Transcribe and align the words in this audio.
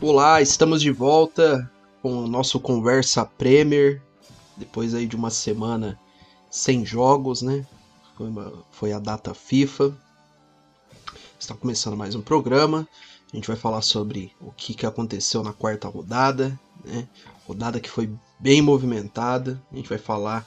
Olá, 0.00 0.40
estamos 0.40 0.80
de 0.80 0.90
volta 0.90 1.70
com 2.02 2.24
o 2.24 2.26
nosso 2.28 2.58
Conversa 2.58 3.24
Premier, 3.24 4.02
depois 4.56 4.94
aí 4.94 5.06
de 5.06 5.16
uma 5.16 5.30
semana 5.30 5.98
sem 6.50 6.84
jogos, 6.84 7.42
né? 7.42 7.66
Foi, 8.16 8.28
uma- 8.28 8.64
foi 8.70 8.92
a 8.92 8.98
data 8.98 9.34
FIFA. 9.34 9.94
Está 11.38 11.54
começando 11.54 11.96
mais 11.96 12.14
um 12.14 12.22
programa. 12.22 12.88
A 13.32 13.36
gente 13.36 13.48
vai 13.48 13.56
falar 13.56 13.82
sobre 13.82 14.32
o 14.40 14.50
que, 14.52 14.74
que 14.74 14.86
aconteceu 14.86 15.42
na 15.42 15.52
quarta 15.52 15.88
rodada, 15.88 16.58
né? 16.84 17.06
Rodada 17.46 17.80
que 17.80 17.88
foi 17.90 18.10
bem 18.38 18.62
movimentada. 18.62 19.60
A 19.70 19.76
gente 19.76 19.88
vai 19.88 19.98
falar 19.98 20.46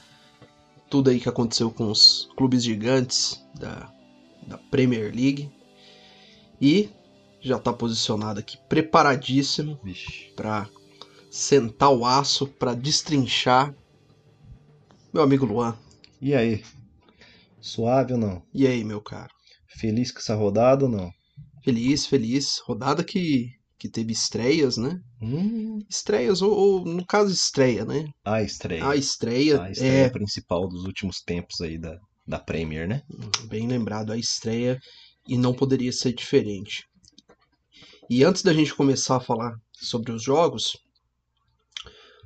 tudo 0.89 1.09
aí 1.09 1.19
que 1.19 1.29
aconteceu 1.29 1.71
com 1.71 1.89
os 1.89 2.29
clubes 2.35 2.63
gigantes 2.63 3.41
da, 3.55 3.89
da 4.47 4.57
Premier 4.57 5.13
League. 5.15 5.51
E 6.61 6.89
já 7.43 7.57
está 7.57 7.73
posicionado 7.73 8.39
aqui, 8.39 8.57
preparadíssimo 8.69 9.77
para 10.35 10.69
sentar 11.29 11.91
o 11.91 12.05
aço, 12.05 12.47
para 12.47 12.73
destrinchar. 12.73 13.75
Meu 15.13 15.21
amigo 15.21 15.45
Luan. 15.45 15.77
E 16.21 16.33
aí? 16.33 16.63
Suave 17.59 18.13
ou 18.13 18.19
não? 18.19 18.41
E 18.53 18.65
aí, 18.65 18.83
meu 18.83 19.01
caro? 19.01 19.33
Feliz 19.67 20.11
com 20.11 20.19
essa 20.19 20.35
rodada 20.35 20.85
ou 20.85 20.91
não? 20.91 21.11
Feliz, 21.63 22.05
feliz. 22.05 22.59
Rodada 22.65 23.03
que, 23.03 23.49
que 23.77 23.89
teve 23.89 24.13
estreias, 24.13 24.77
né? 24.77 24.99
Hum, 25.21 25.79
Estreias, 25.89 26.41
ou, 26.41 26.51
ou, 26.51 26.85
no 26.85 27.05
caso, 27.05 27.31
estreia, 27.31 27.85
né? 27.85 28.05
a 28.25 28.41
estreia. 28.41 28.87
A 28.87 28.95
estreia, 28.95 29.61
A 29.61 29.71
estreia 29.71 30.05
é 30.05 30.09
principal 30.09 30.67
dos 30.67 30.83
últimos 30.85 31.21
tempos 31.21 31.61
aí 31.61 31.77
da, 31.77 31.97
da 32.27 32.39
Premier, 32.39 32.87
né? 32.87 33.01
bem 33.47 33.67
lembrado, 33.67 34.11
a 34.11 34.17
estreia, 34.17 34.77
e 35.27 35.37
não 35.37 35.53
poderia 35.53 35.91
ser 35.91 36.13
diferente. 36.13 36.83
E 38.09 38.23
antes 38.23 38.43
da 38.43 38.53
gente 38.53 38.73
começar 38.75 39.17
a 39.17 39.21
falar 39.21 39.55
sobre 39.71 40.11
os 40.11 40.21
jogos, 40.21 40.77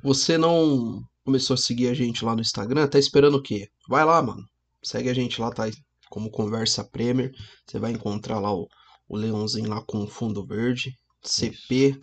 você 0.02 0.36
não 0.36 1.02
começou 1.24 1.54
a 1.54 1.58
seguir 1.58 1.88
a 1.88 1.94
gente 1.94 2.24
lá 2.24 2.34
no 2.34 2.40
Instagram? 2.40 2.88
Tá 2.88 2.98
esperando 2.98 3.36
o 3.36 3.42
quê? 3.42 3.68
Vai 3.88 4.04
lá, 4.04 4.20
mano. 4.20 4.44
Segue 4.82 5.08
a 5.08 5.14
gente 5.14 5.40
lá, 5.40 5.50
tá? 5.50 5.64
Como 6.10 6.30
Conversa 6.30 6.84
Premier. 6.84 7.32
Você 7.66 7.78
vai 7.78 7.92
encontrar 7.92 8.40
lá 8.40 8.52
o, 8.52 8.66
o 9.08 9.16
leãozinho 9.16 9.68
lá 9.68 9.82
com 9.86 10.02
o 10.02 10.08
fundo 10.08 10.44
verde. 10.44 10.92
CP. 11.22 11.98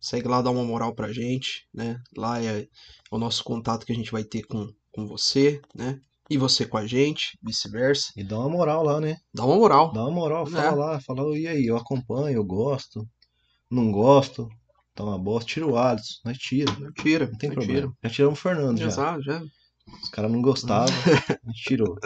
Segue 0.00 0.26
lá, 0.28 0.42
dá 0.42 0.50
uma 0.50 0.64
moral 0.64 0.94
pra 0.94 1.12
gente, 1.12 1.66
né? 1.72 2.00
Lá 2.16 2.42
é 2.42 2.66
o 3.10 3.18
nosso 3.18 3.44
contato 3.44 3.86
que 3.86 3.92
a 3.92 3.94
gente 3.94 4.10
vai 4.10 4.24
ter 4.24 4.42
com, 4.42 4.68
com 4.90 5.06
você, 5.06 5.60
né? 5.74 6.00
E 6.30 6.38
você 6.38 6.64
com 6.64 6.78
a 6.78 6.86
gente, 6.86 7.36
vice-versa. 7.42 8.12
E 8.16 8.24
dá 8.24 8.38
uma 8.38 8.48
moral 8.48 8.82
lá, 8.84 9.00
né? 9.00 9.16
Dá 9.34 9.44
uma 9.44 9.56
moral. 9.56 9.92
Dá 9.92 10.02
uma 10.02 10.10
moral, 10.10 10.46
É. 10.46 10.50
fala 10.50 10.74
lá, 10.74 11.00
fala, 11.00 11.38
e 11.38 11.46
aí, 11.46 11.66
eu 11.66 11.76
acompanho, 11.76 12.36
eu 12.36 12.44
gosto, 12.44 13.06
não 13.70 13.90
gosto, 13.92 14.48
tá 14.94 15.04
uma 15.04 15.18
bosta, 15.18 15.48
tira 15.50 15.66
o 15.66 15.76
Alisson, 15.76 16.20
nós 16.24 16.38
tira, 16.38 16.72
Não 16.78 16.92
tira, 16.92 17.26
não 17.26 17.36
tem 17.38 17.50
não 17.50 17.56
problema. 17.56 17.92
Já 18.02 18.10
tiramos 18.10 18.38
o 18.38 18.42
Fernando 18.42 18.76
tira. 18.78 18.90
já. 18.90 19.20
Já, 19.20 19.20
já. 19.20 19.42
Os 20.02 20.08
caras 20.10 20.30
não 20.30 20.40
gostavam, 20.40 20.86
a 21.44 21.50
gente 21.50 21.62
tirou. 21.64 21.98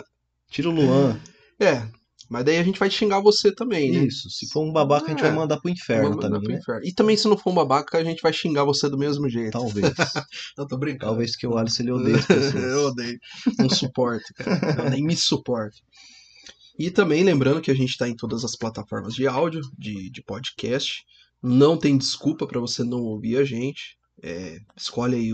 Tira 0.49 0.71
o 0.71 0.73
Luan. 0.73 1.21
É, 1.61 1.87
mas 2.29 2.45
daí 2.45 2.59
a 2.59 2.63
gente 2.63 2.79
vai 2.79 2.91
xingar 2.91 3.21
você 3.21 3.55
também, 3.55 3.93
né? 3.93 4.05
Isso, 4.05 4.29
se 4.31 4.49
for 4.49 4.63
um 4.65 4.73
babaca, 4.73 5.07
a 5.07 5.11
gente 5.11 5.21
É. 5.21 5.29
vai 5.29 5.33
mandar 5.33 5.61
pro 5.61 5.71
inferno 5.71 6.19
também, 6.19 6.41
pro 6.41 6.53
né? 6.53 6.59
inferno. 6.59 6.85
E 6.85 6.93
também 6.93 7.17
se 7.17 7.29
não 7.29 7.37
for 7.37 7.51
um 7.51 7.55
babaca, 7.55 7.97
a 7.99 8.05
gente 8.05 8.21
vai 8.23 8.33
xingar 8.33 8.65
você 8.65 8.89
do 8.89 8.99
mesmo 8.99 9.29
jeito. 9.29 9.53
Talvez. 9.53 9.87
Não, 10.59 10.67
tô 10.67 10.77
brincando. 10.77 11.07
Talvez 11.13 11.37
que 11.37 11.47
o 11.47 11.57
Alisson 11.57 11.83
ele 11.85 11.93
odeie 11.93 12.17
as 12.17 12.27
pessoas. 12.27 12.55
Eu 12.65 12.87
odeio. 12.89 13.19
Não 13.59 13.69
suporto, 13.71 14.25
cara. 14.35 14.85
Eu 14.85 14.91
nem 14.91 15.05
me 15.05 15.17
suporto. 15.17 15.77
E 16.79 16.91
também 16.91 17.23
lembrando 17.25 17.61
que 17.61 17.71
a 17.71 17.75
gente 17.75 17.91
está 17.91 18.09
em 18.09 18.15
todas 18.17 18.45
as 18.45 18.55
plataformas 18.57 19.15
de 19.15 19.27
áudio, 19.27 19.63
de, 19.79 20.11
de 20.11 20.23
podcast. 20.23 21.05
Não 21.43 21.77
tem 21.79 21.97
desculpa 21.97 22.47
para 22.47 22.61
você 22.61 22.83
não 22.85 22.99
ouvir 23.03 23.39
a 23.39 23.45
gente. 23.45 23.97
É, 24.23 24.59
escolhe 24.77 25.15
aí 25.17 25.31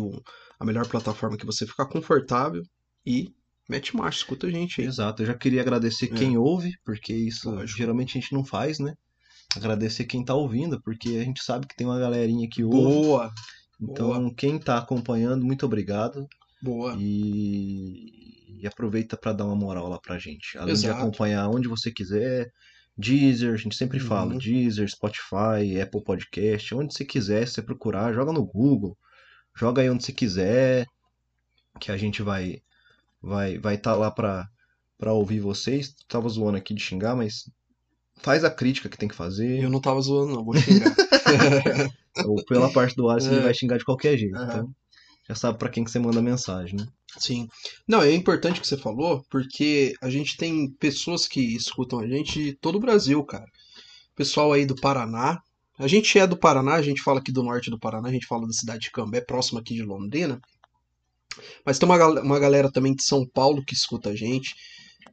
a 0.59 0.65
melhor 0.65 0.87
plataforma 0.87 1.37
que 1.37 1.47
você 1.47 1.67
ficar 1.67 1.87
confortável 1.87 2.63
e 3.05 3.33
mete 3.69 3.97
marcha, 3.97 4.19
escuta 4.19 4.47
a 4.47 4.51
gente 4.51 4.81
aí. 4.81 4.87
Exato, 4.87 5.23
eu 5.23 5.27
já 5.27 5.35
queria 5.35 5.61
agradecer 5.63 6.07
É. 6.07 6.15
quem 6.17 6.37
ouve, 6.37 6.73
porque 6.85 7.13
isso 7.13 7.51
Lógico. 7.51 7.79
geralmente 7.79 8.17
a 8.17 8.21
gente 8.21 8.33
não 8.33 8.45
faz, 8.45 8.79
né? 8.79 8.95
Agradecer 9.57 10.05
quem 10.05 10.25
tá 10.25 10.35
ouvindo, 10.35 10.81
porque 10.83 11.11
a 11.11 11.25
gente 11.25 11.43
sabe 11.43 11.67
que 11.67 11.77
tem 11.77 11.87
uma 11.87 11.99
galerinha 11.99 12.49
que 12.51 12.65
ouve. 12.65 12.77
Boa, 12.79 13.33
Então, 13.81 14.09
boa. 14.23 14.35
quem 14.35 14.59
tá 14.59 14.79
acompanhando, 14.79 15.45
muito 15.45 15.67
obrigado. 15.67 16.27
boa. 16.63 16.97
E, 16.99 18.61
e 18.61 18.67
aproveita 18.67 19.17
pra 19.17 19.33
dar 19.33 19.45
uma 19.45 19.57
moral 19.57 19.89
lá 19.89 19.99
pra 19.99 20.19
gente. 20.19 20.57
Além 20.57 20.75
de 20.75 20.87
Exato. 20.87 21.01
acompanhar 21.01 21.49
onde 21.49 21.69
você 21.69 21.91
quiser. 21.91 22.51
Deezer, 22.97 23.53
a 23.55 23.57
gente 23.57 23.75
sempre 23.75 23.99
fala, 23.99 24.33
Uhum. 24.33 24.39
Deezer, 24.39 24.87
Spotify, 24.89 25.81
Apple 25.83 26.05
Podcast, 26.05 26.75
onde 26.75 26.93
você 26.95 27.05
quiser, 27.07 27.47
se 27.49 27.55
você 27.55 27.63
procurar, 27.63 28.13
joga 28.13 28.33
no 28.33 28.45
Google, 28.45 28.97
joga 29.57 29.81
aí 29.83 29.89
onde 29.91 30.05
você 30.05 30.13
quiser, 30.13 30.87
que 31.81 31.91
a 31.91 31.97
gente 31.97 32.23
vai 32.23 32.61
vai 33.23 33.59
vai 33.59 33.75
estar 33.77 33.95
lá 33.95 34.11
pra 34.11 34.49
para 34.99 35.13
ouvir 35.13 35.41
vocês. 35.41 35.95
Tava 36.09 36.29
zoando 36.29 36.57
aqui 36.59 36.75
de 36.75 36.81
xingar, 36.81 37.17
mas 37.17 37.51
faz 38.19 38.45
a 38.45 38.51
crítica 38.51 38.89
que 38.89 38.97
tem 38.99 39.09
que 39.09 39.15
fazer. 39.15 39.63
Eu 39.63 39.71
não 39.71 39.81
tava 39.81 40.01
zoando, 40.01 40.33
não, 40.35 40.45
vou 40.45 40.55
xingar. 40.57 40.95
Ou 42.27 42.45
pela 42.45 42.71
parte 42.73 42.95
do 42.95 43.09
Alisson, 43.09 43.31
É. 43.31 43.33
ele 43.35 43.43
vai 43.43 43.55
xingar 43.55 43.79
de 43.79 43.85
qualquer 43.85 44.17
jeito. 44.17 44.37
Aham. 44.37 44.49
Então, 44.51 44.75
já 45.29 45.35
sabe 45.35 45.59
pra 45.59 45.69
quem 45.69 45.83
que 45.85 45.91
você 45.91 45.99
manda 45.99 46.21
mensagem, 46.21 46.77
né? 46.79 46.87
Sim. 47.19 47.49
Não, 47.87 48.03
é 48.03 48.13
importante 48.13 48.59
o 48.59 48.61
que 48.61 48.67
você 48.67 48.77
falou, 48.77 49.25
porque 49.31 49.95
a 50.01 50.11
gente 50.11 50.37
tem 50.37 50.69
pessoas 50.79 51.27
que 51.27 51.41
escutam 51.41 51.99
a 52.01 52.07
gente 52.07 52.43
de 52.43 52.53
todo 52.55 52.77
o 52.77 52.81
Brasil, 52.81 53.23
cara. 53.25 53.47
Pessoal 54.15 54.53
aí 54.53 54.67
do 54.67 54.75
Paraná. 54.75 55.41
A 55.79 55.89
gente 55.89 56.19
é 56.19 56.27
do 56.27 56.37
Paraná, 56.37 56.75
a 56.75 56.83
gente 56.83 57.03
fala 57.03 57.19
aqui 57.19 57.33
do 57.33 57.43
norte 57.43 57.71
do 57.71 57.79
Paraná, 57.79 58.09
a 58.09 58.13
gente 58.13 58.27
fala 58.27 58.47
da 58.47 58.53
cidade 58.53 58.83
de 58.85 58.91
Cambé, 58.91 59.21
próximo 59.21 59.59
aqui 59.59 59.75
de 59.75 59.83
Londrina. 59.83 60.41
Mas 61.65 61.79
tem 61.79 61.89
uma, 61.89 62.07
uma 62.21 62.39
galera 62.39 62.71
também 62.71 62.95
de 62.95 63.03
São 63.03 63.27
Paulo 63.27 63.65
que 63.65 63.75
escuta 63.75 64.11
a 64.11 64.17
gente. 64.17 64.55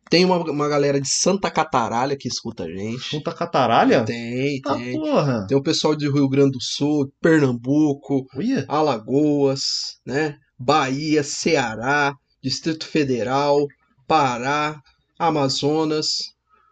Tem 0.10 0.26
uma, 0.26 0.38
uma 0.38 0.68
galera 0.68 1.00
de 1.00 1.08
Santa 1.08 1.52
Cataralha 1.52 2.18
que 2.18 2.28
escuta 2.28 2.64
a 2.64 2.68
gente. 2.68 3.12
Punta 3.12 3.32
Cataralha? 3.32 4.04
Tem, 4.06 4.60
Tá 4.62 4.76
tem. 4.76 4.94
porra! 5.00 5.46
Tem 5.48 5.56
o 5.58 5.62
pessoal 5.62 5.96
de 5.96 6.10
Rio 6.12 6.28
Grande 6.28 6.54
do 6.54 6.62
Sul, 6.64 7.12
Pernambuco, 7.22 8.26
Olha, 8.36 8.66
Alagoas, 8.68 9.62
né? 10.06 10.36
Bahia, 10.58 11.24
Ceará, 11.24 12.14
Distrito 12.44 12.86
Federal, 12.88 13.68
Pará, 14.08 14.82
Amazonas. 15.18 16.08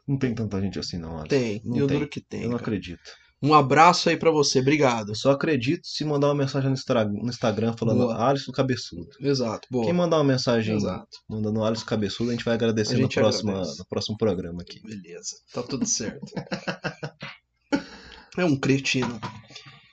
não 0.08 0.18
tem 0.18 0.34
tanta 0.34 0.60
gente 0.62 0.80
assim 0.80 0.98
não, 0.98 1.12
Alisson. 1.20 1.28
Tem, 1.28 1.62
Não 1.64 1.78
eu 1.78 1.88
tem. 1.88 2.08
que 2.08 2.22
tem. 2.22 2.42
Eu 2.42 2.50
não 2.50 2.58
cara. 2.58 2.64
acredito. 2.64 3.12
Um 3.42 3.54
abraço 3.54 4.10
aí 4.10 4.18
pra 4.18 4.32
você, 4.32 4.60
obrigado. 4.60 5.10
Eu 5.10 5.16
só 5.16 5.32
acredito 5.32 5.86
se 5.86 6.04
mandar 6.04 6.28
uma 6.28 6.36
mensagem 6.36 6.70
no, 6.70 7.30
Instagram 7.30 7.76
falando 7.78 8.00
Boa. 8.00 8.30
Alisson 8.30 8.52
Cabeçudo. 8.52 9.10
Exato, 9.20 9.68
boa. 9.70 9.86
Quem 9.86 9.94
mandar 9.94 10.18
uma 10.18 10.24
mensagem 10.24 10.76
Exato. 10.76 11.20
mandando 11.30 11.64
Alisson 11.64 11.86
Cabeçudo, 11.86 12.32
a 12.32 12.34
gente 12.34 12.44
vai 12.44 12.56
agradecer 12.56 12.96
A 12.96 12.98
no, 12.98 13.04
gente 13.04 13.14
próximo, 13.14 13.52
agradece. 13.52 13.78
no 13.78 13.86
próximo 13.86 14.18
programa 14.18 14.64
aqui. 14.64 14.82
Beleza, 14.82 15.36
tá 15.54 15.62
tudo 15.62 15.86
certo. 15.86 16.34
é 18.38 18.44
um 18.44 18.56
cretino. 18.56 19.20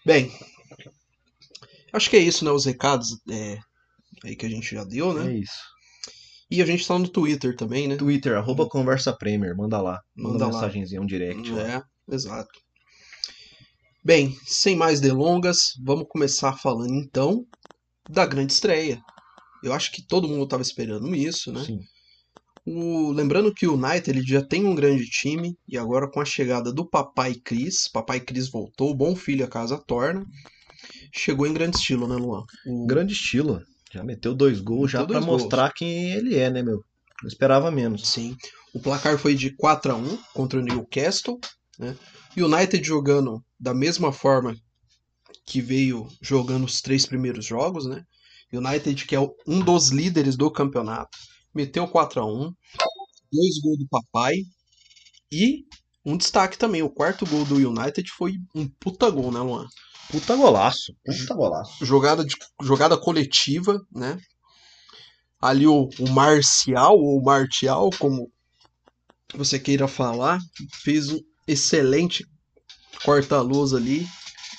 Bem, 0.07 0.33
acho 1.93 2.09
que 2.09 2.17
é 2.17 2.21
isso, 2.21 2.47
né? 2.47 2.51
Os 2.51 2.65
recados 2.65 3.09
é, 3.31 3.59
aí 4.25 4.35
que 4.35 4.47
a 4.47 4.51
gente 4.51 4.75
já 4.75 4.85
deu, 4.85 5.11
É 5.21 5.25
né? 5.25 5.35
isso. 5.35 5.75
E 6.51 6.63
a 6.63 6.67
gente 6.67 6.87
tá 6.87 6.99
no 6.99 7.09
Twitter 7.09 7.57
também, 7.57 7.89
né? 7.89 7.97
Twitter, 7.97 8.37
arroba 8.37 8.69
Conversa 8.69 9.13
Premier, 9.13 9.57
manda 9.57 9.81
lá. 9.83 10.01
Manda, 10.15 10.33
Manda 10.33 10.47
lá. 10.47 10.53
mensagenzinha, 10.53 11.01
um 11.01 11.07
direct 11.07 11.51
lá. 11.51 11.63
É, 11.63 11.83
exato. 12.15 12.51
Bem, 14.05 14.37
sem 14.47 14.77
mais 14.77 15.01
delongas, 15.01 15.59
vamos 15.83 16.07
começar 16.09 16.53
falando 16.59 16.95
então 16.95 17.45
da 18.07 18.27
grande 18.27 18.53
estreia. 18.53 19.01
Eu 19.63 19.73
acho 19.73 19.91
que 19.91 20.07
todo 20.07 20.29
mundo 20.29 20.45
estava 20.45 20.63
esperando 20.63 21.15
isso, 21.15 21.51
né? 21.53 21.65
Sim. 21.65 21.79
O- 22.67 23.13
lembrando 23.13 23.53
que 23.53 23.67
o 23.67 23.75
United 23.75 24.11
ele 24.11 24.23
já 24.27 24.43
tem 24.45 24.65
um 24.65 24.75
grande 24.75 25.05
time 25.07 25.55
e 25.69 25.79
agora 25.79 26.11
com 26.11 26.21
a 26.21 26.25
chegada 26.25 26.73
do 26.73 26.89
Papai 26.89 27.35
Cris, 27.35 27.89
Papai 27.91 28.21
Cris 28.21 28.51
voltou, 28.51 28.95
bom 28.95 29.15
filho 29.17 29.45
a 29.45 29.49
casa 29.49 29.83
torna, 29.87 30.25
chegou 31.15 31.47
em 31.47 31.55
grande 31.55 31.77
estilo, 31.77 32.07
né, 32.07 32.17
Luan? 32.17 32.43
O- 32.67 32.87
Grande 32.87 33.13
estilo. 33.15 33.61
Já 33.93 34.03
meteu 34.03 34.35
dois 34.35 34.61
gols 34.61 34.91
já 34.91 34.99
Meteu 35.01 35.13
pra 35.13 35.21
dois 35.21 35.27
gols. 35.31 35.43
mostrar 35.43 35.73
quem 35.73 36.11
ele 36.13 36.37
é, 36.37 36.51
né, 36.51 36.63
meu? 36.63 36.79
Não 37.23 37.29
esperava 37.29 37.71
menos. 37.71 38.09
Sim. 38.09 38.37
O 38.75 38.81
placar 38.81 39.17
foi 39.19 39.35
de 39.35 39.55
4 39.57 39.93
a 39.93 39.97
1 39.97 40.19
contra 40.35 40.59
o 40.59 40.63
Newcastle, 40.63 41.39
né? 41.79 41.97
United 42.37 42.87
jogando 42.87 43.45
da 43.59 43.75
mesma 43.75 44.13
forma 44.13 44.57
que 45.47 45.61
veio 45.61 46.09
jogando 46.21 46.65
os 46.65 46.81
três 46.81 47.07
primeiros 47.07 47.45
jogos, 47.45 47.87
né? 47.87 48.05
United 48.53 49.07
que 49.07 49.17
é 49.17 49.21
um 49.47 49.61
dos 49.61 49.91
líderes 49.91 50.37
do 50.37 50.51
campeonato, 50.51 51.19
meteu 51.55 51.89
4 51.89 52.21
a 52.21 52.27
1, 52.27 52.53
dois 53.33 53.61
gols 53.63 53.79
do 53.79 53.89
papai 53.89 54.35
e 55.31 55.65
um 56.05 56.17
destaque 56.17 56.59
também, 56.59 56.83
o 56.83 56.91
quarto 56.91 57.25
gol 57.25 57.45
do 57.47 57.57
United 57.57 58.11
foi 58.11 58.35
um 58.55 58.69
puta 58.69 59.09
gol, 59.09 59.33
né, 59.33 59.41
Luan? 59.41 59.67
Puta 60.11 60.37
golaço. 60.37 60.95
Puta 61.03 61.35
golaço. 61.35 61.85
jogada, 61.85 62.25
de, 62.25 62.37
jogada 62.63 62.97
coletiva, 62.97 63.81
né? 63.91 64.19
Ali 65.41 65.67
o, 65.67 65.89
o 65.99 66.11
Marcial, 66.11 66.99
ou 66.99 67.23
Martial, 67.23 67.89
como 67.99 68.31
você 69.35 69.59
queira 69.59 69.89
falar, 69.89 70.39
fez 70.83 71.09
um 71.09 71.19
excelente 71.47 72.27
corta-luz 73.05 73.73
ali 73.75 74.07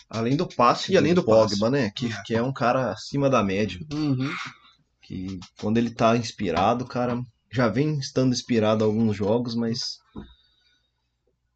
Além 0.10 0.38
do 0.38 0.48
passe 0.48 0.94
E 0.94 0.98
além 0.98 1.14
do 1.14 1.24
Pogba, 1.24 1.50
passe. 1.50 1.70
né? 1.70 1.92
Que, 1.96 2.10
que 2.24 2.36
é 2.36 2.42
um 2.42 2.54
cara 2.54 2.92
acima 2.92 3.30
da 3.30 3.44
média. 3.44 3.80
Uhum. 3.92 4.32
Que 5.02 5.40
quando 5.60 5.78
ele 5.78 5.90
tá 5.90 6.16
inspirado, 6.16 6.86
cara, 6.86 7.22
já 7.52 7.68
vem 7.68 7.98
estando 8.00 8.34
inspirado 8.34 8.84
alguns 8.84 9.16
jogos, 9.16 9.56
mas 9.56 9.98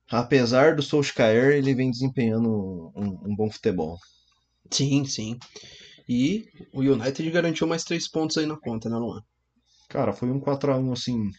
apesar 0.10 0.76
do 0.76 0.82
Solskjaer, 0.82 1.52
ele 1.52 1.74
vem 1.74 1.92
desempenhando 1.92 2.92
um, 2.96 3.32
um 3.32 3.36
bom 3.36 3.50
futebol. 3.50 3.98
Sim, 4.72 5.06
sim. 5.06 5.38
E 6.08 6.46
o 6.74 6.82
United 6.82 7.30
garantiu 7.30 7.68
mais 7.68 7.84
três 7.84 8.10
pontos 8.10 8.38
aí 8.38 8.46
na 8.46 8.58
conta, 8.58 8.90
né, 8.90 8.98
Luan? 8.98 9.22
Cara, 9.88 10.12
foi 10.12 10.30
um 10.30 10.40
4x1 10.40 10.92
assim, 10.92 11.30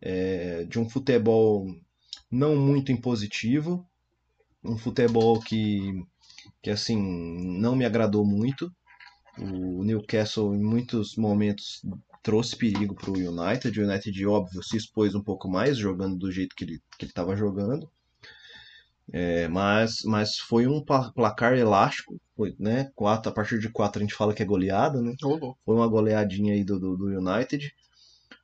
é, 0.00 0.64
de 0.64 0.78
um 0.78 0.88
futebol 0.88 1.66
não 2.30 2.56
muito 2.56 2.92
impositivo, 2.92 3.86
um 4.64 4.76
futebol 4.78 5.40
que, 5.40 6.02
que 6.62 6.70
assim, 6.70 6.98
não 7.60 7.76
me 7.76 7.84
agradou 7.84 8.26
muito. 8.26 8.72
O 9.40 9.84
Newcastle 9.84 10.54
em 10.54 10.62
muitos 10.62 11.16
momentos 11.16 11.82
trouxe 12.22 12.56
perigo 12.56 12.94
para 12.94 13.10
o 13.10 13.14
United. 13.16 13.80
O 13.80 13.84
United, 13.88 14.26
óbvio, 14.26 14.62
se 14.62 14.76
expôs 14.76 15.14
um 15.14 15.22
pouco 15.22 15.48
mais, 15.48 15.78
jogando 15.78 16.18
do 16.18 16.30
jeito 16.32 16.54
que 16.56 16.64
ele 16.64 16.80
que 16.98 17.06
estava 17.06 17.36
jogando. 17.36 17.90
É, 19.12 19.48
mas, 19.48 20.02
mas 20.04 20.38
foi 20.38 20.66
um 20.66 20.84
pla- 20.84 21.10
placar 21.12 21.54
elástico, 21.56 22.20
foi, 22.36 22.54
né? 22.58 22.90
Quatro, 22.94 23.30
a 23.30 23.34
partir 23.34 23.58
de 23.58 23.70
4 23.70 24.00
a 24.00 24.02
gente 24.04 24.14
fala 24.14 24.34
que 24.34 24.42
é 24.42 24.46
goleada, 24.46 25.00
né? 25.02 25.14
Foi 25.64 25.74
uma 25.74 25.88
goleadinha 25.88 26.52
aí 26.54 26.62
do, 26.64 26.78
do, 26.78 26.96
do 26.96 27.06
United. 27.06 27.72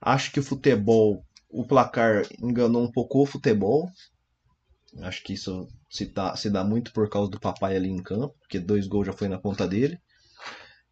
Acho 0.00 0.32
que 0.32 0.40
o 0.40 0.44
futebol, 0.44 1.25
o 1.60 1.66
placar 1.66 2.22
enganou 2.42 2.82
um 2.84 2.90
pouco 2.92 3.22
o 3.22 3.26
futebol. 3.26 3.88
Acho 5.02 5.22
que 5.24 5.32
isso 5.34 5.68
se 5.90 6.06
dá, 6.06 6.34
se 6.36 6.50
dá 6.50 6.64
muito 6.64 6.92
por 6.92 7.08
causa 7.08 7.30
do 7.30 7.38
papai 7.40 7.76
ali 7.76 7.88
em 7.88 8.02
campo, 8.02 8.34
porque 8.40 8.58
dois 8.58 8.86
gols 8.86 9.06
já 9.06 9.12
foi 9.12 9.28
na 9.28 9.38
conta 9.38 9.66
dele. 9.68 9.98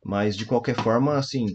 Mas 0.04 0.36
de 0.36 0.46
qualquer 0.46 0.76
forma, 0.76 1.16
assim, 1.16 1.46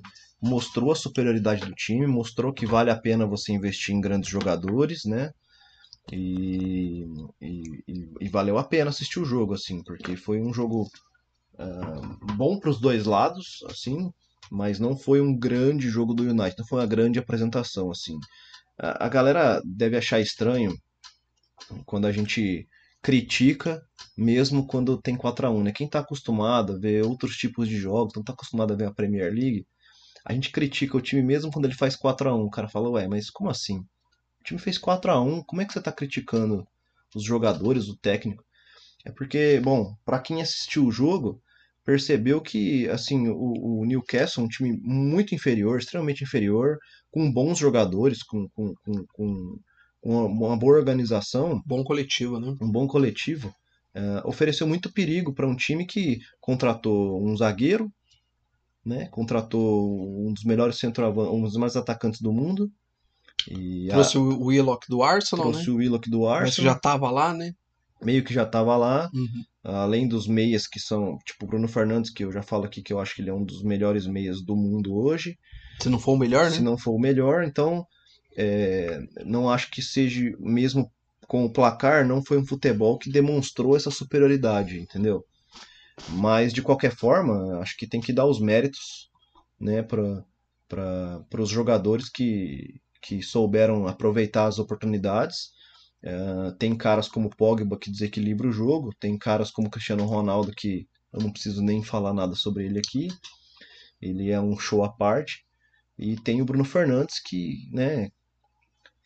mostrou 0.42 0.92
a 0.92 0.95
superioridade 0.95 1.65
do 1.65 1.74
time, 1.75 2.07
mostrou 2.07 2.54
que 2.54 2.65
vale 2.65 2.89
a 2.92 3.00
pena 3.00 3.25
você 3.27 3.51
investir 3.54 3.94
em 3.95 4.01
grandes 4.01 4.30
jogadores, 4.30 5.01
né? 5.06 5.31
E, 6.12 7.06
e, 7.42 7.83
e- 7.88 8.09
e 8.21 8.30
valeu 8.30 8.57
a 8.57 8.63
pena 8.63 8.89
assistir 8.92 9.19
o 9.19 9.25
jogo, 9.25 9.54
assim, 9.56 9.83
porque 9.83 10.15
foi 10.18 10.42
um 10.42 10.54
jogo 10.54 10.88
ah, 11.59 12.01
bom 12.38 12.59
para 12.59 12.69
os 12.69 12.80
dois 12.80 13.06
lados, 13.06 13.59
assim, 13.69 14.09
mas 14.51 14.80
não 14.80 14.98
foi 14.98 15.21
um 15.21 15.38
grande 15.38 15.89
jogo 15.89 16.13
do 16.13 16.24
United, 16.24 16.56
não 16.59 16.68
foi 16.68 16.80
uma 16.81 16.88
grande 16.88 17.19
apresentação, 17.19 17.92
assim. 17.92 18.18
A, 18.80 19.10
galera 19.10 19.62
deve 19.66 19.98
achar 19.98 20.20
estranho 20.20 20.78
quando 21.86 22.06
a 22.06 22.12
gente 22.12 22.68
critica, 23.02 23.82
mesmo 24.16 24.68
quando 24.68 25.02
tem 25.02 25.16
4 25.16 25.48
a 25.48 25.50
1 25.50 25.64
né? 25.64 25.72
Quem 25.72 25.90
tá 25.90 26.00
acostumado 26.00 26.74
a 26.74 26.78
ver 26.78 27.04
outros 27.04 27.36
tipos 27.36 27.68
de 27.68 27.78
jogos, 27.78 28.14
não 28.16 28.24
tá 28.24 28.34
acostumado 28.34 28.74
a 28.74 28.76
ver 28.76 28.86
a 28.86 28.94
Premier 28.94 29.34
League, 29.34 29.66
a 30.26 30.34
gente 30.34 30.52
critica 30.52 30.98
o 30.98 31.02
time 31.02 31.24
mesmo 31.24 31.52
quando 31.52 31.66
ele 31.66 31.74
faz 31.74 31.96
4 31.96 32.30
a 32.30 32.36
1 32.36 32.42
O 32.42 32.50
cara 32.50 32.68
fala, 32.68 32.90
ué, 32.90 33.08
mas 33.08 33.30
como 33.30 33.50
assim? 33.50 33.80
O 33.80 34.44
time 34.44 34.60
fez 34.60 34.78
4 34.78 35.12
a 35.12 35.22
1 35.22 35.44
como 35.44 35.62
é 35.62 35.66
que 35.66 35.74
você 35.74 35.82
tá 35.82 35.92
criticando 35.92 36.68
os 37.16 37.24
jogadores, 37.24 37.88
o 37.88 37.98
técnico? 37.98 38.44
É 39.06 39.12
porque, 39.12 39.60
bom, 39.64 39.96
para 40.06 40.20
quem 40.20 40.42
assistiu 40.42 40.86
o 40.86 40.92
jogo, 40.92 41.42
percebeu 41.86 42.42
que 42.42 42.90
assim 42.90 43.30
o, 43.30 43.80
o 43.80 43.86
Newcastle 43.86 44.44
é 44.44 44.46
um 44.46 44.50
time 44.50 44.78
muito 44.84 45.34
inferior, 45.34 45.80
extremamente 45.80 46.26
inferior, 46.26 46.78
com 47.18 47.31
bons 47.31 47.58
jogadores, 47.58 48.22
com, 48.22 48.48
com, 48.50 48.74
com, 48.84 49.06
com 49.12 49.60
uma, 50.04 50.25
uma 50.25 50.58
boa 50.58 50.78
organização, 50.78 51.62
Bom 51.66 51.84
coletivo, 51.84 52.40
né? 52.40 52.56
um 52.62 52.72
bom 52.72 52.88
coletivo, 52.88 53.52
eh, 53.96 54.22
ofereceu 54.24 54.68
muito 54.68 54.94
perigo 54.94 55.34
para 55.34 55.48
um 55.48 55.56
time 55.56 55.86
que 55.86 56.19
contratou 56.40 57.25
um 57.25 57.36
zagueiro, 57.36 57.92
né? 58.86 59.08
Contratou 59.08 60.28
um 60.28 60.31
dos 60.31 60.44
melhores 60.44 60.78
centroavantes, 60.78 61.34
um 61.34 61.42
dos 61.42 61.58
mais 61.58 61.75
atacantes 61.75 62.22
do 62.22 62.31
mundo. 62.31 62.72
E 63.50 63.90
a- 63.90 63.96
Trouxe 63.96 64.18
o 64.18 64.44
Willock 64.46 64.86
do 64.88 65.02
Arsenal, 65.02 65.50
trouxe 65.52 65.68
né? 65.68 65.74
o 65.74 65.78
Willock 65.78 66.10
do 66.10 66.22
Mas 66.22 66.42
Arsenal, 66.42 66.74
já 66.74 66.80
tava 66.80 67.10
lá, 67.10 67.34
né? 67.34 67.52
meio 68.02 68.24
que 68.24 68.31
já 68.34 68.44
estava 68.44 68.78
lá. 68.78 69.10
Uhum. 69.12 69.44
Além 69.64 70.08
dos 70.08 70.28
meias 70.28 70.68
que 70.68 70.80
são, 70.80 71.18
tipo 71.25 71.46
o 71.46 71.48
Bruno 71.48 71.68
Fernandes, 71.68 72.12
que 72.12 72.24
eu 72.24 72.31
já 72.31 72.44
falo 72.44 72.64
aqui 72.66 72.81
que 72.84 72.94
eu 72.94 73.00
acho 73.00 73.16
que 73.16 73.22
ele 73.24 73.31
é 73.31 73.34
um 73.34 73.44
dos 73.44 73.64
melhores 73.64 74.06
meias 74.06 74.40
do 74.42 74.56
mundo 74.56 74.96
hoje, 74.96 75.36
Se 75.80 75.90
não 75.90 76.00
for 76.00 76.14
o 76.14 76.18
melhor, 76.18 76.50
se 76.50 76.60
né? 76.60 76.66
não 76.66 76.78
for 76.78 76.92
o 76.92 77.00
melhor, 77.00 77.44
então 77.44 77.86
é, 78.36 79.00
não 79.26 79.50
acho 79.50 79.70
que 79.72 79.82
seja, 79.82 80.32
mesmo 80.40 80.92
com 81.28 81.46
o 81.46 81.52
placar, 81.52 82.06
não 82.06 82.24
foi 82.24 82.38
um 82.38 82.46
futebol 82.46 82.98
que 82.98 83.12
demonstrou 83.12 83.76
essa 83.76 83.92
superioridade, 83.92 84.80
entendeu? 84.80 85.26
Mas 86.10 86.54
de 86.54 86.62
qualquer 86.62 86.96
forma, 86.96 87.60
acho 87.60 87.76
que 87.76 87.88
tem 87.88 88.00
que 88.00 88.14
dar 88.14 88.26
os 88.26 88.40
méritos 88.40 89.10
né, 89.60 89.82
para 89.82 90.24
os 91.40 91.50
jogadores 91.50 92.10
que, 92.10 92.80
que 93.02 93.22
souberam 93.22 93.88
aproveitar 93.88 94.46
as 94.46 94.60
oportunidades. 94.60 95.52
É, 96.04 96.52
tem 96.60 96.78
caras 96.78 97.08
como 97.08 97.36
Pogba 97.36 97.78
que 97.78 97.92
desequilibra 97.92 98.48
o 98.48 98.52
jogo, 98.52 98.94
tem 99.00 99.18
caras 99.18 99.50
como 99.50 99.70
Cristiano 99.70 100.06
Ronaldo 100.06 100.54
que 100.56 100.88
eu 101.12 101.20
não 101.22 101.32
preciso 101.32 101.62
nem 101.62 101.84
falar 101.84 102.14
nada 102.14 102.36
sobre 102.36 102.66
ele 102.66 102.78
aqui. 102.78 103.10
Ele 104.00 104.30
é 104.30 104.40
um 104.40 104.58
show 104.60 104.84
à 104.84 104.90
parte. 104.90 105.47
E 105.98 106.16
tem 106.16 106.42
o 106.42 106.46
Bruno 106.46 106.64
Fernandes 106.64 107.20
que, 107.20 107.70
né, 107.72 108.10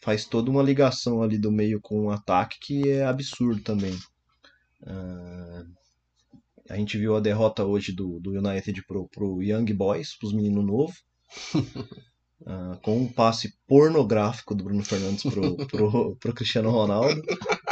faz 0.02 0.26
toda 0.26 0.50
uma 0.50 0.64
ligação 0.64 1.22
ali 1.22 1.38
do 1.38 1.52
meio 1.52 1.80
com 1.80 2.08
o 2.08 2.12
ataque 2.12 2.58
que 2.60 2.90
é 2.90 3.06
absurdo 3.06 3.62
também. 3.62 3.98
Ah, 4.86 5.64
a 6.70 6.76
gente 6.78 6.98
viu 6.98 7.16
a 7.16 7.20
derrota 7.20 7.64
hoje 7.64 7.92
do, 7.92 8.20
do 8.20 8.32
United 8.32 8.84
pro, 8.86 9.08
pro 9.10 9.42
Young 9.42 9.74
Boys, 9.74 10.18
pros 10.18 10.34
meninos 10.34 10.66
novos. 10.66 11.04
Ah, 12.44 12.76
com 12.82 12.98
um 12.98 13.08
passe 13.08 13.54
pornográfico 13.68 14.56
do 14.56 14.64
Bruno 14.64 14.84
Fernandes 14.84 15.22
pro, 15.22 15.56
pro, 15.68 16.16
pro 16.16 16.34
Cristiano 16.34 16.72
Ronaldo, 16.72 17.22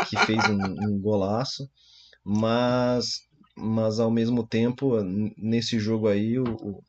que 0.07 0.15
fez 0.27 0.48
um, 0.48 0.62
um 0.62 1.01
golaço. 1.01 1.68
Mas, 2.24 3.22
mas 3.57 4.00
ao 4.00 4.12
mesmo 4.12 4.45
tempo, 4.45 5.01
nesse 5.36 5.80
jogo 5.80 6.07
aí, 6.07 6.38
o, 6.38 6.83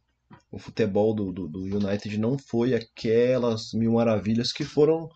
o, 0.51 0.57
o 0.57 0.59
futebol 0.59 1.15
do, 1.15 1.33
do, 1.33 1.49
do 1.49 1.61
United 1.61 2.19
não 2.19 2.39
foi 2.39 2.75
aquelas 2.75 3.73
mil 3.73 3.93
maravilhas 3.95 4.53
que 4.53 4.65
foram 4.65 5.09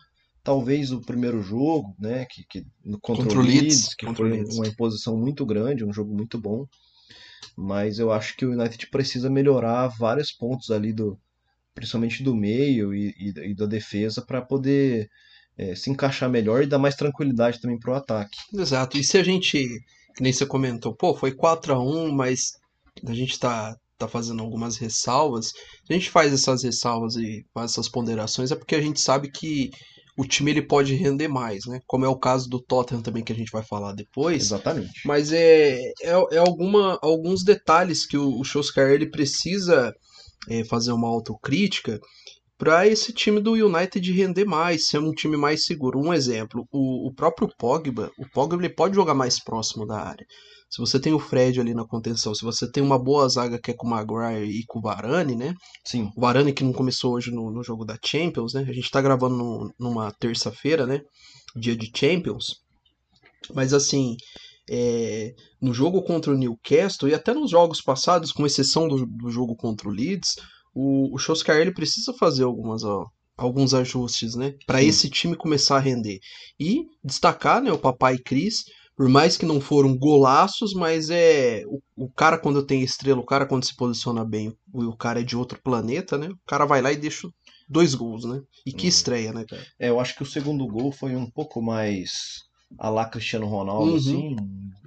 talvez 0.43 0.91
o 0.91 1.01
primeiro 1.01 1.41
jogo, 1.41 1.95
né, 1.99 2.25
que, 2.25 2.43
que 2.45 2.65
contra, 3.01 3.23
Contra 3.23 3.39
o 3.39 3.41
o 3.41 3.45
Leeds, 3.45 3.93
que 3.95 4.05
o 4.05 4.13
foi 4.15 4.29
Leeds. 4.29 4.55
uma 4.55 4.67
imposição 4.67 5.17
muito 5.17 5.45
grande, 5.45 5.83
um 5.85 5.93
jogo 5.93 6.13
muito 6.15 6.39
bom. 6.39 6.67
Mas 7.57 7.99
eu 7.99 8.11
acho 8.11 8.35
que 8.37 8.45
o 8.45 8.51
United 8.51 8.87
precisa 8.89 9.29
melhorar 9.29 9.87
vários 9.99 10.31
pontos 10.31 10.71
ali 10.71 10.93
do, 10.93 11.17
principalmente 11.75 12.23
do 12.23 12.35
meio 12.35 12.93
e, 12.95 13.09
e- 13.19 13.51
e 13.51 13.55
da 13.55 13.65
defesa 13.67 14.21
para 14.25 14.41
poder 14.41 15.09
eh, 15.57 15.75
se 15.75 15.89
encaixar 15.91 16.29
melhor 16.29 16.63
e 16.63 16.67
dar 16.67 16.79
mais 16.79 16.95
tranquilidade 16.95 17.61
também 17.61 17.79
pro 17.79 17.95
ataque. 17.95 18.37
Exato. 18.53 18.97
E 18.97 19.03
se 19.03 19.17
a 19.17 19.23
gente, 19.23 19.57
que 20.15 20.23
nem 20.23 20.33
você 20.33 20.45
comentou, 20.45 20.95
pô, 20.95 21.15
foi 21.15 21.31
4 21.33 21.73
a 21.73 21.79
1 21.79 22.11
mas 22.11 22.53
a 23.05 23.13
gente 23.13 23.39
tá, 23.39 23.75
tá 23.97 24.07
fazendo 24.07 24.41
algumas 24.41 24.77
ressalvas. 24.77 25.51
A 25.89 25.93
gente 25.93 26.09
faz 26.09 26.33
essas 26.33 26.63
ressalvas 26.63 27.15
e 27.15 27.45
faz 27.53 27.71
essas 27.71 27.89
ponderações, 27.89 28.51
é 28.51 28.55
porque 28.55 28.75
a 28.75 28.81
gente 28.81 28.99
sabe 28.99 29.31
que 29.31 29.69
o 30.17 30.25
time 30.25 30.51
ele 30.51 30.61
pode 30.61 30.95
render 30.95 31.27
mais, 31.27 31.65
né? 31.65 31.79
Como 31.85 32.05
é 32.05 32.07
o 32.07 32.17
caso 32.17 32.49
do 32.49 32.61
Tottenham 32.61 33.01
também, 33.01 33.23
que 33.23 33.33
a 33.33 33.35
gente 33.35 33.51
vai 33.51 33.63
falar 33.63 33.93
depois. 33.93 34.43
Exatamente. 34.43 35.01
Mas 35.05 35.33
é, 35.33 35.77
é, 36.01 36.11
é 36.31 36.37
alguma, 36.37 36.97
alguns 37.01 37.43
detalhes 37.43 38.05
que 38.05 38.17
o, 38.17 38.39
o 38.39 38.45
Solskjaer 38.45 38.93
ele 38.93 39.09
precisa 39.09 39.93
é, 40.49 40.63
fazer 40.63 40.93
uma 40.93 41.09
autocrítica 41.09 41.99
para 42.57 42.87
esse 42.87 43.11
time 43.11 43.41
do 43.41 43.53
United 43.53 44.11
render 44.13 44.45
mais, 44.45 44.87
ser 44.87 44.99
um 44.99 45.11
time 45.11 45.35
mais 45.35 45.65
seguro. 45.65 45.99
Um 45.99 46.13
exemplo, 46.13 46.65
o, 46.71 47.09
o 47.09 47.13
próprio 47.13 47.49
Pogba, 47.57 48.09
o 48.17 48.25
Pogba 48.29 48.63
ele 48.63 48.73
pode 48.73 48.95
jogar 48.95 49.13
mais 49.13 49.43
próximo 49.43 49.85
da 49.85 49.99
área. 49.99 50.25
Se 50.75 50.81
você 50.81 50.99
tem 50.99 51.13
o 51.13 51.19
Fred 51.19 51.57
ali 51.61 51.73
na 51.73 51.85
contenção, 51.87 52.35
se 52.35 52.43
você 52.43 52.69
tem 52.69 52.83
uma 52.83 52.99
boa 52.99 53.29
zaga 53.29 53.57
que 53.57 53.71
é 53.71 53.73
com 53.73 53.87
o 53.87 53.89
Maguire 53.89 54.43
e 54.43 54.65
com 54.65 54.79
o 54.79 54.81
Varane, 54.81 55.33
né? 55.33 55.53
Sim, 55.85 56.11
O 56.17 56.19
Varane 56.19 56.51
que 56.51 56.65
não 56.65 56.73
começou 56.73 57.13
hoje 57.13 57.31
no, 57.31 57.49
no 57.49 57.63
jogo 57.63 57.85
da 57.85 57.97
Champions, 58.03 58.53
né? 58.53 58.65
A 58.67 58.73
gente 58.73 58.91
tá 58.91 59.01
gravando 59.01 59.37
no- 59.37 59.73
numa 59.79 60.11
terça-feira, 60.11 60.85
né? 60.85 60.99
Dia 61.55 61.77
de 61.77 61.89
Champions. 61.95 62.55
Mas 63.53 63.73
assim, 63.73 64.17
é, 64.69 65.33
no 65.61 65.73
jogo 65.73 66.03
contra 66.03 66.33
o 66.33 66.37
Newcastle 66.37 67.07
e 67.07 67.13
até 67.13 67.33
nos 67.33 67.51
jogos 67.51 67.81
passados, 67.81 68.33
com 68.33 68.45
exceção 68.45 68.89
do, 68.89 69.05
do 69.05 69.29
jogo 69.31 69.55
contra 69.55 69.87
o 69.87 69.91
Leeds, 69.93 70.35
o, 70.73 71.15
o 71.15 71.17
Solskjaer 71.17 71.61
ele 71.61 71.73
precisa 71.73 72.13
fazer 72.19 72.43
algumas, 72.43 72.83
ó, 72.83 73.05
alguns 73.37 73.73
ajustes, 73.73 74.35
né? 74.35 74.55
Para 74.67 74.83
esse 74.83 75.09
time 75.09 75.37
começar 75.37 75.77
a 75.77 75.79
render. 75.79 76.19
E 76.59 76.81
destacar, 77.01 77.61
né, 77.61 77.71
o 77.71 77.79
Papai 77.79 78.17
Cris, 78.17 78.65
por 78.95 79.09
mais 79.09 79.37
que 79.37 79.45
não 79.45 79.59
foram 79.61 79.97
golaços, 79.97 80.73
mas 80.73 81.09
é 81.09 81.63
o, 81.67 81.81
o 82.05 82.09
cara 82.11 82.37
quando 82.37 82.65
tem 82.65 82.81
estrela, 82.83 83.19
o 83.19 83.25
cara 83.25 83.45
quando 83.45 83.65
se 83.65 83.75
posiciona 83.75 84.23
bem, 84.25 84.55
o, 84.73 84.83
o 84.85 84.97
cara 84.97 85.21
é 85.21 85.23
de 85.23 85.35
outro 85.37 85.59
planeta, 85.61 86.17
né? 86.17 86.29
O 86.29 86.39
cara 86.47 86.65
vai 86.65 86.81
lá 86.81 86.91
e 86.91 86.97
deixa 86.97 87.27
dois 87.69 87.95
gols, 87.95 88.25
né? 88.25 88.41
E 88.65 88.71
que 88.71 88.87
Hum. 88.87 88.89
estreia, 88.89 89.33
né, 89.33 89.45
cara? 89.45 89.65
É, 89.79 89.89
eu 89.89 89.99
acho 89.99 90.15
que 90.15 90.23
o 90.23 90.25
segundo 90.25 90.67
gol 90.67 90.91
foi 90.91 91.15
um 91.15 91.29
pouco 91.29 91.61
mais 91.61 92.11
a 92.77 92.89
lá 92.89 93.05
Cristiano 93.09 93.47
Ronaldo, 93.47 93.91
Uhum. 93.91 93.97
assim, 93.97 94.35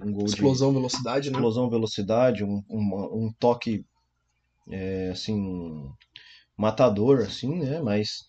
um 0.01 0.11
gol 0.13 0.31
de 0.31 0.31
Explosão, 0.31 0.73
velocidade, 0.73 1.29
né? 1.31 1.37
explosão, 1.37 1.69
velocidade, 1.69 2.43
um, 2.43 2.63
um, 2.69 3.25
um 3.27 3.33
toque, 3.39 3.83
é, 4.71 5.09
assim, 5.11 5.89
matador, 6.57 7.21
assim, 7.21 7.59
né? 7.59 7.81
Mas, 7.81 8.28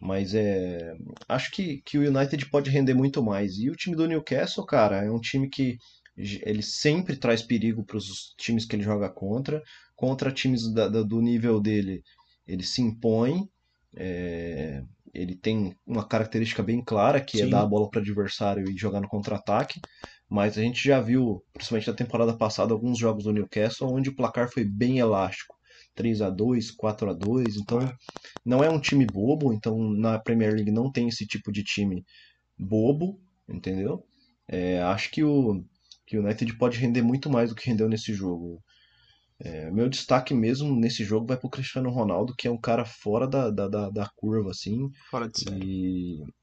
mas 0.00 0.34
é, 0.34 0.94
acho 1.28 1.50
que, 1.50 1.82
que 1.84 1.98
o 1.98 2.02
United 2.08 2.48
pode 2.50 2.70
render 2.70 2.94
muito 2.94 3.22
mais. 3.22 3.58
E 3.58 3.70
o 3.70 3.76
time 3.76 3.96
do 3.96 4.06
Newcastle, 4.06 4.64
cara, 4.66 5.04
é 5.04 5.10
um 5.10 5.20
time 5.20 5.48
que 5.48 5.76
ele 6.16 6.62
sempre 6.62 7.16
traz 7.16 7.42
perigo 7.42 7.84
para 7.84 7.96
os 7.96 8.34
times 8.38 8.64
que 8.64 8.74
ele 8.76 8.82
joga 8.82 9.08
contra. 9.10 9.62
Contra 9.96 10.32
times 10.32 10.72
da- 10.72 10.88
da- 10.88 11.02
do 11.02 11.20
nível 11.20 11.60
dele, 11.60 12.02
ele 12.46 12.62
se 12.64 12.82
impõe. 12.82 13.48
é, 13.96 14.82
ele 15.14 15.34
tem 15.34 15.74
uma 15.86 16.06
característica 16.06 16.62
bem 16.62 16.84
clara, 16.84 17.20
que 17.24 17.40
é 17.40 17.46
Sim. 17.46 17.48
dar 17.48 17.62
a 17.62 17.66
bola 17.66 17.88
para 17.90 17.98
o 17.98 18.02
adversário 18.02 18.68
e 18.68 18.76
jogar 18.76 19.00
no 19.00 19.08
contra-ataque. 19.08 19.80
Mas 20.28 20.58
a 20.58 20.62
gente 20.62 20.84
já 20.84 21.00
viu, 21.00 21.42
principalmente 21.54 21.88
na 21.88 21.94
temporada 21.96 22.36
passada, 22.36 22.72
alguns 22.74 22.98
jogos 22.98 23.24
do 23.24 23.32
Newcastle 23.32 23.90
onde 23.92 24.10
o 24.10 24.14
placar 24.14 24.50
foi 24.52 24.64
bem 24.64 24.98
elástico. 24.98 25.57
3 25.98 26.22
a 26.22 26.30
2 26.30 26.70
4 26.70 27.10
a 27.10 27.14
2 27.14 27.56
Então, 27.56 27.80
É. 27.82 27.94
não 28.44 28.62
é 28.64 28.70
um 28.70 28.80
time 28.80 29.04
bobo. 29.06 29.52
Então, 29.52 29.78
na 29.94 30.18
Premier 30.18 30.54
League 30.54 30.70
não 30.72 30.90
tem 30.92 31.08
esse 31.08 31.26
tipo 31.26 31.52
de 31.52 31.64
time 31.64 32.04
bobo, 32.58 33.20
entendeu? 33.48 34.04
É, 34.48 34.80
acho 34.82 35.10
que 35.10 35.24
o, 35.24 35.64
que 36.06 36.18
o 36.18 36.22
United 36.24 36.56
pode 36.58 36.78
render 36.78 37.02
muito 37.02 37.30
mais 37.30 37.50
do 37.50 37.56
que 37.56 37.68
rendeu 37.68 37.88
nesse 37.88 38.14
jogo. 38.14 38.62
É, 39.40 39.70
meu 39.70 39.88
destaque 39.88 40.34
mesmo 40.34 40.74
nesse 40.74 41.04
jogo 41.04 41.26
vai 41.26 41.36
pro 41.36 41.50
Cristiano 41.50 41.90
Ronaldo, 41.90 42.34
que 42.36 42.48
é 42.48 42.50
um 42.50 42.60
cara 42.60 42.84
fora 42.84 43.26
da, 43.28 43.50
da, 43.50 43.68
da, 43.68 43.90
da 43.90 44.10
curva, 44.16 44.50
assim. 44.50 44.90
Fora 45.10 45.28
de 45.28 45.38
série. 45.38 45.66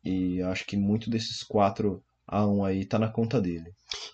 E, 0.03 0.37
e 0.37 0.41
acho 0.43 0.65
que 0.65 0.77
muito 0.77 1.09
desses 1.09 1.43
4 1.43 2.03
a 2.27 2.45
1 2.47 2.63
aí 2.65 2.85
tá 2.85 2.97
na 2.99 3.09
conta 3.11 3.39
dele. 3.41 3.65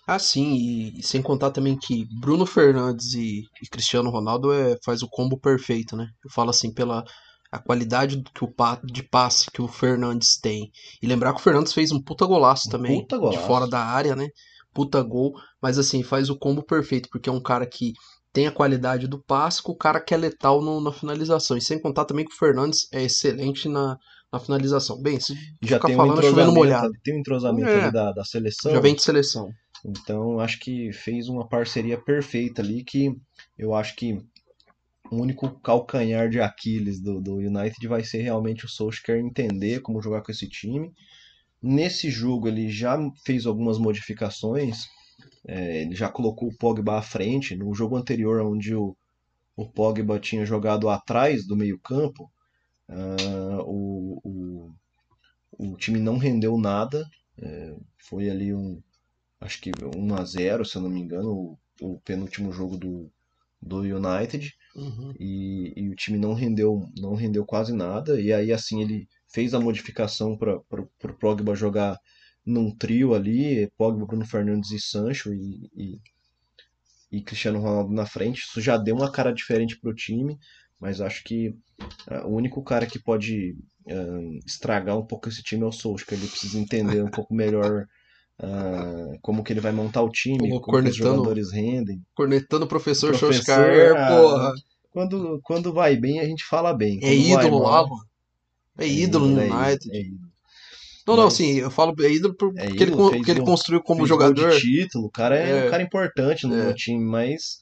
Ah, 0.06 0.18
sim, 0.18 0.54
e, 0.54 1.00
e 1.00 1.02
sem 1.02 1.22
contar 1.22 1.50
também 1.50 1.76
que 1.78 2.06
Bruno 2.20 2.46
Fernandes 2.46 3.14
e, 3.14 3.42
e 3.62 3.66
Cristiano 3.70 4.10
Ronaldo 4.10 4.52
é, 4.52 4.76
faz 4.84 5.02
o 5.02 5.08
combo 5.08 5.38
perfeito, 5.38 5.96
né? 5.96 6.08
Eu 6.24 6.30
falo 6.30 6.50
assim, 6.50 6.72
pela 6.72 7.04
a 7.50 7.58
qualidade 7.58 8.16
do 8.16 8.30
que 8.32 8.44
o 8.44 8.54
de 8.84 9.02
passe 9.02 9.50
que 9.50 9.60
o 9.60 9.68
Fernandes 9.68 10.38
tem. 10.40 10.70
E 11.02 11.06
lembrar 11.06 11.34
que 11.34 11.40
o 11.40 11.42
Fernandes 11.42 11.72
fez 11.74 11.92
um 11.92 12.00
puta 12.02 12.24
golaço 12.24 12.68
também, 12.70 13.02
puta 13.02 13.16
de 13.16 13.20
golaço. 13.20 13.46
fora 13.46 13.68
da 13.68 13.84
área, 13.84 14.16
né? 14.16 14.28
Puta 14.72 15.02
gol, 15.02 15.34
mas 15.60 15.78
assim, 15.78 16.02
faz 16.02 16.30
o 16.30 16.38
combo 16.38 16.62
perfeito, 16.64 17.08
porque 17.10 17.28
é 17.28 17.32
um 17.32 17.42
cara 17.42 17.66
que 17.66 17.92
tem 18.32 18.46
a 18.46 18.52
qualidade 18.52 19.06
do 19.06 19.22
passe, 19.22 19.62
com 19.62 19.72
o 19.72 19.76
cara 19.76 20.00
que 20.00 20.14
é 20.14 20.16
letal 20.16 20.62
no- 20.62 20.80
na 20.80 20.90
finalização. 20.92 21.56
E 21.56 21.60
sem 21.60 21.78
contar 21.78 22.06
também 22.06 22.24
que 22.24 22.32
o 22.32 22.38
Fernandes 22.38 22.88
é 22.90 23.02
excelente 23.02 23.68
na, 23.68 23.98
na 24.32 24.38
finalização. 24.40 25.00
Bem, 25.00 25.20
se 25.20 25.34
Já 25.60 25.76
ficar 25.76 25.88
tem 25.88 25.94
um 25.94 25.98
falando 25.98 26.20
é 26.20 26.22
chovendo 26.22 26.52
molhado. 26.52 26.92
tem 27.04 27.14
um 27.14 27.18
entrosamento 27.18 27.68
É. 27.68 27.82
ali 27.84 27.92
da, 27.92 28.12
da 28.12 28.24
seleção. 28.24 28.72
Já 28.72 28.80
vem 28.80 28.94
de 28.94 29.02
seleção. 29.02 29.50
Então, 29.84 30.38
acho 30.40 30.58
que 30.60 30.92
fez 30.92 31.28
uma 31.28 31.46
parceria 31.48 31.98
perfeita 32.00 32.62
ali 32.62 32.84
que 32.84 33.14
eu 33.58 33.74
acho 33.74 33.94
que 33.96 34.18
o 35.10 35.16
único 35.16 35.50
calcanhar 35.60 36.30
de 36.30 36.40
Aquiles 36.40 37.00
do, 37.00 37.20
do 37.20 37.34
United 37.36 37.86
vai 37.86 38.02
ser 38.02 38.22
realmente 38.22 38.64
o 38.64 38.68
Solskjaer 38.68 39.20
entender 39.20 39.80
como 39.80 40.00
jogar 40.00 40.22
com 40.22 40.32
esse 40.32 40.48
time. 40.48 40.90
Nesse 41.60 42.10
jogo 42.10 42.48
ele 42.48 42.70
já 42.70 42.98
fez 43.26 43.44
algumas 43.44 43.78
modificações, 43.78 44.86
é, 45.46 45.82
ele 45.82 45.94
já 45.94 46.08
colocou 46.08 46.48
o 46.48 46.56
Pogba 46.56 46.98
à 46.98 47.02
frente. 47.02 47.54
No 47.56 47.74
jogo 47.74 47.96
anterior, 47.96 48.40
onde 48.40 48.74
o, 48.74 48.96
o 49.56 49.68
Pogba 49.68 50.18
tinha 50.18 50.46
jogado 50.46 50.88
atrás 50.88 51.46
do 51.46 51.56
meio-campo, 51.56 52.30
ah, 52.92 53.62
o, 53.64 54.20
o, 54.24 54.74
o 55.58 55.76
time 55.76 55.98
não 56.00 56.18
rendeu 56.18 56.58
nada. 56.58 57.04
é, 57.42 57.74
foi 58.08 58.30
ali 58.30 58.54
um, 58.54 58.82
acho 59.40 59.60
que 59.60 59.72
1 59.96 60.14
a 60.16 60.24
0 60.24 60.64
se 60.64 60.76
eu 60.76 60.82
não 60.82 60.90
me 60.90 61.00
engano, 61.00 61.30
o, 61.80 61.94
o 61.94 62.00
penúltimo 62.02 62.52
jogo 62.52 62.76
do, 62.78 63.10
do 63.62 63.78
United 63.80 64.52
Uhum. 64.74 65.14
e, 65.20 65.72
e 65.76 65.88
o 65.90 65.94
time 65.96 66.18
não 66.18 66.34
rendeu, 66.34 66.88
não 66.98 67.14
rendeu 67.14 67.44
quase 67.46 67.72
nada. 67.74 68.20
E 68.20 68.32
aí 68.32 68.52
assim 68.52 68.82
ele 68.82 69.08
fez 69.32 69.54
a 69.54 69.60
modificação 69.60 70.36
para 70.36 70.56
o 70.58 71.14
Pogba 71.20 71.54
jogar 71.54 71.98
num 72.46 72.74
trio 72.76 73.14
ali, 73.14 73.70
Pogba, 73.76 74.06
Bruno 74.06 74.26
Fernandes 74.26 74.70
e 74.72 74.80
Sancho 74.80 75.32
e, 75.34 75.70
e, 75.76 76.00
e 77.10 77.20
Cristiano 77.22 77.60
Ronaldo 77.60 77.92
na 77.92 78.06
frente. 78.06 78.40
Isso 78.40 78.60
já 78.60 78.76
deu 78.76 78.96
uma 78.96 79.10
cara 79.10 79.32
diferente 79.32 79.78
para 79.78 79.90
o 79.90 79.94
time, 79.94 80.38
mas 80.82 81.00
acho 81.00 81.22
que 81.22 81.54
ah, 82.08 82.26
o 82.26 82.34
único 82.34 82.60
cara 82.64 82.86
que 82.86 82.98
pode 82.98 83.56
ah, 83.88 84.38
estragar 84.44 84.98
um 84.98 85.06
pouco 85.06 85.28
esse 85.28 85.40
time 85.40 85.62
é 85.62 85.66
o 85.66 85.70
Solskjaer. 85.70 86.20
Ele 86.20 86.28
precisa 86.28 86.58
entender 86.58 87.00
um 87.04 87.10
pouco 87.10 87.32
melhor 87.32 87.86
ah, 88.40 89.12
como 89.22 89.44
que 89.44 89.52
ele 89.52 89.60
vai 89.60 89.70
montar 89.70 90.02
o 90.02 90.10
time, 90.10 90.50
como 90.60 90.82
que 90.82 90.88
os 90.88 90.96
jogadores 90.96 91.52
rendem. 91.52 92.02
Cornetando 92.16 92.64
o 92.64 92.68
professor, 92.68 93.10
Professor, 93.16 93.32
Solskjaer, 93.32 93.94
porra. 93.94 94.52
Quando, 94.90 95.40
quando 95.44 95.72
vai 95.72 95.96
bem, 95.96 96.18
a 96.18 96.24
gente 96.24 96.44
fala 96.44 96.74
bem. 96.74 96.98
É 96.98 97.00
Quando 97.00 97.44
ídolo 97.46 97.58
lá, 97.60 97.82
mano. 97.82 98.04
É 98.76 98.86
ídolo 98.88 99.28
no 99.28 99.40
é 99.40 99.44
United. 99.48 99.96
é 99.96 100.00
ídolo. 100.00 100.32
Não, 101.06 101.16
não, 101.16 101.26
assim, 101.28 101.58
eu 101.58 101.70
falo 101.70 101.94
é 102.00 102.10
ídolo 102.12 102.34
É 102.34 102.36
porque 102.36 102.82
ele, 102.82 102.92
ídolo, 102.92 103.10
fez 103.10 103.28
ele 103.28 103.42
construiu 103.42 103.82
como 103.82 104.04
jogador. 104.06 104.50
de 104.50 104.58
título, 104.60 105.06
o 105.06 105.10
cara 105.10 105.36
é, 105.38 105.50
É. 105.64 105.66
um 105.66 105.70
cara 105.70 105.82
importante 105.82 106.44
no, 106.46 106.54
É. 106.54 106.64
no 106.66 106.74
time, 106.74 107.04
mas 107.04 107.60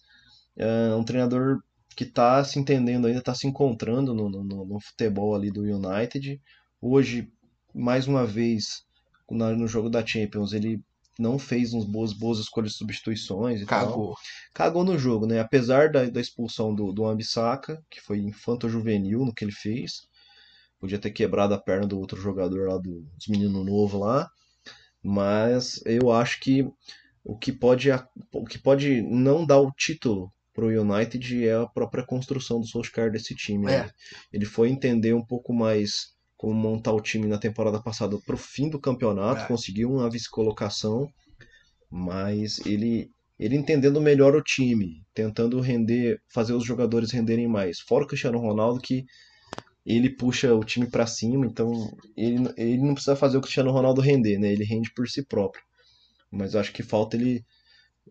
é 0.57 0.95
um 0.95 1.05
treinador 1.05 1.59
que 1.97 2.05
tá 2.05 2.43
se 2.45 2.59
entendendo 2.59 3.07
ainda, 3.07 3.23
tá 3.23 3.35
se 3.35 3.47
encontrando 3.47 4.15
no, 4.15 4.29
no, 4.31 4.45
no- 4.45 4.81
futebol 4.81 5.35
ali 5.35 5.51
do 5.51 5.63
United. 5.63 6.41
Hoje, 6.81 7.31
mais 7.75 8.07
uma 8.07 8.25
vez, 8.27 8.85
no 9.31 9.67
jogo 9.69 9.89
da 9.91 10.05
Champions, 10.05 10.53
ele 10.53 10.81
não 11.19 11.39
fez 11.39 11.75
uns 11.75 11.85
boas, 11.85 12.13
boas 12.13 12.39
escolhas 12.39 12.73
de 12.73 12.79
substituições 12.79 13.61
e 13.61 13.67
tal. 13.67 13.87
Cagou. 13.87 14.15
cagou 14.55 14.85
no 14.85 14.99
jogo, 14.99 15.27
né? 15.27 15.41
Apesar 15.41 15.91
da, 15.91 16.05
da 16.07 16.21
expulsão 16.21 16.75
do, 16.75 16.93
do 16.93 17.07
Ambissaca, 17.07 17.83
que 17.91 18.01
foi 18.01 18.19
infanto-juvenil 18.21 19.25
no 19.27 19.35
que 19.35 19.45
ele 19.45 19.53
fez, 19.53 20.09
podia 20.81 20.99
ter 20.99 21.11
quebrado 21.11 21.55
a 21.55 21.59
perna 21.59 21.87
do 21.87 21.99
outro 21.99 22.21
jogador 22.21 22.69
lá, 22.69 22.77
do, 22.79 23.03
dos 23.03 23.29
meninos 23.29 23.65
novos 23.67 24.01
lá, 24.01 24.29
mas 25.03 25.81
eu 25.87 26.13
acho 26.13 26.41
que 26.41 26.67
o 27.25 27.37
que 27.39 27.53
pode, 27.53 27.91
o 28.33 28.45
que 28.47 28.59
pode 28.59 29.03
não 29.03 29.47
dar 29.47 29.61
o 29.61 29.73
título 29.73 30.33
pro 30.53 30.69
United 30.69 31.47
é 31.47 31.55
a 31.55 31.67
própria 31.67 32.05
construção 32.05 32.61
do 32.61 32.67
Solskjaer 32.67 33.11
desse 33.11 33.35
time, 33.35 33.67
né? 33.67 33.77
É. 33.77 33.91
Ele 34.33 34.45
foi 34.45 34.69
entender 34.69 35.13
um 35.15 35.25
pouco 35.25 35.53
mais 35.53 36.15
como 36.37 36.55
montar 36.55 36.93
o 36.93 37.01
time 37.01 37.27
na 37.27 37.39
temporada 37.39 37.83
passada 37.83 38.19
pro 38.25 38.37
fim 38.37 38.69
do 38.69 38.81
campeonato, 38.81 39.43
É. 39.43 39.47
conseguiu 39.47 39.91
uma 39.91 40.09
vice-colocação, 40.11 41.07
mas 41.91 42.59
ele 42.65 43.11
ele 43.39 43.57
entendendo 43.57 44.03
melhor 44.03 44.37
o 44.37 44.43
time, 44.43 45.03
tentando 45.15 45.59
render, 45.61 46.21
fazer 46.29 46.53
os 46.53 46.63
jogadores 46.63 47.11
renderem 47.11 47.49
mais. 47.49 47.81
Fora 47.81 48.05
o 48.05 48.07
Cristiano 48.07 48.39
Ronaldo 48.39 48.79
que 48.79 49.03
ele 49.85 50.11
puxa 50.11 50.55
o 50.55 50.63
time 50.63 50.87
pra 50.87 51.07
cima, 51.07 51.47
então 51.47 51.73
ele, 52.15 52.53
ele 52.59 52.83
não 52.83 52.93
precisa 52.93 53.17
fazer 53.17 53.39
o 53.39 53.41
Cristiano 53.41 53.71
Ronaldo 53.71 54.03
render, 54.03 54.39
né? 54.39 54.53
Ele 54.53 54.63
rende 54.65 54.93
por 54.95 55.09
si 55.09 55.25
próprio. 55.25 55.63
Mas 56.31 56.55
acho 56.55 56.71
que 56.71 56.83
falta 56.83 57.17
ele 57.17 57.43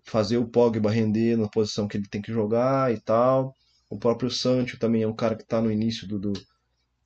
fazer 0.09 0.37
o 0.37 0.47
Pogba 0.47 0.91
render 0.91 1.37
na 1.37 1.47
posição 1.47 1.87
que 1.87 1.97
ele 1.97 2.07
tem 2.09 2.21
que 2.21 2.31
jogar 2.31 2.93
e 2.93 2.99
tal. 2.99 3.53
O 3.89 3.97
próprio 3.97 4.29
Sancho 4.29 4.77
também 4.79 5.03
é 5.03 5.07
um 5.07 5.15
cara 5.15 5.35
que 5.35 5.45
tá 5.45 5.61
no 5.61 5.71
início 5.71 6.07
do, 6.07 6.19
do, 6.19 6.33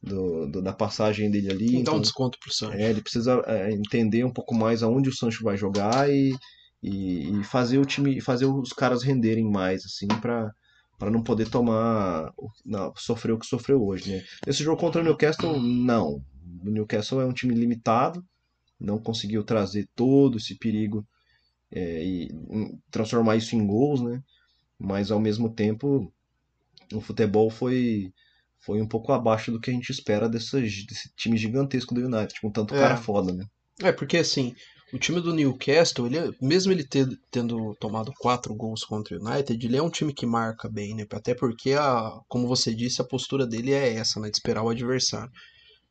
do- 0.01 0.61
da 0.61 0.73
passagem 0.73 1.31
dele 1.31 1.51
ali, 1.51 1.65
Dá 1.65 1.77
um 1.77 1.81
então 1.81 2.01
desconto 2.01 2.37
pro 2.39 2.51
Sancho. 2.53 2.77
é, 2.77 2.89
ele 2.89 3.01
precisa 3.01 3.41
é, 3.45 3.71
entender 3.71 4.23
um 4.23 4.31
pouco 4.33 4.53
mais 4.53 4.83
aonde 4.83 5.09
o 5.09 5.13
Sancho 5.15 5.43
vai 5.43 5.55
jogar 5.57 6.09
e, 6.09 6.35
e, 6.81 7.39
e 7.39 7.43
fazer 7.43 7.77
o 7.77 7.85
time, 7.85 8.19
fazer 8.21 8.45
os 8.45 8.73
caras 8.73 9.03
renderem 9.03 9.49
mais, 9.49 9.85
assim, 9.85 10.07
para 10.07 10.51
para 10.99 11.11
não 11.11 11.21
poder 11.21 11.49
tomar, 11.49 12.31
não, 12.63 12.93
sofrer 12.95 13.33
o 13.33 13.39
que 13.39 13.45
sofreu 13.45 13.83
hoje, 13.83 14.09
né? 14.15 14.23
Esse 14.47 14.63
jogo 14.63 14.79
contra 14.79 15.01
o 15.01 15.03
Newcastle, 15.03 15.59
não. 15.61 16.21
O 16.63 16.69
Newcastle 16.69 17.19
é 17.19 17.25
um 17.25 17.33
time 17.33 17.53
limitado, 17.53 18.23
não 18.79 18.99
conseguiu 18.99 19.43
trazer 19.43 19.87
todo 19.95 20.37
esse 20.37 20.57
perigo 20.57 21.05
é, 21.73 22.03
e 22.05 22.23
em- 22.49 22.79
transformar 22.91 23.35
isso 23.37 23.55
em 23.55 23.65
gols, 23.65 24.01
né? 24.01 24.21
Mas 24.79 25.11
ao 25.11 25.19
mesmo 25.19 25.53
tempo, 25.53 26.11
o 26.93 27.01
futebol 27.01 27.49
foi 27.49 28.11
foi 28.65 28.81
um 28.81 28.87
pouco 28.87 29.11
abaixo 29.11 29.51
do 29.51 29.59
que 29.59 29.69
a 29.69 29.73
gente 29.73 29.89
espera 29.89 30.29
dessas, 30.29 30.61
desse 30.85 31.11
time 31.17 31.35
gigantesco 31.37 31.93
do 31.93 31.99
United, 32.05 32.39
com 32.39 32.49
tanto 32.49 32.73
É. 32.73 32.79
cara 32.79 32.95
foda, 32.95 33.33
né? 33.33 33.45
É, 33.81 33.91
porque 33.91 34.15
assim, 34.17 34.55
o 34.93 34.97
time 34.97 35.19
do 35.19 35.33
Newcastle, 35.33 36.05
ele, 36.05 36.17
é- 36.17 36.29
mesmo 36.41 36.71
ele 36.71 36.85
ter- 36.87 37.09
tendo 37.29 37.75
tomado 37.75 38.13
quatro 38.19 38.55
gols 38.55 38.85
contra 38.85 39.17
o 39.17 39.21
United, 39.21 39.65
ele 39.65 39.75
é 39.75 39.81
um 39.83 39.89
time 39.89 40.13
que 40.13 40.25
marca 40.25 40.69
bem, 40.69 40.95
né? 40.95 41.05
Até 41.11 41.35
porque, 41.35 41.73
a, 41.73 42.11
como 42.29 42.47
você 42.47 42.73
disse, 42.73 43.01
a 43.01 43.05
postura 43.05 43.45
dele 43.45 43.73
é 43.73 43.95
essa, 43.95 44.17
né? 44.19 44.29
De 44.29 44.37
esperar 44.37 44.63
o 44.63 44.69
adversário. 44.69 45.31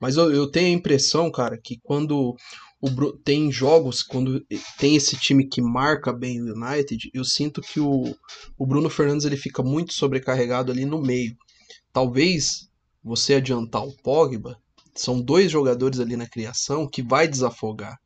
Mas 0.02 0.16
eu, 0.16 0.32
eu 0.32 0.50
tenho 0.50 0.66
a 0.66 0.78
impressão, 0.78 1.30
cara, 1.30 1.56
que 1.56 1.78
quando 1.80 2.34
o 2.80 3.12
tem 3.18 3.52
jogos, 3.52 4.02
quando 4.02 4.44
tem 4.76 4.96
esse 4.96 5.16
time 5.16 5.46
que 5.46 5.62
marca 5.62 6.12
bem 6.12 6.42
o 6.42 6.52
United, 6.56 7.08
eu 7.14 7.24
sinto 7.24 7.60
que 7.60 7.78
o, 7.78 8.12
o 8.58 8.66
Bruno 8.66 8.90
Fernandes 8.90 9.24
ele 9.24 9.36
fica 9.36 9.62
muito 9.62 9.94
sobrecarregado 9.94 10.72
ali 10.72 10.84
no 10.84 11.00
meio. 11.00 11.36
Talvez 11.92 12.68
você 13.00 13.34
adiantar 13.34 13.86
o 13.86 13.96
Pogba, 14.02 14.58
são 14.92 15.22
dois 15.22 15.52
jogadores 15.52 16.00
ali 16.00 16.16
na 16.16 16.28
criação 16.28 16.88
que 16.88 17.00
vai 17.00 17.28
desafogar. 17.28 17.96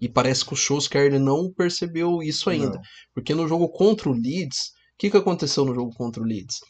E 0.00 0.08
parece 0.08 0.46
que 0.46 0.54
o 0.54 0.56
Solskjaer 0.56 1.20
não 1.20 1.52
percebeu 1.52 2.22
isso 2.22 2.48
ainda. 2.48 2.76
Não. 2.76 2.82
Porque 3.14 3.34
no 3.34 3.46
jogo 3.46 3.68
contra 3.68 4.08
o 4.08 4.14
Leeds, 4.14 4.72
o 4.94 4.98
que, 4.98 5.10
que 5.10 5.16
aconteceu 5.18 5.66
no 5.66 5.74
jogo 5.74 5.92
contra 5.94 6.22
o 6.22 6.26
Leeds? 6.26 6.60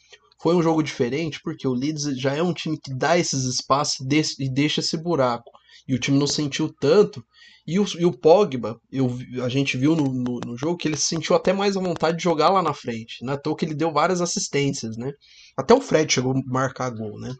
Foi 0.42 0.56
um 0.56 0.62
jogo 0.62 0.82
diferente 0.82 1.40
porque 1.42 1.68
o 1.68 1.72
Leeds 1.72 2.18
já 2.18 2.34
é 2.34 2.42
um 2.42 2.52
time 2.52 2.76
que 2.76 2.92
dá 2.92 3.16
esses 3.16 3.44
espaços 3.44 4.00
e 4.38 4.48
deixa- 4.50 4.80
esse 4.80 4.96
buraco. 4.96 5.50
E 5.86 5.94
o 5.94 5.98
time 5.98 6.18
não 6.18 6.26
sentiu 6.26 6.72
tanto. 6.80 7.24
E 7.64 7.78
o, 7.78 7.86
e 7.96 8.04
o 8.04 8.10
Pogba, 8.12 8.76
eu, 8.90 9.08
a 9.44 9.48
gente 9.48 9.76
viu 9.76 9.94
no, 9.94 10.12
no, 10.12 10.40
no 10.44 10.58
jogo 10.58 10.76
que 10.76 10.88
ele 10.88 10.96
se 10.96 11.06
sentiu 11.06 11.36
até 11.36 11.52
mais 11.52 11.76
à 11.76 11.80
vontade 11.80 12.16
de 12.16 12.24
jogar 12.24 12.50
lá 12.50 12.60
na 12.60 12.74
frente. 12.74 13.24
Não 13.24 13.34
é 13.34 13.36
toa 13.36 13.56
que 13.56 13.64
ele 13.64 13.74
deu 13.74 13.92
várias 13.92 14.20
assistências, 14.20 14.96
né? 14.96 15.12
Até 15.56 15.72
o 15.72 15.80
Fred 15.80 16.12
chegou 16.12 16.32
a 16.32 16.40
marcar 16.44 16.90
gol, 16.90 17.20
né? 17.20 17.32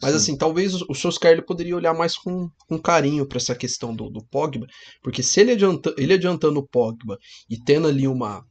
Mas 0.00 0.12
Sim. 0.12 0.16
assim, 0.16 0.38
talvez 0.38 0.74
o, 0.74 0.94
Solskjaer 0.94 1.34
ele 1.34 1.42
poderia 1.42 1.76
olhar 1.76 1.92
mais 1.92 2.16
com, 2.16 2.48
com 2.66 2.78
carinho 2.78 3.26
para 3.26 3.38
essa 3.38 3.54
questão 3.54 3.94
do, 3.94 4.08
do 4.08 4.24
Pogba, 4.24 4.66
porque 5.02 5.22
se 5.22 5.40
ele, 5.40 5.52
adianta, 5.52 5.92
ele 5.98 6.14
adiantando 6.14 6.60
o 6.60 6.66
Pogba 6.66 7.18
e 7.50 7.58
tendo 7.58 7.88
ali 7.88 8.06
uma 8.06 8.42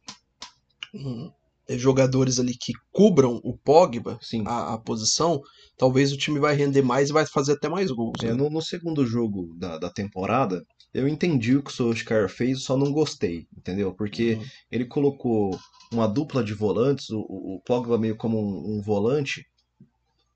um, 0.93 1.31
jogadores 1.69 2.39
ali 2.39 2.55
que 2.57 2.73
cubram 2.91 3.39
o 3.43 3.57
Pogba, 3.57 4.17
Sim. 4.21 4.43
a, 4.45 4.73
a 4.75 4.77
posição, 4.77 5.41
talvez 5.77 6.11
o 6.13 6.17
time 6.17 6.39
vai 6.39 6.55
render 6.55 6.81
mais 6.81 7.09
e 7.09 7.13
vai 7.13 7.25
fazer 7.25 7.53
até 7.53 7.67
mais 7.67 7.91
gols. 7.91 8.21
É, 8.23 8.27
né? 8.27 8.33
no, 8.33 8.49
no 8.49 8.61
segundo 8.61 9.05
jogo 9.05 9.53
da, 9.57 9.77
da 9.77 9.89
temporada, 9.89 10.63
eu 10.93 11.07
entendi 11.07 11.55
o 11.55 11.63
que 11.63 11.69
o 11.69 11.73
Solskjaer 11.73 12.29
fez, 12.29 12.63
só 12.63 12.77
não 12.77 12.91
gostei, 12.91 13.45
entendeu? 13.57 13.93
Porque 13.93 14.35
Uhum. 14.35 14.45
ele 14.71 14.85
colocou 14.85 15.57
uma 15.91 16.07
dupla 16.07 16.43
de 16.43 16.53
volantes, 16.53 17.09
o, 17.09 17.19
o 17.19 17.61
Pogba 17.65 17.97
meio 17.97 18.15
como 18.15 18.39
um, 18.39 18.77
um 18.77 18.81
volante, 18.81 19.43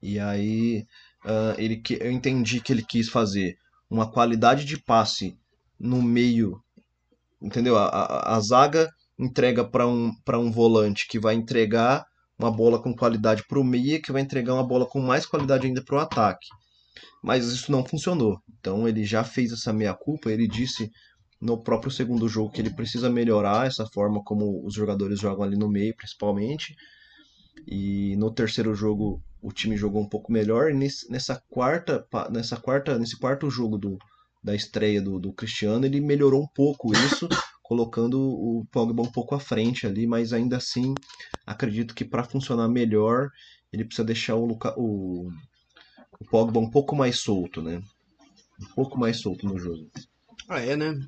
e 0.01 0.19
aí 0.19 0.85
ah, 1.25 1.55
ele, 1.57 1.77
que- 1.77 1.97
eu 2.01 2.11
entendi 2.11 2.61
que 2.61 2.71
ele 2.73 2.83
quis 2.85 3.09
fazer 3.09 3.55
uma 3.89 4.09
qualidade 4.09 4.65
de 4.65 4.81
passe 4.81 5.37
no 5.79 6.01
meio, 6.01 6.61
entendeu? 7.41 7.77
A, 7.77 7.87
a, 7.87 8.37
a 8.37 8.39
zaga 8.41 8.89
entrega 9.21 9.63
para 9.63 9.87
um, 9.87 10.11
um 10.33 10.51
volante 10.51 11.07
que 11.07 11.19
vai 11.19 11.35
entregar 11.35 12.03
uma 12.37 12.51
bola 12.51 12.81
com 12.81 12.95
qualidade 12.95 13.43
para 13.47 13.59
o 13.59 13.63
meia, 13.63 14.01
que 14.01 14.11
vai 14.11 14.21
entregar 14.21 14.55
uma 14.55 14.65
bola 14.65 14.85
com 14.85 14.99
mais 14.99 15.25
qualidade 15.25 15.67
ainda 15.67 15.83
para 15.83 15.95
o 15.95 15.99
ataque. 15.99 16.47
Mas 17.23 17.45
isso 17.45 17.71
não 17.71 17.85
funcionou. 17.85 18.39
Então 18.59 18.87
ele 18.87 19.05
já 19.05 19.23
fez 19.23 19.51
essa 19.51 19.71
meia-culpa, 19.71 20.31
ele 20.31 20.47
disse 20.47 20.89
no 21.39 21.61
próprio 21.61 21.91
segundo 21.91 22.27
jogo 22.27 22.51
que 22.51 22.61
ele 22.61 22.73
precisa 22.73 23.09
melhorar 23.09 23.67
essa 23.67 23.85
forma 23.85 24.23
como 24.23 24.65
os 24.65 24.73
jogadores 24.73 25.19
jogam 25.19 25.43
ali 25.43 25.55
no 25.55 25.69
meio, 25.69 25.95
principalmente. 25.95 26.75
E 27.67 28.15
no 28.17 28.31
terceiro 28.31 28.73
jogo 28.73 29.21
o 29.41 29.51
time 29.51 29.77
jogou 29.77 30.01
um 30.01 30.09
pouco 30.09 30.31
melhor. 30.31 30.71
E 30.71 30.73
nessa 31.09 31.41
quarta, 31.49 32.05
nessa 32.31 32.57
quarta, 32.57 32.97
nesse 32.97 33.17
quarto 33.19 33.49
jogo 33.51 33.77
do, 33.77 33.97
da 34.43 34.55
estreia 34.55 35.01
do, 35.01 35.19
do 35.19 35.31
Cristiano, 35.33 35.85
ele 35.85 36.01
melhorou 36.01 36.43
um 36.43 36.47
pouco 36.55 36.91
isso, 36.93 37.27
colocando 37.71 38.19
o 38.19 38.65
Pogba 38.69 39.01
um 39.01 39.09
pouco 39.09 39.33
à 39.33 39.39
frente 39.39 39.87
ali, 39.87 40.05
mas 40.05 40.33
ainda 40.33 40.57
assim 40.57 40.93
acredito 41.47 41.95
que 41.95 42.03
para 42.03 42.21
funcionar 42.21 42.67
melhor 42.67 43.29
ele 43.71 43.85
precisa 43.85 44.03
deixar 44.03 44.35
o, 44.35 44.45
Luca, 44.45 44.73
o, 44.77 45.29
o 46.19 46.25
Pogba 46.29 46.59
um 46.59 46.69
pouco 46.69 46.97
mais 46.97 47.21
solto, 47.21 47.61
né? 47.61 47.81
Um 48.61 48.75
pouco 48.75 48.99
mais 48.99 49.21
solto 49.21 49.45
no 49.45 49.57
jogo. 49.57 49.89
Ah, 50.49 50.59
é, 50.59 50.75
né? 50.75 50.99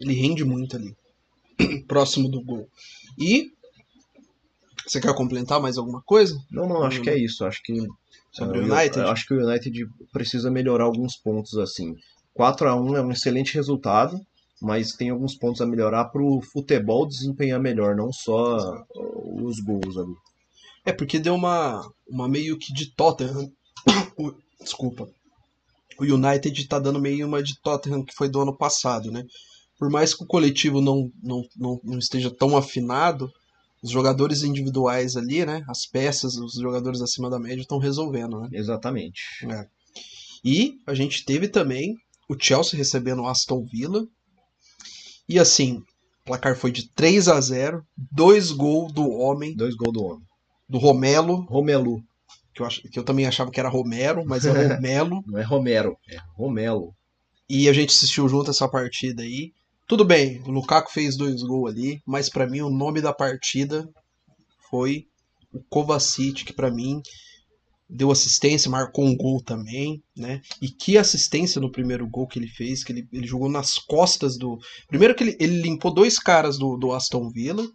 Ele 0.00 0.12
rende 0.12 0.44
muito 0.44 0.74
ali. 0.74 0.92
Próximo 1.86 2.28
do 2.28 2.42
gol. 2.42 2.68
E. 3.16 3.52
Você 4.84 5.00
quer 5.00 5.14
complementar 5.14 5.60
mais 5.60 5.78
alguma 5.78 6.02
coisa 6.02 6.36
Não, 6.50 6.66
não, 6.66 6.82
acho 6.82 7.00
que 7.00 7.10
é 7.10 7.16
isso. 7.16 7.44
Acho 7.44 7.62
que 7.62 7.86
sobre 8.32 8.58
eh, 8.58 8.62
o 8.62 8.64
United? 8.64 8.98
eu 8.98 9.08
acho 9.08 9.24
que 9.24 9.34
o 9.34 9.46
United 9.48 9.86
precisa 10.12 10.50
melhorar 10.50 10.82
alguns 10.82 11.16
pontos 11.16 11.56
assim. 11.58 11.94
4 12.34 12.68
a 12.68 12.74
1 12.74 12.96
é 12.96 13.02
um 13.02 13.12
excelente 13.12 13.54
resultado, 13.54 14.20
mas 14.60 14.92
tem 14.92 15.10
alguns 15.10 15.34
pontos 15.34 15.60
a 15.60 15.66
melhorar 15.66 16.06
para 16.06 16.22
o 16.22 16.40
futebol 16.40 17.06
desempenhar 17.06 17.60
melhor, 17.60 17.94
não 17.94 18.12
só 18.12 18.84
os 19.42 19.60
gols 19.60 19.96
ali. 19.96 20.14
É 20.84 20.92
porque 20.92 21.18
deu 21.18 21.34
uma, 21.34 21.88
uma 22.08 22.28
meio 22.28 22.58
que 22.58 22.72
de 22.72 22.92
Tottenham. 22.94 23.52
Desculpa. 24.60 25.08
O 25.98 26.04
United 26.04 26.66
tá 26.68 26.78
dando 26.78 27.00
meio 27.00 27.26
uma 27.26 27.42
de 27.42 27.60
Tottenham 27.60 28.04
que 28.04 28.14
foi 28.14 28.28
do 28.28 28.40
ano 28.40 28.56
passado, 28.56 29.10
né? 29.10 29.24
Por 29.78 29.90
mais 29.90 30.14
que 30.14 30.24
o 30.24 30.26
coletivo 30.26 30.80
não, 30.80 31.10
não, 31.22 31.42
não, 31.56 31.80
não 31.84 31.98
esteja 31.98 32.30
tão 32.30 32.56
afinado, 32.56 33.30
os 33.82 33.90
jogadores 33.90 34.42
individuais 34.42 35.16
ali, 35.16 35.44
né? 35.44 35.64
As 35.68 35.86
peças, 35.86 36.36
os 36.36 36.54
jogadores 36.54 37.00
acima 37.00 37.30
da 37.30 37.38
média 37.38 37.60
estão 37.60 37.78
resolvendo, 37.78 38.40
né? 38.40 38.48
Exatamente. 38.52 39.46
E 40.44 40.78
a 40.86 40.94
gente 40.94 41.24
teve 41.24 41.48
também 41.48 41.94
o 42.28 42.36
Chelsea 42.38 42.76
recebendo 42.76 43.22
o 43.22 43.26
Aston 43.26 43.64
Villa. 43.64 44.06
E 45.28 45.38
assim, 45.38 45.78
o 46.22 46.24
placar 46.26 46.56
foi 46.56 46.70
de 46.72 46.88
3 46.90 47.28
a 47.28 47.40
0 47.40 47.84
dois 47.96 48.50
gols 48.50 48.92
do 48.92 49.08
homem, 49.10 49.54
Dois 49.54 49.74
gols 49.74 49.92
do 49.92 50.02
homem. 50.04 50.26
do 50.68 50.78
Romelo, 50.78 51.42
Romelu, 51.42 52.02
que 52.54 52.62
eu, 52.62 52.66
ach- 52.66 52.82
que 52.90 52.98
eu 52.98 53.04
também 53.04 53.26
achava 53.26 53.50
que 53.50 53.60
era 53.60 53.68
Romero, 53.68 54.24
mas 54.26 54.44
é 54.46 54.50
Romelo. 54.76 55.22
não 55.26 55.38
é 55.38 55.42
Romero, 55.42 55.96
é 56.08 56.16
Romelo. 56.34 56.94
e 57.48 57.68
a 57.68 57.72
gente 57.72 57.90
assistiu 57.90 58.28
junto 58.28 58.50
essa 58.50 58.68
partida 58.68 59.22
aí. 59.22 59.52
Tudo 59.86 60.04
bem, 60.04 60.42
o 60.46 60.50
Lukaku 60.50 60.92
fez 60.92 61.16
dois 61.16 61.42
gols 61.42 61.70
ali, 61.72 62.02
mas 62.06 62.28
pra 62.28 62.46
mim 62.46 62.60
o 62.60 62.68
nome 62.70 63.00
da 63.00 63.12
partida 63.12 63.88
foi 64.70 65.06
o 65.52 65.60
Kovacic, 65.70 66.44
que 66.44 66.52
pra 66.52 66.70
mim 66.70 67.00
deu 67.88 68.10
assistência, 68.10 68.70
marcou 68.70 69.04
um 69.04 69.16
gol 69.16 69.42
também, 69.42 70.02
né? 70.16 70.42
E 70.60 70.68
que 70.68 70.98
assistência 70.98 71.60
no 71.60 71.72
primeiro 71.72 72.06
gol 72.06 72.26
que 72.26 72.38
ele 72.38 72.48
fez, 72.48 72.84
que 72.84 72.92
ele, 72.92 73.08
ele 73.12 73.26
jogou 73.26 73.48
nas 73.48 73.78
costas 73.78 74.36
do. 74.36 74.58
Primeiro 74.86 75.14
que 75.14 75.24
ele, 75.24 75.36
ele 75.40 75.62
limpou 75.62 75.92
dois 75.92 76.18
caras 76.18 76.58
do, 76.58 76.76
do 76.76 76.92
Aston 76.92 77.30
Villa. 77.30 77.66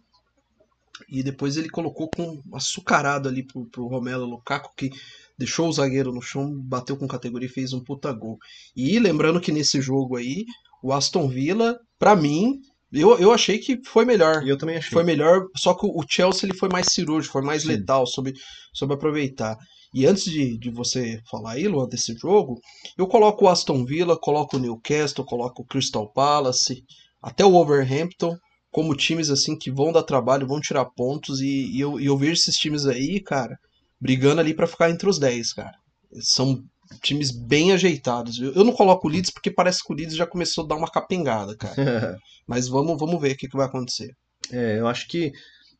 E 1.08 1.24
depois 1.24 1.56
ele 1.56 1.68
colocou 1.68 2.08
com 2.08 2.40
açucarado 2.52 3.28
ali 3.28 3.42
pro, 3.42 3.66
pro 3.66 3.88
Romelo 3.88 4.24
Lukaku, 4.24 4.70
que 4.76 4.90
deixou 5.36 5.68
o 5.68 5.72
zagueiro 5.72 6.12
no 6.12 6.22
chão, 6.22 6.56
bateu 6.62 6.96
com 6.96 7.08
categoria 7.08 7.48
e 7.48 7.52
fez 7.52 7.72
um 7.72 7.82
puta 7.82 8.12
gol. 8.12 8.38
E 8.76 8.98
lembrando 9.00 9.40
que 9.40 9.50
nesse 9.50 9.80
jogo 9.80 10.16
aí, 10.16 10.44
o 10.80 10.92
Aston 10.92 11.28
Villa, 11.28 11.76
pra 11.98 12.14
mim, 12.14 12.60
eu, 12.92 13.18
eu 13.18 13.32
achei 13.32 13.58
que 13.58 13.80
foi 13.84 14.04
melhor. 14.04 14.46
Eu 14.46 14.56
também 14.56 14.76
achei. 14.76 14.90
Foi 14.90 15.02
melhor, 15.02 15.48
só 15.56 15.74
que 15.74 15.84
o 15.84 16.04
Chelsea 16.08 16.48
ele 16.48 16.56
foi 16.56 16.68
mais 16.68 16.86
cirúrgico, 16.92 17.32
foi 17.32 17.42
mais 17.42 17.62
Sim. 17.62 17.68
letal, 17.68 18.06
soube, 18.06 18.32
soube 18.72 18.94
aproveitar. 18.94 19.56
E 19.94 20.06
antes 20.06 20.24
de, 20.24 20.58
de 20.58 20.70
você 20.70 21.20
falar 21.30 21.52
aí, 21.52 21.68
Luan, 21.68 21.88
desse 21.88 22.12
jogo, 22.16 22.60
eu 22.98 23.06
coloco 23.06 23.44
o 23.44 23.48
Aston 23.48 23.84
Villa, 23.84 24.18
coloco 24.18 24.56
o 24.56 24.60
Newcastle, 24.60 25.24
coloco 25.24 25.62
o 25.62 25.64
Crystal 25.64 26.12
Palace, 26.12 26.82
até 27.22 27.44
o 27.44 27.52
Wolverhampton, 27.52 28.36
como 28.72 28.96
times 28.96 29.30
assim 29.30 29.56
que 29.56 29.70
vão 29.70 29.92
dar 29.92 30.02
trabalho, 30.02 30.48
vão 30.48 30.60
tirar 30.60 30.84
pontos, 30.86 31.40
e, 31.40 31.70
e 31.70 31.80
eu, 31.80 32.00
e 32.00 32.06
eu 32.06 32.18
vejo 32.18 32.32
esses 32.32 32.56
times 32.56 32.86
aí, 32.86 33.20
cara, 33.20 33.56
brigando 34.00 34.40
ali 34.40 34.52
pra 34.52 34.66
ficar 34.66 34.90
entre 34.90 35.08
os 35.08 35.16
10, 35.16 35.52
cara. 35.52 35.76
São 36.20 36.60
times 37.00 37.30
bem 37.30 37.72
ajeitados. 37.72 38.36
viu? 38.36 38.52
Eu 38.52 38.64
não 38.64 38.72
coloco 38.72 39.06
o 39.06 39.10
Leeds 39.10 39.30
porque 39.30 39.50
parece 39.50 39.78
que 39.84 39.92
o 39.92 39.96
Leeds 39.96 40.16
já 40.16 40.26
começou 40.26 40.64
a 40.64 40.66
dar 40.66 40.74
uma 40.74 40.90
capengada, 40.90 41.56
cara. 41.56 41.74
Mas 42.48 42.66
vamos, 42.66 42.98
vamos 42.98 43.20
ver 43.20 43.34
o 43.34 43.36
que, 43.36 43.48
que 43.48 43.56
vai 43.56 43.66
acontecer. 43.66 44.10
É, 44.50 44.80
eu 44.80 44.88
acho 44.88 45.06
que, 45.06 45.32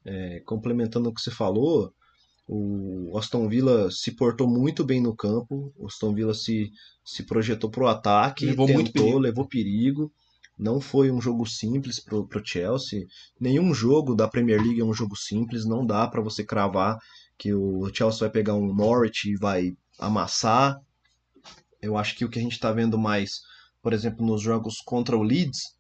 é, 0.07 0.41
complementando 0.47 1.09
o 1.09 1.13
que 1.13 1.21
você 1.21 1.33
falou, 1.33 1.93
o 2.47 3.17
Aston 3.17 3.49
Villa 3.49 3.91
se 3.91 4.13
portou 4.13 4.47
muito 4.49 4.85
bem 4.85 5.01
no 5.01 5.17
campo, 5.17 5.73
o 5.77 5.87
Aston 5.87 6.15
Villa 6.15 6.35
se, 6.35 6.71
se 7.05 7.23
projetou 7.23 7.71
para 7.71 7.85
o 7.85 7.89
ataque, 7.89 8.47
Levou 8.47 8.69
muito 8.69 8.93
tentou, 8.93 9.05
perigo. 9.05 9.19
levou 9.19 9.49
perigo. 9.49 10.13
Não 10.57 10.81
foi 10.81 11.11
um 11.11 11.21
jogo 11.21 11.45
simples 11.47 11.99
pro, 11.99 12.29
pro 12.29 12.45
Chelsea. 12.45 13.07
Nenhum 13.41 13.75
jogo 13.75 14.15
da 14.15 14.29
Premier 14.29 14.63
League 14.63 14.81
é 14.81 14.85
um 14.85 14.95
jogo 14.95 15.17
simples, 15.17 15.65
não 15.65 15.85
dá 15.85 16.07
para 16.07 16.23
você 16.23 16.45
cravar 16.45 16.99
que 17.37 17.53
o 17.53 17.91
Chelsea 17.93 18.21
vai 18.21 18.31
pegar 18.31 18.55
um 18.55 18.73
Norwich 18.73 19.29
e 19.29 19.37
vai 19.37 19.77
amassar. 19.99 20.81
Eu 21.83 21.97
acho 21.97 22.15
que 22.15 22.25
o 22.25 22.29
que 22.29 22.39
a 22.39 22.43
gente 22.43 22.53
está 22.53 22.73
vendo 22.73 22.97
mais, 22.97 23.41
por 23.83 23.93
exemplo, 23.93 24.25
nos 24.25 24.41
jogos 24.41 24.81
contra 24.81 25.17
o 25.17 25.23
Leeds, 25.23 25.77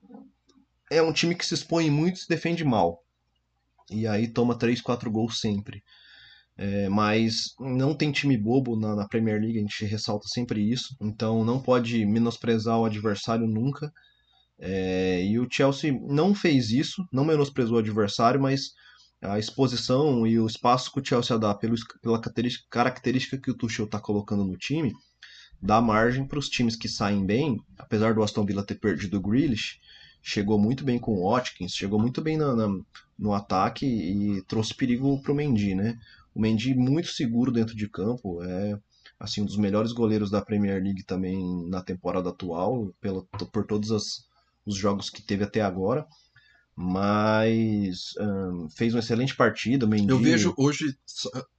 é 0.90 1.00
um 1.03 1.12
time 1.12 1.35
que 1.35 1.46
se 1.46 1.55
expõe 1.55 1.90
muito 1.90 2.16
e 2.16 2.20
se 2.20 2.29
defende 2.29 2.64
mal. 2.64 3.03
E 3.90 4.07
aí 4.07 4.27
toma 4.27 4.59
3, 4.59 4.81
4 4.81 5.11
gols 5.11 5.38
sempre. 5.40 5.83
É, 6.57 6.88
mas 6.88 7.55
não 7.59 7.95
tem 7.95 8.12
time 8.12 8.37
bobo 8.37 8.79
na, 8.79 8.95
na 8.95 9.09
Premier 9.09 9.40
League, 9.40 9.59
a 9.59 9.61
gente 9.61 9.85
ressalta 9.85 10.29
sempre 10.29 10.61
isso. 10.61 10.97
Então 11.01 11.45
não 11.45 11.61
pode 11.61 12.05
menosprezar 12.07 12.79
o 12.79 12.85
adversário 12.85 13.47
nunca. 13.47 13.93
É, 14.59 15.25
e 15.25 15.38
o 15.38 15.49
Chelsea 15.51 15.93
não 16.09 16.35
fez 16.35 16.71
isso, 16.71 17.05
não 17.12 17.25
menosprezou 17.25 17.77
o 17.77 17.81
adversário, 17.81 18.40
mas 18.40 18.73
a 19.21 19.38
exposição 19.38 20.27
e 20.27 20.38
o 20.38 20.47
espaço 20.47 20.93
que 20.93 21.01
o 21.01 21.05
Chelsea 21.05 21.38
dá 21.38 21.55
pelo, 21.55 21.75
pela 22.01 22.21
característica, 22.71 23.38
que 23.38 23.51
o 23.51 23.55
Tuchel 23.55 23.87
está 23.87 23.99
colocando 23.99 24.45
no 24.45 24.57
time, 24.57 24.93
dá 25.61 25.81
margem 25.81 26.27
para 26.27 26.38
os 26.38 26.49
times 26.49 26.77
que 26.77 26.88
saem 26.88 27.25
bem, 27.25 27.59
apesar 27.79 28.14
do 28.14 28.23
Aston 28.23 28.45
Villa 28.45 28.64
ter 28.64 28.77
perdido 28.77 29.17
o 29.17 29.21
Grealish, 29.21 29.81
chegou 30.23 30.59
muito 30.59 30.85
bem 30.85 30.99
com 30.99 31.12
o 31.12 31.31
Watkins, 31.31 31.73
chegou 31.73 31.99
muito 31.99 32.21
bem 32.21 32.37
na, 32.37 32.55
na, 32.55 32.69
no 33.19 33.33
ataque 33.33 33.87
e 33.87 34.43
trouxe 34.43 34.75
perigo 34.75 35.21
para 35.23 35.33
o 35.33 35.35
Mendy, 35.35 35.75
né? 35.75 35.99
O 36.35 36.40
Mendy 36.40 36.75
muito 36.75 37.09
seguro 37.09 37.53
dentro 37.53 37.77
de 37.77 37.88
campo, 37.88 38.42
é 38.42 38.77
assim 39.20 39.42
um 39.42 39.44
dos 39.47 39.57
melhores 39.57 39.92
goleiros 39.92 40.31
da 40.31 40.42
Premier 40.42 40.83
League 40.83 41.05
também 41.05 41.68
na 41.68 41.81
temporada 41.83 42.31
atual, 42.31 42.92
pela, 43.01 43.23
por 43.53 43.64
todas 43.66 43.90
as, 43.92 44.05
os 44.66 44.77
jogos 44.77 45.09
que 45.11 45.23
teve 45.23 45.44
até 45.44 45.61
agora, 45.61 46.05
mas 46.77 48.11
um, 48.18 48.68
fez 48.77 48.94
uma 48.94 49.01
excelente 49.01 49.35
partida. 49.37 49.87
Mendy, 49.87 50.11
Eu 50.11 50.18
vejo 50.18 50.55
hoje, 50.59 50.85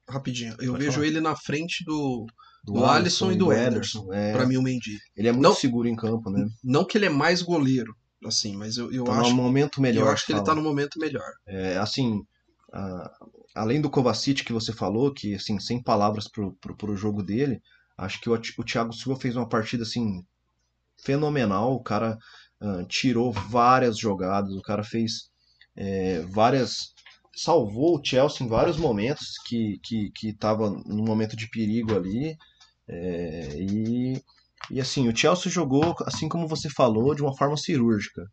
rapidinho, 0.09 0.55
eu 0.59 0.73
Pode 0.73 0.83
vejo 0.85 0.95
falar. 0.97 1.07
ele 1.07 1.21
na 1.21 1.35
frente 1.35 1.83
do, 1.85 2.25
do, 2.63 2.73
do 2.73 2.85
Alisson 2.85 3.31
e 3.31 3.37
do 3.37 3.51
Ederson. 3.51 4.11
é, 4.13 4.33
Pra 4.33 4.45
mim, 4.45 4.57
o 4.57 4.61
Mendy. 4.61 4.97
ele 5.15 5.27
é 5.29 5.31
muito 5.31 5.43
Não- 5.43 5.55
seguro 5.55 5.87
em 5.87 5.95
campo, 5.95 6.29
né? 6.29 6.45
Não 6.63 6.85
que 6.85 6.97
ele 6.97 7.05
é 7.05 7.09
mais 7.09 7.41
goleiro, 7.41 7.95
assim, 8.25 8.55
mas 8.57 8.77
eu, 8.77 8.91
eu 8.91 9.03
Tá 9.05 9.19
acho, 9.19 9.29
num 9.29 9.35
momento 9.35 9.81
melhor. 9.81 10.07
eu 10.07 10.11
acho 10.11 10.25
que 10.25 10.31
ele 10.33 10.39
fala. 10.39 10.49
tá 10.51 10.55
no 10.55 10.61
momento 10.61 10.99
melhor. 10.99 11.31
É, 11.47 11.77
assim, 11.77 12.21
a- 12.73 13.11
além 13.55 13.79
do 13.79 13.89
Kovacic 13.89 14.43
que 14.43 14.53
você 14.53 14.73
falou, 14.73 15.13
que 15.13 15.35
assim, 15.35 15.59
sem 15.59 15.81
palavras 15.81 16.27
pro, 16.27 16.53
pro 16.53 16.95
jogo 16.95 17.23
dele, 17.23 17.61
acho 17.97 18.19
que 18.19 18.29
o, 18.29 18.33
o 18.33 18.63
Thiago 18.63 18.93
Silva 18.93 19.19
fez 19.19 19.35
uma 19.35 19.47
partida 19.47 19.83
assim 19.83 20.23
fenomenal. 21.03 21.73
O 21.73 21.83
cara 21.83 22.17
ah, 22.61 22.83
tirou 22.87 23.31
várias 23.31 23.97
jogadas, 23.97 24.53
o 24.53 24.61
cara 24.61 24.83
fez 24.83 25.29
é, 25.75 26.21
várias. 26.21 26.93
Salvou 27.35 27.97
o 27.99 28.03
Chelsea 28.03 28.45
em 28.45 28.49
vários 28.49 28.77
momentos 28.77 29.37
que, 29.45 29.77
que, 29.83 30.09
que 30.11 30.33
tava 30.33 30.69
num 30.69 31.03
momento 31.03 31.35
de 31.35 31.49
perigo 31.49 31.95
ali. 31.95 32.37
É, 32.87 33.57
e, 33.59 34.23
e 34.71 34.79
assim, 34.79 35.07
o 35.09 35.15
Chelsea 35.15 35.51
jogou, 35.51 35.95
assim 36.05 36.29
como 36.29 36.47
você 36.47 36.69
falou, 36.69 37.13
de 37.13 37.21
uma 37.21 37.35
forma 37.35 37.57
cirúrgica. 37.57 38.23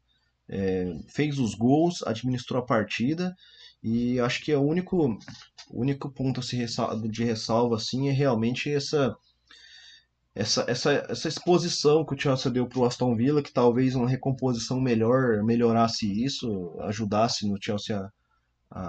É, 0.48 0.92
fez 1.08 1.38
os 1.38 1.54
gols, 1.54 2.02
administrou 2.04 2.62
a 2.62 2.66
partida 2.66 3.34
e 3.82 4.20
acho 4.20 4.42
que 4.44 4.52
é 4.52 4.56
o 4.58 4.62
único, 4.62 5.18
único 5.70 6.10
ponto 6.10 6.40
de 7.10 7.24
ressalva 7.24 7.76
assim 7.76 8.08
é 8.08 8.12
realmente 8.12 8.72
essa 8.72 9.16
essa, 10.34 10.64
essa, 10.68 10.92
essa 11.10 11.28
exposição 11.28 12.04
que 12.04 12.14
o 12.14 12.18
Chelsea 12.18 12.50
deu 12.50 12.66
para 12.66 12.78
o 12.78 12.84
Aston 12.84 13.14
Villa, 13.14 13.42
que 13.42 13.52
talvez 13.52 13.94
uma 13.94 14.08
recomposição 14.08 14.80
melhor 14.80 15.42
melhorasse 15.44 16.06
isso, 16.24 16.74
ajudasse 16.80 17.46
no 17.48 17.58
Chelsea 17.62 17.98
a, 18.70 18.80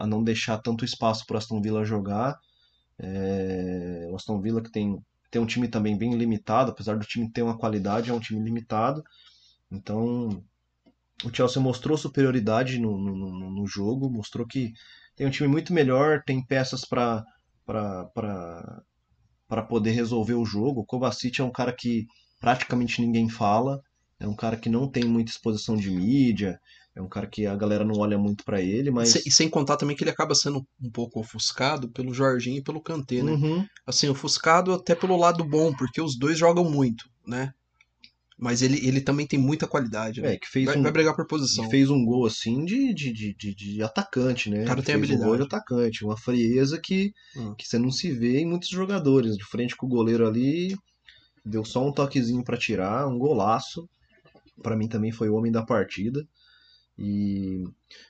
a- 0.00 0.04
a 0.04 0.06
não 0.06 0.24
deixar 0.24 0.58
tanto 0.58 0.84
espaço 0.84 1.26
para 1.26 1.36
o 1.36 1.38
Aston 1.38 1.60
Villa 1.62 1.84
jogar. 1.84 2.38
É, 2.98 4.08
o 4.10 4.16
Aston 4.16 4.40
Villa 4.40 4.62
que 4.62 4.70
tem, 4.70 4.98
tem 5.30 5.40
um 5.42 5.46
time 5.46 5.68
também 5.68 5.96
bem 5.98 6.14
limitado, 6.16 6.72
apesar 6.72 6.96
do 6.98 7.06
time 7.06 7.30
ter 7.30 7.42
uma 7.42 7.58
qualidade, 7.58 8.10
é 8.10 8.14
um 8.14 8.20
time 8.20 8.42
limitado. 8.42 9.02
Então 9.70 10.42
o 11.24 11.34
Chelsea 11.34 11.60
mostrou 11.62 11.96
superioridade 11.96 12.78
no, 12.78 12.98
no, 12.98 13.50
no- 13.50 13.66
jogo, 13.66 14.08
mostrou 14.10 14.46
que 14.46 14.72
tem 15.16 15.26
um 15.26 15.30
time 15.30 15.48
muito 15.48 15.72
melhor, 15.72 16.22
tem 16.24 16.44
peças 16.44 16.84
para 16.84 17.24
para 19.48 19.62
poder 19.62 19.90
resolver 19.90 20.34
o 20.34 20.44
jogo. 20.44 20.80
O 20.80 20.86
Kovacic 20.86 21.40
é 21.40 21.44
um 21.44 21.50
cara 21.52 21.72
que 21.72 22.06
praticamente 22.40 23.00
ninguém 23.00 23.28
fala, 23.28 23.80
é 24.20 24.26
um 24.26 24.34
cara 24.34 24.56
que 24.56 24.68
não 24.68 24.88
tem 24.90 25.04
muita 25.04 25.30
exposição 25.30 25.76
de 25.76 25.90
mídia, 25.90 26.58
é 26.94 27.02
um 27.02 27.08
cara 27.08 27.26
que 27.26 27.46
a 27.46 27.54
galera 27.56 27.84
não 27.84 27.98
olha 27.98 28.16
muito 28.18 28.44
para 28.44 28.60
ele, 28.60 28.90
mas 28.90 29.14
E 29.26 29.30
sem 29.30 29.48
contar 29.50 29.76
também 29.76 29.96
que 29.96 30.02
ele 30.02 30.10
acaba 30.10 30.34
sendo 30.34 30.66
um 30.80 30.90
pouco 30.90 31.20
ofuscado 31.20 31.90
pelo 31.90 32.14
Jorginho 32.14 32.58
e 32.58 32.62
pelo 32.62 32.80
Kanté, 32.80 33.22
né? 33.22 33.32
Uhum. 33.32 33.66
Assim, 33.86 34.08
ofuscado 34.08 34.72
até 34.72 34.94
pelo 34.94 35.16
lado 35.16 35.44
bom, 35.44 35.72
porque 35.74 36.00
os 36.00 36.16
dois 36.18 36.38
jogam 36.38 36.64
muito, 36.70 37.08
né? 37.26 37.52
Mas 38.38 38.60
ele, 38.60 38.86
ele 38.86 39.00
também 39.00 39.26
tem 39.26 39.38
muita 39.38 39.66
qualidade, 39.66 40.20
né? 40.20 40.34
é, 40.34 40.36
que 40.36 40.46
fez 40.46 40.66
vai, 40.66 40.76
um, 40.76 40.82
vai 40.82 40.92
brigar 40.92 41.16
por 41.16 41.26
posição. 41.26 41.70
fez 41.70 41.88
um 41.88 42.04
gol 42.04 42.26
assim 42.26 42.66
de, 42.66 42.92
de, 42.92 43.10
de, 43.12 43.54
de, 43.54 43.82
atacante, 43.82 44.50
né? 44.50 44.64
O 44.64 44.66
cara 44.66 44.82
tem 44.82 44.94
fez 44.94 45.10
um 45.10 45.16
gol 45.16 45.24
de 45.36 45.42
habilidade. 45.42 45.54
atacante, 45.54 46.04
uma 46.04 46.18
frieza 46.18 46.78
que, 46.78 47.12
Hum. 47.34 47.54
que 47.54 47.66
você 47.66 47.78
não 47.78 47.90
se 47.90 48.12
vê 48.12 48.40
em 48.40 48.46
muitos 48.46 48.68
jogadores. 48.68 49.36
De 49.36 49.44
frente 49.44 49.74
com 49.74 49.86
o 49.86 49.88
goleiro 49.88 50.26
ali, 50.26 50.76
deu 51.44 51.64
só 51.64 51.86
um 51.86 51.92
toquezinho 51.92 52.44
para 52.44 52.58
tirar, 52.58 53.08
um 53.08 53.18
golaço. 53.18 53.88
Para 54.62 54.76
mim 54.76 54.88
também 54.88 55.12
foi 55.12 55.30
o 55.30 55.34
homem 55.34 55.50
da 55.50 55.64
partida. 55.64 56.22
E 56.98 57.64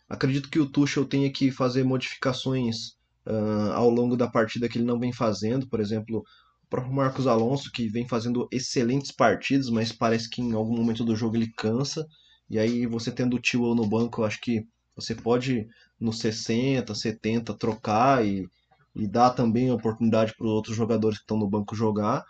acredito 0.08 0.50
que 0.50 0.58
o 0.58 0.66
Tuchel 0.66 1.04
tenha 1.04 1.30
que 1.30 1.50
fazer 1.50 1.84
modificações 1.84 2.96
ah, 3.26 3.74
ao 3.74 3.90
longo 3.90 4.16
da 4.16 4.28
partida 4.28 4.68
que 4.68 4.78
ele 4.78 4.84
não 4.84 4.98
vem 4.98 5.12
fazendo. 5.12 5.68
Por 5.68 5.80
exemplo, 5.80 6.24
o 6.66 6.70
próprio 6.70 6.92
Marcos 6.92 7.26
Alonso, 7.26 7.70
que 7.70 7.88
vem 7.88 8.06
fazendo 8.06 8.48
excelentes 8.50 9.12
partidas, 9.12 9.70
mas 9.70 9.92
parece 9.92 10.28
que 10.28 10.42
em 10.42 10.52
algum 10.52 10.76
momento 10.76 11.04
do 11.04 11.14
jogo 11.14 11.36
ele 11.36 11.52
cansa. 11.56 12.06
E 12.50 12.58
aí 12.58 12.86
você 12.86 13.10
tendo 13.12 13.36
o 13.36 13.40
Tio 13.40 13.74
no 13.74 13.86
banco, 13.86 14.20
eu 14.20 14.24
acho 14.24 14.40
que 14.40 14.66
você 14.94 15.14
pode 15.14 15.68
nos 15.98 16.18
60, 16.18 16.92
70 16.94 17.54
trocar 17.54 18.26
e, 18.26 18.48
e 18.94 19.06
dar 19.06 19.30
também 19.30 19.70
oportunidade 19.70 20.34
para 20.36 20.46
os 20.46 20.52
outros 20.52 20.76
jogadores 20.76 21.18
que 21.18 21.24
estão 21.24 21.38
no 21.38 21.48
banco 21.48 21.76
jogar. 21.76 22.24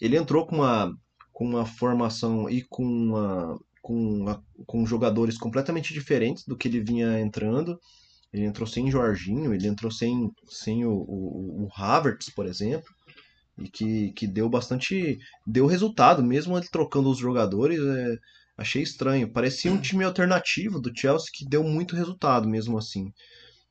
Ele 0.00 0.16
entrou 0.16 0.46
com 0.46 0.56
uma, 0.56 0.94
com 1.32 1.46
uma 1.46 1.64
formação 1.64 2.50
e 2.50 2.62
com, 2.62 2.84
uma, 2.84 3.58
com, 3.80 4.24
com 4.66 4.86
jogadores 4.86 5.38
completamente 5.38 5.94
diferentes 5.94 6.44
do 6.44 6.56
que 6.56 6.68
ele 6.68 6.80
vinha 6.80 7.20
entrando. 7.20 7.78
Ele 8.32 8.44
entrou 8.44 8.66
sem 8.66 8.90
Jorginho, 8.90 9.54
ele 9.54 9.68
entrou 9.68 9.90
sem, 9.90 10.30
sem 10.48 10.84
o, 10.84 10.92
o, 10.92 11.64
o 11.64 11.68
Havertz, 11.74 12.30
por 12.30 12.46
exemplo, 12.46 12.90
e 13.58 13.68
que, 13.68 14.12
que 14.12 14.26
deu 14.26 14.48
bastante. 14.48 15.18
deu 15.46 15.66
resultado, 15.66 16.22
mesmo 16.22 16.56
ele 16.56 16.68
trocando 16.68 17.10
os 17.10 17.18
jogadores. 17.18 17.80
é, 17.80 18.16
achei 18.56 18.82
estranho. 18.82 19.32
Parecia 19.32 19.72
um 19.72 19.80
time 19.80 20.04
alternativo 20.04 20.80
do 20.80 20.92
Chelsea 20.96 21.28
que 21.32 21.48
deu 21.48 21.64
muito 21.64 21.96
resultado 21.96 22.48
mesmo 22.48 22.78
assim. 22.78 23.12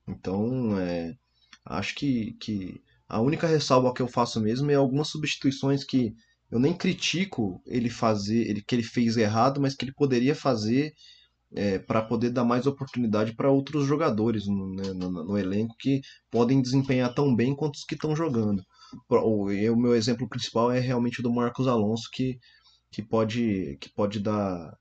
Então, 0.07 0.79
é, 0.79 1.13
acho 1.65 1.95
que, 1.95 2.33
que 2.41 2.81
a 3.09 3.21
única 3.21 3.47
ressalva 3.47 3.93
que 3.93 4.01
eu 4.01 4.07
faço 4.07 4.41
mesmo 4.41 4.71
é 4.71 4.75
algumas 4.75 5.09
substituições 5.09 5.83
que 5.83 6.13
eu 6.51 6.59
nem 6.59 6.73
critico 6.75 7.61
ele 7.67 7.89
fazer, 7.89 8.47
ele 8.49 8.61
que 8.61 8.75
ele 8.75 8.83
fez 8.83 9.17
errado, 9.17 9.61
mas 9.61 9.75
que 9.75 9.85
ele 9.85 9.93
poderia 9.93 10.35
fazer 10.35 10.93
para 11.85 12.01
poder 12.01 12.29
dar 12.29 12.43
mais 12.45 12.65
oportunidade 12.65 13.35
para 13.35 13.51
outros 13.51 13.85
jogadores 13.85 14.47
no, 14.47 14.73
né, 14.73 14.93
no- 14.93 15.11
no 15.25 15.37
elenco 15.37 15.75
que 15.79 16.01
podem 16.29 16.61
desempenhar 16.61 17.13
tão 17.13 17.35
bem 17.35 17.55
quanto 17.55 17.75
os 17.75 17.83
que 17.83 17.95
estão 17.95 18.15
jogando. 18.15 18.63
O, 19.09 19.45
meu 19.75 19.95
exemplo 19.95 20.27
principal 20.27 20.71
é 20.71 20.79
realmente 20.79 21.19
o 21.19 21.23
do 21.23 21.31
Marcos 21.31 21.67
Alonso, 21.67 22.09
que, 22.11 22.39
que 22.91 23.01
pode, 23.01 23.77
que 23.79 23.89
pode 23.89 24.19
dar, 24.19 24.77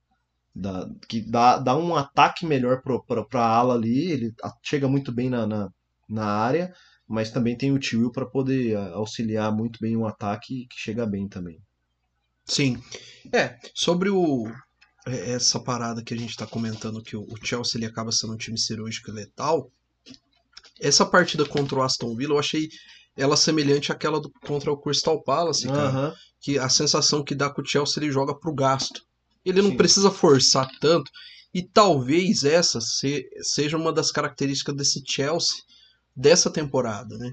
dar, 0.54 0.88
que 1.08 1.20
dá, 1.20 1.58
dá 1.58 1.76
um 1.76 1.94
ataque 1.94 2.46
melhor 2.46 2.82
para 2.82 3.42
a 3.42 3.46
ala 3.46 3.74
ali. 3.74 4.10
Ele 4.10 4.34
chega 4.62 4.88
muito 4.88 5.12
bem 5.12 5.30
na, 5.30 5.46
na, 5.46 5.68
na 6.08 6.26
área, 6.26 6.72
mas 7.06 7.30
também 7.30 7.56
tem 7.56 7.72
o 7.72 7.78
Tio 7.78 8.10
para 8.12 8.26
poder 8.26 8.76
auxiliar 8.94 9.54
muito 9.54 9.78
bem 9.80 9.96
o 9.96 10.06
ataque 10.06 10.66
que 10.68 10.78
chega 10.78 11.06
bem 11.06 11.28
também. 11.28 11.60
Sim. 12.44 12.82
É, 13.32 13.58
sobre 13.74 14.10
o 14.10 14.46
é, 15.06 15.32
essa 15.32 15.60
parada 15.60 16.02
que 16.02 16.12
a 16.12 16.16
gente 16.16 16.36
tá 16.36 16.46
comentando 16.46 17.02
que 17.02 17.16
o 17.16 17.22
o 17.22 17.36
Chelsea 17.44 17.78
ele 17.78 17.86
acaba 17.86 18.12
sendo 18.12 18.34
um 18.34 18.36
time 18.36 18.58
cirúrgico 18.58 19.10
e 19.10 19.14
letal. 19.14 19.70
Essa 20.80 21.04
partida 21.04 21.46
contra 21.46 21.78
o 21.78 21.82
Aston 21.82 22.16
Villa 22.16 22.34
eu 22.34 22.38
achei 22.38 22.68
ela 23.20 23.36
semelhante 23.36 23.92
àquela 23.92 24.20
do, 24.20 24.30
contra 24.46 24.72
o 24.72 24.76
Crystal 24.76 25.22
Palace, 25.22 25.66
cara. 25.66 25.88
Aham. 25.88 26.14
Que 26.40 26.58
a 26.58 26.68
sensação 26.68 27.22
que 27.22 27.34
dá 27.34 27.50
com 27.50 27.60
o 27.60 27.66
Chelsea 27.66 28.02
ele 28.02 28.10
joga 28.12 28.34
pro 28.34 28.54
gasto. 28.54 29.02
Ele 29.44 29.60
não 29.62 29.70
Sim. 29.70 29.76
precisa 29.76 30.10
forçar 30.10 30.68
tanto. 30.80 31.10
E 31.52 31.62
talvez 31.62 32.44
essa 32.44 32.80
se- 32.80 33.26
seja 33.42 33.76
uma 33.76 33.92
das 33.92 34.10
características 34.10 34.74
desse 34.76 35.02
Chelsea 35.06 35.56
dessa 36.16 36.50
temporada, 36.50 37.16
né? 37.18 37.32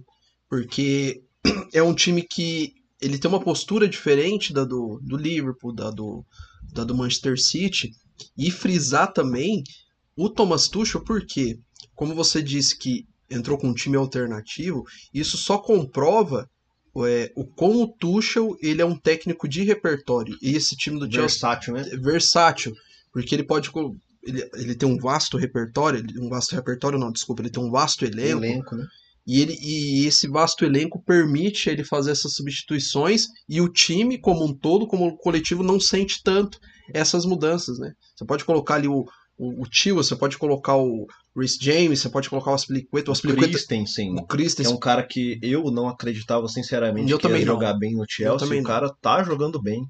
Porque 0.49 1.21
é 1.73 1.81
um 1.81 1.93
time 1.93 2.21
que 2.21 2.73
ele 2.99 3.17
tem 3.19 3.29
uma 3.29 3.43
postura 3.43 3.87
diferente 3.87 4.51
da 4.51 4.63
do, 4.65 4.99
do 5.03 5.15
Liverpool, 5.17 5.73
da 5.73 5.91
do, 5.91 6.25
da 6.73 6.83
do 6.83 6.95
Manchester 6.95 7.39
City. 7.39 7.91
E 8.35 8.49
frisar 8.49 9.13
também 9.13 9.63
o 10.15 10.27
Thomas 10.29 10.67
Tuchel, 10.67 11.03
porque, 11.03 11.59
como 11.95 12.15
você 12.15 12.41
disse 12.41 12.75
que 12.77 13.05
entrou 13.29 13.57
com 13.57 13.67
um 13.67 13.73
time 13.73 13.97
alternativo, 13.97 14.83
isso 15.13 15.37
só 15.37 15.57
comprova 15.57 16.49
é, 17.05 17.31
o 17.35 17.45
como 17.45 17.83
o 17.83 17.87
Tuchel 17.87 18.57
ele 18.61 18.81
é 18.81 18.85
um 18.85 18.97
técnico 18.97 19.47
de 19.47 19.63
repertório. 19.63 20.35
E 20.41 20.55
esse 20.55 20.75
time 20.75 20.99
do 20.99 21.05
Chelsea 21.05 21.21
Versátil, 21.21 21.73
né? 21.73 21.89
é 21.91 21.97
versátil, 21.97 22.73
porque 23.11 23.35
ele 23.35 23.43
pode 23.43 23.69
ele, 24.23 24.49
ele 24.55 24.75
tem 24.75 24.89
um 24.89 24.97
vasto 24.97 25.37
repertório, 25.37 26.03
um 26.19 26.29
vasto 26.29 26.55
repertório 26.55 26.99
não, 26.99 27.11
desculpa, 27.11 27.41
ele 27.41 27.49
tem 27.49 27.63
um 27.63 27.71
vasto 27.71 28.05
elenco, 28.05 28.43
Elenco, 28.43 28.75
né? 28.75 28.85
e 29.25 29.41
ele 29.41 29.57
e 29.61 30.05
esse 30.05 30.27
vasto 30.27 30.65
elenco 30.65 31.01
permite 31.03 31.69
ele 31.69 31.83
fazer 31.83 32.11
essas 32.11 32.33
substituições 32.33 33.27
e 33.47 33.61
o 33.61 33.69
time 33.69 34.17
como 34.17 34.45
um 34.45 34.53
todo, 34.53 34.87
como 34.87 35.05
um 35.05 35.17
coletivo 35.17 35.61
não 35.61 35.79
sente 35.79 36.21
tanto 36.23 36.59
essas 36.93 37.25
mudanças, 37.25 37.77
né? 37.77 37.91
Você 38.15 38.25
pode 38.25 38.45
colocar 38.45 38.75
ali 38.75 38.87
o 38.87 39.05
o, 39.37 39.61
o 39.63 39.65
Tio, 39.69 39.95
você 39.95 40.15
pode 40.15 40.37
colocar 40.37 40.75
o 40.77 41.05
Rhys 41.35 41.57
James, 41.61 41.99
você 42.01 42.09
pode 42.09 42.29
colocar 42.29 42.51
o 42.51 42.55
Aspilicueta, 42.55 43.09
o 43.11 43.13
Aspilicueta, 43.13 43.51
Christensen, 43.53 44.11
o 44.11 44.15
que 44.15 44.21
é 44.23 44.25
Christensen, 44.27 44.73
um 44.75 44.79
cara 44.79 45.03
que 45.03 45.39
eu 45.41 45.69
não 45.71 45.87
acreditava 45.87 46.47
sinceramente 46.47 47.11
Eu 47.11 47.19
que 47.19 47.25
ia 47.25 47.29
também 47.29 47.45
não. 47.45 47.53
jogar 47.53 47.73
bem 47.73 47.93
no 47.93 48.05
Chelsea. 48.09 48.39
também 48.39 48.59
o 48.59 48.63
não. 48.63 48.67
cara 48.69 48.89
tá 49.01 49.23
jogando 49.23 49.61
bem. 49.61 49.81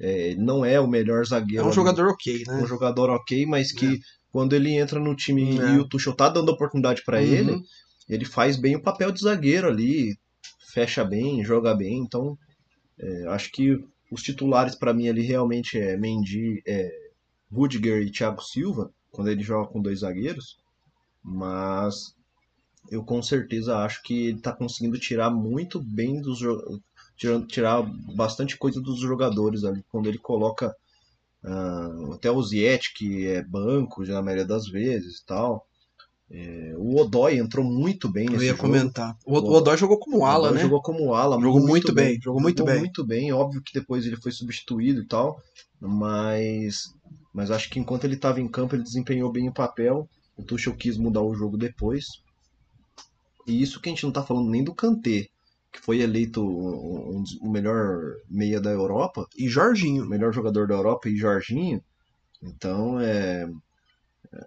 É, 0.00 0.34
não 0.36 0.64
é 0.64 0.78
o 0.80 0.86
melhor 0.86 1.22
é 1.22 1.26
zagueiro. 1.26 1.64
um 1.64 1.66
ali, 1.66 1.74
jogador 1.74 2.08
ok, 2.08 2.42
é 2.46 2.50
né? 2.52 2.62
um 2.62 2.66
jogador 2.66 3.10
ok, 3.10 3.44
mas 3.46 3.72
que 3.72 3.98
quando 4.30 4.54
ele 4.54 4.70
entra 4.72 4.98
no 5.00 5.14
time 5.16 5.58
É. 5.58 5.74
e 5.74 5.78
o 5.78 5.88
Tuchel 5.88 6.14
tá 6.14 6.28
dando 6.28 6.50
oportunidade 6.50 7.02
pra 7.04 7.18
Uhum. 7.18 7.24
ele, 7.24 7.60
ele 8.08 8.24
faz 8.24 8.56
bem 8.56 8.76
o 8.76 8.82
papel 8.82 9.10
de 9.10 9.20
zagueiro 9.20 9.66
ali, 9.66 10.16
fecha 10.72 11.04
bem, 11.04 11.44
joga 11.44 11.74
bem. 11.74 11.98
Então, 11.98 12.38
é, 12.98 13.26
acho 13.28 13.50
que 13.50 13.76
os 14.10 14.22
titulares 14.22 14.74
pra 14.76 14.94
mim 14.94 15.08
ali 15.08 15.22
realmente 15.22 15.76
é 15.78 15.96
Mendy, 15.96 16.62
é, 16.66 16.88
Rudiger 17.52 18.02
e 18.02 18.10
Thiago 18.10 18.42
Silva, 18.42 18.90
quando 19.10 19.28
ele 19.28 19.42
joga 19.42 19.68
com 19.68 19.80
dois 19.82 20.00
zagueiros, 20.00 20.58
mas 21.22 22.14
eu 22.90 23.04
com 23.04 23.22
certeza 23.22 23.78
acho 23.78 24.02
que 24.02 24.28
ele 24.28 24.38
está 24.38 24.52
conseguindo 24.52 24.98
tirar 24.98 25.30
muito 25.30 25.80
bem 25.80 26.20
dos 26.20 26.40
tirar, 27.16 27.46
tirar 27.46 27.82
bastante 28.14 28.56
coisa 28.56 28.80
dos 28.80 29.00
jogadores 29.00 29.64
ali 29.64 29.84
quando 29.90 30.08
ele 30.08 30.18
coloca 30.18 30.74
uh, 31.44 32.12
até 32.12 32.30
o 32.30 32.42
Ziet, 32.42 32.94
que 32.94 33.26
é 33.26 33.42
banco 33.42 34.04
já 34.04 34.14
na 34.14 34.22
maioria 34.22 34.46
das 34.46 34.68
vezes 34.68 35.22
tal. 35.26 35.66
É, 36.30 36.74
o 36.76 37.00
Odói 37.00 37.38
entrou 37.38 37.64
muito 37.64 38.06
bem 38.06 38.26
nesse 38.26 38.36
Eu 38.36 38.42
ia 38.42 38.50
jogo. 38.50 38.62
comentar. 38.62 39.16
O, 39.24 39.38
o 39.38 39.52
Odói 39.54 39.78
jogou 39.78 39.98
como 39.98 40.26
ala, 40.26 40.52
né? 40.52 40.60
Jogou 40.60 40.82
como 40.82 41.14
ala. 41.14 41.40
Jogou 41.40 41.60
muito, 41.60 41.68
muito 41.68 41.94
bem, 41.94 42.08
bem, 42.08 42.20
Jogou 42.20 42.40
muito 42.40 42.58
jogou 42.58 42.72
bem. 42.72 42.80
muito 42.80 43.06
bem. 43.06 43.32
Óbvio 43.32 43.62
que 43.62 43.72
depois 43.72 44.04
ele 44.06 44.16
foi 44.16 44.30
substituído 44.30 45.00
e 45.00 45.06
tal. 45.06 45.42
Mas, 45.80 46.94
mas 47.38 47.52
acho 47.52 47.70
que 47.70 47.78
enquanto 47.78 48.02
ele 48.02 48.16
estava 48.16 48.40
em 48.40 48.48
campo, 48.48 48.74
ele 48.74 48.82
desempenhou 48.82 49.30
bem 49.30 49.48
o 49.48 49.54
papel. 49.54 50.08
O 50.36 50.42
Tuchel 50.42 50.74
quis 50.74 50.98
mudar 50.98 51.22
o 51.22 51.36
jogo 51.36 51.56
depois. 51.56 52.04
E 53.46 53.62
isso 53.62 53.80
que 53.80 53.88
a 53.88 53.92
gente 53.92 54.02
não 54.02 54.10
está 54.10 54.24
falando 54.24 54.50
nem 54.50 54.64
do 54.64 54.74
Kanté, 54.74 55.28
que 55.72 55.80
foi 55.80 56.00
eleito 56.00 56.42
o 56.42 57.16
um, 57.16 57.24
um, 57.40 57.48
melhor 57.48 58.16
meia 58.28 58.60
da 58.60 58.70
Europa. 58.70 59.24
E 59.38 59.48
Jorginho. 59.48 60.02
O 60.04 60.08
melhor 60.08 60.32
jogador 60.32 60.66
da 60.66 60.74
Europa 60.74 61.08
e 61.08 61.16
Jorginho. 61.16 61.80
Então, 62.42 62.98
é 62.98 63.48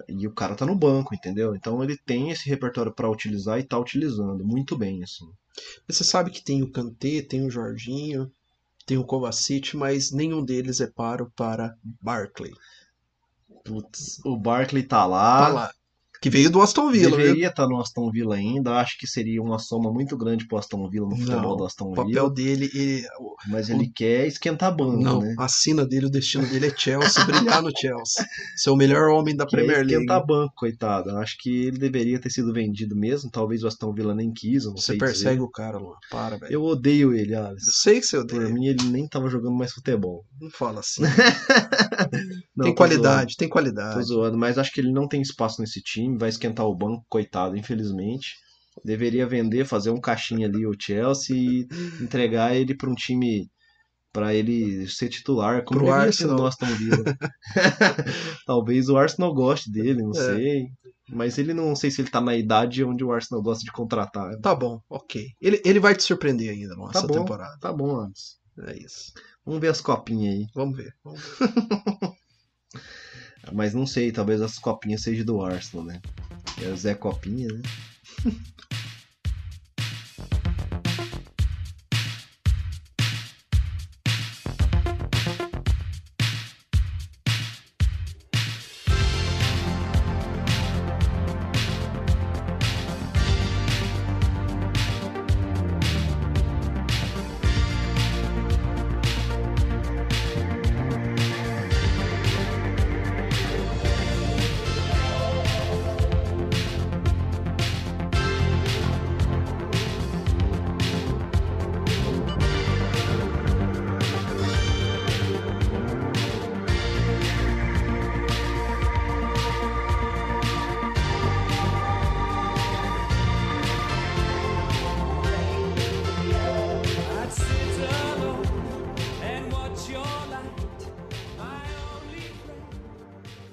e 0.09 0.27
o 0.27 0.33
cara 0.33 0.53
tá 0.53 0.65
no 0.65 0.75
banco, 0.75 1.15
entendeu? 1.15 1.55
Então 1.55 1.81
ele 1.81 1.97
tem 1.97 2.29
esse 2.29 2.49
repertório 2.49 2.91
para 2.91 3.09
utilizar 3.09 3.57
e 3.57 3.63
tá 3.63 3.79
utilizando 3.79 4.43
muito 4.43 4.77
bem, 4.77 5.01
assim. 5.01 5.31
Você 5.87 6.03
sabe 6.03 6.29
que 6.29 6.43
tem 6.43 6.61
o 6.61 6.69
Kanté, 6.69 7.21
tem 7.21 7.47
o 7.47 7.49
Jorginho, 7.49 8.29
tem 8.85 8.97
o 8.97 9.05
Kovacic, 9.05 9.77
mas 9.77 10.11
nenhum 10.11 10.43
deles 10.43 10.81
é 10.81 10.87
paro 10.87 11.31
para 11.37 11.73
Barkley. 12.01 12.51
Putz, 13.63 14.19
o 14.25 14.37
Barkley 14.37 14.83
tá 14.83 15.05
lá. 15.05 15.45
Tá 15.45 15.47
lá. 15.47 15.71
Que 16.21 16.29
veio 16.29 16.51
do 16.51 16.61
Aston 16.61 16.91
Villa, 16.91 17.17
Deveria 17.17 17.47
estar 17.47 17.63
tá 17.63 17.67
no 17.67 17.81
Aston 17.81 18.11
Villa 18.11 18.35
ainda. 18.35 18.75
Acho 18.75 18.95
que 18.99 19.07
seria 19.07 19.41
uma 19.41 19.57
soma 19.57 19.91
muito 19.91 20.15
grande 20.15 20.47
pro 20.47 20.59
Aston 20.59 20.87
Villa 20.87 21.09
no 21.09 21.17
futebol 21.17 21.41
não, 21.41 21.57
do 21.57 21.65
Aston 21.65 21.93
Villa. 21.93 22.03
O 22.03 22.05
papel 22.05 22.29
dele. 22.29 22.69
Ele, 22.75 23.03
Mas 23.47 23.71
ele 23.71 23.85
o, 23.85 23.91
quer 23.91 24.27
esquentar 24.27 24.75
banco, 24.75 25.01
não, 25.01 25.19
né? 25.19 25.33
A 25.39 25.47
sina 25.47 25.83
dele, 25.83 26.05
o 26.05 26.11
destino 26.11 26.45
dele 26.45 26.67
é 26.67 26.77
Chelsea, 26.77 27.25
brilhar 27.25 27.63
no 27.63 27.71
Chelsea. 27.75 28.23
Ser 28.55 28.69
o 28.69 28.75
melhor 28.75 29.09
homem 29.09 29.35
da 29.35 29.47
quer 29.47 29.55
Premier 29.55 29.77
League. 29.77 29.93
esquentar 29.93 30.23
banco, 30.23 30.53
coitado. 30.55 31.09
Acho 31.17 31.37
que 31.39 31.65
ele 31.65 31.79
deveria 31.79 32.21
ter 32.21 32.29
sido 32.29 32.53
vendido 32.53 32.95
mesmo. 32.95 33.31
Talvez 33.31 33.63
o 33.63 33.67
Aston 33.67 33.91
Villa 33.91 34.13
nem 34.13 34.31
quis. 34.31 34.65
Não 34.65 34.73
você 34.73 34.95
persegue 34.95 35.37
dizer. 35.37 35.41
o 35.41 35.49
cara, 35.49 35.79
Luan. 35.79 35.95
Para, 36.11 36.37
velho. 36.37 36.53
Eu 36.53 36.61
odeio 36.63 37.15
ele, 37.15 37.33
Alex. 37.33 37.65
Eu 37.65 37.73
sei 37.73 37.99
que 37.99 38.05
você 38.05 38.17
odeia. 38.17 38.41
Por 38.41 38.53
mim, 38.53 38.67
ele 38.67 38.83
nem 38.91 39.07
tava 39.07 39.27
jogando 39.27 39.55
mais 39.55 39.71
futebol. 39.71 40.23
Não 40.39 40.51
fala 40.51 40.81
assim. 40.81 41.01
não, 42.55 42.65
tem 42.65 42.75
qualidade, 42.75 43.31
zoando. 43.31 43.37
tem 43.37 43.49
qualidade. 43.49 43.95
Tô 43.95 44.01
zoando, 44.03 44.37
mas 44.37 44.57
acho 44.57 44.71
que 44.71 44.81
ele 44.81 44.91
não 44.91 45.07
tem 45.07 45.21
espaço 45.21 45.61
nesse 45.61 45.81
time. 45.81 46.17
Vai 46.17 46.29
esquentar 46.29 46.65
o 46.65 46.75
banco 46.75 47.05
coitado, 47.09 47.57
infelizmente. 47.57 48.35
Deveria 48.85 49.27
vender, 49.27 49.65
fazer 49.65 49.89
um 49.91 49.99
caixinha 49.99 50.47
ali 50.47 50.65
o 50.65 50.75
Chelsea 50.79 51.35
e 51.35 51.67
entregar 52.01 52.55
ele 52.55 52.75
para 52.75 52.89
um 52.89 52.95
time 52.95 53.49
para 54.13 54.33
ele 54.33 54.87
ser 54.89 55.07
titular, 55.09 55.63
como 55.63 55.79
Pro 55.79 55.87
ele 55.89 55.95
Arsenal. 55.95 56.37
no 56.37 56.45
Aston 56.45 56.65
Villa. 56.65 57.03
Talvez 58.45 58.89
o 58.89 58.97
Arsenal 58.97 59.33
goste 59.33 59.71
dele, 59.71 60.01
não 60.03 60.11
É. 60.11 60.13
sei. 60.13 60.67
Mas 61.09 61.37
ele 61.37 61.53
não 61.53 61.75
sei 61.75 61.91
se 61.91 62.01
ele 62.01 62.09
tá 62.09 62.21
na 62.21 62.35
idade 62.35 62.83
onde 62.83 63.03
o 63.03 63.11
Arsenal 63.11 63.43
gosta 63.43 63.63
de 63.63 63.71
contratar. 63.71 64.37
Tá 64.41 64.55
bom, 64.55 64.79
ok. 64.89 65.27
Ele, 65.41 65.61
ele 65.65 65.79
vai 65.79 65.95
te 65.95 66.03
surpreender 66.03 66.49
ainda 66.49 66.75
Tá 66.75 66.85
nessa 66.87 67.07
bom. 67.07 67.13
temporada. 67.13 67.57
Tá 67.59 67.71
bom, 67.73 67.99
antes. 67.99 68.37
É 68.67 68.77
isso. 68.77 69.13
Vamos 69.45 69.61
ver 69.61 69.69
as 69.69 69.81
copinhas 69.81 70.33
aí. 70.35 70.47
Vamos 70.53 70.77
ver. 70.77 70.95
Vamos 71.03 71.21
ver. 71.21 72.15
Mas 73.51 73.73
não 73.73 73.87
sei, 73.87 74.11
talvez 74.11 74.41
as 74.41 74.59
copinhas 74.59 75.01
sejam 75.01 75.25
do 75.25 75.41
Arsenal, 75.41 75.85
né? 75.85 76.01
É 76.61 76.67
o 76.67 76.77
Zé 76.77 76.93
Copinha, 76.93 77.47
né? 77.47 77.61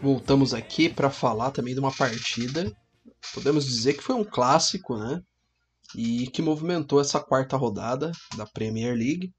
Voltamos 0.09 0.55
aqui 0.55 0.89
para 0.89 1.11
falar 1.11 1.51
também 1.51 1.75
de 1.75 1.81
uma 1.81 1.95
partida. 1.95 2.75
Podemos 3.35 3.67
dizer 3.67 3.93
que 3.93 4.03
foi 4.03 4.15
um 4.15 4.25
clássico, 4.25 4.97
né? 4.97 5.21
E 5.95 6.29
que 6.29 6.41
movimentou 6.41 6.99
essa 6.99 7.21
quarta 7.21 7.59
rodada 7.59 8.11
da 8.35 8.47
Premier 8.47 8.97
League. 8.97 9.35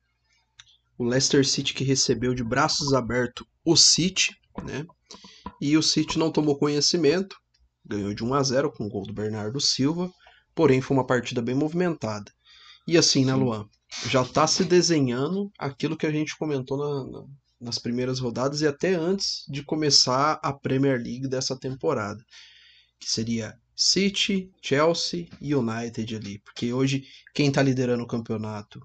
O 0.95 1.03
Leicester 1.05 1.43
City 1.43 1.73
que 1.73 1.83
recebeu 1.83 2.35
de 2.35 2.43
braços 2.43 2.93
abertos 2.93 3.47
o 3.65 3.75
City, 3.75 4.29
né? 4.63 4.85
E 5.59 5.75
o 5.75 5.81
City 5.81 6.19
não 6.19 6.31
tomou 6.31 6.55
conhecimento, 6.59 7.35
ganhou 7.83 8.13
de 8.13 8.23
1 8.23 8.31
a 8.35 8.43
0 8.43 8.71
com 8.71 8.85
o 8.85 8.89
gol 8.89 9.07
do 9.07 9.13
Bernardo 9.13 9.59
Silva, 9.59 10.07
porém 10.53 10.81
foi 10.81 10.95
uma 10.95 11.07
partida 11.07 11.41
bem 11.41 11.55
movimentada. 11.55 12.31
E 12.87 12.95
assim, 12.95 13.25
né. 13.25 13.33
Luan? 13.33 13.65
Já 14.07 14.23
tá 14.23 14.45
se 14.45 14.63
desenhando 14.63 15.49
aquilo 15.57 15.97
que 15.97 16.05
a 16.05 16.11
gente 16.11 16.37
comentou 16.37 16.77
na- 16.77 17.11
na- 17.11 17.25
nas 17.59 17.77
primeiras 17.77 18.19
rodadas 18.19 18.61
e 18.61 18.67
até 18.67 18.93
antes 18.93 19.43
de 19.47 19.63
começar 19.63 20.39
a 20.41 20.53
Premier 20.53 21.01
League 21.01 21.27
dessa 21.27 21.57
temporada, 21.57 22.23
que 22.99 23.09
seria 23.09 23.57
City, 23.75 24.51
Chelsea 24.61 25.27
e 25.41 25.55
United 25.55 26.15
ali, 26.15 26.39
porque 26.39 26.73
hoje 26.73 27.05
quem 27.33 27.51
tá 27.51 27.61
liderando 27.61 28.03
o 28.03 28.07
campeonato 28.07 28.79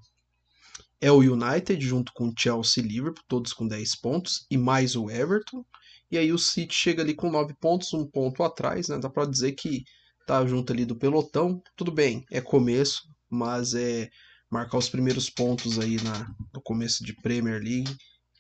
é 1.01 1.11
o 1.11 1.19
United 1.19 1.85
junto 1.85 2.13
com 2.15 2.33
Chelsea 2.37 2.83
e 2.83 2.87
Liverpool, 2.87 3.25
todos 3.29 3.53
com 3.53 3.67
10 3.67 3.97
pontos 3.97 4.47
e 4.51 4.57
mais 4.57 4.97
o 4.97 5.11
Everton. 5.11 5.65
E 6.11 6.17
aí 6.17 6.33
o 6.33 6.39
City 6.39 6.75
chega 6.75 7.03
ali 7.03 7.13
com 7.13 7.31
9 7.31 7.55
pontos, 7.61 7.93
um 7.93 8.07
ponto 8.07 8.43
atrás, 8.43 8.89
né? 8.89 8.99
Dá 8.99 9.11
pra 9.11 9.27
dizer 9.27 9.53
que 9.53 9.85
tá 10.27 10.47
junto 10.47 10.73
ali 10.73 10.85
do 10.87 10.97
pelotão. 10.97 11.63
Tudo 11.77 11.93
bem, 11.93 12.25
é 12.31 12.41
começo, 12.41 13.03
mas 13.29 13.75
é 13.75 14.09
marcar 14.51 14.79
os 14.79 14.89
primeiros 14.89 15.29
pontos 15.29 15.79
aí 15.79 16.03
na, 16.03 16.35
no 16.55 16.63
começo 16.63 17.05
de 17.05 17.13
Premier 17.13 17.61
League 17.61 17.95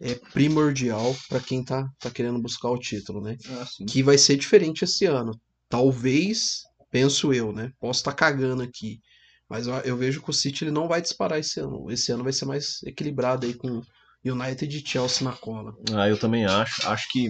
é 0.04 0.14
primordial 0.14 1.16
para 1.30 1.40
quem 1.40 1.64
tá, 1.64 1.88
tá 1.98 2.10
querendo 2.10 2.38
buscar 2.38 2.68
o 2.68 2.78
título, 2.78 3.22
né? 3.22 3.38
Ah. 3.48 3.66
Que 3.88 4.02
vai 4.02 4.18
ser 4.18 4.36
diferente 4.36 4.84
esse 4.84 5.06
ano. 5.06 5.32
Talvez, 5.66 6.62
penso 6.90 7.32
eu, 7.32 7.52
né? 7.52 7.72
Posso 7.80 8.00
estar 8.00 8.12
cagando 8.12 8.62
aqui, 8.62 9.00
mas 9.48 9.66
eu, 9.66 9.74
eu 9.76 9.96
vejo 9.96 10.22
que 10.22 10.28
o 10.28 10.32
City 10.32 10.64
ele 10.64 10.70
não 10.70 10.86
vai 10.86 11.00
disparar 11.00 11.38
esse 11.38 11.58
ano. 11.58 11.90
Esse 11.90 12.12
ano 12.12 12.22
vai 12.22 12.34
ser 12.34 12.44
mais 12.44 12.82
equilibrado 12.82 13.46
aí 13.46 13.54
com 13.54 13.80
United 14.22 14.76
e 14.76 14.86
Chelsea 14.86 15.26
na 15.26 15.34
cola. 15.34 15.74
Ah, 15.94 16.06
eu 16.06 16.18
também 16.18 16.44
acho. 16.44 16.86
Acho 16.86 17.08
que 17.10 17.28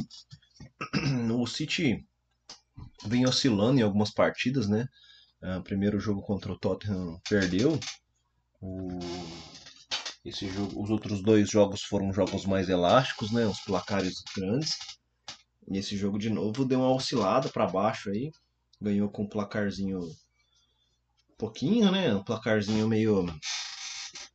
o 1.32 1.46
City 1.46 2.04
vem 3.06 3.24
oscilando 3.24 3.78
em 3.78 3.84
algumas 3.84 4.12
partidas, 4.12 4.68
né? 4.68 4.88
Ah, 5.40 5.60
primeiro 5.60 6.00
jogo 6.00 6.22
contra 6.22 6.50
o 6.50 6.58
Tottenham 6.58 7.20
perdeu. 7.28 7.78
O... 8.60 8.98
Esse 10.24 10.48
jogo, 10.48 10.82
os 10.82 10.90
outros 10.90 11.22
dois 11.22 11.50
jogos 11.50 11.82
foram 11.82 12.12
jogos 12.12 12.46
mais 12.46 12.68
elásticos, 12.68 13.30
né? 13.30 13.46
Os 13.46 13.60
placares 13.60 14.22
grandes. 14.34 14.76
E 15.70 15.78
esse 15.78 15.96
jogo 15.96 16.18
de 16.18 16.30
novo 16.30 16.64
deu 16.64 16.80
uma 16.80 16.94
oscilada 16.94 17.48
para 17.48 17.66
baixo 17.66 18.10
aí. 18.10 18.32
Ganhou 18.80 19.08
com 19.10 19.24
um 19.24 19.28
placarzinho 19.28 20.00
pouquinho, 21.36 21.90
né? 21.90 22.14
Um 22.14 22.22
placarzinho 22.22 22.88
meio 22.88 23.26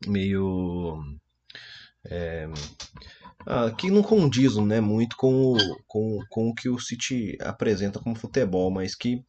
meio 0.08 1.04
é, 2.06 2.48
ah, 3.46 3.72
que 3.72 3.90
não 3.90 4.04
condizem 4.04 4.66
né, 4.66 4.80
muito 4.80 5.16
com 5.18 5.54
o, 5.54 5.58
com, 5.88 6.20
com 6.30 6.50
o 6.50 6.54
que 6.54 6.70
o 6.70 6.80
City 6.80 7.38
apresenta 7.42 8.00
como 8.00 8.16
futebol, 8.16 8.70
mas 8.72 8.96
que, 8.96 9.24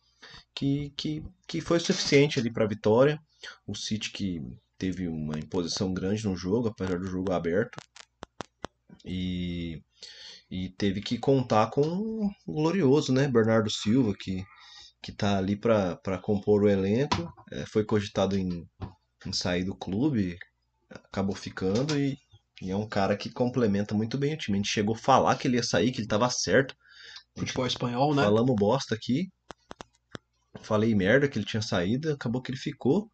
que, 0.55 0.91
que, 0.97 1.23
que 1.47 1.61
foi 1.61 1.81
suficiente 1.81 2.39
ali 2.39 2.53
para 2.53 2.65
a 2.65 2.69
vitória. 2.69 3.21
O 3.67 3.75
City 3.75 4.11
que 4.11 4.43
teve 4.81 5.07
uma 5.07 5.39
imposição 5.39 5.93
grande 5.93 6.25
no 6.25 6.35
jogo, 6.35 6.69
apesar 6.69 6.99
do 6.99 7.07
jogo 7.07 7.31
aberto. 7.31 7.79
E, 9.05 9.83
e 10.51 10.71
teve 10.71 11.03
que 11.03 11.19
contar 11.19 11.71
com 11.71 11.83
o 11.83 12.31
glorioso, 12.47 13.13
né? 13.13 13.29
Bernardo 13.29 13.71
Silva, 13.71 14.15
que, 14.19 14.43
que 15.03 15.13
tá 15.13 15.37
ali 15.37 15.55
para 15.55 16.19
compor 16.23 16.63
o 16.63 16.69
elenco. 16.69 17.31
É, 17.53 17.67
foi 17.67 17.85
cogitado 17.85 18.37
em, 18.39 18.67
em 19.27 19.33
sair 19.35 19.65
do 19.65 19.77
clube, 19.77 20.39
acabou 20.89 21.37
ficando 21.37 21.99
e, 21.99 22.17
e 22.63 22.71
é 22.71 22.77
um 22.77 22.89
cara 22.89 23.17
que 23.17 23.31
complementa 23.31 23.95
muito 23.95 24.17
bem 24.17 24.33
o 24.33 24.39
time. 24.39 24.57
A 24.57 24.63
gente 24.63 24.73
chegou 24.73 24.95
a 24.95 24.99
falar 24.99 25.37
que 25.37 25.47
ele 25.47 25.57
ia 25.59 25.63
sair, 25.63 25.93
que 25.93 26.01
ele 26.01 26.09
tava 26.09 26.31
certo. 26.31 26.75
Futebol 27.39 27.67
espanhol, 27.67 28.15
né? 28.15 28.23
Falamos 28.23 28.57
bosta 28.59 28.95
aqui. 28.95 29.29
Falei 30.63 30.95
merda 30.95 31.29
que 31.29 31.39
ele 31.39 31.47
tinha 31.47 31.63
saído, 31.63 32.13
acabou 32.13 32.41
que 32.41 32.51
ele 32.51 32.59
ficou. 32.59 33.11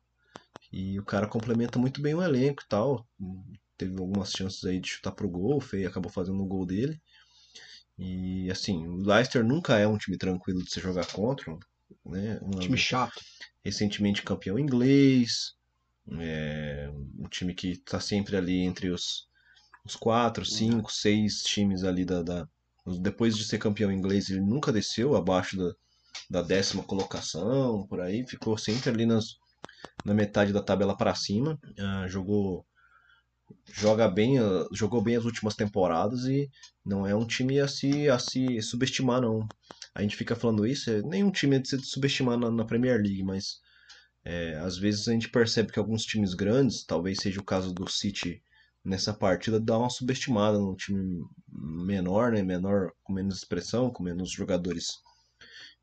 E 0.79 0.99
o 1.01 1.05
cara 1.05 1.27
complementa 1.27 1.79
muito 1.79 2.03
bem 2.03 2.15
o 2.15 2.23
elenco 2.23 2.63
e 2.63 2.69
tal. 2.69 3.07
Teve 3.79 3.99
algumas 3.99 4.31
chances 4.31 4.63
aí 4.65 4.79
de 4.81 4.89
chutar 4.89 5.13
pro 5.13 5.29
gol, 5.29 5.57
o 5.57 5.61
Fei 5.61 5.87
acabou 5.87 6.11
fazendo 6.13 6.43
o 6.43 6.47
gol 6.47 6.67
dele. 6.67 7.01
E 7.99 8.51
assim, 8.51 8.87
o 8.87 8.97
Leicester 8.97 9.43
nunca 9.45 9.79
é 9.79 9.87
um 9.87 9.97
time 9.97 10.19
tranquilo 10.19 10.63
de 10.63 10.71
se 10.71 10.81
jogar 10.81 11.07
contra, 11.07 11.57
né? 12.05 12.39
Uma- 12.43 12.61
Time 12.61 12.77
chato. 12.77 13.21
recentemente 13.65 14.23
campeão 14.23 14.59
inglês, 14.59 15.55
é, 16.21 16.91
um 17.19 17.29
time 17.29 17.55
que 17.55 17.69
está 17.73 17.99
sempre 18.01 18.37
ali 18.37 18.59
entre 18.61 18.91
os, 18.91 19.27
os 19.85 19.97
quatro, 19.97 20.45
cinco, 20.45 20.93
seis 20.93 21.43
times 21.43 21.85
ali 21.85 22.05
da, 22.05 22.23
da- 22.23 22.49
Depois 23.01 23.37
de 23.37 23.45
ser 23.45 23.59
campeão 23.59 23.91
inglês, 23.93 24.31
ele 24.31 24.41
nunca 24.41 24.73
desceu 24.73 25.17
abaixo 25.17 25.57
da, 25.57 25.73
da 26.31 26.43
décima 26.43 26.83
colocação, 26.85 27.87
por 27.89 28.01
aí, 28.01 28.27
ficou 28.27 28.59
sempre 28.59 28.91
ali 28.91 29.07
nas, 29.07 29.37
na 30.05 30.15
metade 30.15 30.53
da 30.53 30.63
tabela 30.63 30.97
para 30.97 31.15
cima, 31.15 31.59
ah, 31.79 32.07
jogou 32.09 32.65
joga 33.73 34.09
bem, 34.09 34.39
ah, 34.39 34.67
jogou 34.73 35.03
bem 35.03 35.17
as 35.17 35.25
últimas 35.25 35.55
temporadas 35.55 36.25
e 36.27 36.51
não 36.85 37.07
é 37.07 37.15
um 37.15 37.27
time 37.27 37.61
a 37.61 37.69
se, 37.69 38.09
a 38.09 38.19
se 38.19 38.61
subestimar 38.63 39.21
não. 39.21 39.47
A 39.95 40.03
gente 40.03 40.17
fica 40.17 40.37
falando 40.37 40.67
isso, 40.67 40.91
é 40.91 41.03
nenhum 41.03 41.31
time 41.31 41.57
é 41.57 41.59
de 41.59 41.69
se 41.69 41.79
subestimar 41.81 42.39
na, 42.39 42.51
na 42.51 42.65
Premier 42.65 43.01
League, 43.01 43.23
mas 43.23 43.61
é, 44.25 44.57
às 44.57 44.77
vezes 44.77 45.07
a 45.09 45.13
gente 45.13 45.29
percebe 45.29 45.73
que 45.73 45.79
alguns 45.79 46.05
times 46.05 46.35
grandes, 46.35 46.85
talvez 46.85 47.19
seja 47.21 47.41
o 47.41 47.45
caso 47.45 47.73
do 47.73 47.89
City 47.89 48.43
nessa 48.85 49.15
partida, 49.15 49.61
dá 49.61 49.79
uma 49.79 49.89
subestimada 49.89 50.59
num 50.59 50.75
time 50.75 51.25
menor, 51.49 52.33
né? 52.33 52.43
Menor, 52.43 52.93
com 53.03 53.13
menos 53.13 53.37
expressão, 53.39 53.91
com 53.91 54.03
menos 54.03 54.31
jogadores 54.31 54.89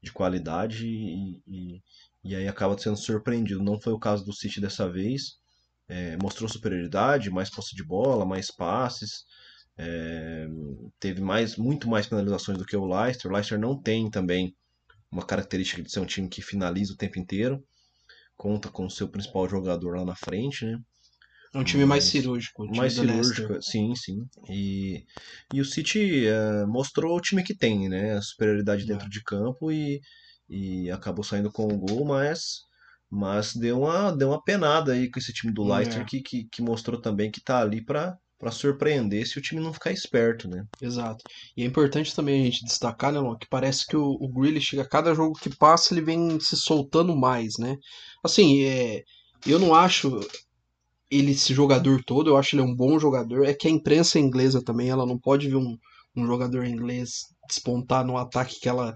de 0.02 0.12
qualidade 0.12 0.86
e, 0.86 1.42
e, 1.48 1.82
e 2.24 2.36
aí 2.36 2.48
acaba 2.48 2.78
sendo 2.78 2.98
surpreendido. 2.98 3.64
Não 3.64 3.80
foi 3.82 3.94
o 3.94 4.00
caso 4.00 4.24
do 4.26 4.34
City 4.34 4.62
dessa 4.62 4.90
vez. 4.90 5.38
É, 5.88 6.18
mostrou 6.18 6.50
superioridade, 6.50 7.30
mais 7.30 7.50
posse 7.50 7.76
de 7.76 7.84
bola, 7.86 8.26
mais 8.26 8.50
passes. 8.52 9.26
é, 9.78 10.48
teve 11.00 11.22
mais, 11.22 11.58
muito 11.58 11.90
mais 11.90 12.08
penalizações 12.08 12.58
do 12.58 12.66
que 12.66 12.76
o 12.78 12.86
Leicester. 12.86 13.30
O 13.32 13.34
Leicester 13.34 13.60
não 13.60 13.82
tem 13.82 14.10
também 14.10 14.56
uma 15.12 15.26
característica 15.26 15.82
de 15.84 15.92
ser 15.92 16.00
um 16.02 16.06
time 16.06 16.30
que 16.30 16.42
finaliza 16.42 16.94
o 16.94 16.98
tempo 16.98 17.20
inteiro. 17.20 17.64
Conta 18.38 18.70
com 18.70 18.86
o 18.86 18.92
seu 18.92 19.08
principal 19.10 19.50
jogador 19.50 19.98
lá 19.98 20.06
na 20.06 20.16
frente, 20.16 20.66
né? 20.66 20.80
É 21.54 21.58
um 21.58 21.64
time 21.64 21.86
mais 21.86 22.04
cirúrgico. 22.06 22.64
time 22.66 22.78
mais 22.78 22.94
cirúrgica, 22.94 23.62
sim, 23.62 23.96
sim. 23.96 24.18
E, 24.50 25.06
e 25.54 25.62
o 25.62 25.66
City 25.66 26.26
eh, 26.28 26.66
mostrou 26.66 27.16
o 27.16 27.22
time 27.22 27.44
que 27.44 27.56
tem, 27.56 27.88
né? 27.88 28.14
A 28.14 28.22
superioridade 28.22 28.86
dentro 28.86 29.06
É. 29.06 29.10
de 29.10 29.22
campo 29.24 29.72
e, 29.72 30.02
e 30.54 30.92
acabou 30.92 31.24
saindo 31.24 31.52
com 31.52 31.66
o 31.68 31.78
gol, 31.78 32.06
mas, 32.06 32.62
mas 33.10 33.56
deu 33.56 33.82
uma, 33.82 34.12
deu 34.12 34.30
uma 34.30 34.44
penada 34.44 34.94
aí 34.94 35.10
com 35.10 35.20
esse 35.20 35.34
time 35.34 35.54
do 35.54 35.64
É. 35.64 35.78
Leicester 35.78 36.06
que, 36.06 36.22
que, 36.22 36.48
que 36.52 36.62
mostrou 36.62 37.02
também 37.02 37.32
que 37.32 37.42
tá 37.42 37.60
ali 37.60 37.84
para 37.84 38.18
para 38.40 38.52
surpreender 38.52 39.26
se 39.26 39.40
o 39.40 39.42
time 39.42 39.62
não 39.62 39.72
ficar 39.72 39.94
esperto, 39.94 40.50
né? 40.50 40.66
Exato. 40.82 41.24
E 41.56 41.64
é 41.64 41.66
importante 41.66 42.14
também 42.14 42.42
a 42.42 42.44
gente 42.44 42.66
destacar, 42.66 43.14
né, 43.14 43.18
Lon, 43.18 43.38
que 43.38 43.48
parece 43.50 43.88
que 43.88 43.96
o, 43.96 44.18
o 44.20 44.28
Grealish, 44.28 44.78
a 44.78 44.86
cada 44.86 45.16
jogo 45.16 45.40
que 45.40 45.50
passa, 45.56 45.94
ele 45.94 46.02
vem 46.02 46.38
se 46.42 46.58
soltando 46.58 47.16
mais, 47.16 47.54
né? 47.58 47.78
Assim, 48.22 48.66
é, 48.66 49.02
eu 49.48 49.58
não 49.58 49.74
acho 49.74 50.20
ele 51.10 51.32
esse 51.32 51.54
jogador 51.54 52.04
todo, 52.04 52.30
eu 52.30 52.38
acho 52.38 52.56
ele 52.56 52.64
um 52.64 52.76
bom 52.76 53.00
jogador. 53.00 53.46
É 53.46 53.54
que 53.54 53.68
a 53.68 53.72
imprensa 53.72 54.20
inglesa 54.20 54.62
também, 54.62 54.90
ela 54.90 55.06
não 55.06 55.18
pode 55.18 55.48
ver 55.48 55.56
um, 55.56 55.78
um 56.14 56.26
jogador 56.26 56.66
inglês 56.66 57.20
despontar 57.48 58.06
no 58.06 58.18
ataque 58.18 58.60
que 58.60 58.68
ela. 58.68 58.94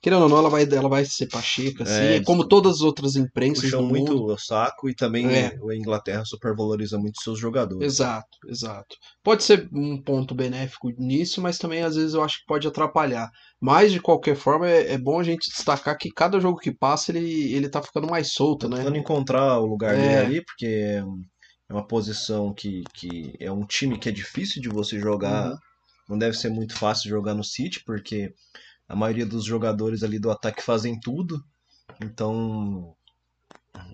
Querendo 0.00 0.22
ou 0.22 0.28
não, 0.28 0.38
ela 0.38 0.48
vai, 0.48 0.62
ela 0.62 0.88
vai 0.88 1.04
ser 1.04 1.26
pacheca, 1.26 1.82
assim. 1.82 1.92
É, 1.92 2.16
É, 2.16 2.22
como 2.22 2.46
todas 2.46 2.76
as 2.76 2.80
outras 2.82 3.16
imprensas 3.16 3.64
Puxam 3.64 3.82
do 3.82 3.88
muito 3.88 4.12
mundo. 4.16 4.32
o 4.32 4.38
saco 4.38 4.88
e 4.88 4.94
também 4.94 5.26
É. 5.26 5.46
a 5.48 5.74
Inglaterra 5.74 6.24
supervaloriza 6.24 6.96
muito 6.96 7.20
seus 7.20 7.38
jogadores. 7.38 7.84
Exato, 7.94 8.28
exato. 8.46 8.96
Pode 9.24 9.42
ser 9.42 9.68
um 9.72 10.00
ponto 10.00 10.36
benéfico 10.36 10.90
nisso, 10.96 11.40
mas 11.42 11.58
também 11.58 11.82
às 11.82 11.96
vezes 11.96 12.14
eu 12.14 12.22
acho 12.22 12.38
que 12.38 12.46
pode 12.46 12.66
atrapalhar. 12.68 13.28
Mas 13.60 13.90
de 13.90 14.00
qualquer 14.00 14.36
forma 14.36 14.68
é, 14.68 14.92
é 14.92 14.98
bom 14.98 15.18
a 15.18 15.24
gente 15.24 15.50
destacar 15.50 15.98
que 15.98 16.10
cada 16.12 16.38
jogo 16.38 16.58
que 16.60 16.70
passa 16.72 17.10
ele, 17.10 17.52
ele 17.52 17.68
tá 17.68 17.82
ficando 17.82 18.06
mais 18.08 18.32
solto, 18.32 18.68
né? 18.68 18.76
tentando 18.76 18.96
encontrar 18.96 19.58
o 19.58 19.66
lugar 19.66 19.96
dele 19.96 20.14
É. 20.14 20.20
ali, 20.20 20.44
porque 20.44 21.02
é 21.68 21.72
uma 21.72 21.84
posição 21.86 22.54
que, 22.54 22.84
que 22.94 23.34
é 23.40 23.50
um 23.50 23.66
time 23.66 23.98
que 23.98 24.08
é 24.08 24.12
difícil 24.12 24.62
de 24.62 24.68
você 24.68 24.98
jogar. 25.00 25.50
Uhum. 25.50 25.56
Não 26.10 26.16
deve 26.18 26.36
ser 26.36 26.48
muito 26.50 26.74
fácil 26.74 27.10
jogar 27.10 27.34
no 27.34 27.44
City, 27.44 27.82
porque 27.84 28.32
a 28.88 28.96
maioria 28.96 29.26
dos 29.26 29.44
jogadores 29.44 30.02
ali 30.02 30.18
do 30.18 30.30
ataque 30.30 30.62
fazem 30.62 30.98
tudo. 30.98 31.44
Então, 32.00 32.96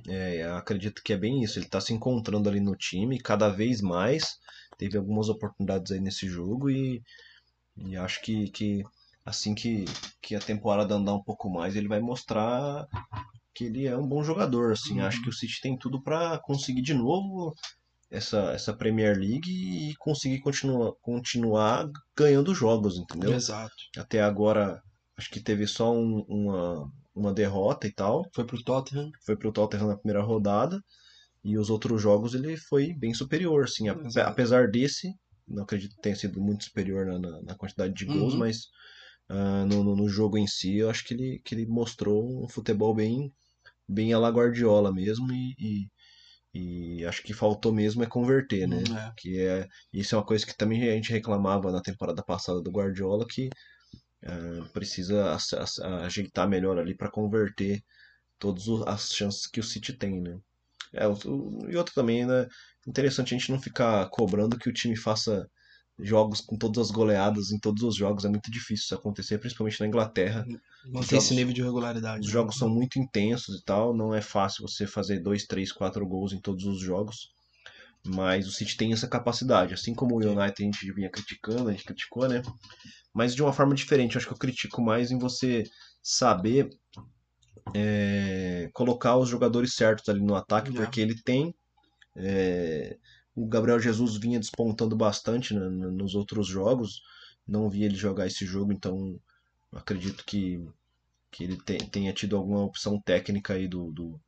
é, 0.06 0.44
acredito 0.52 1.02
que 1.02 1.12
é 1.12 1.16
bem 1.16 1.42
isso. 1.42 1.58
Ele 1.58 1.66
está 1.66 1.80
se 1.80 1.92
encontrando 1.92 2.48
ali 2.48 2.60
no 2.60 2.76
time 2.76 3.18
cada 3.18 3.48
vez 3.48 3.80
mais. 3.80 4.38
Teve 4.78 4.96
algumas 4.96 5.28
oportunidades 5.28 5.90
aí 5.90 6.00
nesse 6.00 6.28
jogo 6.28 6.70
e, 6.70 7.02
e 7.76 7.96
acho 7.96 8.22
que, 8.22 8.50
que 8.50 8.84
assim 9.24 9.54
que, 9.54 9.84
que 10.22 10.34
a 10.34 10.40
temporada 10.40 10.94
andar 10.94 11.14
um 11.14 11.22
pouco 11.22 11.50
mais, 11.50 11.74
ele 11.74 11.88
vai 11.88 12.00
mostrar 12.00 12.86
que 13.54 13.64
ele 13.64 13.86
é 13.86 13.96
um 13.96 14.06
bom 14.06 14.22
jogador. 14.22 14.72
Assim, 14.72 15.00
acho 15.00 15.22
que 15.22 15.28
o 15.28 15.32
City 15.32 15.60
tem 15.60 15.76
tudo 15.76 16.02
para 16.02 16.38
conseguir 16.38 16.82
de 16.82 16.94
novo 16.94 17.54
essa, 18.10 18.52
essa 18.52 18.72
Premier 18.76 19.16
League 19.18 19.48
e 19.50 19.94
conseguir 19.96 20.40
continuar, 20.40 20.92
continuar 21.00 21.88
ganhando 22.16 22.54
jogos, 22.54 22.96
entendeu? 22.96 23.32
Exato. 23.32 23.74
Até 23.96 24.20
agora, 24.22 24.80
acho 25.16 25.30
que 25.30 25.40
teve 25.40 25.66
só 25.66 25.92
um- 25.92 26.24
uma, 26.28 26.90
uma 27.14 27.32
derrota 27.32 27.86
e 27.86 27.92
tal. 27.92 28.24
Foi 28.34 28.44
pro 28.44 28.62
Tottenham. 28.62 29.10
Foi 29.24 29.36
pro 29.36 29.52
Tottenham 29.52 29.88
na 29.88 29.96
primeira 29.96 30.22
rodada. 30.22 30.80
E 31.42 31.58
os 31.58 31.68
outros 31.70 32.00
jogos 32.00 32.34
ele 32.34 32.56
foi 32.56 32.94
bem 32.94 33.12
superior, 33.12 33.64
assim. 33.64 33.88
Exato. 33.88 34.30
Apesar 34.30 34.68
desse, 34.70 35.12
não 35.46 35.62
acredito 35.64 35.94
que 35.96 36.02
tenha 36.02 36.16
sido 36.16 36.40
muito 36.40 36.64
superior 36.64 37.04
na, 37.06 37.18
na- 37.18 37.42
na 37.42 37.54
quantidade 37.54 37.92
de 37.94 38.04
gols, 38.06 38.32
Uhum. 38.32 38.40
mas 38.40 38.58
ah, 39.28 39.64
no, 39.66 39.82
no- 39.84 39.96
no 39.96 40.08
jogo 40.08 40.36
em 40.38 40.46
si, 40.46 40.76
eu 40.78 40.90
acho 40.90 41.04
que 41.04 41.14
ele, 41.14 41.40
que 41.44 41.54
ele 41.54 41.66
mostrou 41.66 42.44
um 42.44 42.48
futebol 42.48 42.94
bem, 42.94 43.32
bem 43.88 44.12
à 44.12 44.18
la 44.18 44.30
Guardiola 44.30 44.92
mesmo. 44.92 45.30
E, 45.32 45.54
e, 45.58 45.86
e 46.54 47.04
acho 47.06 47.22
que 47.24 47.34
faltou 47.34 47.72
mesmo 47.74 48.02
é 48.04 48.06
converter, 48.08 48.68
né? 48.68 48.82
Hum, 48.82 48.96
é. 48.96 49.14
Que 49.16 49.40
é, 49.40 49.68
isso 49.92 50.14
é 50.14 50.18
uma 50.18 50.26
coisa 50.26 50.46
que 50.46 50.56
também 50.56 50.82
a 50.90 50.94
gente 50.94 51.12
reclamava 51.12 51.72
na 51.72 51.82
temporada 51.82 52.22
passada 52.24 52.62
do 52.62 52.70
Guardiola, 52.70 53.26
que 53.28 53.52
ah, 54.26 54.68
precisa 54.72 55.36
ajeitar 56.04 56.48
melhor 56.48 56.78
ali 56.78 56.94
para 56.96 57.10
converter 57.10 57.82
todas 58.38 58.68
as 58.86 59.12
chances 59.14 59.46
que 59.46 59.60
o 59.60 59.64
City 59.64 59.92
tem, 59.94 60.20
né? 60.22 60.38
É, 60.94 61.06
o- 61.08 61.14
o- 61.26 61.70
e 61.70 61.76
outra 61.76 61.94
também, 61.94 62.26
né? 62.26 62.46
Interessante 62.86 63.34
a 63.34 63.38
gente 63.38 63.52
não 63.52 63.60
ficar 63.60 64.08
cobrando 64.10 64.58
que 64.58 64.68
o 64.70 64.72
time 64.72 64.96
faça 64.96 65.48
jogos 65.98 66.40
com 66.40 66.56
todas 66.56 66.86
as 66.86 66.90
goleadas 66.90 67.52
em 67.52 67.58
todos 67.58 67.82
os 67.82 67.94
jogos. 67.94 68.24
É 68.24 68.28
muito 68.28 68.50
difícil 68.50 68.84
isso 68.84 68.94
acontecer, 68.94 69.38
principalmente 69.38 69.80
na 69.80 69.86
Inglaterra. 69.86 70.44
Manter 70.86 71.16
esse 71.16 71.28
jogos- 71.28 71.30
nível 71.30 71.52
de 71.54 71.62
regularidade. 71.62 72.20
Os 72.20 72.26
né? 72.26 72.32
jogos 72.32 72.56
são 72.56 72.68
muito 72.68 72.98
intensos 72.98 73.60
e 73.60 73.64
tal, 73.64 73.94
não 73.96 74.12
é 74.14 74.20
fácil 74.20 74.66
você 74.66 74.86
fazer 74.86 75.20
dois, 75.20 75.44
três, 75.44 75.70
quatro 75.72 76.04
gols 76.06 76.32
em 76.32 76.40
todos 76.40 76.64
os 76.64 76.80
jogos. 76.80 77.32
Mas 78.06 78.46
o 78.46 78.52
City 78.52 78.76
tem 78.76 78.92
essa 78.92 79.08
capacidade, 79.08 79.72
assim 79.72 79.94
como 79.94 80.14
o 80.16 80.18
United 80.18 80.54
a 80.60 80.64
gente 80.64 80.92
vinha 80.92 81.08
criticando, 81.08 81.68
a 81.68 81.72
gente 81.72 81.84
criticou, 81.84 82.28
né? 82.28 82.42
Mas 83.14 83.34
de 83.34 83.42
uma 83.42 83.52
forma 83.52 83.74
diferente. 83.74 84.14
Eu 84.14 84.18
acho 84.18 84.26
que 84.26 84.32
eu 84.34 84.38
critico 84.38 84.82
mais 84.82 85.10
em 85.10 85.18
você 85.18 85.64
saber 86.02 86.68
é, 87.74 88.68
colocar 88.72 89.16
os 89.16 89.28
jogadores 89.28 89.74
certos 89.74 90.08
ali 90.08 90.20
no 90.20 90.34
ataque, 90.34 90.70
É. 90.70 90.72
porque 90.74 91.00
ele 91.00 91.14
tem. 91.22 91.54
é, 92.16 92.96
o 93.34 93.46
Gabriel 93.46 93.80
Jesus 93.80 94.16
vinha 94.16 94.40
despontando 94.40 94.96
bastante 94.96 95.54
na- 95.54 95.68
nos 95.70 96.14
outros 96.14 96.46
jogos. 96.46 97.02
Não 97.46 97.68
vi 97.68 97.84
ele 97.84 97.94
jogar 97.96 98.26
esse 98.26 98.46
jogo, 98.46 98.72
então 98.72 99.18
acredito 99.72 100.24
que 100.24 100.64
que 101.30 101.44
ele 101.44 101.56
te- 101.56 101.78
tenha 101.90 102.12
tido 102.12 102.36
alguma 102.36 102.62
opção 102.64 103.00
técnica 103.00 103.54
aí 103.54 103.68
do, 103.68 103.90
do, 103.92 104.20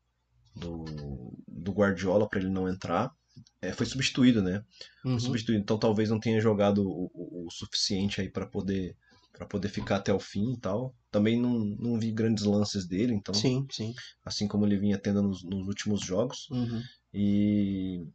do, 0.54 1.32
do 1.46 1.72
Guardiola 1.72 2.28
para 2.28 2.40
ele 2.40 2.50
não 2.50 2.68
entrar. 2.68 3.12
É, 3.60 3.72
foi 3.72 3.86
substituído, 3.86 4.42
né? 4.42 4.64
Foi 5.04 5.12
Uhum. 5.12 5.20
substituído, 5.20 5.62
então 5.62 5.78
talvez 5.78 6.10
não 6.10 6.20
tenha 6.20 6.40
jogado 6.40 6.82
o, 6.88 7.10
o- 7.14 7.46
o 7.46 7.50
suficiente 7.50 8.20
aí 8.20 8.30
para 8.30 8.46
poder 8.46 8.96
para 9.32 9.46
poder 9.46 9.68
ficar 9.68 9.96
até 9.96 10.14
o 10.14 10.18
fim 10.18 10.54
e 10.54 10.58
tal. 10.58 10.94
Também 11.10 11.38
não, 11.38 11.58
não 11.58 11.98
vi 11.98 12.10
grandes 12.10 12.44
lances 12.44 12.86
dele, 12.86 13.12
então 13.12 13.34
Sim, 13.34 13.66
sim. 13.70 13.94
assim 14.24 14.48
como 14.48 14.64
ele 14.66 14.78
vinha 14.78 14.96
tendo 14.98 15.22
nos, 15.22 15.42
nos 15.44 15.68
últimos 15.68 16.00
jogos. 16.00 16.48
Uhum. 16.50 16.82
E, 17.12 18.06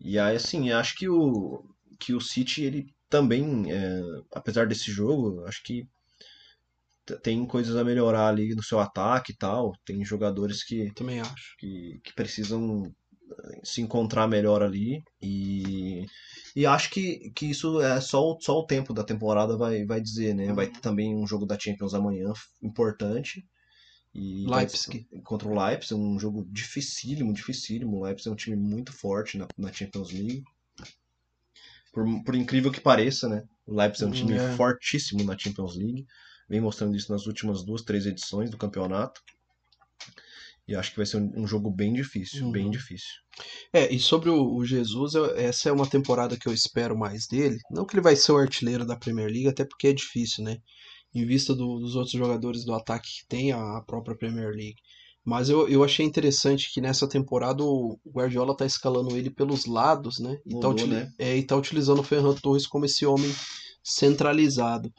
e 0.00 0.18
aí, 0.18 0.36
assim, 0.36 0.70
acho 0.70 0.94
que 0.96 1.08
o, 1.08 1.64
que 2.00 2.14
o 2.14 2.20
City 2.20 2.62
ele 2.64 2.86
também, 3.08 3.70
é, 3.72 4.00
apesar 4.34 4.66
desse 4.66 4.90
jogo, 4.92 5.44
acho 5.46 5.62
que 5.64 5.86
tem 7.22 7.46
coisas 7.46 7.76
a 7.76 7.84
melhorar 7.84 8.28
ali 8.28 8.54
no 8.54 8.62
seu 8.62 8.80
ataque 8.80 9.32
e 9.32 9.36
tal. 9.36 9.72
Tem 9.84 10.04
jogadores 10.04 10.64
que, 10.64 10.92
Também 10.94 11.20
acho. 11.20 11.56
que, 11.58 12.00
que 12.02 12.12
precisam 12.14 12.84
eh, 13.44 13.60
se 13.64 13.80
encontrar 13.80 14.26
melhor 14.28 14.62
ali. 14.62 15.02
E, 15.22 16.04
e 16.56 16.66
acho 16.66 16.90
que, 16.90 17.30
que 17.34 17.46
isso 17.46 17.80
é 17.80 18.00
só, 18.00 18.22
o- 18.32 18.38
só 18.40 18.58
o 18.58 18.66
tempo 18.66 18.92
da 18.92 19.04
temporada 19.04 19.56
vai, 19.56 19.84
vai 19.86 20.00
dizer, 20.00 20.34
né? 20.34 20.52
Vai 20.52 20.66
ter 20.68 20.80
também 20.80 21.14
um 21.16 21.26
jogo 21.26 21.46
da 21.46 21.58
Champions 21.58 21.94
amanhã 21.94 22.32
importante. 22.62 23.44
E 24.18 24.46
vai- 24.46 24.60
Leipzig. 24.60 25.06
contra 25.22 25.46
o 25.46 25.54
Leipzig, 25.66 25.94
um 25.94 26.18
jogo 26.18 26.46
dificílimo, 26.50 27.34
dificílimo. 27.34 27.98
O 27.98 28.04
Leipzig 28.04 28.28
é 28.28 28.32
um 28.32 28.36
time 28.36 28.56
muito 28.56 28.90
forte 28.92 29.36
na, 29.36 29.46
na 29.58 29.70
Champions 29.72 30.10
League. 30.10 30.42
Por, 31.92 32.04
por 32.24 32.34
incrível 32.34 32.70
que 32.72 32.80
pareça, 32.80 33.28
né? 33.28 33.44
O 33.66 33.74
Leipzig 33.74 34.04
é 34.04 34.06
um 34.08 34.12
time 34.12 34.32
É. 34.34 34.56
fortíssimo 34.56 35.22
na 35.24 35.36
Champions 35.36 35.76
League. 35.76 36.06
Vem 36.48 36.60
mostrando 36.60 36.96
isso 36.96 37.10
nas 37.12 37.26
últimas 37.26 37.62
duas, 37.64 37.82
três 37.82 38.06
edições 38.06 38.50
do 38.50 38.56
campeonato. 38.56 39.20
E 40.68 40.74
acho 40.74 40.90
que 40.90 40.96
vai 40.96 41.06
ser 41.06 41.18
um, 41.18 41.42
um 41.42 41.46
jogo 41.46 41.70
bem 41.70 41.92
difícil, 41.92 42.46
Uhum. 42.46 42.52
bem 42.52 42.70
difícil. 42.70 43.08
É, 43.72 43.92
e 43.92 44.00
sobre 44.00 44.30
o, 44.30 44.54
o 44.56 44.64
Jesus, 44.64 45.14
essa 45.36 45.68
é 45.68 45.72
uma 45.72 45.86
temporada 45.88 46.36
que 46.36 46.48
eu 46.48 46.52
espero 46.52 46.96
mais 46.98 47.26
dele. 47.26 47.58
Não 47.70 47.84
que 47.86 47.94
ele 47.94 48.02
vai 48.02 48.16
ser 48.16 48.32
o 48.32 48.36
artilheiro 48.38 48.84
da 48.84 48.96
Premier 48.96 49.28
League, 49.28 49.48
até 49.48 49.64
porque 49.64 49.88
é 49.88 49.92
difícil, 49.92 50.42
né? 50.42 50.58
Em 51.18 51.24
vista 51.24 51.54
do- 51.54 51.78
dos 51.78 51.96
outros 51.96 52.12
jogadores 52.12 52.64
do 52.64 52.74
ataque 52.74 53.08
que 53.08 53.26
tem 53.28 53.52
a, 53.52 53.80
própria 53.86 54.16
Premier 54.16 54.48
League. 54.50 54.76
Mas 55.24 55.48
eu, 55.48 55.68
eu 55.68 55.82
achei 55.82 56.04
interessante 56.06 56.70
que 56.72 56.80
nessa 56.80 57.08
temporada 57.08 57.62
o 57.64 57.98
Guardiola 58.08 58.56
tá 58.56 58.64
escalando 58.66 59.16
ele 59.16 59.30
pelos 59.30 59.64
lados, 59.66 60.18
né? 60.20 60.36
E, 60.46 60.60
tá, 60.60 60.68
utili- 60.68 60.94
né? 60.94 61.10
é, 61.18 61.42
tá 61.42 61.56
utilizando 61.56 61.98
o 62.00 62.02
Ferran 62.04 62.34
Torres 62.34 62.66
como 62.66 62.84
esse 62.84 63.04
homem 63.06 63.32
centralizado. 63.82 64.92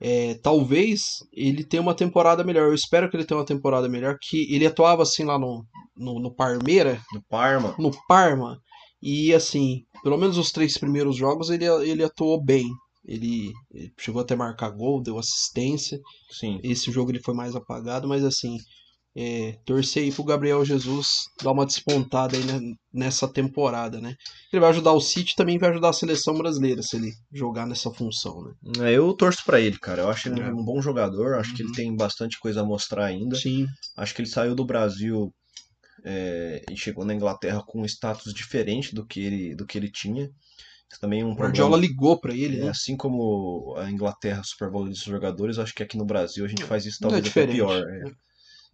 É, 0.00 0.34
talvez 0.42 1.18
ele 1.32 1.64
tenha 1.64 1.82
uma 1.82 1.94
temporada 1.94 2.44
melhor. 2.44 2.68
Eu 2.68 2.74
espero 2.74 3.10
que 3.10 3.16
ele 3.16 3.24
tenha 3.24 3.38
uma 3.38 3.46
temporada 3.46 3.88
melhor. 3.88 4.16
Que 4.20 4.52
ele 4.54 4.66
atuava 4.66 5.02
assim 5.02 5.24
lá 5.24 5.38
no, 5.38 5.64
no, 5.96 6.20
no 6.20 6.34
Parmeira, 6.34 7.00
No 7.12 7.22
Parma, 7.28 7.74
no 7.78 7.90
Parma 8.06 8.58
e 9.02 9.34
assim, 9.34 9.82
pelo 10.02 10.16
menos 10.16 10.38
os 10.38 10.50
três 10.50 10.78
primeiros 10.78 11.14
jogos 11.16 11.50
ele, 11.50 11.66
ele 11.66 12.02
atuou 12.02 12.42
bem. 12.42 12.66
Ele, 13.06 13.52
ele 13.72 13.92
chegou 13.98 14.22
até 14.22 14.34
marcar 14.34 14.70
gol, 14.70 15.02
deu 15.02 15.18
assistência. 15.18 15.98
sim. 16.30 16.58
Esse 16.62 16.90
jogo 16.90 17.10
ele 17.10 17.22
foi 17.22 17.34
mais 17.34 17.54
apagado, 17.54 18.08
mas 18.08 18.24
assim, 18.24 18.56
é, 19.16 19.52
torcer 19.64 20.02
aí 20.02 20.10
pro 20.10 20.24
Gabriel 20.24 20.64
Jesus 20.64 21.06
dar 21.42 21.52
uma 21.52 21.66
despontada 21.66 22.36
aí 22.36 22.42
nessa 22.92 23.28
temporada, 23.28 24.00
né? 24.00 24.16
Ele 24.52 24.60
vai 24.60 24.70
ajudar 24.70 24.92
o 24.92 25.00
City 25.00 25.34
também 25.36 25.58
vai 25.58 25.70
ajudar 25.70 25.90
a 25.90 25.92
seleção 25.92 26.34
brasileira 26.36 26.82
se 26.82 26.96
ele 26.96 27.12
jogar 27.32 27.66
nessa 27.66 27.90
função, 27.92 28.42
né? 28.42 28.88
É, 28.88 28.92
eu 28.92 29.12
torço 29.12 29.44
pra 29.44 29.60
ele, 29.60 29.78
cara. 29.78 30.02
Eu 30.02 30.08
acho 30.08 30.28
ele 30.28 30.40
É. 30.40 30.50
um 30.52 30.64
bom 30.64 30.80
jogador. 30.80 31.34
Acho 31.34 31.54
que 31.54 31.62
ele 31.62 31.68
Uhum. 31.68 31.74
tem 31.74 31.96
bastante 31.96 32.38
coisa 32.40 32.62
a 32.62 32.64
mostrar 32.64 33.04
ainda. 33.04 33.36
Sim, 33.36 33.66
Acho 33.96 34.14
que 34.14 34.22
ele 34.22 34.28
saiu 34.28 34.54
do 34.54 34.64
Brasil 34.64 35.32
é, 36.04 36.62
e 36.70 36.76
chegou 36.76 37.04
na 37.04 37.14
Inglaterra 37.14 37.62
com 37.66 37.82
um 37.82 37.84
status 37.84 38.32
diferente 38.34 38.94
do 38.94 39.06
que 39.06 39.20
ele, 39.20 39.54
do 39.54 39.66
que 39.66 39.78
ele 39.78 39.90
tinha. 39.90 40.28
Também 41.00 41.22
é 41.22 41.24
um 41.24 41.32
o 41.32 41.34
Guardiola 41.34 41.70
problema. 41.72 41.90
ligou 41.92 42.20
pra 42.20 42.32
ele, 42.34 42.58
É, 42.58 42.64
né? 42.64 42.68
assim 42.68 42.96
como 42.96 43.74
a 43.76 43.90
Inglaterra 43.90 44.42
supervaloriza 44.44 45.00
os 45.00 45.04
jogadores, 45.04 45.58
acho 45.58 45.74
que 45.74 45.82
aqui 45.82 45.96
no 45.96 46.04
Brasil 46.04 46.44
a 46.44 46.48
gente 46.48 46.64
faz 46.64 46.86
isso 46.86 46.98
é 46.98 47.02
talvez 47.02 47.20
até 47.20 47.28
diferente. 47.28 47.56
pior. 47.56 47.82
é. 47.88 48.12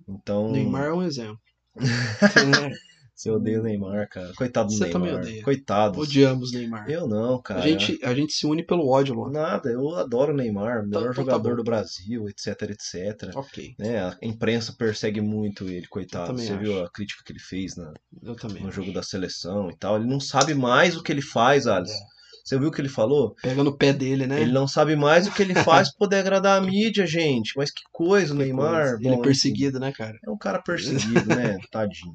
Então, 0.09 0.51
Neymar 0.51 0.87
é 0.87 0.93
um 0.93 1.03
exemplo. 1.03 1.41
Você 3.21 3.31
odeia 3.31 3.61
o 3.61 3.63
Neymar, 3.63 4.09
cara. 4.09 4.33
Coitado 4.35 4.69
do 4.69 4.73
Você 4.73 4.85
Neymar. 4.85 4.93
também 5.03 5.15
odeia. 5.15 5.43
Coitado. 5.43 6.01
Odiamos 6.01 6.53
Neymar. 6.53 6.89
Eu 6.91 7.07
não, 7.07 7.39
cara. 7.43 7.61
A 7.61 7.69
gente, 7.69 7.99
a 8.03 8.15
gente 8.15 8.33
se 8.33 8.47
une 8.47 8.65
pelo 8.65 8.89
ódio, 8.89 9.15
Luan. 9.15 9.31
Nada, 9.31 9.69
eu 9.69 9.95
adoro 9.95 10.33
o 10.33 10.37
Neymar, 10.37 10.87
melhor 10.87 11.03
então 11.03 11.03
tá 11.09 11.13
jogador 11.13 11.51
bom. 11.51 11.57
do 11.57 11.65
Brasil, 11.65 12.27
etc, 12.31 12.63
etc. 12.71 13.37
Ok, 13.37 13.75
Né, 13.79 13.99
a 14.07 14.17
imprensa 14.23 14.73
persegue 14.73 15.21
muito 15.21 15.69
ele, 15.69 15.87
coitado. 15.87 16.33
Você 16.33 16.51
acho. 16.55 16.63
viu 16.63 16.83
a 16.83 16.91
crítica 16.91 17.23
que 17.23 17.31
ele 17.31 17.39
fez 17.39 17.77
na, 17.77 17.93
no 18.23 18.33
acho. 18.33 18.71
jogo 18.71 18.91
da 18.91 19.03
seleção 19.03 19.69
e 19.69 19.77
tal. 19.77 19.97
Ele 19.97 20.09
não 20.09 20.19
sabe 20.19 20.55
mais 20.55 20.97
o 20.97 21.03
que 21.03 21.13
ele 21.13 21.21
faz, 21.21 21.67
Alisson. 21.67 21.93
É. 21.93 22.21
Você 22.43 22.59
viu 22.59 22.69
o 22.69 22.73
que 22.73 22.81
ele 22.81 22.89
falou? 22.89 23.35
Pega 23.43 23.63
no 23.63 23.77
pé 23.77 23.93
dele, 23.93 24.27
né? 24.27 24.41
Ele 24.41 24.51
não 24.53 24.67
sabe 24.67 24.97
mais 24.97 25.27
o 25.27 25.33
que 25.35 25.43
ele 25.43 25.55
faz 25.57 25.91
pra 25.91 25.99
poder 25.99 26.17
agradar 26.21 26.57
a 26.57 26.65
mídia, 26.65 27.07
gente. 27.07 27.53
Mas 27.55 27.71
que 27.71 27.83
coisa, 27.93 28.33
o 28.33 28.37
Neymar. 28.37 28.95
Ele 28.99 29.09
é 29.09 29.11
Bom, 29.11 29.21
perseguido, 29.21 29.79
né, 29.79 29.93
cara? 29.93 30.17
É 30.27 30.31
um 30.31 30.39
cara 30.39 30.59
perseguido, 30.63 31.27
né? 31.29 31.59
Tadinho. 31.71 32.15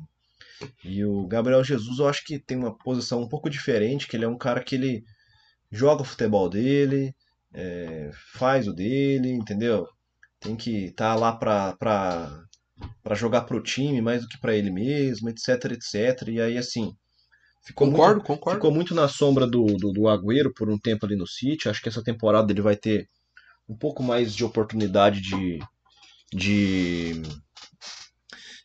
E 0.83 1.03
o 1.05 1.27
Gabriel 1.27 1.63
Jesus, 1.63 1.99
eu 1.99 2.07
acho 2.07 2.23
que 2.25 2.39
tem 2.39 2.57
uma 2.57 2.75
posição 2.77 3.21
um 3.21 3.27
pouco 3.29 3.49
diferente, 3.49 4.07
que 4.07 4.15
ele 4.15 4.25
é 4.25 4.27
um 4.27 4.37
cara 4.37 4.63
que 4.63 4.75
ele 4.75 5.03
joga 5.71 6.01
o 6.01 6.05
futebol 6.05 6.49
dele, 6.49 7.13
é, 7.53 8.11
faz 8.33 8.67
o 8.67 8.73
dele, 8.73 9.31
entendeu? 9.31 9.87
Tem 10.39 10.55
que 10.55 10.85
estar 10.85 11.15
lá 11.15 11.33
pra, 11.35 11.75
pra, 11.77 12.43
pra 13.03 13.15
jogar 13.15 13.41
pro 13.41 13.61
time 13.63 14.01
mais 14.01 14.21
do 14.21 14.27
que 14.27 14.39
pra 14.39 14.55
ele 14.55 14.69
mesmo, 14.71 15.29
etc, 15.29 15.71
etc. 15.71 16.27
E 16.29 16.39
aí, 16.41 16.57
assim, 16.57 16.93
ficou 17.65 17.87
muito- 17.87 17.99
Concordo, 17.99 18.23
concordo. 18.23 18.57
Ficou 18.59 18.71
muito 18.71 18.93
na 18.93 19.07
sombra 19.07 19.47
do, 19.47 19.65
do, 19.65 19.91
do 19.91 20.07
Agüero 20.07 20.53
por 20.53 20.69
um 20.69 20.77
tempo 20.77 21.05
ali 21.05 21.15
no 21.15 21.27
City. 21.27 21.67
Acho 21.69 21.81
que 21.81 21.89
essa 21.89 22.03
temporada 22.03 22.51
ele 22.51 22.61
vai 22.61 22.75
ter 22.75 23.07
um 23.67 23.75
pouco 23.75 24.03
mais 24.03 24.35
de 24.35 24.45
oportunidade 24.45 25.21
de, 25.21 25.59
de, 26.33 27.21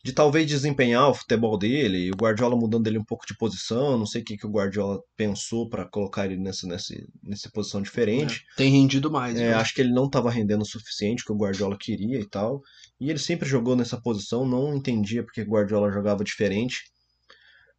de 0.02 0.12
talvez 0.12 0.46
desempenhar 0.46 1.10
o 1.10 1.14
futebol 1.14 1.58
dele. 1.58 2.10
O 2.10 2.16
Guardiola 2.16 2.56
mudando 2.56 2.86
ele 2.86 2.98
um 2.98 3.04
pouco 3.04 3.26
de 3.26 3.36
posição. 3.36 3.98
Não 3.98 4.06
sei 4.06 4.22
o 4.22 4.24
que, 4.24 4.36
que 4.36 4.46
o 4.46 4.50
Guardiola 4.50 5.00
pensou 5.16 5.68
para 5.68 5.84
colocar 5.84 6.26
ele 6.26 6.38
nessa, 6.38 6.66
nessa, 6.66 6.94
nessa 7.22 7.50
posição 7.50 7.82
diferente. 7.82 8.44
Tem 8.56 8.70
rendido 8.70 9.10
mais. 9.10 9.38
É, 9.38 9.48
viu? 9.48 9.58
acho 9.58 9.74
que 9.74 9.80
ele 9.80 9.92
não 9.92 10.06
estava 10.06 10.30
rendendo 10.30 10.62
o 10.62 10.66
suficiente 10.66 11.24
que 11.24 11.32
o 11.32 11.36
Guardiola 11.36 11.76
queria 11.78 12.18
e 12.18 12.26
tal. 12.26 12.62
E 12.98 13.10
ele 13.10 13.18
sempre 13.18 13.48
jogou 13.48 13.76
nessa 13.76 14.00
posição, 14.00 14.46
não 14.46 14.74
entendia 14.74 15.22
porque 15.22 15.42
o 15.42 15.48
Guardiola 15.48 15.92
jogava 15.92 16.24
diferente. 16.24 16.84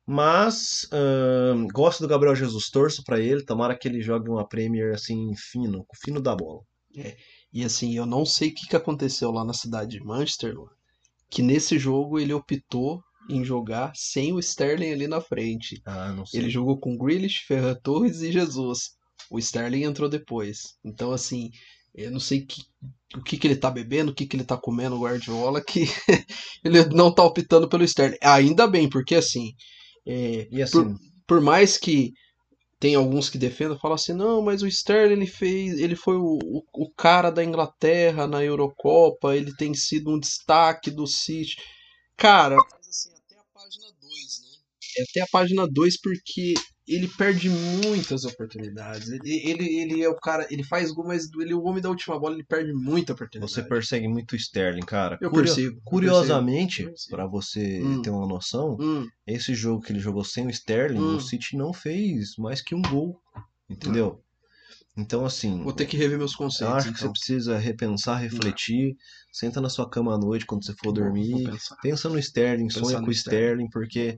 Mas 0.06 0.88
gosto 1.74 2.02
do 2.02 2.08
Gabriel 2.08 2.36
Jesus, 2.36 2.70
torço 2.70 3.04
pra 3.04 3.20
ele, 3.20 3.46
tomara 3.46 3.78
que 3.78 3.88
ele 3.88 4.02
jogue 4.02 4.30
uma 4.30 4.48
Premier 4.48 4.94
assim 4.94 5.34
fino, 5.36 5.86
com 5.86 5.96
o 5.96 6.00
fino 6.00 6.22
da 6.22 6.36
bola. 6.36 6.62
E 7.54 7.64
assim, 7.64 7.96
eu 7.96 8.06
não 8.06 8.26
sei 8.26 8.50
o 8.50 8.54
que, 8.54 8.68
que 8.68 8.76
aconteceu 8.76 9.32
lá 9.32 9.44
na 9.44 9.54
cidade 9.54 9.92
de 9.92 10.04
Manchester, 10.04 10.56
que 11.32 11.42
nesse 11.42 11.80
jogo 11.80 12.20
ele 12.20 12.34
optou 12.34 13.02
em 13.30 13.44
jogar 13.44 13.94
sem 13.96 14.34
o 14.34 14.40
Sterling 14.40 14.92
ali 14.92 15.08
na 15.08 15.22
frente. 15.22 15.82
Ah, 15.86 16.12
não 16.14 16.26
sei. 16.26 16.42
Ele 16.42 16.50
jogou 16.50 16.80
com 16.80 16.98
Grealish, 16.98 17.44
Ferran 17.48 17.76
Torres 17.82 18.22
e 18.22 18.32
Jesus. 18.32 18.92
O 19.30 19.40
Sterling 19.40 19.84
entrou 19.84 20.10
depois. 20.10 20.76
Então, 20.84 21.12
assim, 21.12 21.50
eu 21.96 22.12
não 22.12 22.20
sei 22.20 22.46
que- 22.46 22.64
o 23.16 23.22
que, 23.22 23.38
que 23.38 23.48
ele 23.48 23.56
tá 23.56 23.70
bebendo, 23.70 24.12
o 24.12 24.16
que, 24.16 24.26
que 24.26 24.36
ele 24.36 24.44
tá 24.44 24.58
comendo, 24.58 24.96
o 24.96 25.02
Guardiola, 25.02 25.64
que 25.64 25.82
ele 26.64 26.84
não 26.88 27.14
tá 27.14 27.24
optando 27.24 27.70
pelo 27.70 27.84
Sterling. 27.84 28.18
Ainda 28.22 28.68
bem, 28.68 28.90
porque 28.90 29.16
assim, 29.16 29.54
é, 30.06 30.48
E 30.52 30.62
assim, 30.62 30.96
por 31.28 31.42
mais 31.42 31.78
que 31.78 32.12
tem 32.82 32.96
alguns 32.96 33.30
que 33.30 33.38
defendam, 33.38 33.78
falam 33.80 33.96
assim, 33.96 34.12
não, 34.14 34.42
mas 34.42 34.64
o 34.64 34.68
Sterling 34.68 35.14
ele 35.14 35.28
fez, 35.28 35.80
ele 35.80 35.96
foi 35.96 36.18
o, 36.18 36.40
o, 36.44 36.64
o 36.74 36.92
cara 36.96 37.30
da 37.30 37.44
Inglaterra 37.44 38.26
na 38.28 38.44
Eurocopa, 38.44 39.36
ele 39.36 39.56
tem 39.56 39.72
sido 39.76 40.10
um 40.12 40.20
destaque 40.20 40.90
do 40.90 41.06
City. 41.06 41.58
Cara, 42.18 42.56
mas 42.58 42.88
assim, 42.90 43.12
até 43.16 43.36
a 43.40 43.44
página 43.54 43.86
2, 44.02 44.42
né? 44.42 44.50
É 44.98 45.04
Até 45.04 45.22
a 45.22 45.28
página 45.32 45.68
2 45.68 46.02
porque 46.02 46.56
ele 46.96 47.08
perde 47.08 47.50
muitas 47.50 48.26
oportunidades. 48.26 49.10
Ele, 49.10 49.42
ele, 49.50 49.80
ele 49.80 50.02
é 50.04 50.10
o 50.10 50.16
cara, 50.16 50.48
ele 50.50 50.64
faz 50.64 50.92
gol, 50.92 51.06
mas 51.08 51.30
ele 51.40 51.54
é 51.54 51.56
o 51.56 51.64
homem 51.64 51.82
da 51.82 51.90
última 51.90 52.20
bola, 52.20 52.34
ele 52.36 52.44
perde 52.46 52.74
muita 52.74 53.14
oportunidade. 53.14 53.52
você 53.54 53.62
persegue 53.64 54.08
muito 54.08 54.34
o 54.34 54.36
Sterling, 54.36 54.86
cara. 54.86 55.18
Eu 55.22 55.30
Curio- 55.30 55.54
eu 55.60 55.82
Curiosamente, 55.84 56.88
pra 57.10 57.26
você 57.26 57.82
Hum. 57.84 58.02
ter 58.02 58.10
uma 58.10 58.28
noção, 58.28 58.76
Hum, 58.80 59.08
esse 59.26 59.54
jogo 59.54 59.82
que 59.82 59.92
ele 59.92 60.00
jogou 60.00 60.24
sem 60.24 60.48
o 60.48 60.50
Sterling, 60.50 61.00
Hum. 61.00 61.16
o 61.16 61.20
City 61.20 61.56
não 61.56 61.74
fez 61.74 62.36
mais 62.38 62.62
que 62.62 62.74
um 62.76 62.82
gol, 62.82 63.20
entendeu? 63.70 64.22
Então 64.98 65.26
assim, 65.26 65.64
vou 65.64 65.72
ter 65.72 65.86
que 65.86 65.96
rever 65.96 66.18
meus 66.18 66.34
Eu 66.34 66.38
conceitos. 66.40 66.76
acho 66.76 66.92
que 66.92 66.98
você 67.00 67.04
então. 67.04 67.12
precisa 67.14 67.58
repensar, 67.58 68.18
refletir, 68.18 68.96
senta 69.32 69.62
na 69.62 69.70
sua 69.70 69.90
cama 69.90 70.14
à 70.14 70.18
noite 70.18 70.46
quando 70.46 70.66
você 70.66 70.74
for 70.74 70.92
dormir, 70.92 71.50
pensa 71.82 72.10
no 72.10 72.20
Sterling, 72.20 72.70
sonha 72.70 73.00
com 73.00 73.08
o 73.08 73.12
Sterling. 73.12 73.42
Sterling, 73.66 73.70
porque 73.70 74.18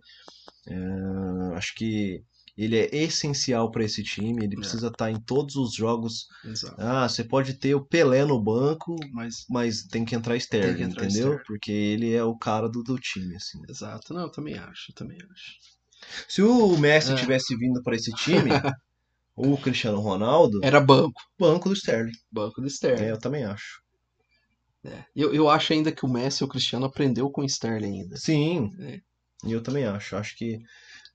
é, 0.68 1.56
acho 1.56 1.76
que 1.76 2.24
ele 2.58 2.78
é 2.78 2.90
essencial 2.96 3.72
para 3.72 3.84
esse 3.84 4.04
time, 4.04 4.44
ele 4.44 4.56
É. 4.56 4.60
precisa 4.60 4.88
estar 4.88 5.10
em 5.12 5.20
todos 5.22 5.56
os 5.56 5.74
jogos. 5.74 6.28
Exato. 6.46 6.76
Ah, 6.80 7.08
você 7.10 7.24
pode 7.24 7.56
ter 7.56 7.74
o 7.76 7.86
Pelé 7.86 8.26
no 8.26 8.42
banco, 8.42 8.96
Mas 9.12 9.46
mas 9.50 9.84
tem 9.84 10.06
que 10.06 10.16
entrar 10.16 10.36
Sterling, 10.38 10.84
entrar 10.84 11.06
entendeu? 11.06 11.10
Sterling. 11.30 11.44
Porque 11.48 11.72
ele 11.72 12.14
é 12.14 12.24
o 12.24 12.38
cara 12.38 12.70
do, 12.70 12.84
do 12.84 12.98
time, 13.00 13.36
assim. 13.36 13.60
Exato, 13.70 14.14
não, 14.14 14.24
eu 14.24 14.32
também 14.32 14.56
acho, 14.58 14.92
eu 14.92 14.96
também 14.96 15.18
acho. 15.32 15.52
Se 16.28 16.42
o 16.42 16.78
Messi 16.78 17.12
É. 17.12 17.16
tivesse 17.16 17.56
vindo 17.56 17.82
para 17.84 17.96
esse 17.96 18.12
time, 18.12 18.50
o 19.36 19.58
Cristiano 19.58 20.00
Ronaldo, 20.00 20.60
Era 20.64 20.80
banco, 20.82 21.22
banco 21.40 21.70
do 21.70 21.76
Sterling. 21.76 22.12
banco 22.32 22.62
do 22.62 22.68
É, 22.68 22.70
Sterling. 22.70 23.06
eu 23.06 23.20
também 23.20 23.44
acho. 23.46 23.82
É. 24.86 25.06
Eu, 25.16 25.34
eu 25.34 25.50
acho 25.50 25.72
ainda 25.74 25.92
que 25.92 26.06
o 26.06 26.10
Messi 26.10 26.44
e 26.44 26.46
o 26.46 26.50
Cristiano 26.50 26.86
aprendeu 26.86 27.30
com 27.30 27.42
o 27.42 27.46
Sterling 27.46 28.02
ainda. 28.02 28.18
Sim, 28.18 28.70
É. 28.80 29.00
e 29.46 29.52
eu 29.52 29.62
também 29.64 29.86
acho. 29.86 30.16
Acho 30.16 30.36
que 30.38 30.60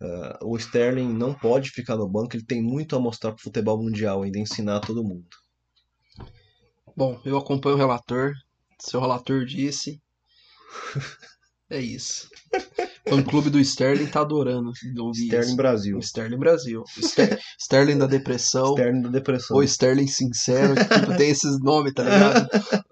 Ah, 0.01 0.39
o 0.43 0.57
Sterling 0.57 1.13
não 1.13 1.35
pode 1.35 1.71
ficar 1.71 1.97
no 1.97 2.09
banco, 2.09 2.37
ele 2.37 2.45
tem 2.45 2.63
muito 2.63 2.95
a 2.95 3.01
mostrar 3.01 3.33
pro 3.33 3.43
futebol 3.43 3.83
mundial, 3.83 4.23
ainda 4.23 4.39
ensinar 4.39 4.81
todo 4.81 5.03
mundo. 5.05 5.27
Bom, 6.97 7.21
eu 7.25 7.37
acompanho 7.37 7.77
o 7.77 7.79
relator. 7.79 8.33
Seu 8.81 9.01
relator 9.01 9.45
disse. 9.45 10.01
É 11.71 11.79
isso. 11.79 12.31
O 13.11 13.23
clube 13.23 13.51
do 13.51 13.61
Sterling 13.61 14.07
tá 14.07 14.23
adorando 14.23 14.73
ouvir 14.99 15.25
Sterling 15.25 15.47
isso. 15.49 15.57
Brasil. 15.57 15.97
O 15.99 16.01
Sterling 16.01 16.39
Brasil. 16.39 16.83
O 16.97 17.03
Ster- 17.03 17.39
Sterling 17.61 17.99
da 17.99 18.07
depressão. 18.07 18.71
Sterling 18.71 19.03
da 19.03 19.11
depressão. 19.11 19.55
Ou 19.55 19.63
Sterling 19.63 20.07
sincero. 20.07 20.75
Tipo, 20.75 21.15
tem 21.15 21.29
esses 21.29 21.61
nomes, 21.61 21.93
tá 21.93 22.05
ligado? 22.05 22.49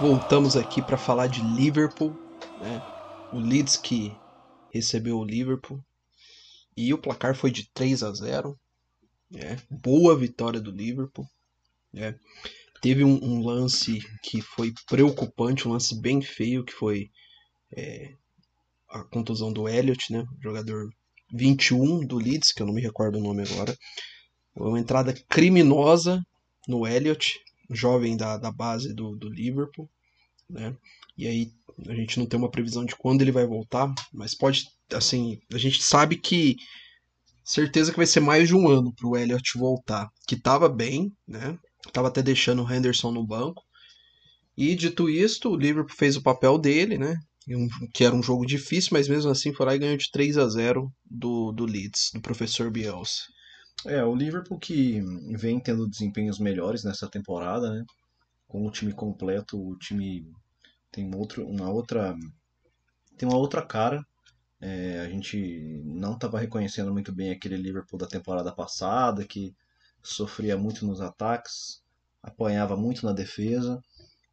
voltamos 0.00 0.56
aqui 0.56 0.80
para 0.80 0.96
falar 0.96 1.26
de 1.26 1.42
Liverpool, 1.42 2.16
né? 2.58 2.82
O 3.34 3.38
Leeds 3.38 3.76
que 3.76 4.16
recebeu 4.72 5.18
o 5.18 5.24
Liverpool 5.24 5.78
e 6.74 6.94
o 6.94 6.98
placar 6.98 7.34
foi 7.34 7.50
de 7.50 7.68
3 7.74 8.02
a 8.02 8.10
0, 8.10 8.58
né? 9.30 9.58
Boa 9.70 10.16
vitória 10.16 10.58
do 10.58 10.70
Liverpool, 10.70 11.28
né? 11.92 12.18
Teve 12.80 13.04
um, 13.04 13.22
um 13.22 13.44
lance 13.44 14.00
que 14.22 14.40
foi 14.40 14.72
preocupante, 14.88 15.68
um 15.68 15.72
lance 15.72 15.94
bem 16.00 16.22
feio 16.22 16.64
que 16.64 16.72
foi 16.72 17.10
é, 17.76 18.14
a 18.88 19.04
contusão 19.04 19.52
do 19.52 19.68
Elliot, 19.68 20.10
né? 20.10 20.24
Jogador 20.42 20.88
21 21.30 22.06
do 22.06 22.16
Leeds, 22.16 22.52
que 22.52 22.62
eu 22.62 22.66
não 22.66 22.72
me 22.72 22.80
recordo 22.80 23.18
o 23.18 23.22
nome 23.22 23.42
agora. 23.42 23.76
Uma 24.56 24.80
entrada 24.80 25.12
criminosa 25.28 26.24
no 26.66 26.86
Elliot, 26.86 27.38
jovem 27.70 28.16
da, 28.16 28.36
da 28.36 28.50
base 28.50 28.92
do, 28.92 29.16
do 29.16 29.28
Liverpool, 29.28 29.88
né? 30.48 30.76
E 31.16 31.26
aí 31.26 31.52
a 31.88 31.94
gente 31.94 32.18
não 32.18 32.26
tem 32.26 32.38
uma 32.38 32.50
previsão 32.50 32.84
de 32.84 32.96
quando 32.96 33.22
ele 33.22 33.32
vai 33.32 33.46
voltar, 33.46 33.92
mas 34.12 34.34
pode, 34.34 34.68
assim, 34.92 35.40
a 35.52 35.58
gente 35.58 35.82
sabe 35.82 36.16
que 36.16 36.56
certeza 37.44 37.90
que 37.90 37.96
vai 37.96 38.06
ser 38.06 38.20
mais 38.20 38.48
de 38.48 38.54
um 38.54 38.68
ano 38.68 38.92
pro 38.94 39.16
Elliot 39.16 39.58
voltar, 39.58 40.08
que 40.26 40.36
tava 40.36 40.68
bem, 40.68 41.12
né? 41.26 41.58
Tava 41.92 42.08
até 42.08 42.22
deixando 42.22 42.62
o 42.62 42.72
Henderson 42.72 43.10
no 43.10 43.26
banco. 43.26 43.62
E 44.56 44.74
dito 44.74 45.08
isto, 45.08 45.50
o 45.50 45.56
Liverpool 45.56 45.96
fez 45.96 46.16
o 46.16 46.22
papel 46.22 46.58
dele, 46.58 46.98
né? 46.98 47.18
Que 47.92 48.04
era 48.04 48.14
um 48.14 48.22
jogo 48.22 48.44
difícil, 48.44 48.90
mas 48.92 49.08
mesmo 49.08 49.30
assim 49.30 49.52
foi 49.52 49.66
lá 49.66 49.74
e 49.74 49.78
ganhou 49.78 49.96
de 49.96 50.10
3 50.10 50.36
a 50.36 50.48
0 50.48 50.92
do, 51.04 51.50
do 51.52 51.64
Leeds, 51.64 52.10
do 52.12 52.20
professor 52.20 52.70
Bielsa. 52.70 53.22
É, 53.86 54.04
o 54.04 54.14
Liverpool 54.14 54.58
que 54.58 55.00
vem 55.36 55.58
tendo 55.58 55.88
desempenhos 55.88 56.38
melhores 56.38 56.84
nessa 56.84 57.08
temporada, 57.08 57.70
né? 57.70 57.84
Com 58.46 58.66
o 58.66 58.70
time 58.70 58.92
completo, 58.92 59.58
o 59.58 59.78
time 59.78 60.30
tem 60.90 61.06
uma 61.06 61.16
outra, 61.16 61.44
uma 61.44 61.70
outra, 61.70 62.16
tem 63.16 63.28
uma 63.28 63.38
outra 63.38 63.62
cara. 63.62 64.04
É, 64.60 65.00
a 65.00 65.08
gente 65.08 65.80
não 65.84 66.14
estava 66.14 66.38
reconhecendo 66.38 66.92
muito 66.92 67.12
bem 67.12 67.30
aquele 67.30 67.56
Liverpool 67.56 67.98
da 67.98 68.06
temporada 68.06 68.52
passada, 68.52 69.24
que 69.24 69.54
sofria 70.02 70.56
muito 70.56 70.86
nos 70.86 71.00
ataques, 71.00 71.82
apanhava 72.22 72.76
muito 72.76 73.06
na 73.06 73.12
defesa 73.12 73.82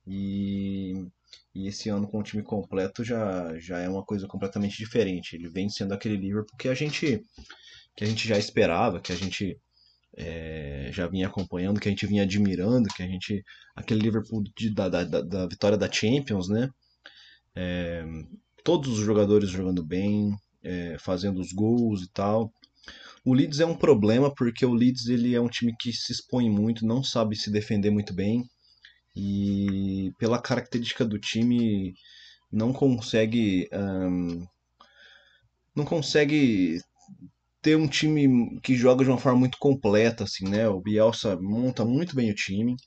e, 0.06 1.08
e 1.56 1.68
esse 1.68 1.90
ano 1.90 2.08
com 2.08 2.20
o 2.20 2.24
time 2.24 2.44
completo 2.44 3.04
já, 3.04 3.58
já 3.60 3.80
é 3.80 3.88
uma 3.88 4.04
coisa 4.04 4.28
completamente 4.28 4.78
diferente. 4.78 5.36
Ele 5.36 5.50
vem 5.50 5.70
sendo 5.70 5.94
aquele 5.94 6.18
Liverpool 6.18 6.58
que 6.58 6.68
a 6.68 6.74
gente 6.74 7.24
que 7.98 8.06
a 8.06 8.08
gente 8.08 8.28
já 8.30 8.40
esperava, 8.40 9.02
que 9.02 9.14
a 9.14 9.18
gente 9.18 9.58
é, 10.18 10.90
já 10.94 11.08
vinha 11.08 11.28
acompanhando, 11.28 11.80
que 11.80 11.88
a 11.90 11.92
gente 11.92 12.08
vinha 12.08 12.24
admirando, 12.24 12.90
que 12.96 13.04
a 13.04 13.08
gente. 13.08 13.44
Aquele 13.76 14.02
Liverpool 14.02 14.44
de- 14.58 14.74
da, 14.74 14.90
da, 14.90 15.04
da- 15.22 15.48
vitória 15.48 15.78
da 15.78 15.92
Champions, 15.92 16.50
né? 16.50 16.70
É, 17.56 18.04
todos 18.64 19.00
os 19.00 19.06
jogadores 19.06 19.50
jogando 19.50 19.84
bem, 19.86 20.36
é, 20.64 20.98
fazendo 21.00 21.40
os 21.40 21.52
gols 21.54 22.04
e 22.04 22.10
tal. 22.12 22.52
O 23.26 23.34
Leeds 23.34 23.60
é 23.60 23.66
um 23.66 23.76
problema 23.76 24.34
porque 24.36 24.66
o 24.66 24.74
Leeds 24.74 25.08
ele 25.08 25.36
é 25.36 25.42
um 25.42 25.50
time 25.50 25.76
que 25.80 25.94
se 25.94 26.12
expõe 26.14 26.50
muito, 26.50 26.86
não 26.86 27.04
sabe 27.04 27.36
se 27.36 27.52
defender 27.52 27.92
muito 27.92 28.14
bem 28.14 28.44
e 29.16 30.12
pela 30.20 30.42
característica 30.42 31.06
do 31.06 31.20
time 31.20 31.94
não 32.52 32.74
consegue 32.74 33.68
ahn, 33.74 34.46
não 35.76 35.86
consegue 35.86 36.80
ter 37.68 37.76
um 37.76 37.86
time 37.86 38.58
que 38.62 38.78
joga 38.78 39.04
de 39.04 39.10
uma 39.10 39.18
forma 39.18 39.40
muito 39.40 39.58
completa, 39.58 40.24
assim, 40.24 40.48
né? 40.48 40.70
O 40.70 40.80
Bielsa 40.80 41.36
monta 41.36 41.84
muito 41.84 42.16
bem 42.16 42.32
o 42.32 42.34
time. 42.34 42.78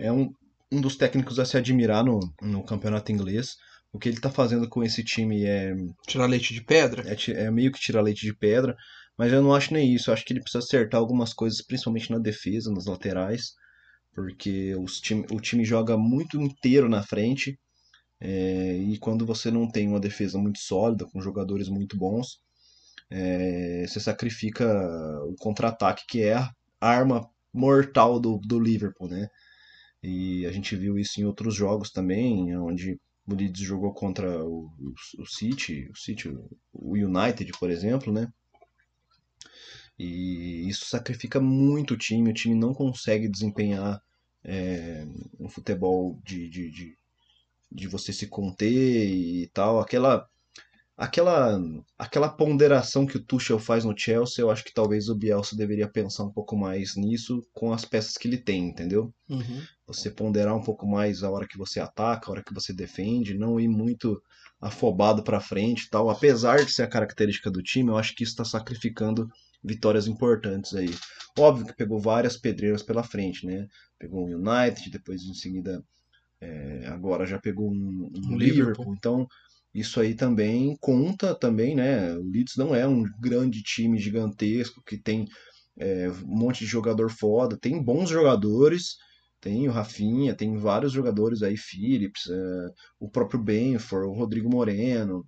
É 0.00 0.10
um, 0.10 0.32
um 0.72 0.80
dos 0.80 0.96
técnicos 0.96 1.38
a 1.38 1.44
se 1.44 1.58
admirar 1.58 2.02
no, 2.02 2.18
no 2.40 2.64
campeonato 2.64 3.12
inglês. 3.12 3.56
O 3.92 3.98
que 3.98 4.08
ele 4.08 4.18
tá 4.18 4.30
fazendo 4.30 4.66
com 4.70 4.82
esse 4.82 5.04
time 5.04 5.44
é, 5.44 5.74
Tirar 6.06 6.24
leite 6.24 6.54
de 6.54 6.64
pedra? 6.64 7.04
é, 7.06 7.42
é 7.42 7.50
meio 7.50 7.70
que 7.70 7.78
tirar 7.78 8.00
leite 8.00 8.24
de 8.24 8.34
pedra, 8.34 8.74
mas 9.18 9.30
eu 9.30 9.42
não 9.42 9.54
acho 9.54 9.74
nem 9.74 9.92
isso. 9.92 10.08
Eu 10.08 10.14
acho 10.14 10.24
que 10.24 10.32
ele 10.32 10.40
precisa 10.40 10.64
acertar 10.64 10.98
algumas 10.98 11.34
coisas, 11.34 11.60
principalmente 11.60 12.10
na 12.10 12.18
defesa, 12.18 12.72
nas 12.72 12.86
laterais, 12.86 13.52
porque 14.14 14.74
os 14.76 14.98
time, 14.98 15.26
o 15.30 15.40
time 15.42 15.62
joga 15.62 15.98
muito 15.98 16.40
inteiro 16.40 16.88
na 16.88 17.02
frente. 17.02 17.58
é, 18.18 18.78
e 18.78 18.98
quando 18.98 19.26
você 19.26 19.50
não 19.50 19.70
tem 19.70 19.88
uma 19.88 20.00
defesa 20.00 20.38
muito 20.38 20.58
sólida, 20.58 21.04
com 21.12 21.20
jogadores 21.20 21.68
muito 21.68 21.98
bons, 21.98 22.38
é, 23.14 23.86
você 23.86 24.00
sacrifica 24.00 24.64
o 25.26 25.34
contra-ataque, 25.36 26.04
que 26.08 26.22
é 26.22 26.34
a 26.34 26.50
arma 26.80 27.28
mortal 27.52 28.18
do, 28.18 28.38
do 28.38 28.58
Liverpool, 28.58 29.06
né? 29.06 29.28
E 30.02 30.46
a 30.46 30.52
gente 30.52 30.74
viu 30.74 30.98
isso 30.98 31.20
em 31.20 31.24
outros 31.24 31.54
jogos 31.54 31.90
também, 31.90 32.56
onde 32.56 32.98
o 33.26 33.34
Leeds 33.34 33.60
jogou 33.60 33.92
contra 33.92 34.42
o, 34.42 34.70
o, 34.78 34.94
o 35.18 35.26
City, 35.26 35.88
o 35.92 35.96
City, 35.96 36.28
o 36.72 36.94
United, 36.94 37.52
por 37.60 37.70
exemplo, 37.70 38.10
né? 38.10 38.32
E 39.98 40.66
isso 40.66 40.86
sacrifica 40.86 41.38
muito 41.38 41.92
o 41.94 41.98
time, 41.98 42.30
o 42.30 42.34
time 42.34 42.54
não 42.54 42.72
consegue 42.72 43.28
desempenhar 43.28 44.00
é, 44.42 45.06
um 45.38 45.50
futebol 45.50 46.18
de, 46.24 46.48
de, 46.48 46.70
de, 46.70 46.98
de 47.70 47.86
você 47.88 48.10
se 48.10 48.26
conter 48.26 49.06
e 49.06 49.48
tal. 49.52 49.78
Aquela, 49.78 50.26
aquela, 50.96 51.60
aquela 51.98 52.28
ponderação 52.28 53.06
que 53.06 53.16
o 53.16 53.24
Tuchel 53.24 53.58
faz 53.58 53.84
no 53.84 53.96
Chelsea, 53.96 54.42
eu 54.42 54.50
acho 54.50 54.64
que 54.64 54.74
talvez 54.74 55.08
o 55.08 55.14
Bielsa 55.14 55.56
deveria 55.56 55.88
pensar 55.88 56.24
um 56.24 56.32
pouco 56.32 56.56
mais 56.56 56.96
nisso 56.96 57.42
com 57.52 57.72
as 57.72 57.84
peças 57.84 58.16
que 58.16 58.28
ele 58.28 58.38
tem, 58.38 58.68
entendeu? 58.68 59.12
Uhum. 59.28 59.62
Você 59.86 60.10
ponderar 60.10 60.56
um 60.56 60.62
pouco 60.62 60.86
mais 60.86 61.22
a 61.22 61.30
hora 61.30 61.46
que 61.46 61.58
você 61.58 61.80
ataca, 61.80 62.28
a 62.28 62.32
hora 62.32 62.44
que 62.44 62.54
você 62.54 62.72
defende, 62.72 63.36
não 63.36 63.58
ir 63.58 63.68
muito 63.68 64.22
afobado 64.60 65.24
pra 65.24 65.40
frente 65.40 65.84
e 65.84 65.90
tal. 65.90 66.08
Apesar 66.08 66.64
de 66.64 66.72
ser 66.72 66.82
a 66.82 66.88
característica 66.88 67.50
do 67.50 67.62
time, 67.62 67.90
eu 67.90 67.96
acho 67.96 68.14
que 68.14 68.22
isso 68.22 68.32
está 68.32 68.44
sacrificando 68.44 69.28
vitórias 69.62 70.06
importantes 70.06 70.74
aí. 70.74 70.94
Óbvio 71.38 71.66
que 71.66 71.74
pegou 71.74 71.98
várias 71.98 72.36
pedreiras 72.36 72.82
pela 72.82 73.02
frente, 73.02 73.44
né? 73.46 73.66
Pegou 73.98 74.24
o 74.24 74.36
United, 74.36 74.90
depois 74.90 75.22
em 75.22 75.34
seguida, 75.34 75.82
é, 76.40 76.86
agora 76.86 77.26
já 77.26 77.38
pegou 77.38 77.70
um, 77.70 78.10
um 78.14 78.34
Um 78.34 78.36
Liverpool. 78.36 78.38
Liverpool. 78.38 78.94
Então, 78.94 79.26
isso 79.74 80.00
aí 80.00 80.14
também 80.14 80.76
conta 80.80 81.34
também, 81.34 81.74
né? 81.74 82.14
O 82.16 82.24
Leeds 82.24 82.56
não 82.56 82.74
é 82.74 82.86
um 82.86 83.04
grande 83.18 83.62
time 83.62 83.98
gigantesco 83.98 84.82
que 84.84 84.98
tem 84.98 85.26
é, 85.78 86.10
um 86.10 86.36
monte 86.36 86.60
de 86.60 86.66
jogador 86.66 87.10
foda, 87.10 87.56
tem 87.56 87.82
bons 87.82 88.10
jogadores, 88.10 88.96
tem 89.40 89.68
o 89.68 89.72
Rafinha, 89.72 90.34
tem 90.34 90.56
vários 90.56 90.92
jogadores 90.92 91.42
aí, 91.42 91.56
Phillips, 91.56 92.28
é, 92.30 92.68
o 93.00 93.08
próprio 93.10 93.42
Benford, 93.42 94.06
o 94.06 94.12
Rodrigo 94.12 94.50
Moreno, 94.50 95.26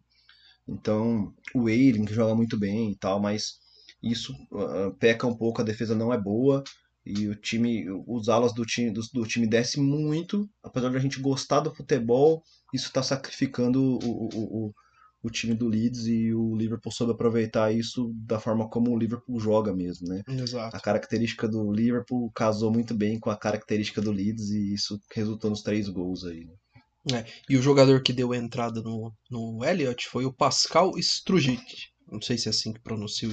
então 0.69 1.35
o 1.55 1.69
Eiling 1.69 2.05
que 2.05 2.15
joga 2.15 2.35
muito 2.35 2.59
bem 2.59 2.93
e 2.93 2.97
tal, 2.97 3.21
mas 3.21 3.59
isso 4.03 4.35
ah, 4.53 4.93
peca 4.99 5.27
um 5.27 5.37
pouco, 5.37 5.61
a 5.61 5.65
defesa 5.65 5.95
não 5.95 6.13
é 6.13 6.21
boa 6.21 6.63
e 7.07 7.29
o 7.29 7.35
time, 7.35 7.85
os 8.07 8.29
alas 8.29 8.53
do 8.55 8.65
time 8.65 8.91
do, 8.91 9.01
do 9.13 9.27
time 9.27 9.47
desce 9.47 9.79
muito, 9.81 10.49
apesar 10.63 10.91
de 10.91 10.97
a 10.97 11.01
gente 11.01 11.21
gostar 11.21 11.61
do 11.61 11.75
futebol, 11.75 12.43
isso 12.73 12.87
está 12.87 13.03
sacrificando 13.03 13.81
o, 13.83 14.29
o, 14.35 14.67
o, 14.69 14.75
o 15.23 15.31
time 15.31 15.55
do 15.55 15.69
Leeds 15.69 16.07
e 16.07 16.33
o 16.33 16.55
Liverpool 16.57 16.93
soube 16.93 17.13
aproveitar 17.13 17.73
isso 17.73 18.13
da 18.27 18.41
forma 18.41 18.69
como 18.69 18.91
o 18.91 18.99
Liverpool 18.99 19.39
joga 19.39 19.75
mesmo, 19.75 20.09
né? 20.09 20.23
Exato. 20.29 20.77
A 20.77 20.81
característica 20.81 21.47
do 21.49 21.71
Liverpool 21.73 22.31
casou 22.35 22.73
muito 22.73 22.95
bem 22.95 23.19
com 23.19 23.31
a 23.31 23.37
característica 23.37 24.01
do 24.01 24.11
Leeds 24.11 24.51
e 24.51 24.75
isso 24.75 25.01
resultou 25.15 25.51
nos 25.51 25.63
três 25.63 25.89
gols 25.89 26.25
aí. 26.25 26.47
né? 27.11 27.25
E 27.49 27.57
o 27.57 27.63
jogador 27.63 28.03
que 28.03 28.13
deu 28.13 28.33
a 28.33 28.37
entrada 28.37 28.83
no, 28.83 29.13
no 29.31 29.65
Elliot 29.65 30.09
foi 30.09 30.25
o 30.25 30.33
Pascal 30.33 30.99
Strujic. 30.99 31.94
Não 32.11 32.21
sei 32.21 32.39
se 32.39 32.49
é 32.49 32.51
assim 32.51 32.73
que 32.73 32.81
pronuncia 32.81 33.29
o 33.29 33.33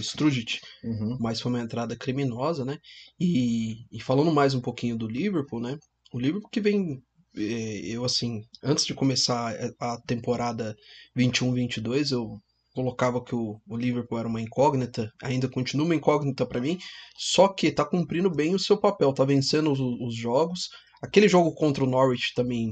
Uhum. 0.84 1.17
mas 1.19 1.39
foi 1.41 1.51
uma 1.51 1.61
entrada 1.61 1.95
criminosa, 1.95 2.65
né? 2.65 2.78
E, 3.19 3.86
e 3.91 4.01
falando 4.01 4.32
mais 4.32 4.53
um 4.53 4.61
pouquinho 4.61 4.97
do 4.97 5.07
Liverpool, 5.07 5.59
né? 5.59 5.78
O 6.13 6.19
Liverpool 6.19 6.49
que 6.49 6.61
vem, 6.61 7.01
eh, 7.36 7.82
eu 7.86 8.03
assim, 8.03 8.41
antes 8.63 8.86
de 8.86 8.93
começar 8.93 9.55
a 9.80 10.01
temporada 10.01 10.76
21-22, 11.15 12.11
eu 12.11 12.39
colocava 12.74 13.24
que 13.24 13.36
o, 13.36 13.59
o 13.67 13.78
Liverpool 13.78 14.17
era 14.17 14.28
uma 14.28 14.41
incógnita, 14.41 15.11
ainda 15.22 15.49
continua 15.49 15.86
uma 15.86 15.95
incógnita 15.95 16.45
pra 16.45 16.61
mim, 16.61 16.78
só 17.17 17.47
que 17.47 17.72
tá 17.72 17.86
cumprindo 17.86 18.30
bem 18.30 18.55
o 18.55 18.59
seu 18.59 18.78
papel, 18.78 19.13
tá 19.13 19.26
vencendo 19.26 19.72
os, 19.72 19.80
os 19.80 20.15
jogos. 20.15 20.69
Aquele 21.01 21.28
jogo 21.28 21.53
contra 21.53 21.84
o 21.84 21.88
Norwich 21.89 22.34
também 22.36 22.72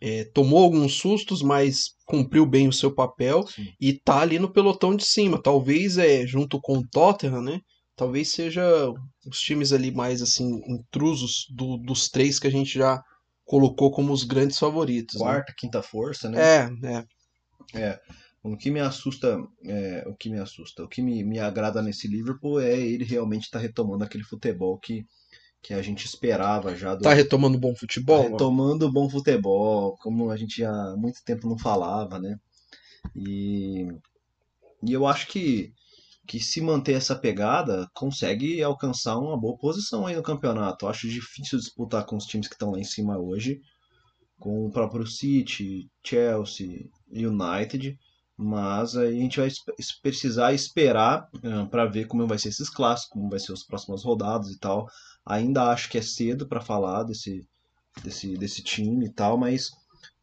eh, 0.00 0.24
tomou 0.34 0.62
alguns 0.62 0.94
sustos, 0.94 1.42
mas 1.42 1.94
cumpriu 2.06 2.46
bem 2.46 2.68
o 2.68 2.72
seu 2.72 2.94
papel 2.94 3.46
Sim. 3.46 3.72
e 3.80 3.92
tá 3.92 4.20
ali 4.20 4.38
no 4.38 4.52
pelotão 4.52 4.94
de 4.96 5.04
cima. 5.04 5.40
Talvez 5.42 5.98
é 5.98 6.26
junto 6.26 6.60
com 6.60 6.78
o 6.78 6.86
Tottenham, 6.88 7.42
né? 7.42 7.60
Talvez 7.96 8.30
seja 8.30 8.62
os 9.26 9.40
times 9.40 9.72
ali 9.72 9.90
mais 9.90 10.20
assim 10.22 10.60
intrusos 10.68 11.46
do- 11.50 11.78
dos 11.78 12.08
três 12.08 12.38
que 12.38 12.46
a 12.46 12.50
gente 12.50 12.78
já 12.78 13.02
colocou 13.44 13.90
como 13.90 14.12
os 14.12 14.22
grandes 14.24 14.58
favoritos. 14.58 15.14
né? 15.20 15.26
Quarta, 15.26 15.54
quinta 15.56 15.82
força, 15.82 16.28
né? 16.28 16.40
É, 16.42 16.68
é. 16.86 17.04
É, 17.74 18.00
o 18.42 18.56
que 18.56 18.70
me 18.70 18.80
assusta, 18.80 19.38
é, 19.64 20.04
o 20.06 20.14
que 20.14 20.28
me 20.30 20.38
assusta, 20.38 20.84
o 20.84 20.88
que 20.88 21.02
me, 21.02 21.22
me 21.24 21.38
agrada 21.38 21.82
nesse 21.82 22.06
Liverpool 22.06 22.60
é 22.60 22.78
ele 22.78 23.04
realmente 23.04 23.44
estar 23.44 23.58
retomando 23.58 24.04
aquele 24.04 24.24
futebol 24.24 24.78
que, 24.78 25.04
que 25.66 25.74
a 25.74 25.82
gente 25.82 26.04
esperava 26.04 26.76
já 26.76 26.94
do 26.94 27.02
Tá 27.02 27.12
retomando 27.12 27.58
bom 27.58 27.74
futebol? 27.74 28.22
tá 28.22 28.28
retomando 28.28 28.92
bom 28.92 29.10
futebol, 29.10 29.96
como 29.96 30.30
a 30.30 30.36
gente 30.36 30.64
há 30.64 30.94
muito 30.96 31.24
tempo 31.24 31.48
não 31.48 31.58
falava, 31.58 32.20
né? 32.20 32.38
E, 33.16 33.88
e 34.84 34.92
eu 34.92 35.04
acho 35.08 35.26
que, 35.26 35.72
que 36.24 36.38
se 36.38 36.60
manter 36.60 36.92
essa 36.92 37.16
pegada, 37.16 37.88
consegue 37.92 38.62
alcançar 38.62 39.18
uma 39.18 39.36
boa 39.36 39.58
posição 39.58 40.06
aí 40.06 40.14
no 40.14 40.22
campeonato. 40.22 40.84
Eu 40.86 40.90
acho 40.90 41.08
difícil 41.08 41.58
disputar 41.58 42.06
com 42.06 42.16
os 42.16 42.26
times 42.26 42.46
que 42.46 42.54
estão 42.54 42.70
lá 42.70 42.78
em 42.78 42.84
cima 42.84 43.18
hoje, 43.18 43.60
com 44.38 44.66
o 44.66 44.70
próprio 44.70 45.04
City, 45.04 45.90
Chelsea, 46.04 46.88
United, 47.10 47.98
mas 48.36 48.96
aí 48.96 49.18
a 49.18 49.20
gente 49.20 49.40
vai 49.40 49.48
precisar 50.00 50.52
esperar 50.52 51.28
para 51.72 51.86
ver 51.86 52.06
como 52.06 52.24
vai 52.24 52.38
ser 52.38 52.50
esses 52.50 52.70
clássicos, 52.70 53.14
como 53.14 53.30
vai 53.30 53.40
ser 53.40 53.52
as 53.52 53.64
próximas 53.64 54.04
rodadas 54.04 54.50
e 54.50 54.60
tal. 54.60 54.86
Ainda 55.26 55.70
acho 55.70 55.90
que 55.90 55.98
é 55.98 56.02
cedo 56.02 56.46
para 56.46 56.60
falar 56.60 57.02
desse, 57.02 57.44
desse, 58.02 58.36
desse 58.38 58.62
time 58.62 59.06
e 59.06 59.12
tal, 59.12 59.36
mas 59.36 59.70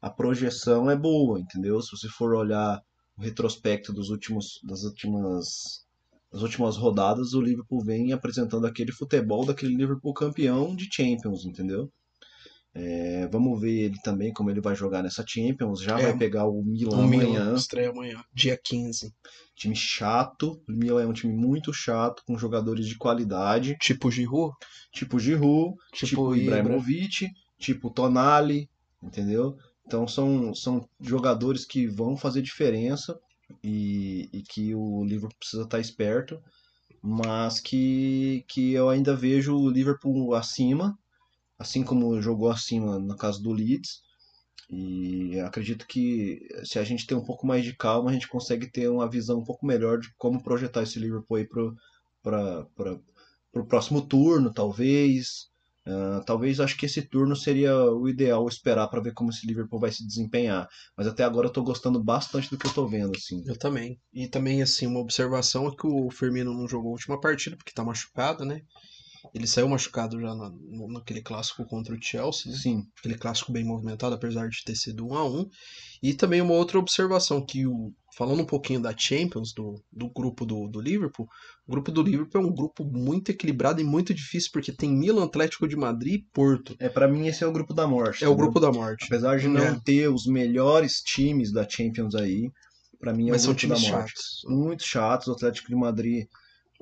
a 0.02 0.10
projeção 0.10 0.90
é 0.90 0.96
boa, 0.96 1.40
entendeu? 1.40 1.82
Se 1.82 1.92
você 1.92 2.08
for 2.08 2.34
olhar 2.34 2.82
o 3.18 3.22
retrospecto 3.22 3.92
dos 3.92 4.10
últimos, 4.10 4.60
das 4.64 4.84
últimas, 4.84 5.86
das 6.32 6.42
últimas 6.42 6.78
rodadas, 6.78 7.34
o 7.34 7.42
Liverpool 7.42 7.84
vem 7.84 8.14
apresentando 8.14 8.66
aquele 8.66 8.92
futebol 8.92 9.46
daquele 9.46 9.76
Liverpool 9.76 10.14
campeão 10.14 10.76
de 10.76 10.88
Champions, 10.92 11.46
entendeu? 11.46 11.92
É, 12.76 13.28
vamos 13.28 13.60
ver 13.62 13.72
ele 13.86 13.98
também 14.04 14.34
como 14.34 14.50
ele 14.50 14.62
vai 14.62 14.76
jogar 14.76 15.04
nessa 15.04 15.24
Champions. 15.28 15.82
Já 15.82 16.00
É, 16.00 16.04
vai 16.04 16.18
pegar 16.18 16.48
o 16.48 16.64
Milan 16.64 16.98
O 16.98 17.08
Milan 17.08 17.26
amanhã. 17.26 17.56
estreia 17.56 17.90
amanhã, 17.90 18.24
dia 18.34 18.58
15. 18.58 19.14
Time 19.56 19.76
chato. 19.76 20.60
O 20.68 20.72
Milan 20.72 21.04
é 21.04 21.08
um 21.08 21.14
time 21.14 21.34
muito 21.34 21.72
chato, 21.72 22.24
com 22.26 22.38
jogadores 22.38 22.88
de 22.88 22.98
qualidade, 22.98 23.78
Tipo 23.80 24.10
Giroud, 24.10 24.56
tipo 24.92 25.20
Giroud, 25.20 25.76
tipo, 25.92 26.06
tipo 26.06 26.36
Ibra. 26.36 26.60
Ibrahimovic, 26.60 27.30
tipo 27.60 27.90
Tonali, 27.92 28.70
entendeu? 29.02 29.56
Então 29.86 30.08
são, 30.08 30.54
são 30.56 30.88
jogadores 31.00 31.66
que 31.66 31.86
vão 31.88 32.16
fazer 32.18 32.42
diferença 32.42 33.20
e, 33.64 34.30
e 34.34 34.42
que 34.42 34.74
o 34.74 35.04
Liverpool 35.04 35.38
precisa 35.40 35.64
estar 35.64 35.80
esperto, 35.80 36.42
mas 37.02 37.60
que, 37.60 38.44
que 38.48 38.74
eu 38.74 38.90
ainda 38.90 39.16
vejo 39.16 39.56
o 39.56 39.70
Liverpool 39.70 40.34
acima, 40.34 40.98
assim 41.64 41.84
como 41.84 42.22
jogou 42.22 42.50
acima 42.50 43.00
no 43.00 43.16
caso 43.16 43.42
do 43.42 43.52
Leeds. 43.52 44.02
E 44.70 45.40
acredito 45.40 45.88
que 45.88 46.40
se 46.64 46.78
a 46.80 46.84
gente 46.84 47.08
ter 47.08 47.16
um 47.16 47.24
pouco 47.24 47.46
mais 47.48 47.64
de 47.64 47.76
calma, 47.76 48.10
a 48.10 48.14
gente 48.14 48.28
consegue 48.28 48.70
ter 48.70 48.88
uma 48.90 49.10
visão 49.10 49.40
um 49.40 49.44
pouco 49.44 49.66
melhor 49.66 50.00
de 50.00 50.14
como 50.18 50.44
projetar 50.44 50.84
esse 50.84 51.00
Liverpool 51.00 51.38
aí 51.38 51.48
para 52.22 52.68
o 53.54 53.66
próximo 53.66 54.02
turno, 54.02 54.54
talvez. 54.54 55.52
Ah, 55.86 56.24
talvez 56.26 56.60
acho 56.60 56.78
que 56.78 56.86
esse 56.86 57.02
turno 57.02 57.36
seria 57.36 57.76
o 57.92 58.08
ideal 58.08 58.48
esperar 58.48 58.88
para 58.88 59.02
ver 59.02 59.14
como 59.14 59.30
esse 59.30 59.46
Liverpool 59.46 59.80
vai 59.80 59.92
se 59.92 60.06
desempenhar. 60.08 60.68
Mas 60.98 61.08
até 61.08 61.24
agora 61.24 61.48
eu 61.48 61.52
tô 61.52 61.62
gostando 61.62 62.02
bastante 62.02 62.50
do 62.50 62.58
que 62.58 62.66
eu 62.66 62.74
tô 62.74 62.88
vendo, 62.88 63.16
assim. 63.16 63.44
Eu 63.46 63.58
também. 63.58 64.00
E 64.14 64.28
também, 64.28 64.62
assim, 64.62 64.88
uma 64.88 65.02
observação 65.02 65.68
é 65.68 65.76
que 65.76 65.86
o 65.86 66.10
Firmino 66.10 66.54
não 66.54 66.68
jogou 66.68 66.90
a 66.90 66.94
última 66.94 67.20
partida 67.20 67.58
porque 67.58 67.74
tá 67.74 67.84
machucado, 67.84 68.46
né? 68.46 68.62
Ele 69.34 69.48
saiu 69.48 69.70
machucado 69.70 70.20
já 70.20 70.36
na- 70.36 70.52
naquele 70.90 71.22
clássico 71.22 71.66
contra 71.66 71.96
o 71.96 72.00
Chelsea, 72.02 72.52
né? 72.52 72.58
Sim, 72.58 72.84
aquele 73.00 73.16
clássico 73.18 73.52
bem 73.52 73.64
movimentado, 73.64 74.14
apesar 74.16 74.50
de 74.50 74.64
ter 74.64 74.76
sido 74.76 75.06
um 75.08 75.16
a 75.16 75.26
um. 75.28 75.48
E 76.02 76.14
também 76.14 76.42
uma 76.42 76.54
outra 76.54 76.78
observação, 76.78 77.44
que 77.46 77.66
o, 77.66 77.94
falando 78.18 78.42
um 78.42 78.46
pouquinho 78.46 78.82
da 78.82 78.94
Champions, 78.96 79.54
do, 79.54 79.82
do 79.92 80.10
grupo 80.10 80.46
do, 80.46 80.68
do 80.68 80.82
Liverpool, 80.82 81.28
o 81.68 81.72
grupo 81.72 81.92
do 81.92 82.04
Liverpool 82.04 82.42
é 82.42 82.46
um 82.46 82.54
grupo 82.54 82.84
muito 82.84 83.30
equilibrado 83.30 83.80
e 83.80 83.84
muito 83.84 84.14
difícil, 84.14 84.50
porque 84.52 84.72
tem 84.74 84.92
Milan, 84.92 85.24
Atlético 85.26 85.68
de 85.68 85.76
Madrid 85.78 86.16
e 86.16 86.26
Porto. 86.34 86.76
é 86.80 86.90
para 86.90 87.08
mim 87.08 87.28
esse 87.28 87.44
é 87.44 87.48
o 87.48 87.52
grupo 87.54 87.74
da 87.74 87.88
morte. 87.88 88.24
É 88.24 88.28
o 88.28 88.32
entendeu? 88.32 88.36
grupo 88.46 88.60
da 88.60 88.72
morte. 88.72 89.06
Apesar 89.06 89.38
de 89.40 89.48
não 89.48 89.64
É. 89.64 89.80
ter 89.84 90.10
os 90.10 90.26
melhores 90.28 91.02
times 91.02 91.52
da 91.52 91.68
Champions 91.68 92.14
aí, 92.14 92.52
para 93.00 93.14
mim 93.14 93.30
é 93.30 93.32
Mas 93.32 93.44
o 93.44 93.46
são 93.46 93.54
grupo 93.54 93.68
da 93.70 93.76
times 93.76 93.92
morte. 93.92 94.10
chatos. 94.10 94.42
muito 94.48 94.84
chatos. 94.84 95.28
O 95.28 95.32
Atlético 95.32 95.70
de 95.70 95.76
Madrid 95.76 96.26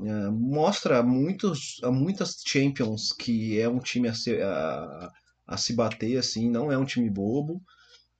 eh, 0.05 0.29
mostra 0.31 1.03
muitos, 1.03 1.79
a 1.83 1.91
muitas 1.91 2.35
Champions 2.45 3.11
que 3.13 3.59
é 3.59 3.67
um 3.69 3.79
time 3.79 4.07
a 4.07 4.13
se, 4.13 4.41
a, 4.41 5.09
a 5.47 5.57
se 5.57 5.73
bater, 5.73 6.17
assim, 6.17 6.49
não 6.49 6.71
é 6.71 6.77
um 6.77 6.85
time 6.85 7.09
bobo. 7.09 7.61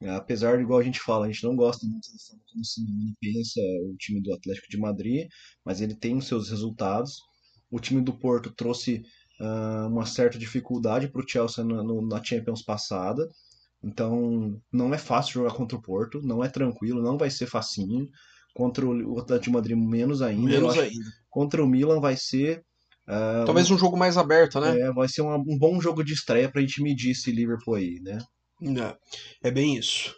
Eh, 0.02 0.10
apesar 0.10 0.58
de, 0.58 0.64
igual 0.64 0.80
a 0.80 0.84
gente 0.84 1.00
fala, 1.00 1.26
a 1.26 1.32
gente 1.32 1.44
não 1.44 1.56
gosta 1.56 1.86
muito 1.88 2.08
da 2.12 2.20
forma 2.28 2.44
como 2.52 2.62
o 2.62 2.66
Simeone 2.66 3.16
pensa 3.22 3.62
o 3.92 3.96
time 3.98 4.22
do 4.22 4.34
Atlético 4.34 4.70
de 4.70 4.78
Madrid, 4.80 5.28
mas 5.66 5.82
ele 5.82 5.96
tem 5.96 6.18
os 6.18 6.28
seus 6.28 6.50
resultados. 6.50 7.18
O 7.72 7.80
time 7.80 8.02
do 8.02 8.14
Porto 8.18 8.52
trouxe 8.54 9.04
ah, 9.40 9.88
uma 9.90 10.06
certa 10.06 10.38
dificuldade 10.38 11.08
para 11.10 11.22
o 11.24 11.28
Chelsea 11.28 11.64
na, 11.64 11.84
no- 11.84 12.08
na 12.08 12.24
Champions 12.24 12.62
passada. 12.64 13.28
Então, 13.84 14.62
não 14.72 14.94
é 14.94 14.98
fácil 14.98 15.34
jogar 15.36 15.54
contra 15.56 15.78
o 15.78 15.82
Porto, 15.82 16.22
não 16.22 16.44
é 16.44 16.50
tranquilo, 16.50 17.02
não 17.02 17.18
vai 17.18 17.30
ser 17.32 17.48
facinho. 17.48 18.08
Contra 18.54 18.86
o 18.86 19.18
Atlético 19.20 19.46
de 19.46 19.54
Madrid, 19.54 19.78
menos 19.78 20.22
ainda. 20.22 20.48
Menos 20.50 20.78
ainda. 20.78 21.10
Contra 21.32 21.64
o 21.64 21.68
Milan 21.68 22.00
vai 22.00 22.16
ser. 22.16 22.62
ah, 23.08 23.44
Talvez 23.46 23.72
um 23.72 23.78
jogo 23.78 23.98
mais 23.98 24.18
aberto, 24.18 24.60
né? 24.60 24.78
é, 24.80 24.92
vai 24.94 25.08
ser 25.08 25.22
uma- 25.24 25.38
um 25.38 25.58
bom 25.58 25.82
jogo 25.82 26.04
de 26.04 26.14
estreia 26.14 26.52
pra 26.52 26.62
gente 26.62 26.84
medir 26.84 27.12
esse 27.12 27.32
Liverpool 27.32 27.74
aí, 27.76 28.00
né? 28.04 28.20
É, 29.42 29.48
é 29.48 29.52
bem 29.52 29.76
isso. 29.78 30.14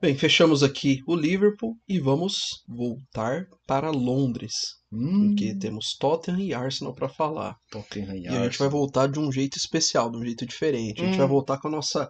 Bem, 0.00 0.16
fechamos 0.16 0.62
aqui 0.62 1.00
o 1.06 1.14
Liverpool 1.14 1.76
e 1.86 1.98
vamos 2.00 2.62
voltar 2.66 3.44
para 3.66 3.90
Londres, 3.90 4.54
Hum, 4.90 5.28
porque 5.28 5.54
temos 5.58 5.94
Tottenham 5.98 6.40
e 6.40 6.54
Arsenal 6.54 6.94
para 6.94 7.06
falar. 7.08 7.54
Tottenham 7.70 8.16
e 8.16 8.22
E 8.22 8.28
a 8.28 8.44
gente 8.44 8.58
vai 8.58 8.68
voltar 8.68 9.08
de 9.08 9.18
um 9.20 9.30
jeito 9.30 9.58
especial, 9.58 10.10
de 10.10 10.16
um 10.16 10.24
jeito 10.24 10.46
diferente. 10.46 11.02
A 11.02 11.04
gente 11.04 11.14
Hum. 11.16 11.18
vai 11.18 11.26
voltar 11.28 11.58
com 11.60 11.68
a 11.68 11.70
nossa 11.70 12.08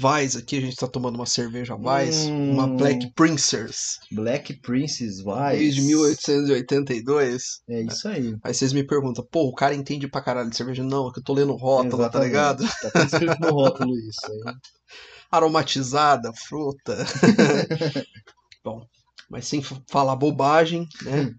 Weiss 0.00 0.36
aqui. 0.36 0.58
A 0.58 0.60
gente 0.60 0.76
tá 0.76 0.86
tomando 0.88 1.16
uma 1.16 1.26
cerveja 1.26 1.74
Weiss, 1.76 2.26
Hum. 2.26 2.52
uma 2.52 2.66
Black 2.66 3.12
Princess, 3.14 3.98
Black 4.10 4.54
Princess 4.60 5.20
vai. 5.20 5.58
desde 5.58 5.82
1882. 5.82 7.60
É 7.68 7.82
isso 7.82 8.08
aí. 8.08 8.36
Aí 8.42 8.54
vocês 8.54 8.72
me 8.72 8.86
perguntam, 8.86 9.26
pô, 9.30 9.44
o 9.48 9.54
cara 9.54 9.74
entende 9.74 10.08
pra 10.08 10.22
caralho 10.22 10.50
de 10.50 10.56
cerveja? 10.56 10.82
Não, 10.82 11.08
é 11.08 11.12
que 11.12 11.18
eu 11.20 11.24
tô 11.24 11.32
lendo 11.34 11.54
rótulo, 11.56 12.08
tá 12.10 12.20
ligado? 12.20 12.64
Tá 12.92 13.02
escrito 13.04 13.38
no 13.40 13.50
rótulo 13.52 13.94
isso 13.98 14.20
aí. 14.26 14.54
Aromatizada, 15.30 16.30
fruta. 16.34 16.96
Bom, 18.64 18.86
mas 19.30 19.46
sem 19.46 19.62
falar 19.90 20.16
bobagem, 20.16 20.86
né? 21.02 21.32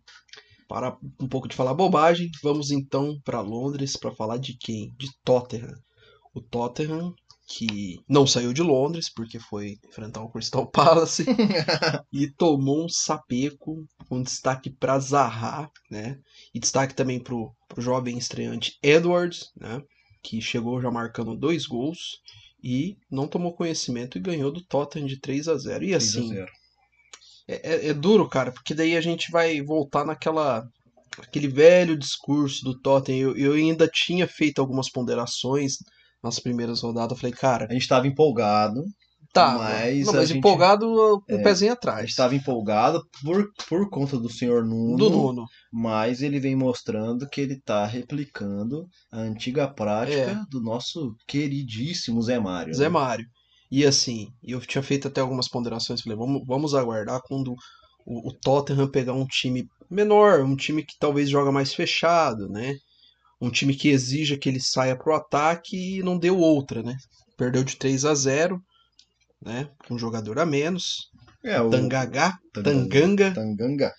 Para 0.67 0.97
um 1.21 1.27
pouco 1.27 1.47
de 1.47 1.55
falar 1.55 1.73
bobagem, 1.73 2.29
vamos 2.41 2.71
então 2.71 3.19
para 3.23 3.41
Londres 3.41 3.95
para 3.95 4.11
falar 4.11 4.37
de 4.37 4.57
quem? 4.57 4.91
De 4.97 5.09
Tottenham. 5.23 5.75
O 6.33 6.41
Tottenham 6.41 7.13
que 7.45 7.99
não 8.07 8.25
saiu 8.25 8.53
de 8.53 8.61
Londres 8.61 9.11
porque 9.13 9.39
foi 9.39 9.77
enfrentar 9.87 10.21
o 10.23 10.29
Crystal 10.31 10.65
Palace 10.71 11.25
e 12.11 12.31
tomou 12.31 12.85
um 12.85 12.89
sapeco 12.89 13.85
com 14.07 14.21
destaque 14.21 14.69
para 14.69 14.99
Zaha, 14.99 15.69
né? 15.91 16.17
E 16.53 16.59
destaque 16.59 16.95
também 16.95 17.19
para 17.21 17.35
o 17.35 17.53
jovem 17.77 18.17
estreante 18.17 18.77
Edwards, 18.81 19.51
né? 19.57 19.81
Que 20.23 20.41
chegou 20.41 20.81
já 20.81 20.89
marcando 20.89 21.35
dois 21.35 21.65
gols 21.65 22.19
e 22.63 22.97
não 23.11 23.27
tomou 23.27 23.53
conhecimento 23.53 24.17
e 24.17 24.21
ganhou 24.21 24.51
do 24.51 24.63
Tottenham 24.63 25.05
de 25.07 25.19
3 25.19 25.49
a 25.49 25.57
0. 25.57 25.83
E 25.83 25.87
3 25.89 25.93
a 25.93 25.97
assim, 25.97 26.27
0. 26.29 26.51
é, 27.47 27.73
é- 27.73 27.87
é 27.89 27.93
duro, 27.93 28.27
cara, 28.29 28.51
porque 28.51 28.73
daí 28.73 28.95
a 28.95 29.01
gente 29.01 29.29
vai 29.31 29.61
voltar 29.61 30.05
naquela 30.05 30.65
aquele 31.19 31.47
velho 31.47 31.97
discurso 31.97 32.63
do 32.63 32.79
Tottenham. 32.79 33.31
Eu, 33.31 33.37
eu 33.37 33.53
ainda 33.53 33.87
tinha 33.87 34.27
feito 34.27 34.59
algumas 34.59 34.89
ponderações 34.89 35.77
nas 36.23 36.39
primeiras 36.39 36.81
rodadas. 36.81 37.11
Eu 37.11 37.21
falei, 37.21 37.33
cara, 37.35 37.67
A 37.69 37.73
gente 37.73 37.87
tava 37.87 38.07
empolgado, 38.07 38.83
tá, 39.33 39.55
mas 39.57 40.05
não, 40.05 40.13
mas 40.13 40.29
gente- 40.29 40.37
empolgado 40.37 40.85
com 41.27 41.33
o 41.33 41.39
é, 41.39 41.43
pezinho 41.43 41.71
a 41.71 41.73
atrás. 41.73 42.05
gente 42.07 42.15
tava 42.15 42.35
empolgado 42.35 43.03
por, 43.23 43.47
por 43.67 43.89
conta 43.89 44.17
do 44.17 44.29
senhor 44.29 44.63
Nuno, 44.63 44.95
Do 44.97 45.09
Nuno. 45.09 45.45
mas 45.71 46.21
ele 46.21 46.39
vem 46.39 46.55
mostrando 46.55 47.27
que 47.27 47.41
ele 47.41 47.59
tá 47.61 47.85
replicando 47.85 48.87
a 49.11 49.19
antiga 49.19 49.67
prática 49.67 50.15
É. 50.31 50.39
do 50.49 50.61
nosso 50.61 51.15
queridíssimo 51.27 52.21
Zé 52.21 52.39
Mário. 52.39 52.73
Zé 52.73 52.83
né? 52.83 52.89
Mário. 52.89 53.25
E 53.71 53.85
assim, 53.85 54.27
eu 54.43 54.59
tinha 54.61 54.83
feito 54.83 55.07
até 55.07 55.19
algumas 55.19 55.47
ponderações, 55.49 56.01
falei, 56.01 56.17
vamos, 56.17 56.43
vamos 56.45 56.75
aguardar 56.75 57.19
quando 57.25 57.55
o, 58.05 58.29
o 58.29 58.33
Tottenham 58.33 58.87
pegar 58.87 59.13
um 59.13 59.25
time 59.25 59.67
menor, 59.89 60.41
um 60.43 60.55
time 60.55 60.83
que 60.85 60.93
talvez 60.99 61.27
joga 61.29 61.51
mais 61.51 61.73
fechado, 61.73 62.47
né? 62.49 62.75
Um 63.43 63.51
time 63.51 63.75
que 63.75 63.89
exija 63.89 64.37
que 64.37 64.47
ele 64.47 64.61
saia 64.61 64.95
pro 64.95 65.13
ataque 65.13 65.97
e 65.97 66.03
não 66.03 66.17
deu 66.17 66.37
outra, 66.37 66.81
né? 66.81 66.95
Perdeu 67.37 67.63
de 67.63 67.75
3 67.75 68.05
a 68.05 68.15
0, 68.15 68.61
né? 69.41 69.69
Com 69.85 69.95
um 69.95 69.99
jogador 69.99 70.39
a 70.39 70.45
menos. 70.45 71.09
É, 71.43 71.59
o 71.59 71.69
Tangagá, 71.69 72.37
Tanganga. 72.53 73.33
Tanganga. 73.33 73.93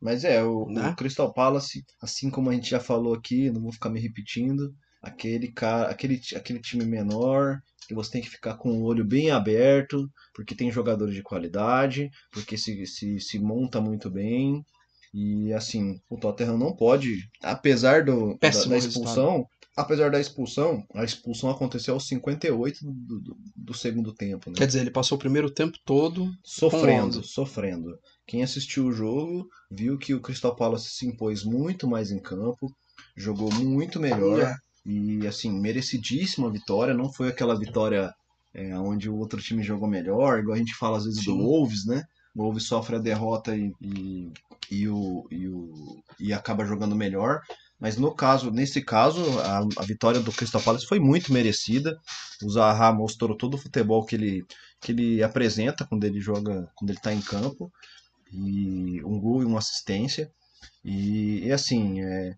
Mas 0.00 0.24
é, 0.24 0.42
o, 0.42 0.66
Né? 0.66 0.88
o 0.88 0.96
Crystal 0.96 1.32
Palace, 1.32 1.84
assim 2.02 2.30
como 2.30 2.50
a 2.50 2.52
gente 2.52 2.68
já 2.68 2.80
falou 2.80 3.14
aqui, 3.14 3.48
não 3.50 3.60
vou 3.62 3.72
ficar 3.72 3.90
me 3.90 4.00
repetindo, 4.00 4.74
aquele 5.00 5.52
cara, 5.52 5.88
aquele, 5.88 6.20
aquele 6.34 6.58
time 6.60 6.84
menor, 6.84 7.60
que 7.86 7.94
você 7.94 8.10
tem 8.12 8.22
que 8.22 8.30
ficar 8.30 8.54
com 8.54 8.70
o 8.70 8.82
olho 8.82 9.04
bem 9.04 9.30
aberto, 9.30 10.08
porque 10.34 10.54
tem 10.54 10.70
jogadores 10.72 11.14
de 11.14 11.22
qualidade, 11.22 12.10
porque 12.32 12.56
se, 12.56 12.86
se, 12.86 13.20
se 13.20 13.38
monta 13.38 13.80
muito 13.80 14.10
bem. 14.10 14.64
E 15.12 15.52
assim, 15.52 16.00
o 16.08 16.16
Tottenham 16.16 16.56
não 16.56 16.74
pode, 16.74 17.28
apesar 17.42 18.04
do, 18.04 18.38
da, 18.40 18.48
da 18.48 18.78
expulsão, 18.78 19.46
apesar 19.76 20.10
da 20.10 20.20
expulsão, 20.20 20.84
a 20.94 21.04
expulsão 21.04 21.50
aconteceu 21.50 21.94
aos 21.94 22.06
58 22.06 22.78
do, 22.84 23.20
do, 23.20 23.36
do 23.56 23.74
segundo 23.74 24.14
tempo, 24.14 24.50
né? 24.50 24.56
Quer 24.56 24.66
dizer, 24.66 24.80
ele 24.80 24.90
passou 24.90 25.16
o 25.16 25.18
primeiro 25.18 25.50
tempo 25.50 25.76
todo 25.84 26.30
Sofrendo, 26.44 27.24
sofrendo. 27.24 27.98
Quem 28.26 28.42
assistiu 28.42 28.86
o 28.86 28.92
jogo 28.92 29.48
viu 29.70 29.98
que 29.98 30.14
o 30.14 30.20
Crystal 30.20 30.54
Palace 30.54 30.90
se 30.90 31.06
impôs 31.06 31.42
muito 31.44 31.88
mais 31.88 32.12
em 32.12 32.20
campo, 32.20 32.72
jogou 33.16 33.52
muito 33.52 33.98
melhor 33.98 34.42
É. 34.42 34.56
e 34.86 35.26
assim, 35.26 35.50
merecidíssima 35.50 36.50
vitória. 36.50 36.94
Não 36.94 37.12
foi 37.12 37.28
aquela 37.28 37.58
vitória 37.58 38.12
é, 38.54 38.78
onde 38.78 39.08
o 39.08 39.16
outro 39.16 39.40
time 39.40 39.62
jogou 39.62 39.88
melhor, 39.88 40.38
igual 40.38 40.54
a 40.54 40.58
gente 40.58 40.74
fala 40.74 40.98
às 40.98 41.04
vezes 41.04 41.24
do 41.24 41.32
Sim. 41.32 41.38
Wolves, 41.42 41.84
né? 41.86 42.04
O 42.40 42.44
Wolves 42.44 42.64
sofre 42.64 42.96
a 42.96 42.98
derrota 42.98 43.54
e, 43.54 43.70
e, 43.82 44.32
e, 44.70 44.88
o, 44.88 45.26
e, 45.30 45.46
o, 45.46 46.02
e 46.18 46.32
acaba 46.32 46.64
jogando 46.64 46.96
melhor. 46.96 47.42
Mas 47.78 47.98
no 47.98 48.14
caso, 48.14 48.50
nesse 48.50 48.82
caso, 48.82 49.20
a, 49.40 49.58
a 49.58 49.84
vitória 49.84 50.20
do 50.20 50.32
Crystal 50.32 50.60
Palace 50.60 50.86
foi 50.86 50.98
muito 50.98 51.32
merecida. 51.34 52.00
O 52.42 52.48
Zaha 52.48 52.92
mostrou 52.92 53.36
todo 53.36 53.54
o 53.54 53.58
futebol 53.58 54.06
que 54.06 54.16
ele, 54.16 54.44
que 54.80 54.92
ele 54.92 55.22
apresenta 55.22 55.86
quando 55.86 56.04
ele 56.04 56.18
joga, 56.18 56.66
quando 56.74 56.88
ele 56.90 56.98
está 56.98 57.12
em 57.12 57.20
campo. 57.20 57.70
E 58.32 59.04
um 59.04 59.20
gol 59.20 59.42
e 59.42 59.44
uma 59.44 59.58
assistência. 59.58 60.30
E, 60.84 61.46
e, 61.46 61.52
assim, 61.52 62.00
é, 62.02 62.32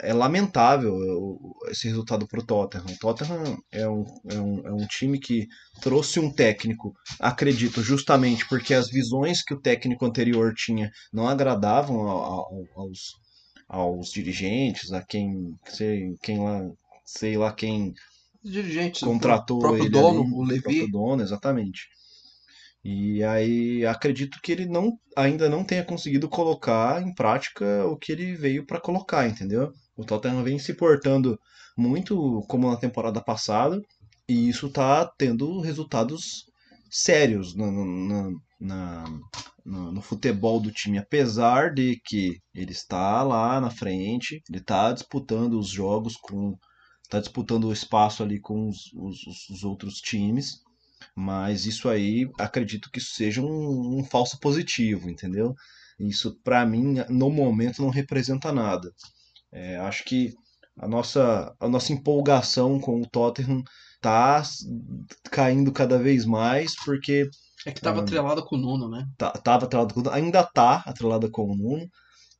é 0.00 0.12
lamentável 0.14 0.94
o- 0.94 1.54
esse 1.70 1.88
resultado 1.88 2.26
para 2.26 2.40
o 2.40 2.46
Tottenham. 2.46 2.86
O 2.86 2.98
Tottenham 2.98 3.56
é 3.72 3.88
um, 3.88 4.04
é, 4.30 4.38
um, 4.38 4.66
é 4.68 4.72
um 4.72 4.86
time 4.86 5.18
que 5.18 5.46
trouxe 5.80 6.18
um 6.20 6.32
técnico, 6.32 6.92
acredito, 7.20 7.82
justamente 7.82 8.46
porque 8.48 8.74
as 8.74 8.88
visões 8.88 9.42
que 9.42 9.54
o 9.54 9.60
técnico 9.60 10.04
anterior 10.06 10.52
tinha 10.54 10.90
não 11.12 11.26
agradavam 11.28 12.00
ao- 12.08 12.24
ao- 12.24 12.64
aos, 12.76 13.00
aos 13.68 14.10
dirigentes, 14.10 14.92
a 14.92 15.02
quem, 15.04 15.54
sei, 15.66 16.14
quem 16.22 16.38
lá, 16.42 16.62
sei 17.04 17.36
lá 17.36 17.52
quem 17.52 17.92
dirigentes, 18.42 19.02
contratou 19.02 19.58
o 19.58 19.60
próprio 19.60 19.86
ele 19.86 19.90
dono, 19.90 20.20
ali, 20.20 20.32
o 20.32 20.44
Levi. 20.44 20.62
próprio 20.62 20.88
dono, 20.88 21.22
exatamente. 21.22 21.88
E 22.88 23.22
aí 23.24 23.84
acredito 23.86 24.38
que 24.42 24.52
ele 24.52 24.66
não 24.66 24.92
ainda 25.16 25.48
não 25.48 25.64
tenha 25.64 25.84
conseguido 25.84 26.28
colocar 26.28 27.02
em 27.02 27.12
prática 27.14 27.84
o 27.86 27.96
que 27.96 28.12
ele 28.12 28.34
veio 28.36 28.64
para 28.66 28.80
colocar, 28.80 29.26
entendeu? 29.28 29.72
O 29.96 30.04
Tottenham 30.04 30.44
vem 30.44 30.58
se 30.58 30.74
portando 30.74 31.38
muito 31.76 32.42
como 32.48 32.70
na 32.70 32.76
temporada 32.76 33.20
passada 33.22 33.80
e 34.28 34.48
isso 34.48 34.70
tá 34.70 35.04
tendo 35.18 35.60
resultados 35.60 36.44
sérios 36.90 37.54
no, 37.56 37.70
no- 37.72 37.84
futebol 40.02 40.60
do 40.60 40.70
time, 40.70 40.98
apesar 40.98 41.72
de 41.74 42.00
que 42.04 42.40
ele 42.54 42.72
está 42.72 43.22
lá 43.22 43.60
na 43.60 43.70
frente, 43.70 44.42
ele 44.48 44.58
está 44.58 44.92
disputando 44.92 45.58
os 45.58 45.68
jogos 45.68 46.16
com 46.16 46.56
tá 47.08 47.20
disputando 47.20 47.64
o 47.64 47.72
espaço 47.72 48.22
ali 48.22 48.40
com 48.40 48.68
os- 48.68 48.92
os- 48.94 49.48
os 49.50 49.64
outros 49.64 49.96
times, 50.00 50.60
mas 51.14 51.66
isso 51.66 51.88
aí 51.88 52.28
acredito 52.38 52.90
que 52.90 52.98
isso 52.98 53.12
seja 53.14 53.42
um, 53.42 53.98
um 54.00 54.04
falso 54.04 54.38
positivo, 54.40 55.08
entendeu? 55.10 55.54
Isso 55.98 56.38
para 56.44 56.64
mim 56.66 56.96
no 57.08 57.30
momento 57.30 57.82
não 57.82 57.90
representa 57.90 58.52
nada. 58.52 58.90
É, 59.52 59.76
acho 59.78 60.04
que 60.04 60.34
a 60.78 60.86
nossa, 60.88 61.54
a 61.60 61.68
nossa 61.68 61.92
empolgação 61.92 62.78
com 62.80 63.00
o 63.00 63.06
Tottenham 63.08 63.62
tá 64.00 64.42
caindo 65.30 65.72
cada 65.72 65.98
vez 65.98 66.24
mais 66.24 66.74
porque 66.84 67.28
É 67.66 67.72
que 67.72 67.80
tava 67.80 68.00
Ah. 68.00 68.02
atrelado 68.02 68.44
com 68.44 68.56
o 68.56 68.58
Nuno, 68.58 68.88
né? 68.88 69.06
tá, 69.16 69.30
tava 69.32 69.64
atrelado 69.66 69.94
com, 69.94 70.08
ainda 70.10 70.44
tá 70.44 70.82
atrelada 70.86 71.28
com 71.30 71.44
o 71.50 71.56
Nuno, 71.56 71.88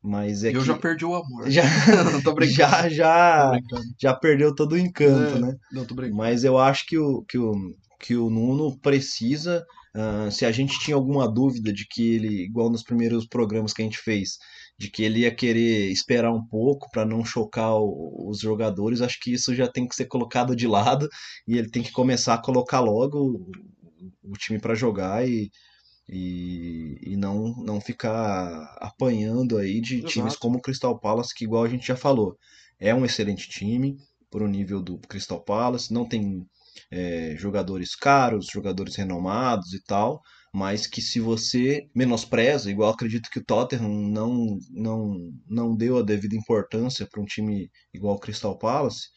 mas 0.03 0.45
é 0.45 0.51
eu 0.53 0.61
que 0.61 0.67
já 0.67 0.77
perdi 0.79 1.05
o 1.05 1.15
amor. 1.15 1.51
já 1.51 1.63
não 2.05 2.23
tô 2.23 2.35
brincando. 2.35 2.59
já 2.59 2.83
Tô 2.83 2.89
já 2.91 3.49
brincando. 3.51 3.83
já 4.01 4.15
perdeu 4.15 4.55
todo 4.55 4.73
o 4.73 4.79
encanto, 4.79 5.37
É. 5.37 5.41
né? 5.41 5.55
Não, 5.73 5.85
tô 5.87 5.95
brincando. 5.95 6.17
Mas 6.19 6.45
eu 6.45 6.59
acho 6.59 6.87
que 6.87 6.99
o, 6.99 7.23
que 7.25 7.39
o, 7.39 7.55
que 8.01 8.17
o 8.17 8.31
Nuno 8.31 8.79
precisa. 8.81 9.65
ah, 9.95 10.31
se 10.31 10.45
a 10.45 10.53
gente 10.53 10.79
tinha 10.81 10.95
alguma 10.97 11.27
dúvida 11.29 11.73
de 11.73 11.87
que 11.89 12.15
ele, 12.17 12.45
igual 12.45 12.69
nos 12.71 12.83
primeiros 12.83 13.27
programas 13.27 13.73
que 13.73 13.81
a 13.83 13.85
gente 13.85 13.99
fez, 13.99 14.37
de 14.79 14.91
que 14.91 15.03
ele 15.03 15.21
ia 15.21 15.35
querer 15.35 15.91
esperar 15.91 16.33
um 16.33 16.45
pouco 16.47 16.91
para 16.91 17.05
não 17.07 17.25
chocar 17.25 17.75
o- 17.77 18.29
os 18.31 18.41
jogadores, 18.41 19.01
acho 19.01 19.19
que 19.21 19.33
isso 19.33 19.55
já 19.55 19.67
tem 19.69 19.89
que 19.89 19.95
ser 19.97 20.07
colocado 20.07 20.55
de 20.55 20.67
lado 20.67 21.09
e 21.49 21.57
ele 21.57 21.71
tem 21.71 21.83
que 21.83 21.93
começar 21.93 22.35
a 22.35 22.43
colocar 22.43 22.81
logo 22.81 23.19
o, 24.23 24.33
o 24.33 24.33
time 24.37 24.59
para 24.59 24.75
jogar 24.75 25.27
e, 25.29 25.51
e, 26.09 26.99
e 27.03 27.17
não, 27.17 27.55
não 27.65 27.81
ficar 27.81 28.77
apanhando 28.81 29.59
aí 29.59 29.81
de 29.81 30.03
Exato. 30.07 30.13
times 30.13 30.37
como 30.37 30.59
o 30.59 30.63
Crystal 30.63 30.99
Palace, 30.99 31.35
que 31.35 31.45
igual 31.45 31.65
a 31.65 31.69
gente 31.69 31.87
já 31.87 31.97
falou, 31.97 32.37
é 32.79 32.95
um 32.95 33.05
excelente 33.05 33.49
time 33.49 33.97
pro 34.31 34.49
nível 34.49 34.83
do 34.83 34.99
Crystal 34.99 35.43
Palace, 35.43 35.93
não 35.93 36.07
tem 36.09 36.47
é, 36.91 37.35
jogadores 37.37 37.95
caros, 37.95 38.47
jogadores 38.47 38.97
renomados 38.97 39.73
e 39.73 39.83
tal, 39.83 40.21
mas 40.53 40.87
que 40.87 41.03
se 41.03 41.21
você 41.21 41.87
menospreza, 41.95 42.71
igual 42.71 42.91
acredito 42.91 43.31
que 43.31 43.39
o 43.39 43.45
Tottenham 43.45 43.89
não, 43.89 44.59
não, 44.71 45.33
não 45.49 45.77
deu 45.77 45.99
a 45.99 46.03
devida 46.03 46.37
importância 46.37 47.07
para 47.11 47.21
um 47.21 47.27
time 47.27 47.71
igual 47.93 48.17
o 48.17 48.21
Crystal 48.21 48.57
Palace, 48.57 49.09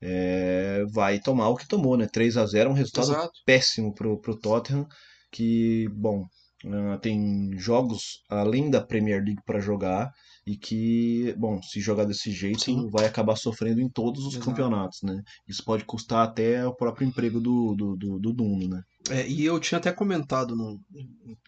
é, 0.00 0.84
vai 0.92 1.20
tomar 1.20 1.48
o 1.48 1.56
que 1.56 1.68
tomou, 1.68 1.96
né? 1.96 2.08
3 2.10 2.36
a 2.36 2.46
0 2.46 2.70
é 2.70 2.72
um 2.72 2.76
resultado 2.76 3.12
Exato. 3.12 3.40
péssimo 3.46 3.94
pro, 3.94 4.20
pro 4.20 4.38
Tottenham, 4.38 4.86
que, 5.30 5.88
bom, 5.92 6.26
ah, 6.66 6.98
tem 6.98 7.50
jogos 7.58 8.22
além 8.28 8.70
da 8.70 8.80
Premier 8.80 9.22
League 9.22 9.42
para 9.44 9.60
jogar 9.60 10.12
e 10.46 10.56
que, 10.56 11.34
bom, 11.38 11.62
se 11.62 11.80
jogar 11.80 12.04
desse 12.04 12.32
jeito, 12.32 12.62
Sim. 12.62 12.90
vai 12.90 13.06
acabar 13.06 13.36
sofrendo 13.36 13.80
em 13.80 13.88
todos 13.88 14.24
os 14.24 14.34
Exato. 14.34 14.46
campeonatos, 14.46 15.02
né? 15.02 15.22
Isso 15.46 15.64
pode 15.64 15.84
custar 15.84 16.26
até 16.26 16.66
o 16.66 16.74
próprio 16.74 17.06
emprego 17.06 17.40
do, 17.40 17.74
do, 17.74 17.96
do, 17.96 18.18
do 18.18 18.32
Nuno, 18.32 18.68
né? 18.68 18.82
É, 19.10 19.28
e 19.28 19.44
eu 19.44 19.58
tinha 19.60 19.78
até 19.78 19.92
comentado 19.92 20.56
no, 20.56 20.80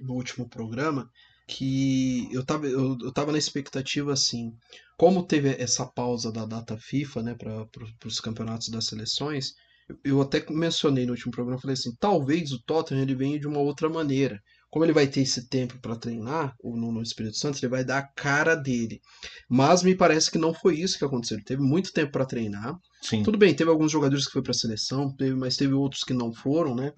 no 0.01 0.14
último 0.14 0.49
programa 0.49 1.09
que 1.47 2.28
eu 2.32 2.45
tava, 2.45 2.66
eu, 2.66 2.97
eu 3.01 3.12
tava 3.12 3.32
na 3.32 3.38
expectativa 3.38 4.12
assim, 4.12 4.53
como 4.97 5.26
teve 5.26 5.51
essa 5.51 5.84
pausa 5.84 6.32
da 6.32 6.47
data 6.47 6.76
FIFA, 6.78 7.22
né, 7.22 7.34
para 7.34 8.09
os 8.09 8.20
campeonatos 8.20 8.68
das 8.68 8.86
seleções, 8.86 9.53
eu, 9.88 9.99
eu 10.05 10.22
até 10.22 10.45
mencionei 10.51 11.05
no 11.05 11.12
último 11.12 11.32
programa, 11.32 11.61
falei 11.61 11.74
assim, 11.74 11.95
talvez 11.99 12.53
o 12.53 12.62
Tottenham 12.62 13.03
ele 13.03 13.14
venha 13.14 13.38
de 13.38 13.47
uma 13.47 13.59
outra 13.59 13.88
maneira, 13.88 14.40
como 14.75 14.85
ele 14.85 14.93
vai 14.93 15.07
ter 15.07 15.20
esse 15.20 15.49
tempo 15.49 15.79
para 15.81 15.95
treinar, 15.95 16.53
o 16.61 16.77
Nuno 16.77 17.01
Espírito 17.01 17.37
Santo, 17.37 17.61
ele 17.61 17.68
vai 17.68 17.85
dar 17.85 17.99
a 17.99 18.09
cara 18.09 18.57
dele. 18.57 19.01
Mas 19.49 19.85
me 19.85 19.95
parece 19.95 20.29
que 20.29 20.37
não 20.37 20.53
foi 20.53 20.81
isso 20.81 20.99
que 20.99 21.05
aconteceu. 21.05 21.37
Ele 21.37 21.45
teve 21.45 21.62
muito 21.62 21.93
tempo 21.93 22.11
para 22.11 22.27
treinar. 22.27 22.75
Sim. 23.01 23.22
Tudo 23.22 23.39
bem, 23.39 23.55
teve 23.55 23.70
alguns 23.70 23.93
jogadores 23.93 24.27
que 24.27 24.33
foi 24.33 24.43
para 24.43 24.51
a 24.51 24.55
seleção, 24.55 25.14
teve, 25.14 25.37
mas 25.37 25.57
teve 25.57 25.75
outros 25.75 26.03
que 26.03 26.12
não 26.12 26.35
foram, 26.35 26.75
né? 26.75 26.91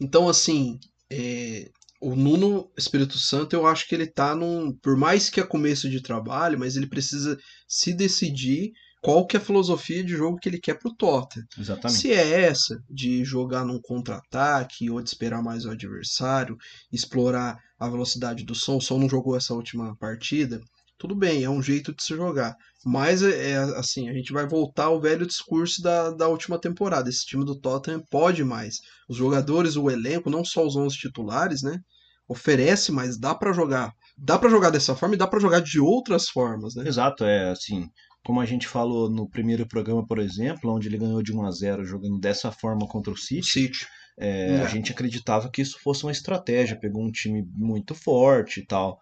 Então, 0.00 0.28
assim, 0.28 0.76
é, 1.08 1.70
o 2.02 2.16
Nuno 2.16 2.68
Espírito 2.76 3.16
Santo, 3.16 3.54
eu 3.54 3.64
acho 3.64 3.86
que 3.86 3.94
ele 3.94 4.08
tá 4.08 4.34
num. 4.34 4.76
Por 4.82 4.96
mais 4.96 5.30
que 5.30 5.38
é 5.38 5.46
começo 5.46 5.88
de 5.88 6.02
trabalho, 6.02 6.58
mas 6.58 6.74
ele 6.74 6.88
precisa 6.88 7.38
se 7.68 7.94
decidir 7.94 8.72
qual 9.06 9.24
que 9.24 9.36
é 9.36 9.40
a 9.40 9.42
filosofia 9.42 10.02
de 10.02 10.16
jogo 10.16 10.36
que 10.36 10.48
ele 10.48 10.58
quer 10.58 10.80
pro 10.80 10.92
Tottenham. 10.92 11.46
Exatamente. 11.56 12.00
Se 12.00 12.12
é 12.12 12.42
essa, 12.42 12.76
de 12.90 13.24
jogar 13.24 13.64
num 13.64 13.80
contra-ataque 13.80 14.90
ou 14.90 15.00
de 15.00 15.08
esperar 15.08 15.40
mais 15.40 15.64
o 15.64 15.70
adversário, 15.70 16.56
explorar 16.92 17.56
a 17.78 17.88
velocidade 17.88 18.44
do 18.44 18.52
som, 18.52 18.78
o 18.78 18.80
som 18.80 18.98
não 18.98 19.08
jogou 19.08 19.36
essa 19.36 19.54
última 19.54 19.94
partida, 19.96 20.60
tudo 20.98 21.14
bem, 21.14 21.44
é 21.44 21.48
um 21.48 21.62
jeito 21.62 21.94
de 21.94 22.02
se 22.02 22.16
jogar. 22.16 22.56
Mas 22.84 23.22
é 23.22 23.52
é, 23.52 23.58
assim, 23.78 24.08
a 24.08 24.12
gente 24.12 24.32
vai 24.32 24.44
voltar 24.44 24.86
ao 24.86 25.00
velho 25.00 25.24
discurso 25.24 25.80
da, 25.80 26.10
da 26.10 26.26
última 26.26 26.60
temporada. 26.60 27.08
Esse 27.08 27.24
time 27.24 27.44
do 27.44 27.54
Tottenham 27.60 28.02
pode 28.10 28.42
mais. 28.42 28.78
Os 29.08 29.16
jogadores, 29.16 29.76
o 29.76 29.88
elenco, 29.88 30.28
não 30.28 30.44
só 30.44 30.66
os 30.66 30.74
11 30.74 30.96
titulares, 30.96 31.62
né? 31.62 31.78
Oferece, 32.26 32.90
mas 32.90 33.16
dá 33.16 33.36
pra 33.36 33.52
jogar. 33.52 33.92
Dá 34.18 34.36
pra 34.36 34.50
jogar 34.50 34.70
dessa 34.70 34.96
forma 34.96 35.14
e 35.14 35.18
dá 35.18 35.28
pra 35.28 35.38
jogar 35.38 35.60
de 35.60 35.78
outras 35.78 36.28
formas, 36.28 36.74
né? 36.74 36.88
Exato, 36.88 37.22
é 37.22 37.50
assim, 37.50 37.88
como 38.26 38.40
a 38.40 38.46
gente 38.46 38.66
falou 38.66 39.08
no 39.08 39.28
primeiro 39.28 39.64
programa, 39.66 40.04
por 40.06 40.18
exemplo, 40.18 40.74
onde 40.74 40.88
ele 40.88 40.98
ganhou 40.98 41.22
de 41.22 41.32
1 41.32 41.44
a 41.46 41.50
0 41.52 41.84
jogando 41.84 42.18
dessa 42.18 42.50
forma 42.50 42.86
contra 42.88 43.12
o 43.12 43.16
City, 43.16 43.46
City. 43.46 43.86
é, 44.18 44.56
É. 44.56 44.62
a 44.62 44.66
gente 44.66 44.90
acreditava 44.92 45.48
que 45.50 45.62
isso 45.62 45.78
fosse 45.80 46.02
uma 46.04 46.10
estratégia, 46.12 46.78
pegou 46.80 47.02
um 47.04 47.12
time 47.12 47.46
muito 47.54 47.94
forte 47.94 48.60
e 48.60 48.66
tal. 48.66 49.00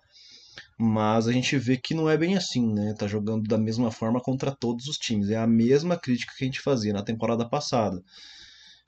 Mas 0.79 1.27
a 1.29 1.33
gente 1.33 1.57
vê 1.57 1.77
que 1.77 1.95
não 1.95 2.09
é 2.11 2.16
bem 2.18 2.37
assim, 2.37 2.66
né? 2.72 2.95
Tá 2.99 3.07
jogando 3.07 3.45
da 3.49 3.57
mesma 3.59 3.91
forma 3.91 4.20
contra 4.20 4.51
todos 4.55 4.87
os 4.89 4.99
times. 4.99 5.31
É 5.31 5.37
a 5.37 5.47
mesma 5.47 5.97
crítica 5.97 6.33
que 6.37 6.45
a 6.45 6.47
gente 6.47 6.61
fazia 6.61 6.93
na 6.93 7.03
temporada 7.03 7.49
passada. 7.49 8.03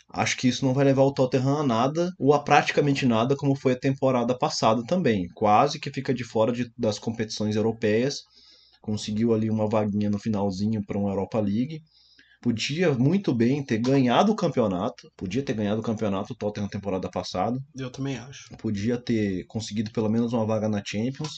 Acho 0.09 0.37
que 0.37 0.49
isso 0.49 0.65
não 0.65 0.73
vai 0.75 0.85
levar 0.85 1.03
o 1.03 1.13
Tottenham 1.13 1.59
a 1.59 1.65
nada, 1.65 2.13
ou 2.19 2.33
a 2.35 2.39
praticamente 2.41 3.05
nada, 3.07 3.37
como 3.37 3.57
foi 3.57 3.73
a 3.73 3.79
temporada 3.79 4.37
passada 4.39 4.83
também. 4.87 5.29
Quase 5.35 5.79
que 5.81 5.91
fica 5.91 6.13
de 6.15 6.25
fora 6.25 6.53
de- 6.53 6.71
das 6.79 6.99
competições 6.99 7.57
europeias. 7.57 8.23
Conseguiu 8.87 9.35
ali 9.35 9.51
uma 9.51 9.69
vaguinha 9.69 10.09
no 10.09 10.17
finalzinho 10.17 10.81
para 10.87 10.97
uma 10.97 11.11
Europa 11.11 11.41
League. 11.41 11.83
Podia 12.41 12.95
muito 12.95 13.35
bem 13.35 13.65
ter 13.65 13.79
ganhado 13.79 14.31
o 14.31 14.37
campeonato. 14.37 15.11
Podia 15.17 15.43
ter 15.43 15.55
ganhado 15.55 15.81
o 15.81 15.85
campeonato 15.85 16.33
o 16.33 16.37
Tottenham 16.37 16.67
na 16.67 16.71
temporada 16.71 17.11
passada. 17.11 17.59
Eu 17.75 17.91
também 17.91 18.17
acho. 18.17 18.49
Podia 18.57 18.97
ter 18.97 19.45
conseguido 19.49 19.91
pelo 19.91 20.09
menos 20.09 20.33
uma 20.33 20.47
vaga 20.47 20.69
na 20.69 20.81
Champions. 20.87 21.37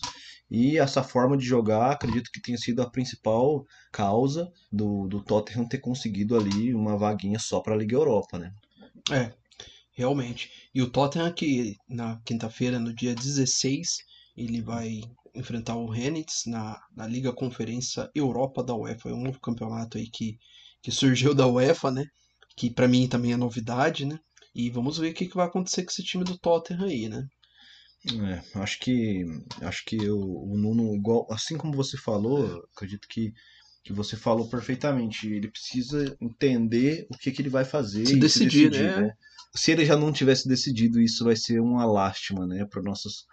E 0.50 0.76
essa 0.76 1.02
forma 1.02 1.38
de 1.38 1.46
jogar, 1.46 1.92
acredito 1.92 2.30
que 2.30 2.42
tenha 2.42 2.58
sido 2.58 2.82
a 2.82 2.90
principal 2.90 3.64
causa 3.90 4.46
do, 4.70 5.08
do 5.08 5.24
Tottenham 5.24 5.66
ter 5.66 5.78
conseguido 5.78 6.36
ali 6.36 6.74
uma 6.74 6.98
vaguinha 6.98 7.38
só 7.38 7.60
para 7.60 7.74
a 7.74 7.78
Liga 7.78 7.96
Europa, 7.96 8.38
né? 8.38 8.52
É, 9.10 9.32
realmente. 9.92 10.50
E 10.74 10.82
o 10.82 10.90
Tottenham 10.90 11.32
que 11.32 11.76
na 11.88 12.20
quinta-feira, 12.26 12.78
no 12.78 12.94
dia 12.94 13.14
16, 13.14 13.88
ele 14.36 14.60
vai 14.60 15.00
enfrentar 15.38 15.76
o 15.76 15.88
Rennes 15.88 16.42
na, 16.46 16.78
na 16.94 17.06
Liga 17.06 17.32
Conferência 17.32 18.10
Europa 18.14 18.62
da 18.62 18.74
UEFA. 18.74 19.10
É 19.10 19.12
um 19.12 19.22
novo 19.22 19.40
campeonato 19.40 19.98
aí 19.98 20.08
que, 20.10 20.38
que 20.82 20.90
surgiu 20.90 21.34
da 21.34 21.46
UEFA, 21.46 21.90
né? 21.90 22.04
Que 22.56 22.70
pra 22.70 22.88
mim 22.88 23.08
também 23.08 23.32
é 23.32 23.36
novidade, 23.36 24.04
né? 24.04 24.18
E 24.54 24.70
vamos 24.70 24.98
ver 24.98 25.12
o 25.12 25.14
que, 25.14 25.26
que 25.26 25.36
vai 25.36 25.46
acontecer 25.46 25.84
com 25.84 25.90
esse 25.90 26.02
time 26.02 26.24
do 26.24 26.38
Tottenham 26.38 26.84
aí, 26.84 27.08
né? 27.08 27.24
É, 28.06 28.60
acho 28.60 28.78
que 28.78 29.24
acho 29.60 29.84
que 29.84 29.96
o, 30.08 30.52
o 30.52 30.56
Nuno, 30.56 30.94
igual, 30.94 31.26
assim 31.30 31.56
como 31.56 31.74
você 31.74 31.96
falou, 31.96 32.64
acredito 32.74 33.06
que, 33.08 33.32
que 33.84 33.92
você 33.92 34.16
falou 34.16 34.48
perfeitamente. 34.48 35.28
Ele 35.28 35.50
precisa 35.50 36.16
entender 36.20 37.06
o 37.10 37.18
que, 37.18 37.30
que 37.30 37.42
ele 37.42 37.50
vai 37.50 37.64
fazer 37.64 38.06
Se 38.06 38.14
e 38.14 38.20
decidir, 38.20 38.70
né? 38.70 39.12
Se 39.54 39.72
ele 39.72 39.84
já 39.84 39.96
não 39.96 40.12
tivesse 40.12 40.46
decidido, 40.48 41.00
isso 41.00 41.24
vai 41.24 41.34
ser 41.34 41.60
uma 41.60 41.84
lástima, 41.86 42.46
né, 42.46 42.66
para 42.66 42.82
nossos 42.82 43.24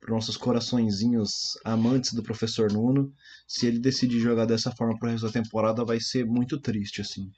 para 0.00 0.14
nossos 0.14 0.36
coraçõezinhos 0.36 1.58
amantes 1.64 2.12
do 2.12 2.22
professor 2.22 2.72
Nuno. 2.72 3.12
Se 3.46 3.66
ele 3.66 3.78
decidir 3.78 4.20
jogar 4.20 4.46
dessa 4.46 4.70
forma 4.72 4.98
pro 4.98 5.08
resto 5.08 5.26
da 5.26 5.32
temporada, 5.32 5.84
vai 5.84 6.00
ser 6.00 6.24
muito 6.26 6.60
triste, 6.60 7.00
assim. 7.00 7.30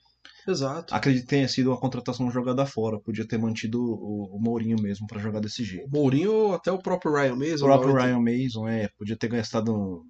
Exato. 0.46 0.94
Acredito 0.94 1.22
que 1.24 1.28
tenha 1.28 1.48
sido 1.48 1.70
uma 1.70 1.78
contratação 1.78 2.30
jogada 2.30 2.64
fora. 2.64 2.98
Podia 3.00 3.26
ter 3.26 3.38
mantido 3.38 3.82
o, 3.82 4.36
o 4.36 4.40
Mourinho 4.40 4.80
mesmo 4.80 5.06
para 5.06 5.20
jogar 5.20 5.40
desse 5.40 5.62
jeito. 5.62 5.86
O 5.86 5.90
Mourinho 5.90 6.32
ou 6.32 6.54
até 6.54 6.72
o 6.72 6.78
próprio 6.78 7.12
Ryan 7.12 7.34
O 7.34 7.36
mesmo. 7.36 7.66
próprio 7.66 7.92
hora 7.92 8.04
Ryan 8.06 8.20
Mason, 8.20 8.66
é, 8.66 8.88
podia 8.96 9.16
ter 9.16 9.28
gastado, 9.28 10.02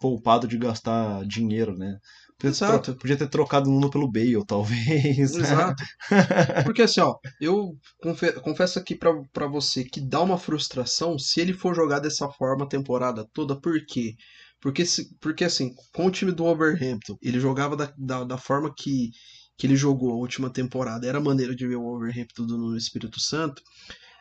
poupado 0.00 0.46
de 0.46 0.58
gastar 0.58 1.24
dinheiro, 1.26 1.76
né? 1.76 1.98
Exato. 2.42 2.92
tro- 2.92 2.96
podia 2.96 3.16
ter 3.16 3.28
trocado 3.28 3.68
o 3.70 3.72
Nuno 3.72 3.90
pelo 3.90 4.10
Bale, 4.10 4.44
talvez. 4.46 5.30
que- 5.32 5.38
Exato. 5.38 5.82
Porque 6.64 6.82
assim, 6.82 7.00
ó, 7.00 7.14
eu 7.40 7.76
confe- 8.02 8.32
confesso 8.40 8.78
aqui 8.78 8.94
pra, 8.94 9.12
pra 9.32 9.46
você 9.46 9.84
que 9.84 10.00
dá 10.00 10.20
uma 10.20 10.36
frustração 10.38 11.18
se 11.18 11.40
ele 11.40 11.52
for 11.52 11.74
jogar 11.74 12.00
dessa 12.00 12.28
forma 12.30 12.64
a 12.64 12.68
temporada 12.68 13.26
toda. 13.32 13.58
Por 13.60 13.84
quê? 13.86 14.14
Porque, 14.60 14.84
se, 14.84 15.08
porque 15.20 15.44
assim, 15.44 15.74
com 15.94 16.06
o 16.06 16.10
time 16.10 16.32
do 16.32 16.44
Wolverhampton, 16.44 17.16
ele 17.22 17.38
jogava 17.38 17.76
da, 17.76 17.92
da, 17.96 18.24
da 18.24 18.38
forma 18.38 18.72
que, 18.76 19.10
que 19.58 19.66
ele 19.66 19.76
jogou 19.76 20.10
a 20.12 20.16
última 20.16 20.50
temporada. 20.50 21.06
Era 21.06 21.18
a 21.18 21.22
maneira 21.22 21.54
de 21.54 21.66
ver 21.66 21.76
o 21.76 21.82
Wolverhampton 21.82 22.46
do 22.46 22.56
no 22.58 22.76
Espírito 22.76 23.20
Santo. 23.20 23.62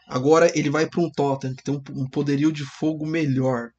Agora 0.08 0.52
ele 0.58 0.70
vai 0.70 0.86
para 0.88 1.02
um 1.02 1.10
Tottenham 1.10 1.56
que 1.56 1.64
tem 1.64 1.74
um, 1.76 1.82
um 2.04 2.10
poderio 2.10 2.52
de 2.52 2.64
fogo 2.66 3.06
melhor. 3.06 3.70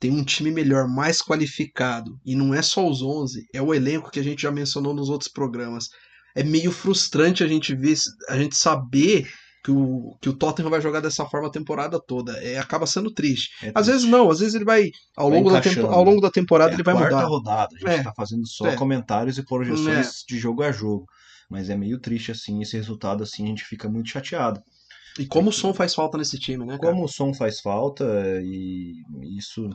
Tem 0.00 0.10
um 0.12 0.22
time 0.24 0.50
melhor, 0.50 0.86
mais 0.88 1.20
qualificado. 1.20 2.18
E 2.24 2.34
não 2.36 2.54
é 2.54 2.62
só 2.62 2.88
os 2.88 3.02
11, 3.02 3.46
é 3.52 3.60
o 3.60 3.74
elenco 3.74 4.10
que 4.10 4.20
a 4.20 4.24
gente 4.24 4.42
já 4.42 4.50
mencionou 4.50 4.94
nos 4.94 5.08
outros 5.08 5.30
programas 5.30 5.88
é 6.36 6.42
meio 6.44 6.70
frustrante 6.70 7.42
a 7.42 7.48
gente 7.48 7.74
ver, 7.74 7.96
a 8.28 8.36
gente 8.38 8.54
saber 8.56 9.26
que 9.64 9.72
o, 9.72 10.16
que 10.22 10.28
o 10.28 10.32
Tottenham 10.32 10.70
vai 10.70 10.80
jogar 10.80 11.00
dessa 11.00 11.26
forma 11.26 11.48
a 11.48 11.50
temporada 11.50 11.98
toda. 12.00 12.32
É, 12.44 12.58
acaba 12.58 12.86
sendo 12.86 13.12
triste. 13.12 13.50
É 13.66 13.72
Às 13.74 13.88
vezes 13.88 14.04
não, 14.04 14.30
às 14.30 14.38
vezes 14.38 14.54
ele 14.54 14.64
vai 14.64 14.88
ao 15.16 15.28
Vai 15.30 15.38
longo, 15.38 15.50
da, 15.50 15.60
tempo, 15.60 15.86
ao 15.86 16.04
longo 16.04 16.20
da 16.20 16.30
temporada 16.30 16.70
É 16.70 16.74
ele 16.74 16.82
a 16.82 16.84
vai 16.84 16.94
quarta 16.94 17.16
mudar. 17.16 17.26
rodada, 17.28 17.68
a 17.74 17.78
gente 17.78 18.00
É. 18.00 18.02
tá 18.04 18.12
fazendo 18.16 18.46
só 18.46 18.68
É. 18.68 18.76
comentários 18.76 19.36
e 19.36 19.44
projeções 19.44 20.22
de 20.28 20.38
jogo 20.38 20.62
a 20.62 20.70
jogo. 20.70 21.06
Mas 21.50 21.70
é 21.70 21.76
meio 21.76 21.98
triste, 21.98 22.30
assim, 22.30 22.62
esse 22.62 22.76
resultado, 22.76 23.22
assim, 23.24 23.44
a 23.44 23.46
gente 23.48 23.64
fica 23.64 23.88
muito 23.88 24.10
chateado. 24.10 24.60
E 25.18 25.26
como 25.26 25.50
o 25.50 25.52
som 25.52 25.72
faz 25.72 25.94
falta 25.94 26.18
nesse 26.18 26.38
time, 26.38 26.64
né, 26.64 26.78
cara? 26.78 26.92
Como 26.92 27.04
o 27.04 27.08
som 27.08 27.32
faz 27.32 27.60
falta 27.60 28.04
e 28.42 29.02
isso... 29.36 29.68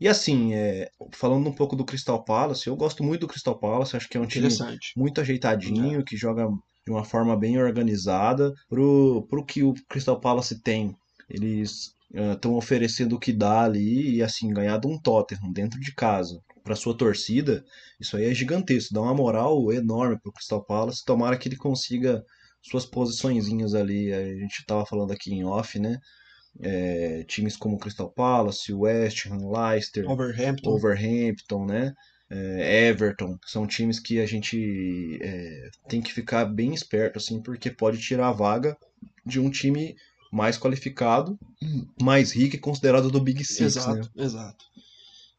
E 0.00 0.08
assim, 0.08 0.54
é, 0.54 0.90
falando 1.12 1.48
um 1.48 1.54
pouco 1.54 1.76
do 1.76 1.84
Crystal 1.84 2.22
Palace, 2.24 2.66
eu 2.66 2.76
gosto 2.76 3.04
muito 3.04 3.22
do 3.22 3.28
Crystal 3.28 3.56
Palace, 3.56 3.96
acho 3.96 4.08
que 4.08 4.16
é 4.16 4.20
um 4.20 4.26
time 4.26 4.48
muito 4.96 5.20
ajeitadinho, 5.20 6.04
que 6.04 6.16
joga 6.16 6.48
de 6.84 6.92
uma 6.92 7.04
forma 7.04 7.36
bem 7.36 7.56
organizada. 7.58 8.52
Pro, 8.68 9.26
pro 9.30 9.44
que 9.44 9.62
o 9.62 9.72
Crystal 9.88 10.18
Palace 10.20 10.60
tem, 10.60 10.96
eles 11.30 11.94
estão 12.12 12.54
oferecendo 12.54 13.16
o 13.16 13.18
que 13.20 13.32
dá 13.32 13.62
ali 13.62 14.16
e 14.16 14.22
assim, 14.22 14.52
ganhar 14.52 14.78
de 14.78 14.86
um 14.86 14.98
Tottenham 14.98 15.52
dentro 15.52 15.80
de 15.80 15.94
casa 15.94 16.40
para 16.62 16.76
sua 16.76 16.96
torcida, 16.96 17.64
isso 18.00 18.16
aí 18.16 18.24
é 18.24 18.34
gigantesco, 18.34 18.94
dá 18.94 19.00
uma 19.02 19.14
moral 19.14 19.72
enorme 19.72 20.18
pro 20.18 20.32
Crystal 20.32 20.64
Palace. 20.64 21.04
Tomara 21.04 21.36
que 21.36 21.48
ele 21.48 21.56
consiga 21.56 22.24
suas 22.64 22.86
posiçõezinhas 22.86 23.74
ali. 23.74 24.12
A 24.12 24.24
gente 24.36 24.64
tava 24.66 24.86
falando 24.86 25.12
aqui 25.12 25.32
em 25.32 25.44
off, 25.44 25.78
né? 25.78 25.98
É, 26.60 27.24
times 27.24 27.56
como 27.56 27.78
Crystal 27.78 28.10
Palace, 28.10 28.72
West 28.72 29.26
Ham, 29.26 29.50
Leicester, 29.50 30.04
Wolverhampton. 30.06 30.70
Overhampton, 30.70 31.66
né? 31.66 31.92
É, 32.30 32.88
Everton, 32.88 33.38
são 33.44 33.66
times 33.66 34.00
que 34.00 34.20
a 34.20 34.26
gente 34.26 35.18
é, 35.20 35.68
tem 35.88 36.00
que 36.00 36.12
ficar 36.12 36.44
bem 36.46 36.72
esperto, 36.72 37.18
assim, 37.18 37.42
porque 37.42 37.70
pode 37.70 37.98
tirar 37.98 38.28
a 38.28 38.32
vaga 38.32 38.76
de 39.26 39.38
um 39.38 39.50
time 39.50 39.94
mais 40.32 40.58
qualificado, 40.58 41.38
mais 42.00 42.32
rico 42.32 42.56
e 42.56 42.58
considerado 42.58 43.10
do 43.10 43.20
Big 43.20 43.44
Six, 43.44 43.76
exato, 43.76 44.10
né? 44.16 44.24
exato. 44.24 44.64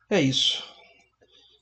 É 0.10 0.22
isso. 0.22 0.64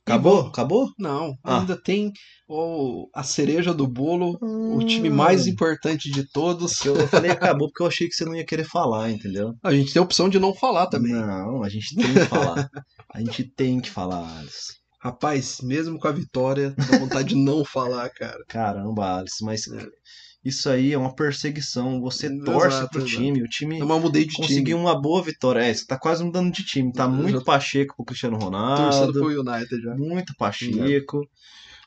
Acabou? 0.06 0.40
Acabou? 0.48 0.90
Não, 0.98 1.34
Ah. 1.42 1.60
ainda 1.60 1.80
tem 1.80 2.12
o, 2.46 3.08
a 3.14 3.22
cereja 3.22 3.72
do 3.72 3.86
bolo, 3.86 4.36
o 4.42 4.84
time 4.84 5.08
Hum. 5.08 5.14
mais 5.14 5.46
importante 5.46 6.10
de 6.10 6.30
todos. 6.30 6.84
Eu 6.84 7.08
falei 7.08 7.30
acabou 7.30 7.68
porque 7.68 7.82
eu 7.82 7.86
achei 7.86 8.06
que 8.06 8.14
você 8.14 8.24
não 8.24 8.34
ia 8.36 8.44
querer 8.44 8.64
falar, 8.64 9.10
entendeu? 9.10 9.54
A 9.62 9.72
gente 9.72 9.92
tem 9.94 10.00
a 10.00 10.04
opção 10.04 10.28
de 10.28 10.38
não 10.38 10.54
falar 10.54 10.88
também. 10.88 11.12
Não, 11.12 11.62
a 11.62 11.68
gente 11.70 11.96
tem 11.96 12.12
que 12.12 12.20
falar. 12.26 12.68
A 13.14 13.20
gente 13.20 13.44
tem 13.44 13.80
que 13.80 13.90
falar, 13.90 14.40
Alice. 14.40 14.74
Rapaz, 15.00 15.58
mesmo 15.62 15.98
com 15.98 16.08
a 16.08 16.12
vitória, 16.12 16.74
dá 16.90 16.98
vontade 16.98 17.28
de 17.30 17.36
não 17.36 17.64
falar, 17.64 18.08
cara. 18.10 18.42
Caramba, 18.48 19.18
Alice, 19.18 19.42
mas 19.42 19.66
É. 19.68 19.86
isso 20.44 20.68
aí 20.68 20.92
é 20.92 20.98
uma 20.98 21.14
perseguição. 21.14 22.00
Você 22.00 22.28
torce 22.44 22.76
Exato, 22.76 22.90
pro 22.90 23.00
exato. 23.00 23.16
time, 23.16 23.42
o 23.42 23.48
time 23.48 23.78
Eu 23.78 23.86
mudei 24.00 24.24
de 24.26 24.34
conseguiu 24.34 24.76
time. 24.76 24.80
uma 24.88 25.00
boa 25.00 25.22
vitória. 25.22 25.60
É, 25.60 25.72
você 25.72 25.86
tá 25.86 25.98
quase 25.98 26.22
mudando 26.22 26.52
de 26.52 26.64
time. 26.64 26.92
Tá 26.92 27.04
Eu 27.04 27.10
muito 27.10 27.38
já- 27.38 27.44
pacheco 27.44 27.94
pro 27.96 28.04
Cristiano 28.04 28.38
Torcendo 28.38 28.54
Ronaldo. 28.56 29.12
pro 29.12 29.40
United 29.40 29.82
já. 29.82 29.94
Muito 29.96 30.34
pacheco. 30.36 31.20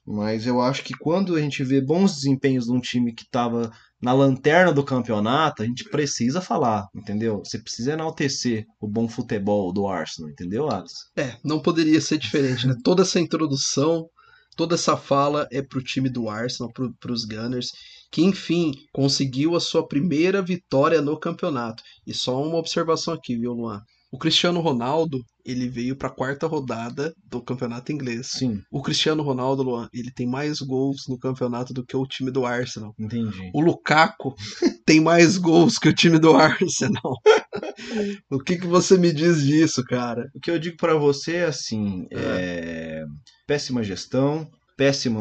Mas 0.05 0.47
eu 0.47 0.62
acho 0.62 0.84
que 0.84 0.93
quando 0.93 1.36
a 1.36 1.41
gente 1.41 1.64
vê 1.64 1.82
bons 1.82 2.16
desempenhos 2.16 2.66
de 2.66 2.72
um 2.72 2.80
time 2.80 3.14
que 3.14 3.30
tava 3.30 3.70
na 4.01 4.14
lanterna 4.14 4.72
do 4.72 4.84
campeonato, 4.84 5.62
a 5.62 5.66
gente 5.66 5.84
precisa 5.89 6.39
falar, 6.39 6.88
entendeu? 6.95 7.39
Você 7.43 7.60
precisa 7.60 7.91
enaltecer 7.93 8.64
o 8.80 8.88
bom 8.88 9.08
futebol 9.10 9.74
do 9.74 9.86
Arsenal, 9.88 10.30
entendeu, 10.32 10.70
Alisson? 10.70 10.95
É, 11.18 11.36
não 11.43 11.60
poderia 11.60 11.99
ser 11.99 12.18
diferente, 12.20 12.66
né? 12.68 12.76
Toda 12.86 13.01
essa 13.01 13.20
introdução, 13.20 14.08
toda 14.55 14.76
essa 14.76 14.95
fala 14.95 15.45
é 15.51 15.62
pro 15.62 15.84
time 15.84 16.10
do 16.10 16.30
Arsenal, 16.30 16.72
pro, 16.72 16.93
pros 17.01 17.26
Gunners, 17.26 17.72
que 18.12 18.24
enfim 18.24 18.72
conseguiu 18.93 19.55
a 19.55 19.60
sua 19.60 19.88
primeira 19.88 20.41
vitória 20.41 21.01
no 21.01 21.20
campeonato. 21.20 21.84
E 22.05 22.14
só 22.14 22.41
uma 22.41 22.58
observação 22.58 23.14
aqui, 23.14 23.38
viu, 23.38 23.53
Luan? 23.53 23.82
O 24.10 24.18
Cristiano 24.18 24.62
Ronaldo, 24.62 25.20
ele 25.45 25.68
veio 25.68 25.93
pra 25.93 26.10
quarta 26.10 26.47
rodada 26.47 27.14
do 27.30 27.41
campeonato 27.41 27.91
inglês. 27.91 28.28
Sim, 28.28 28.62
O 28.72 28.82
Cristiano 28.82 29.22
Ronaldo, 29.22 29.64
Luan, 29.64 29.89
ele 29.93 30.12
tem 30.12 30.26
mais 30.26 30.60
gols 30.62 31.03
no 31.10 31.20
campeonato 31.20 31.74
do 31.74 31.86
que 31.86 31.95
o 31.95 32.08
time 32.08 32.32
do 32.32 32.45
Arsenal. 32.45 32.93
entendi. 32.97 33.51
O 33.53 33.60
Lukaku 33.60 34.34
tem 34.86 35.01
mais 35.01 35.38
gols 35.38 35.78
que 35.78 35.89
o 35.89 35.93
time 35.93 36.20
do 36.20 36.34
Arsenal. 36.34 37.14
o 38.32 38.39
que, 38.39 38.58
que 38.58 38.66
você 38.66 38.97
me 38.97 39.12
diz 39.12 39.43
disso, 39.43 39.84
cara? 39.84 40.30
O 40.34 40.39
que 40.39 40.51
eu 40.51 40.58
digo 40.58 40.78
pra 40.78 40.95
você 40.95 41.36
é 41.38 41.45
assim, 41.45 42.08
é, 42.12 43.03
péssima 43.45 43.84
gestão, 43.84 44.49
péssima 44.78 45.19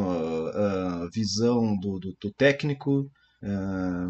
ah, 0.55 1.09
visão 1.13 1.77
do, 1.79 1.99
do, 1.99 2.15
do 2.21 2.31
técnico. 2.37 3.11
ah, 3.43 4.07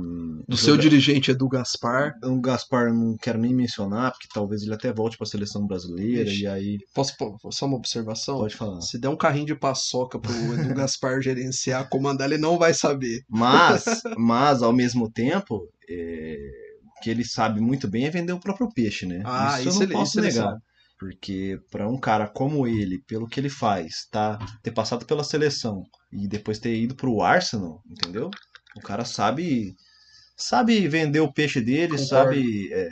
Do 0.48 0.56
seu 0.56 0.76
dirigente 0.76 1.30
Edu 1.30 1.48
Gaspar. 1.48 2.14
O 2.24 2.40
Gaspar 2.40 2.92
não 2.92 3.16
quero 3.16 3.38
nem 3.38 3.54
mencionar, 3.54 4.10
porque 4.12 4.28
talvez 4.32 4.62
ele 4.62 4.74
até 4.74 4.92
volte 4.92 5.16
pra 5.16 5.26
seleção 5.26 5.66
brasileira 5.66 6.28
e 6.30 6.46
aí 6.46 6.78
Posso 6.94 7.14
só 7.50 7.66
uma 7.66 7.76
observação? 7.76 8.38
pode 8.38 8.56
falar. 8.56 8.80
Se 8.80 8.98
der 8.98 9.08
um 9.08 9.16
carrinho 9.16 9.46
de 9.46 9.54
paçoca 9.54 10.18
pro 10.18 10.32
Edu 10.54 10.74
Gaspar 10.74 11.20
gerenciar, 11.22 11.88
comandar, 11.88 12.30
ele 12.30 12.38
não 12.40 12.58
vai 12.58 12.74
saber. 12.74 13.22
Mas, 13.28 13.84
mas 14.18 14.62
ao 14.62 14.72
mesmo 14.72 15.10
tempo, 15.10 15.68
é, 15.88 16.36
o 16.98 17.00
que 17.02 17.10
ele 17.10 17.24
sabe 17.24 17.60
muito 17.60 17.86
bem 17.88 18.04
é 18.06 18.10
vender 18.10 18.32
o 18.32 18.40
próprio 18.40 18.68
peixe, 18.72 19.06
né? 19.06 19.22
Ah, 19.24 19.60
isso, 19.60 19.68
isso 19.70 19.78
eu 19.78 19.82
ele- 19.84 19.92
não 19.94 20.00
posso 20.00 20.18
ele 20.20 20.26
negar. 20.28 20.48
sabe. 20.50 20.60
Porque 20.98 21.58
para 21.70 21.88
um 21.88 21.98
cara 21.98 22.26
como 22.26 22.66
ele, 22.66 23.02
pelo 23.06 23.28
que 23.28 23.38
ele 23.38 23.50
faz, 23.50 24.06
tá? 24.10 24.38
Ter 24.62 24.70
passado 24.70 25.04
pela 25.04 25.22
seleção 25.22 25.82
e 26.10 26.26
depois 26.26 26.58
ter 26.58 26.74
ido 26.74 26.94
pro 26.94 27.20
Arsenal, 27.20 27.82
entendeu? 27.90 28.30
O 28.76 28.80
cara 28.80 29.04
sabe 29.04 29.74
sabe 30.36 30.86
vender 30.88 31.20
o 31.20 31.32
peixe 31.32 31.60
dele, 31.60 31.96
Concordo. 31.96 32.06
sabe, 32.08 32.72
é, 32.72 32.88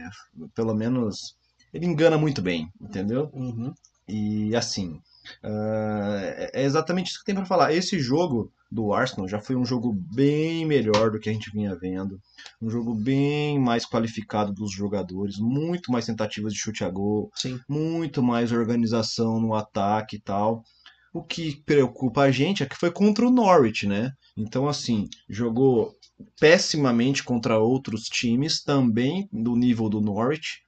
pelo 0.55 0.74
menos 0.74 1.36
ele 1.72 1.86
engana 1.86 2.16
muito 2.16 2.40
bem, 2.40 2.68
entendeu? 2.80 3.30
Uhum. 3.32 3.72
E 4.09 4.55
assim, 4.57 4.98
ah, 5.43 6.20
é 6.53 6.64
exatamente 6.64 7.09
isso 7.09 7.18
que 7.20 7.25
tem 7.25 7.35
pra 7.35 7.45
falar. 7.45 7.72
Esse 7.72 7.99
jogo 7.99 8.53
do 8.70 8.93
Arsenal 8.93 9.29
já 9.29 9.39
foi 9.39 9.55
um 9.55 9.64
jogo 9.64 9.93
bem 9.93 10.66
melhor 10.66 11.11
do 11.11 11.20
que 11.20 11.31
a 11.31 11.33
gente 11.33 11.51
vinha 11.51 11.77
vendo. 11.77 12.18
Um 12.61 12.68
jogo 12.68 12.95
bem 12.95 13.59
mais 13.59 13.87
qualificado 13.87 14.53
dos 14.53 14.72
jogadores, 14.72 15.39
muito 15.39 15.93
mais 15.93 16.07
tentativas 16.07 16.53
de 16.53 16.59
chute 16.59 16.83
a 16.83 16.91
gol, 16.91 17.31
Sim. 17.37 17.61
muito 17.68 18.22
mais 18.22 18.51
organização 18.51 19.41
no 19.41 19.55
ataque 19.55 20.16
e 20.16 20.20
tal. 20.20 20.64
O 21.12 21.22
que 21.22 21.62
preocupa 21.64 22.22
a 22.22 22.31
gente 22.33 22.64
é 22.64 22.66
que 22.66 22.77
foi 22.77 22.91
contra 22.91 23.25
o 23.25 23.31
Norwich, 23.31 23.87
né? 23.87 24.11
Então, 24.37 24.66
assim, 24.66 25.09
jogou 25.31 25.93
pessimamente 26.41 27.22
contra 27.22 27.59
outros 27.59 28.05
times 28.05 28.62
também 28.62 29.29
do 29.33 29.55
nível 29.55 29.89
do 29.89 30.01
Norwich. 30.01 30.64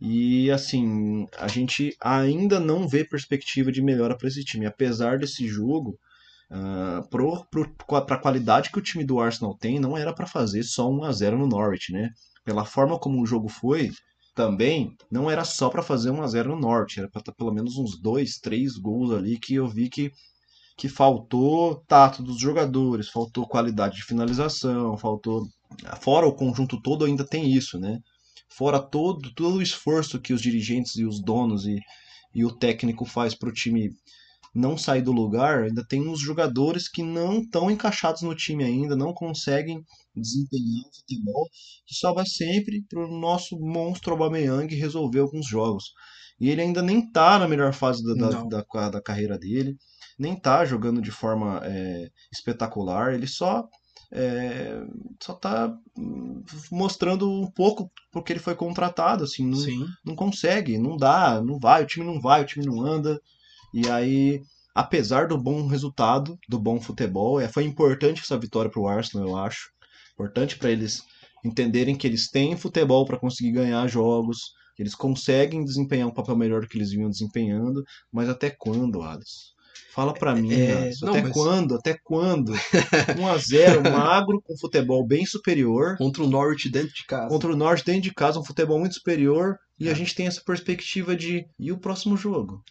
E 0.00 0.50
assim, 0.50 1.26
a 1.38 1.48
gente 1.48 1.96
ainda 2.00 2.60
não 2.60 2.86
vê 2.86 3.04
perspectiva 3.04 3.72
de 3.72 3.82
melhora 3.82 4.16
para 4.16 4.28
esse 4.28 4.44
time. 4.44 4.66
Apesar 4.66 5.18
desse 5.18 5.46
jogo, 5.48 5.98
para 7.10 8.14
a 8.14 8.18
qualidade 8.18 8.70
que 8.70 8.78
o 8.78 8.82
time 8.82 9.04
do 9.04 9.18
Arsenal 9.20 9.56
tem, 9.56 9.80
não 9.80 9.96
era 9.96 10.12
para 10.12 10.26
fazer 10.26 10.62
só 10.62 10.90
1 10.90 11.04
a 11.04 11.12
0 11.12 11.38
no 11.38 11.46
Norwich, 11.46 11.92
né? 11.92 12.10
Pela 12.44 12.64
forma 12.64 12.98
como 12.98 13.20
o 13.20 13.26
jogo 13.26 13.48
foi, 13.48 13.90
também 14.34 14.94
não 15.10 15.30
era 15.30 15.44
só 15.44 15.68
para 15.68 15.82
fazer 15.82 16.10
1 16.10 16.22
a 16.22 16.26
0 16.26 16.50
no 16.50 16.60
Norwich, 16.60 16.98
era 17.00 17.08
para 17.08 17.20
estar 17.20 17.32
pelo 17.32 17.52
menos 17.52 17.76
uns 17.78 18.00
dois, 18.00 18.38
três 18.38 18.76
gols 18.76 19.12
ali 19.12 19.38
que 19.38 19.54
eu 19.54 19.66
vi 19.68 19.88
que 19.88 20.12
que 20.78 20.90
faltou 20.90 21.76
tato 21.88 22.22
dos 22.22 22.38
jogadores, 22.38 23.08
faltou 23.08 23.48
qualidade 23.48 23.96
de 23.96 24.04
finalização, 24.04 24.94
faltou 24.98 25.48
fora 26.02 26.26
o 26.26 26.34
conjunto 26.34 26.80
todo 26.82 27.06
ainda 27.06 27.24
tem 27.24 27.50
isso, 27.50 27.78
né? 27.80 27.98
Fora 28.48 28.80
todo, 28.80 29.34
todo 29.34 29.56
o 29.56 29.62
esforço 29.62 30.20
que 30.20 30.32
os 30.32 30.40
dirigentes 30.40 30.96
e 30.96 31.04
os 31.04 31.20
donos 31.22 31.66
e, 31.66 31.78
e 32.34 32.44
o 32.44 32.52
técnico 32.52 33.04
faz 33.04 33.34
para 33.34 33.48
o 33.48 33.52
time 33.52 33.92
não 34.56 34.78
sair 34.78 35.02
do 35.02 35.12
lugar, 35.12 35.64
ainda 35.64 35.86
tem 35.86 36.08
uns 36.08 36.18
jogadores 36.18 36.88
que 36.88 37.02
não 37.02 37.40
estão 37.40 37.70
encaixados 37.70 38.22
no 38.22 38.34
time 38.34 38.64
ainda, 38.64 38.96
não 38.96 39.12
conseguem 39.12 39.84
desempenhar 40.14 40.86
o 40.88 40.96
futebol, 40.96 41.48
que 41.86 41.94
sobra 41.94 42.24
sempre 42.24 42.82
para 42.88 43.06
o 43.06 43.20
nosso 43.20 43.58
monstro 43.60 44.12
Aubameyang 44.12 44.74
resolver 44.74 45.20
alguns 45.20 45.46
jogos. 45.46 45.92
E 46.40 46.48
ele 46.48 46.62
ainda 46.62 46.80
nem 46.80 47.00
está 47.00 47.38
na 47.38 47.46
melhor 47.46 47.72
fase 47.74 48.02
da, 48.02 48.30
da, 48.30 48.42
da, 48.44 48.88
da 48.90 49.02
carreira 49.02 49.38
dele, 49.38 49.76
nem 50.18 50.32
está 50.32 50.64
jogando 50.64 51.02
de 51.02 51.10
forma 51.10 51.60
é, 51.62 52.08
espetacular, 52.32 53.14
ele 53.14 53.26
só 53.26 53.68
é, 54.12 54.84
só 55.20 55.34
tá 55.34 55.76
hum, 55.98 56.42
mostrando 56.70 57.30
um 57.30 57.50
pouco 57.50 57.90
porque 58.12 58.32
ele 58.32 58.40
foi 58.40 58.54
contratado, 58.54 59.24
assim, 59.24 59.46
não, 59.46 59.58
Sim. 59.58 59.86
não 60.04 60.14
consegue, 60.14 60.78
não 60.78 60.96
dá, 60.96 61.40
não 61.42 61.58
vai, 61.58 61.82
o 61.82 61.86
time 61.86 62.06
não 62.06 62.20
vai, 62.20 62.42
o 62.42 62.46
time 62.46 62.64
não 62.64 62.80
anda. 62.80 63.20
E 63.74 63.88
aí, 63.88 64.42
apesar 64.74 65.28
do 65.28 65.36
bom 65.36 65.66
resultado, 65.66 66.38
do 66.48 66.58
bom 66.58 66.80
futebol, 66.80 67.40
é, 67.40 67.48
foi 67.48 67.64
importante 67.64 68.22
essa 68.22 68.38
vitória 68.38 68.70
para 68.70 68.80
o 68.80 68.88
Arsenal, 68.88 69.28
eu 69.28 69.36
acho. 69.36 69.70
Importante 70.14 70.56
para 70.56 70.70
eles 70.70 71.02
entenderem 71.44 71.96
que 71.96 72.06
eles 72.06 72.30
têm 72.30 72.56
futebol 72.56 73.04
para 73.04 73.18
conseguir 73.18 73.52
ganhar 73.52 73.86
jogos, 73.86 74.54
que 74.74 74.82
eles 74.82 74.94
conseguem 74.94 75.64
desempenhar 75.64 76.08
um 76.08 76.14
papel 76.14 76.36
melhor 76.36 76.60
do 76.60 76.68
que 76.68 76.78
eles 76.78 76.90
vinham 76.90 77.10
desempenhando, 77.10 77.82
mas 78.12 78.28
até 78.28 78.50
quando, 78.50 79.02
Alisson? 79.02 79.55
Fala 79.92 80.12
pra 80.12 80.34
mim, 80.34 80.52
É, 80.52 80.90
não, 81.02 81.10
até 81.10 81.22
mas- 81.22 81.32
quando? 81.32 81.74
Até 81.74 81.96
quando? 82.04 82.52
1 82.52 82.54
a 83.28 83.38
0 83.38 83.82
magro, 83.82 84.42
com 84.42 84.56
futebol 84.58 85.06
bem 85.06 85.24
superior, 85.26 85.96
Contra 85.96 86.22
o 86.22 86.26
Norwich 86.28 86.68
dentro 86.68 86.92
de 86.94 87.04
casa. 87.06 87.28
contra 87.28 87.50
o 87.52 87.56
Norte 87.56 87.84
dentro 87.84 88.02
de 88.02 88.12
casa, 88.14 88.38
um 88.38 88.44
futebol 88.44 88.78
muito 88.78 88.94
superior, 88.96 89.56
e 89.80 89.88
É. 89.88 89.90
a 89.90 89.94
gente 89.94 90.14
tem 90.14 90.26
essa 90.26 90.42
perspectiva 90.44 91.16
de 91.16 91.44
e 91.58 91.72
o 91.72 91.78
próximo 91.78 92.16
jogo? 92.16 92.62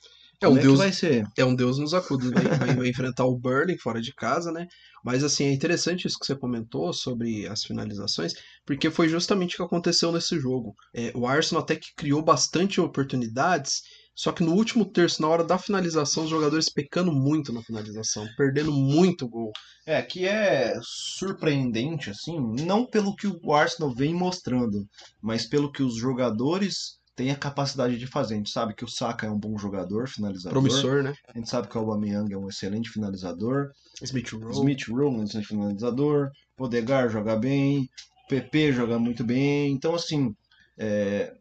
É 0.42 0.48
um 0.48 0.52
Como 0.52 0.60
é 0.60 0.64
Deus 0.64 0.78
vai 0.80 0.92
ser? 0.92 1.26
é 1.38 1.46
um 1.46 1.56
Deus 1.56 1.80
nos 1.80 1.94
acuda, 1.94 2.30
vai, 2.30 2.44
vai- 2.58 2.76
vai 2.76 2.88
enfrentar 2.90 3.24
o 3.26 3.38
Burnley 3.40 3.78
fora 3.80 4.02
de 4.02 4.14
casa, 4.14 4.52
né? 4.52 4.68
Mas 5.04 5.24
assim, 5.24 5.46
é 5.46 5.52
interessante 5.54 6.06
isso 6.08 6.20
que 6.20 6.26
você 6.26 6.36
comentou 6.36 6.92
sobre 6.92 7.48
as 7.48 7.64
finalizações, 7.64 8.34
porque 8.66 8.90
foi 8.92 9.08
justamente 9.08 9.54
o 9.54 9.58
que 9.58 9.64
aconteceu 9.64 10.12
nesse 10.12 10.38
jogo. 10.40 10.74
É, 10.94 11.12
o 11.16 11.26
Arsenal 11.26 11.64
até 11.64 11.76
que 11.78 11.88
criou 11.96 12.22
bastante 12.22 12.82
oportunidades, 12.82 13.82
só 14.16 14.32
que 14.32 14.44
no 14.44 14.54
último 14.54 14.86
terço, 14.86 15.22
na 15.22 15.28
hora 15.28 15.44
da 15.44 15.58
finalização, 15.58 16.24
os 16.24 16.30
jogadores 16.30 16.70
pecando 16.70 17.12
muito 17.12 17.52
na 17.52 17.62
finalização, 17.62 18.26
perdendo 18.38 18.72
muito 18.72 19.28
gol. 19.28 19.52
É, 19.86 20.02
que 20.02 20.26
é 20.26 20.74
surpreendente, 20.82 22.10
assim, 22.10 22.40
não 22.66 22.86
pelo 22.86 23.16
que 23.16 23.28
o 23.28 23.54
Arsenal 23.54 23.94
vem 23.94 24.14
mostrando, 24.14 24.88
mas 25.22 25.46
pelo 25.46 25.72
que 25.72 25.84
os 25.84 25.96
jogadores 25.96 26.98
têm 27.16 27.30
a 27.32 27.36
capacidade 27.36 27.98
de 27.98 28.08
fazer. 28.08 28.34
A 28.34 28.38
gente 28.38 28.50
sabe 28.50 28.74
que 28.74 28.84
o 28.84 28.88
Saka 28.88 29.28
é 29.28 29.30
um 29.30 29.40
bom 29.40 29.58
jogador, 29.58 30.08
finalizador. 30.08 30.54
Promissor, 30.54 31.04
né? 31.04 31.14
A 31.28 31.38
gente 31.38 31.50
sabe 31.50 31.68
que 31.68 31.78
o 31.78 31.82
Aubameyang 31.82 32.34
é 32.34 32.38
um 32.38 32.50
excelente 32.50 32.90
finalizador. 32.90 33.72
Smith 34.02 34.32
Rowe. 34.32 34.52
Smith 34.52 34.88
Rowe, 34.90 35.16
um 35.16 35.24
excelente 35.24 35.48
finalizador. 35.48 36.32
Odegaard 36.58 37.14
joga 37.14 37.36
bem. 37.36 37.90
PP 38.28 38.74
joga 38.74 38.98
muito 38.98 39.24
bem. 39.24 39.72
Então, 39.72 39.96
assim, 39.96 40.36
é, 40.78 41.34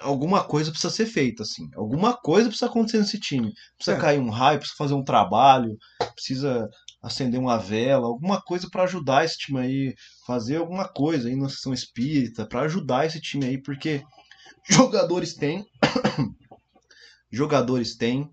alguma 0.00 0.42
coisa 0.44 0.70
precisa 0.70 0.92
ser 0.92 1.06
feita, 1.06 1.42
assim. 1.42 1.68
Alguma 1.74 2.16
coisa 2.16 2.48
precisa 2.48 2.66
acontecer 2.66 2.98
nesse 2.98 3.18
time. 3.18 3.52
Precisa 3.76 3.96
É. 3.96 4.00
cair 4.00 4.18
um 4.18 4.30
raio, 4.30 4.58
precisa 4.58 4.76
fazer 4.76 4.94
um 4.94 5.04
trabalho, 5.04 5.76
precisa 6.14 6.68
acender 7.02 7.40
uma 7.40 7.56
vela, 7.56 8.06
alguma 8.06 8.40
coisa 8.42 8.68
para 8.70 8.84
ajudar 8.84 9.24
esse 9.24 9.38
time 9.38 9.58
aí, 9.60 9.94
fazer 10.26 10.56
alguma 10.56 10.86
coisa 10.88 11.28
aí 11.28 11.36
na 11.36 11.48
sessão 11.48 11.72
espírita 11.72 12.46
para 12.46 12.62
ajudar 12.62 13.06
esse 13.06 13.20
time 13.20 13.46
aí, 13.46 13.62
porque 13.62 14.02
jogadores 14.68 15.34
têm, 15.34 15.64
jogadores 17.32 17.96
têm. 17.96 18.28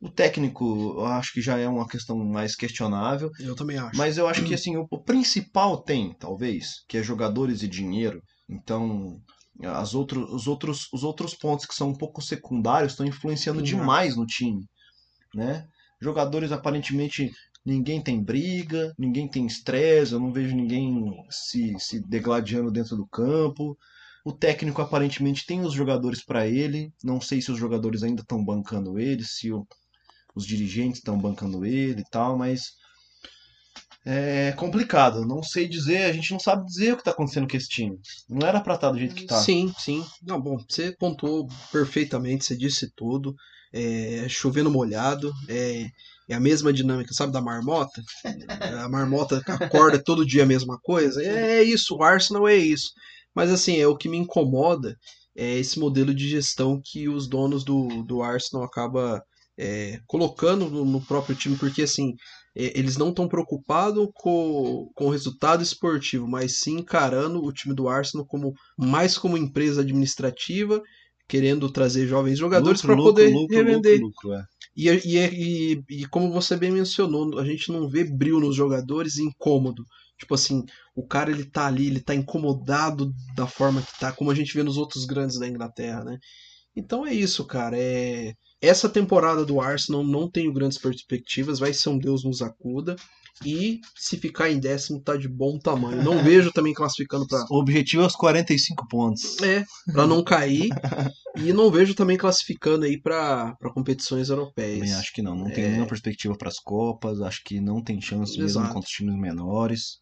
O 0.00 0.10
técnico, 0.10 0.96
eu 0.98 1.06
acho 1.06 1.32
que 1.32 1.40
já 1.40 1.58
é 1.58 1.66
uma 1.66 1.88
questão 1.88 2.18
mais 2.18 2.54
questionável. 2.54 3.30
Eu 3.40 3.56
também 3.56 3.78
acho. 3.78 3.96
Mas 3.96 4.18
eu 4.18 4.28
acho 4.28 4.44
que 4.44 4.52
assim, 4.54 4.76
o, 4.76 4.86
o 4.90 5.02
principal 5.02 5.82
tem, 5.82 6.12
talvez, 6.18 6.84
que 6.86 6.98
é 6.98 7.02
jogadores 7.02 7.62
e 7.62 7.68
dinheiro. 7.68 8.20
Então, 8.48 9.18
as 9.62 9.94
outro, 9.94 10.24
os, 10.34 10.46
outros, 10.46 10.88
os 10.92 11.04
outros 11.04 11.34
pontos 11.34 11.66
que 11.66 11.74
são 11.74 11.90
um 11.90 11.94
pouco 11.96 12.20
secundários 12.22 12.92
estão 12.92 13.06
influenciando 13.06 13.60
Uhum. 13.60 13.64
demais 13.64 14.16
no 14.16 14.26
time. 14.26 14.64
Né? 15.34 15.66
Jogadores 16.00 16.52
aparentemente 16.52 17.30
ninguém 17.64 18.00
tem 18.02 18.22
briga, 18.22 18.92
ninguém 18.98 19.28
tem 19.28 19.46
estresse, 19.46 20.12
eu 20.12 20.20
não 20.20 20.32
vejo 20.32 20.54
ninguém 20.54 21.24
se, 21.30 21.74
se 21.78 22.00
degladiando 22.06 22.70
dentro 22.70 22.96
do 22.96 23.06
campo. 23.06 23.76
O 24.24 24.32
técnico 24.32 24.80
aparentemente 24.82 25.44
tem 25.46 25.60
os 25.62 25.72
jogadores 25.72 26.24
para 26.24 26.46
ele. 26.46 26.92
Não 27.02 27.20
sei 27.20 27.40
se 27.42 27.50
os 27.52 27.58
jogadores 27.58 28.02
ainda 28.02 28.22
estão 28.22 28.44
bancando 28.44 28.98
ele, 28.98 29.24
se 29.24 29.52
o- 29.52 29.66
os 30.34 30.46
dirigentes 30.46 30.98
estão 30.98 31.18
bancando 31.18 31.64
ele 31.64 32.00
e 32.02 32.10
tal, 32.10 32.36
mas 32.38 32.72
É 34.06 34.52
complicado, 34.52 35.24
não 35.24 35.42
sei 35.42 35.66
dizer, 35.66 36.04
a 36.04 36.12
gente 36.12 36.30
não 36.30 36.38
sabe 36.38 36.66
dizer 36.66 36.92
o 36.92 36.96
que 36.98 37.04
tá 37.04 37.10
acontecendo 37.10 37.48
com 37.48 37.56
esse 37.56 37.68
time. 37.68 37.98
Não 38.28 38.46
era 38.46 38.60
pra 38.60 38.74
estar 38.74 38.90
do 38.90 38.98
jeito 38.98 39.14
que 39.14 39.24
tá. 39.24 39.40
Sim, 39.40 39.72
sim. 39.78 40.04
Não, 40.22 40.38
bom, 40.38 40.58
você 40.68 40.92
pontuou 40.92 41.48
perfeitamente, 41.72 42.44
você 42.44 42.56
disse 42.56 42.90
tudo. 42.94 43.34
É, 43.76 44.26
chovendo 44.28 44.70
molhado, 44.70 45.32
é, 45.48 45.88
é 46.28 46.34
a 46.34 46.38
mesma 46.38 46.72
dinâmica, 46.72 47.12
sabe, 47.12 47.32
da 47.32 47.40
marmota? 47.40 48.00
A 48.84 48.88
marmota 48.88 49.42
acorda 49.48 49.98
todo 49.98 50.24
dia 50.24 50.44
a 50.44 50.46
mesma 50.46 50.78
coisa. 50.80 51.20
É 51.20 51.60
isso, 51.62 51.96
o 51.96 52.02
Arsenal 52.02 52.46
é 52.46 52.54
isso. 52.54 52.92
Mas 53.34 53.50
assim, 53.50 53.78
é 53.78 53.86
o 53.88 53.96
que 53.96 54.08
me 54.08 54.16
incomoda 54.16 54.96
é 55.36 55.58
esse 55.58 55.78
modelo 55.78 56.14
de 56.14 56.28
gestão 56.28 56.80
que 56.80 57.08
os 57.08 57.26
donos 57.26 57.64
do, 57.64 58.04
do 58.04 58.22
Arsenal 58.22 58.64
acaba 58.64 59.24
é, 59.58 60.00
colocando 60.06 60.70
no, 60.70 60.84
no 60.84 61.00
próprio 61.00 61.34
time, 61.34 61.56
porque 61.56 61.82
assim, 61.82 62.14
é, 62.14 62.43
eles 62.54 62.96
não 62.96 63.08
estão 63.08 63.26
preocupados 63.26 64.08
com, 64.14 64.88
com 64.94 65.06
o 65.06 65.10
resultado 65.10 65.62
esportivo, 65.62 66.28
mas 66.28 66.60
sim 66.60 66.78
encarando 66.78 67.42
o 67.42 67.52
time 67.52 67.74
do 67.74 67.88
Arsenal 67.88 68.26
como 68.26 68.54
mais 68.78 69.18
como 69.18 69.36
empresa 69.36 69.80
administrativa, 69.80 70.80
querendo 71.26 71.70
trazer 71.70 72.06
jovens 72.06 72.38
jogadores 72.38 72.80
para 72.80 72.96
poder 72.96 73.32
lucro, 73.32 73.56
revender. 73.56 74.00
lucro, 74.00 74.28
lucro, 74.28 74.32
é. 74.34 74.44
E, 74.76 74.88
e, 74.88 75.18
e, 75.18 75.84
e 75.88 76.06
como 76.06 76.32
você 76.32 76.56
bem 76.56 76.70
mencionou, 76.70 77.38
a 77.38 77.44
gente 77.44 77.70
não 77.70 77.88
vê 77.88 78.04
brilho 78.04 78.40
nos 78.40 78.56
jogadores 78.56 79.16
e 79.16 79.22
incômodo. 79.22 79.84
Tipo 80.18 80.34
assim, 80.34 80.64
o 80.94 81.06
cara 81.06 81.30
ele 81.30 81.44
tá 81.44 81.66
ali, 81.66 81.86
ele 81.86 82.00
tá 82.00 82.14
incomodado 82.14 83.12
da 83.34 83.46
forma 83.46 83.82
que 83.82 83.98
tá, 83.98 84.12
como 84.12 84.30
a 84.30 84.34
gente 84.34 84.54
vê 84.54 84.62
nos 84.62 84.76
outros 84.76 85.04
grandes 85.04 85.38
da 85.38 85.48
Inglaterra, 85.48 86.04
né? 86.04 86.18
Então 86.76 87.06
é 87.06 87.12
isso, 87.14 87.44
cara. 87.44 87.76
É... 87.78 88.32
Essa 88.60 88.88
temporada 88.88 89.44
do 89.44 89.60
Arsenal 89.60 90.02
não 90.02 90.30
tenho 90.30 90.52
grandes 90.52 90.78
perspectivas, 90.78 91.58
vai 91.58 91.72
ser 91.74 91.90
um 91.90 91.98
Deus 91.98 92.24
nos 92.24 92.40
acuda. 92.42 92.96
E 93.44 93.80
se 93.96 94.16
ficar 94.16 94.48
em 94.48 94.60
décimo, 94.60 95.02
tá 95.02 95.16
de 95.16 95.28
bom 95.28 95.58
tamanho. 95.58 96.02
Não 96.04 96.22
vejo 96.22 96.52
também 96.52 96.72
classificando 96.72 97.26
para 97.26 97.44
O 97.50 97.58
objetivo 97.60 98.02
é 98.04 98.06
os 98.06 98.14
45 98.14 98.86
pontos. 98.88 99.42
é, 99.42 99.64
para 99.92 100.06
não 100.06 100.22
cair. 100.22 100.68
E 101.36 101.52
não 101.52 101.68
vejo 101.68 101.94
também 101.96 102.16
classificando 102.16 102.84
aí 102.84 102.98
para 103.00 103.56
competições 103.74 104.28
europeias. 104.28 104.78
Também 104.78 104.94
acho 104.94 105.12
que 105.12 105.20
não. 105.20 105.34
Não 105.34 105.50
tem 105.50 105.64
É. 105.64 105.68
nenhuma 105.68 105.86
perspectiva 105.88 106.36
para 106.38 106.48
as 106.48 106.60
Copas. 106.60 107.20
Acho 107.20 107.42
que 107.44 107.60
não 107.60 107.82
tem 107.82 108.00
chance 108.00 108.32
mesmo 108.38 108.60
Exato. 108.60 108.72
contra 108.72 108.88
os 108.88 108.94
times 108.94 109.16
menores. 109.20 109.98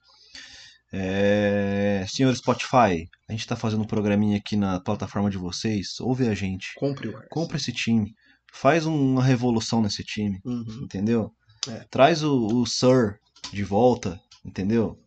É... 0.92 2.04
Senhor 2.08 2.34
Spotify, 2.36 3.08
a 3.28 3.32
gente 3.32 3.46
tá 3.46 3.56
fazendo 3.56 3.82
um 3.82 3.86
programinha 3.86 4.36
aqui 4.36 4.56
na 4.56 4.78
plataforma 4.80 5.30
de 5.30 5.38
vocês. 5.38 5.98
Ouve 6.00 6.28
a 6.28 6.34
gente. 6.34 6.72
Compre 6.76 7.08
o 7.08 7.10
Arsenal. 7.10 7.28
Compra 7.30 7.56
esse 7.56 7.72
time. 7.72 8.14
Faz 8.52 8.84
um- 8.86 9.12
uma 9.12 9.24
revolução 9.24 9.80
nesse 9.80 10.04
time. 10.04 10.38
Uhum. 10.44 10.80
Entendeu? 10.84 11.32
É. 11.68 11.84
Traz 11.90 12.22
o, 12.22 12.46
o 12.60 12.66
Sir 12.66 13.16
de 13.52 13.64
volta. 13.64 14.20
Entendeu? 14.44 14.98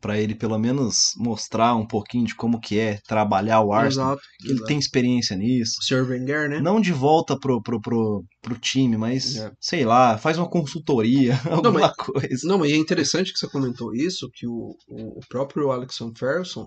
Pra 0.00 0.18
ele 0.18 0.34
pelo 0.34 0.58
menos 0.58 1.12
mostrar 1.16 1.74
um 1.74 1.86
pouquinho 1.86 2.26
de 2.26 2.34
como 2.34 2.60
que 2.60 2.78
é 2.78 2.98
trabalhar 3.06 3.60
o 3.62 3.72
Arsenal. 3.72 4.12
Exato. 4.12 4.22
Ele 4.42 4.52
exato. 4.52 4.66
tem 4.66 4.78
experiência 4.78 5.36
nisso. 5.36 5.74
O 5.80 5.84
Sr. 5.84 6.08
Wenger, 6.08 6.48
né? 6.50 6.60
Não 6.60 6.80
de 6.80 6.92
volta 6.92 7.38
pro, 7.38 7.62
pro, 7.62 7.80
pro, 7.80 8.24
pro 8.42 8.58
time, 8.58 8.96
mas 8.96 9.36
É. 9.36 9.50
sei 9.60 9.84
lá, 9.84 10.18
faz 10.18 10.36
uma 10.38 10.48
consultoria, 10.48 11.34
alguma 11.50 11.80
mas- 11.80 11.96
coisa. 11.96 12.46
Não, 12.46 12.58
mas 12.58 12.72
é 12.72 12.76
interessante 12.76 13.32
que 13.32 13.38
você 13.38 13.48
comentou 13.48 13.94
isso, 13.94 14.28
que 14.34 14.46
o, 14.46 14.74
o, 14.88 15.20
próprio 15.28 15.70
Alexander 15.70 16.18
Ferguson, 16.18 16.66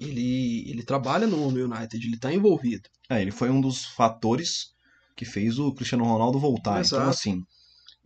ele, 0.00 0.68
ele 0.70 0.82
trabalha 0.84 1.26
no, 1.26 1.48
United, 1.48 2.06
ele 2.06 2.18
tá 2.18 2.32
envolvido. 2.32 2.82
É, 3.10 3.20
ele 3.20 3.30
foi 3.30 3.50
um 3.50 3.60
dos 3.60 3.84
fatores 3.84 4.66
que 5.16 5.24
fez 5.24 5.58
o 5.58 5.72
Cristiano 5.72 6.04
Ronaldo 6.04 6.38
voltar. 6.38 6.84
Então, 6.84 6.98
Exato. 6.98 7.08
assim. 7.10 7.40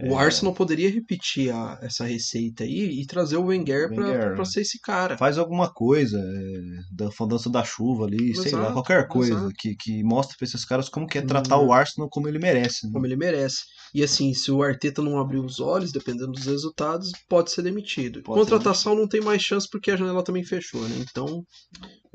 O 0.03 0.19
é, 0.19 0.25
Arsenal 0.25 0.53
poderia 0.55 0.91
repetir 0.91 1.53
a- 1.55 1.79
essa 1.83 2.05
receita 2.05 2.65
aí 2.65 3.01
e 3.01 3.07
trazer 3.07 3.37
o 3.37 3.45
Wenger, 3.45 3.89
pra- 3.95 4.05
Wenger. 4.07 4.35
pra 4.35 4.45
ser 4.45 4.63
esse 4.63 4.79
cara. 4.81 5.17
Faz 5.17 5.39
alguma 5.39 5.73
coisa, 5.73 6.19
é, 6.19 6.61
da 6.91 7.09
dança 7.27 7.49
da 7.49 7.63
chuva 7.65 8.07
ali, 8.07 8.35
sei 8.35 8.53
lá, 8.53 8.59
Exato, 8.61 8.73
qualquer 8.75 9.07
coisa 9.09 9.35
exato. 9.35 9.53
que, 9.57 9.75
que 9.77 10.03
mostre 10.03 10.37
pra 10.37 10.45
esses 10.47 10.65
caras 10.65 10.89
como 10.89 11.07
que 11.07 11.19
é 11.19 11.23
tratar 11.23 11.59
Hum. 11.59 11.67
o 11.67 11.73
Arsenal 11.73 12.09
como 12.11 12.27
ele 12.29 12.39
merece. 12.39 12.87
né? 12.87 12.93
Como 12.93 13.07
ele 13.07 13.17
merece. 13.17 13.61
E 13.95 14.03
assim, 14.03 14.33
se 14.35 14.51
o 14.51 14.63
Arteta 14.63 15.03
não 15.03 15.19
abrir 15.21 15.39
os 15.39 15.61
olhos, 15.61 15.93
dependendo 15.93 16.33
dos 16.33 16.47
resultados, 16.47 17.11
pode 17.29 17.51
ser 17.51 17.63
demitido. 17.63 18.23
Pode 18.23 18.41
ser 18.45 18.51
Contratação 18.51 18.95
não 18.95 19.07
tem 19.07 19.21
mais 19.21 19.43
chance 19.43 19.69
porque 19.71 19.91
a 19.91 19.97
janela 19.97 20.25
também 20.25 20.45
fechou, 20.45 20.81
né? 20.89 20.97
Então, 21.09 21.45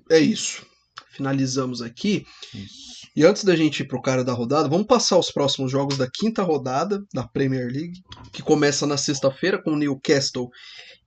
é 0.10 0.20
isso. 0.20 0.66
Finalizamos 1.12 1.82
aqui. 1.82 2.26
Isso. 2.54 2.97
E 3.18 3.26
antes 3.26 3.44
da 3.44 3.56
gente 3.56 3.80
ir 3.80 3.88
pro 3.88 4.00
cara 4.00 4.24
da 4.24 4.32
rodada, 4.32 4.70
vamos 4.70 4.86
passar 4.86 5.18
os 5.18 5.32
próximos 5.32 5.72
jogos 5.72 5.98
da 5.98 6.08
quinta 6.08 6.44
rodada 6.44 7.04
da 7.12 7.28
Premier 7.28 7.66
League, 7.66 8.00
que 8.32 8.44
começa 8.44 8.86
na 8.86 8.96
sexta-feira 8.96 9.60
com 9.60 9.76
Newcastle 9.76 10.48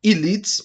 e 0.02 0.12
Leeds. 0.12 0.60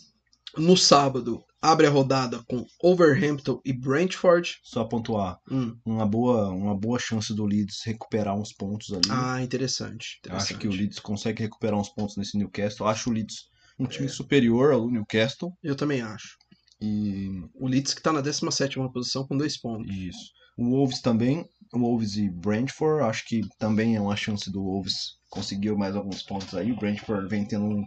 No 0.58 0.76
sábado, 0.76 1.44
abre 1.62 1.86
a 1.86 1.90
rodada 1.92 2.42
com 2.48 2.66
Overhampton 2.82 3.60
e 3.64 3.72
Brentford. 3.74 4.56
Só 4.64 4.86
pontuar, 4.86 5.38
Hum, 5.52 5.78
uma 5.86 6.06
boa, 6.08 6.50
uma 6.50 6.74
boa 6.76 6.98
chance 6.98 7.32
do 7.36 7.46
Leeds 7.46 7.82
recuperar 7.86 8.36
uns 8.36 8.52
pontos 8.54 8.92
ali. 8.92 9.02
Ah, 9.12 9.40
interessante. 9.44 10.18
Eu 10.26 10.34
Acho 10.36 10.54
interessante. 10.54 10.58
que 10.62 10.68
o 10.68 10.72
Leeds 10.72 10.98
consegue 11.00 11.44
recuperar 11.44 11.78
uns 11.80 11.90
pontos 11.90 12.18
nesse 12.18 12.38
Newcastle. 12.40 12.88
Acho 12.88 13.10
o 13.12 13.14
Leeds 13.14 13.36
um 13.78 13.84
É. 13.86 13.88
time 13.90 14.10
superior 14.10 14.72
ao 14.72 14.90
Newcastle. 14.90 15.52
Eu 15.62 15.76
também 15.76 16.02
acho. 16.02 16.38
E 16.82 17.30
O 17.54 17.68
Leeds 17.68 17.94
que 17.94 18.02
tá 18.02 18.12
na 18.14 18.22
17ª 18.22 18.90
posição 18.92 19.28
com 19.28 19.38
dois 19.38 19.60
pontos. 19.60 19.94
isso. 19.96 20.34
O 20.58 20.70
Wolves 20.70 21.02
também. 21.02 21.46
O 21.74 21.80
Wolves 21.80 22.16
e 22.18 22.30
Brentford. 22.30 23.04
Acho 23.04 23.26
que 23.28 23.42
também 23.60 23.96
é 23.96 24.02
uma 24.02 24.16
chance 24.16 24.50
do 24.52 24.64
Wolves 24.64 25.18
conseguir 25.30 25.76
mais 25.76 25.96
alguns 25.96 26.22
pontos 26.24 26.54
aí. 26.56 26.72
O 26.72 26.78
Brentford 26.78 27.28
vem 27.28 27.46
tendo 27.46 27.66
um- 27.66 27.86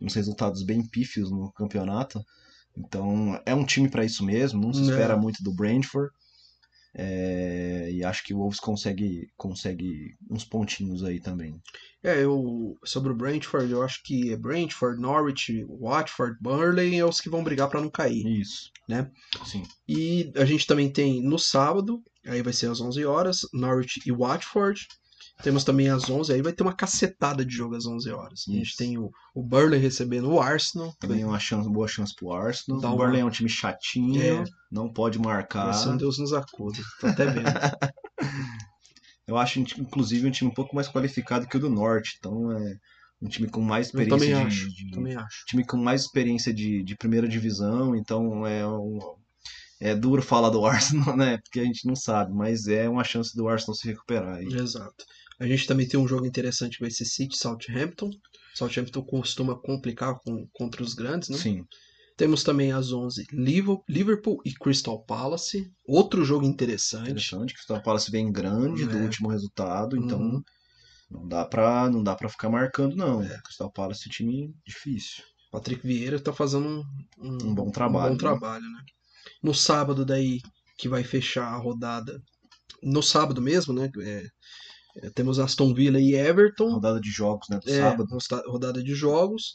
uns 0.00 0.14
resultados 0.14 0.62
bem 0.62 0.82
pífios 0.86 1.30
no 1.30 1.52
campeonato. 1.52 2.20
Então 2.76 3.40
é 3.46 3.54
um 3.54 3.64
time 3.64 3.88
para 3.88 4.04
isso 4.04 4.24
mesmo. 4.24 4.60
Não 4.60 4.72
se 4.72 4.80
Não. 4.80 4.90
espera 4.90 5.16
muito 5.16 5.42
do 5.42 5.54
Brentford. 5.54 6.10
É, 6.96 7.90
e 7.90 8.04
acho 8.04 8.22
que 8.22 8.32
o 8.32 8.38
Wolves 8.38 8.60
consegue, 8.60 9.28
consegue 9.36 10.14
uns 10.30 10.44
pontinhos 10.44 11.02
aí 11.02 11.20
também. 11.20 11.60
É, 12.02 12.22
eu 12.22 12.76
sobre 12.84 13.10
o 13.10 13.16
Brentford, 13.16 13.72
eu 13.72 13.82
acho 13.82 14.02
que 14.04 14.32
é 14.32 14.36
Brentford, 14.36 15.00
Norwich, 15.00 15.64
Watford, 15.80 16.36
Burnley 16.40 16.98
é 16.98 17.04
os 17.04 17.20
que 17.20 17.30
vão 17.30 17.42
brigar 17.42 17.68
pra 17.68 17.80
não 17.80 17.90
cair. 17.90 18.24
Isso. 18.26 18.70
Né? 18.88 19.10
Sim. 19.44 19.64
E 19.88 20.30
a 20.36 20.44
gente 20.44 20.66
também 20.66 20.92
tem 20.92 21.22
no 21.22 21.38
sábado, 21.38 22.02
aí 22.26 22.42
vai 22.42 22.52
ser 22.52 22.70
às 22.70 22.80
11 22.80 23.04
horas, 23.04 23.40
Norwich 23.52 24.00
e 24.06 24.12
Watford. 24.12 24.86
Temos 25.42 25.64
também 25.64 25.88
às 25.88 26.08
11, 26.08 26.32
aí 26.32 26.40
vai 26.40 26.52
ter 26.52 26.62
uma 26.62 26.72
cacetada 26.72 27.44
de 27.44 27.52
jogo 27.54 27.74
às 27.74 27.84
11 27.86 28.10
horas. 28.10 28.44
A 28.48 28.52
gente 28.52 28.68
Isso. 28.68 28.76
tem 28.76 28.96
o, 28.96 29.10
o 29.34 29.42
Burnley 29.42 29.80
recebendo 29.80 30.30
o 30.30 30.40
Arsenal. 30.40 30.94
Também 30.98 31.22
é 31.22 31.26
uma 31.26 31.40
chance, 31.40 31.68
boa 31.68 31.88
chance 31.88 32.14
pro 32.14 32.32
Arsenal. 32.32 32.80
Dá 32.80 32.90
o 32.90 32.96
Burnley 32.96 33.20
é 33.20 33.24
um 33.24 33.30
time 33.30 33.48
chatinho, 33.48 34.22
É. 34.22 34.44
não 34.70 34.90
pode 34.90 35.18
marcar. 35.18 35.74
Um 35.88 35.96
Deus 35.96 36.18
nos 36.18 36.32
acuda. 36.32 36.78
Tô 37.00 37.08
até 37.08 37.26
vendo. 37.26 37.44
Eu 39.26 39.36
acho, 39.38 39.58
inclusive, 39.60 40.28
um 40.28 40.30
time 40.30 40.50
um 40.50 40.54
pouco 40.54 40.74
mais 40.74 40.88
qualificado 40.88 41.46
que 41.46 41.56
o 41.56 41.60
do 41.60 41.70
Norte. 41.70 42.16
Então 42.18 42.52
é 42.52 42.76
um 43.20 43.28
time 43.28 43.48
com 43.48 43.60
mais 43.60 43.92
Eu 43.92 44.00
experiência 44.02 44.36
também 44.36 44.48
de, 44.48 44.54
acho. 44.56 44.68
de- 44.74 44.90
Também 44.90 45.16
acho. 45.16 45.44
time 45.46 45.64
com 45.66 45.76
mais 45.78 46.02
experiência 46.02 46.52
de, 46.52 46.82
de 46.82 46.96
primeira 46.96 47.26
divisão. 47.28 47.96
Então 47.96 48.46
é 48.46 48.66
um, 48.66 48.98
é 49.80 49.94
duro 49.94 50.22
falar 50.22 50.50
do 50.50 50.64
Arsenal, 50.66 51.16
né? 51.16 51.38
Porque 51.38 51.60
a 51.60 51.64
gente 51.64 51.86
não 51.86 51.96
sabe, 51.96 52.32
mas 52.34 52.68
é 52.68 52.88
uma 52.88 53.02
chance 53.04 53.34
do 53.34 53.48
Arsenal 53.48 53.74
se 53.74 53.86
recuperar. 53.88 54.36
aí. 54.36 54.46
Exato. 54.46 55.04
A 55.40 55.46
gente 55.46 55.66
também 55.66 55.86
tem 55.88 55.98
um 55.98 56.06
jogo 56.08 56.26
interessante 56.26 56.76
que 56.76 56.82
vai 56.82 56.90
ser 56.90 57.04
City 57.04 57.36
Southampton. 57.36 58.10
Southampton 58.54 59.02
costuma 59.02 59.56
complicar 59.60 60.14
com, 60.24 60.46
contra 60.52 60.82
os 60.82 60.94
grandes, 60.94 61.28
né? 61.28 61.36
Sim. 61.38 61.64
Temos 62.16 62.44
também 62.44 62.70
às 62.70 62.92
11 62.92 63.24
Liverpool 63.88 64.40
e 64.44 64.52
Crystal 64.54 65.02
Palace. 65.04 65.68
Outro 65.84 66.24
jogo 66.24 66.46
interessante. 66.46 67.10
Interessante 67.10 67.52
Crystal 67.54 67.82
Palace 67.82 68.10
vem 68.10 68.30
grande 68.30 68.86
do 68.86 68.96
É. 68.98 69.02
último 69.02 69.28
resultado, 69.28 69.96
então 69.96 70.20
Uhum. 70.20 70.42
não 71.10 71.26
dá 71.28 71.44
pra 71.44 71.90
não 71.90 72.02
dá 72.04 72.14
para 72.14 72.28
ficar 72.28 72.48
marcando 72.48 72.94
não. 72.94 73.20
É. 73.22 73.40
Crystal 73.42 73.72
Palace 73.72 74.04
é 74.06 74.08
um 74.08 74.12
time 74.12 74.54
difícil. 74.64 75.24
Patrick 75.50 75.84
Vieira 75.84 76.20
tá 76.20 76.32
fazendo 76.32 76.66
um, 76.68 76.82
um, 77.18 77.48
Um 77.50 77.54
bom 77.54 77.70
trabalho, 77.70 78.10
bom 78.10 78.12
né? 78.14 78.18
trabalho, 78.18 78.64
né? 78.64 78.80
No 79.42 79.52
sábado 79.54 80.04
daí, 80.04 80.40
que 80.78 80.88
vai 80.88 81.02
fechar 81.02 81.46
a 81.46 81.56
rodada. 81.56 82.20
No 82.82 83.02
sábado 83.02 83.40
mesmo, 83.42 83.72
né? 83.72 83.88
é, 84.02 84.24
temos 85.14 85.38
Aston 85.38 85.72
Villa 85.74 86.00
e 86.00 86.14
Everton. 86.14 86.72
Rodada 86.74 87.00
de 87.00 87.10
jogos, 87.10 87.48
né, 87.48 87.58
do 87.62 87.70
É, 87.70 87.78
sábado. 87.80 88.08
rodada 88.46 88.82
de 88.82 88.94
jogos. 88.94 89.54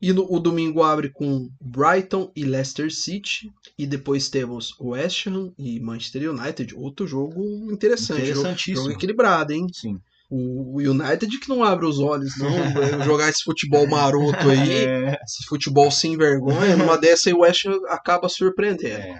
E 0.00 0.12
no, 0.12 0.24
o 0.32 0.38
domingo 0.38 0.82
abre 0.82 1.10
com 1.10 1.48
Brighton 1.60 2.30
e 2.36 2.44
Leicester 2.44 2.92
City. 2.92 3.50
E 3.76 3.86
depois 3.86 4.28
temos 4.28 4.72
West 4.80 5.26
Ham 5.26 5.52
e 5.58 5.80
Manchester 5.80 6.30
United. 6.32 6.74
Outro 6.76 7.06
jogo 7.06 7.42
interessante. 7.72 8.20
Jogo, 8.26 8.30
Interessantíssimo. 8.40 8.76
jogo 8.84 8.92
equilibrado, 8.92 9.52
hein? 9.52 9.66
Sim. 9.72 9.98
O, 10.30 10.76
o 10.76 10.78
United 10.78 11.38
que 11.40 11.48
não 11.48 11.64
abre 11.64 11.86
os 11.86 11.98
olhos, 11.98 12.34
não. 12.38 12.48
jogar 13.04 13.28
esse 13.30 13.42
futebol 13.42 13.88
maroto 13.88 14.48
aí. 14.48 14.84
É, 14.84 15.18
Esse 15.24 15.44
futebol 15.48 15.90
sem 15.90 16.16
vergonha. 16.16 16.76
Numa 16.76 16.96
dessa 17.00 17.28
aí 17.30 17.34
o 17.34 17.40
West 17.40 17.64
Ham 17.66 17.80
acaba 17.88 18.28
surpreendendo. 18.28 18.98
é. 19.02 19.18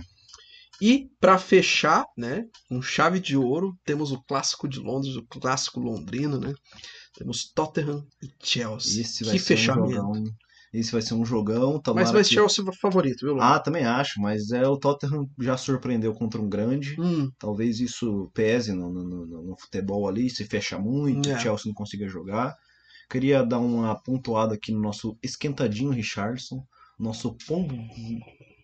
E 0.80 1.08
para 1.20 1.38
fechar, 1.38 2.04
né, 2.16 2.44
com 2.68 2.80
chave 2.80 3.18
de 3.20 3.36
ouro, 3.36 3.72
temos 3.84 4.12
o 4.12 4.22
clássico 4.22 4.68
de 4.68 4.78
Londres, 4.78 5.16
o 5.16 5.26
clássico 5.26 5.80
londrino, 5.80 6.38
né? 6.38 6.52
Temos 7.16 7.50
Tottenham 7.52 8.04
e 8.22 8.28
Chelsea. 8.40 9.02
Esse 9.02 9.24
vai 9.24 9.32
que 9.34 9.38
ser 9.40 9.54
um 9.54 9.56
fechamento. 9.56 9.90
jogão, 9.94 10.16
hein? 10.16 10.24
Esse 10.72 10.92
vai 10.92 11.00
ser 11.02 11.14
um 11.14 11.24
jogão. 11.24 11.80
Tomara 11.80 12.04
Mas 12.04 12.12
vai 12.12 12.22
que... 12.22 12.48
seu 12.50 12.72
favorito, 12.80 13.24
viu? 13.26 13.40
Ah, 13.40 13.58
também 13.58 13.84
acho, 13.84 14.20
mas 14.20 14.50
é 14.50 14.68
o 14.68 14.76
Tottenham 14.78 15.26
já 15.40 15.56
surpreendeu 15.56 16.12
contra 16.14 16.40
um 16.40 16.48
grande. 16.48 16.94
Hum, 17.00 17.30
Talvez 17.38 17.80
isso 17.80 18.30
pese 18.34 18.72
no, 18.72 18.92
no- 18.92 19.02
no- 19.26 19.42
no 19.44 19.56
futebol 19.58 20.06
ali, 20.06 20.28
se 20.28 20.44
fecha 20.44 20.78
muito, 20.78 21.28
É. 21.30 21.34
o 21.36 21.40
Chelsea 21.40 21.64
não 21.66 21.74
consiga 21.74 22.06
jogar. 22.06 22.54
Queria 23.10 23.42
dar 23.42 23.58
uma 23.58 24.00
pontuada 24.02 24.54
aqui 24.54 24.70
no 24.70 24.80
nosso 24.80 25.16
esquentadinho 25.22 25.90
Richardson, 25.90 26.62
nosso 26.98 27.34
pombo 27.46 27.74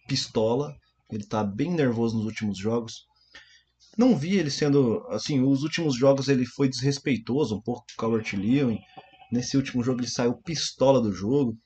pistola. 0.06 0.74
Ele 1.14 1.26
tá 1.26 1.44
bem 1.44 1.70
nervoso 1.70 2.16
nos 2.16 2.26
últimos 2.26 2.58
jogos. 2.58 3.06
Não 3.96 4.16
vi 4.16 4.36
ele 4.36 4.50
sendo. 4.50 5.06
Assim, 5.08 5.40
os 5.40 5.62
últimos 5.62 5.96
jogos 5.96 6.28
ele 6.28 6.44
foi 6.44 6.68
desrespeitoso 6.68 7.56
um 7.56 7.60
pouco 7.62 7.84
com 7.86 7.92
o 7.92 7.96
Calvert 7.96 8.34
Lewin. 8.34 8.78
Nesse 9.30 9.56
último 9.56 9.82
jogo 9.82 10.00
ele 10.00 10.08
saiu 10.08 10.36
pistola 10.42 11.00
do 11.00 11.12
jogo. 11.12 11.56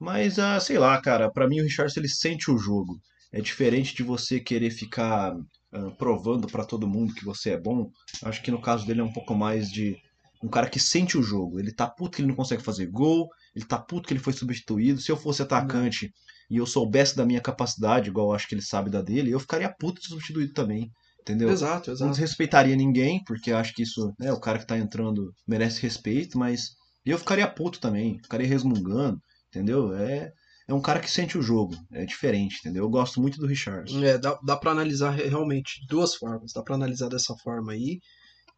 Mas, 0.00 0.38
ah, 0.38 0.58
sei 0.60 0.78
lá, 0.78 1.00
cara, 1.00 1.30
pra 1.30 1.48
mim 1.48 1.60
o 1.60 1.64
Richardson 1.64 2.00
ele 2.00 2.08
sente 2.08 2.50
o 2.50 2.58
jogo. 2.58 3.00
É 3.32 3.40
diferente 3.40 3.94
de 3.94 4.02
você 4.02 4.38
querer 4.38 4.70
ficar 4.70 5.34
ah, 5.72 5.90
provando 5.98 6.46
pra 6.46 6.64
todo 6.64 6.88
mundo 6.88 7.14
que 7.14 7.24
você 7.24 7.50
é 7.50 7.60
bom. 7.60 7.90
Acho 8.22 8.42
que 8.42 8.50
no 8.50 8.60
caso 8.60 8.86
dele 8.86 9.00
é 9.00 9.04
um 9.04 9.12
pouco 9.12 9.34
mais 9.34 9.70
de 9.70 9.96
um 10.42 10.48
cara 10.48 10.68
que 10.68 10.78
sente 10.78 11.16
o 11.16 11.22
jogo. 11.22 11.58
Ele 11.58 11.72
tá 11.72 11.86
puto 11.86 12.16
que 12.16 12.22
ele 12.22 12.28
não 12.28 12.36
consegue 12.36 12.62
fazer 12.62 12.86
gol, 12.86 13.28
ele 13.56 13.64
tá 13.64 13.78
puto 13.78 14.06
que 14.06 14.12
ele 14.12 14.20
foi 14.20 14.32
substituído. 14.32 15.00
Se 15.00 15.10
eu 15.10 15.16
fosse 15.16 15.42
atacante 15.42 16.12
e 16.50 16.56
eu 16.58 16.66
soubesse 16.66 17.16
da 17.16 17.24
minha 17.26 17.40
capacidade, 17.40 18.08
igual 18.10 18.32
acho 18.32 18.48
que 18.48 18.54
ele 18.54 18.62
sabe 18.62 18.90
da 18.90 19.00
dele, 19.02 19.30
eu 19.30 19.40
ficaria 19.40 19.72
puto 19.78 20.00
de 20.00 20.08
substituído 20.08 20.52
também. 20.52 20.90
Entendeu? 21.20 21.48
exato, 21.50 21.90
Não 21.90 21.94
exato. 21.94 22.10
desrespeitaria 22.10 22.76
ninguém, 22.76 23.22
porque 23.24 23.50
acho 23.52 23.72
que 23.74 23.82
isso, 23.82 24.12
né, 24.18 24.32
o 24.32 24.40
cara 24.40 24.58
que 24.58 24.66
tá 24.66 24.76
entrando 24.78 25.32
merece 25.46 25.80
respeito, 25.80 26.38
mas 26.38 26.70
eu 27.04 27.18
ficaria 27.18 27.48
puto 27.48 27.80
também, 27.80 28.18
ficaria 28.22 28.46
resmungando, 28.46 29.18
entendeu? 29.48 29.94
É, 29.96 30.30
é 30.68 30.74
um 30.74 30.80
cara 30.82 31.00
que 31.00 31.10
sente 31.10 31.38
o 31.38 31.42
jogo, 31.42 31.74
é 31.92 32.04
diferente, 32.04 32.58
entendeu? 32.60 32.84
Eu 32.84 32.90
gosto 32.90 33.20
muito 33.20 33.38
do 33.38 33.46
Richardson. 33.46 34.02
É, 34.04 34.18
dá, 34.18 34.38
dá 34.44 34.56
para 34.56 34.70
analisar 34.72 35.10
re- 35.10 35.28
realmente 35.28 35.80
de 35.80 35.86
duas 35.86 36.14
formas. 36.14 36.52
Dá 36.52 36.62
pra 36.62 36.74
analisar 36.74 37.08
dessa 37.08 37.34
forma 37.42 37.72
aí, 37.72 38.00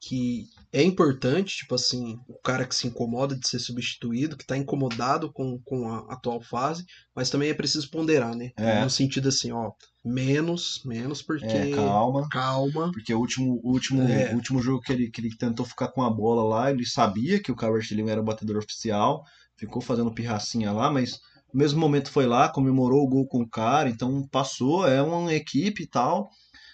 que 0.01 0.45
é 0.73 0.83
importante, 0.83 1.57
tipo 1.57 1.75
assim, 1.75 2.19
o 2.29 2.39
cara 2.41 2.67
que 2.67 2.75
se 2.75 2.87
incomoda 2.87 3.35
de 3.37 3.49
ser 3.49 3.59
substituído, 3.59 4.37
que 4.37 4.47
tá 4.47 4.57
incomodado 4.57 5.33
com, 5.33 5.59
com 5.65 5.89
a 5.89 6.13
atual 6.13 6.41
fase, 6.41 6.85
mas 7.15 7.31
também 7.31 7.49
é 7.49 7.55
preciso 7.55 7.91
ponderar, 7.91 8.35
né? 8.37 8.51
É. 8.57 8.83
No 8.83 8.91
sentido 8.91 9.29
assim, 9.29 9.51
ó, 9.53 9.73
menos, 10.05 10.83
menos, 10.85 11.23
porque. 11.23 11.47
É, 11.47 11.71
calma. 11.71 12.29
Calma. 12.29 12.91
Porque 12.93 13.13
o 13.13 13.19
último, 13.19 13.61
o 13.65 13.73
último, 13.73 14.03
É. 14.03 14.33
o 14.33 14.37
último 14.37 14.61
jogo 14.63 14.81
que 14.83 14.93
ele, 14.93 15.11
que 15.11 15.21
ele 15.21 15.37
tentou 15.37 15.65
ficar 15.65 15.89
com 15.89 16.03
a 16.03 16.11
bola 16.11 16.45
lá, 16.45 16.71
ele 16.71 16.87
sabia 16.87 17.43
que 17.43 17.51
o 17.51 17.57
Calvert 17.57 17.91
Lewin 17.91 18.11
era 18.11 18.21
o 18.21 18.25
batedor 18.25 18.59
oficial, 18.59 19.25
ficou 19.57 19.81
fazendo 19.81 20.13
pirracinha 20.15 20.73
lá, 20.73 20.91
mas 20.91 21.19
no 21.53 21.59
mesmo 21.59 21.81
momento 21.81 22.11
foi 22.11 22.27
lá, 22.27 22.49
comemorou 22.49 23.03
o 23.03 23.09
gol 23.09 23.27
com 23.27 23.41
o 23.41 23.49
cara, 23.49 23.89
então 23.89 24.27
passou, 24.29 24.87
é 24.87 25.03
uma 25.03 25.33
equipe 25.33 25.85
e 25.85 25.87
tal. 25.89 26.29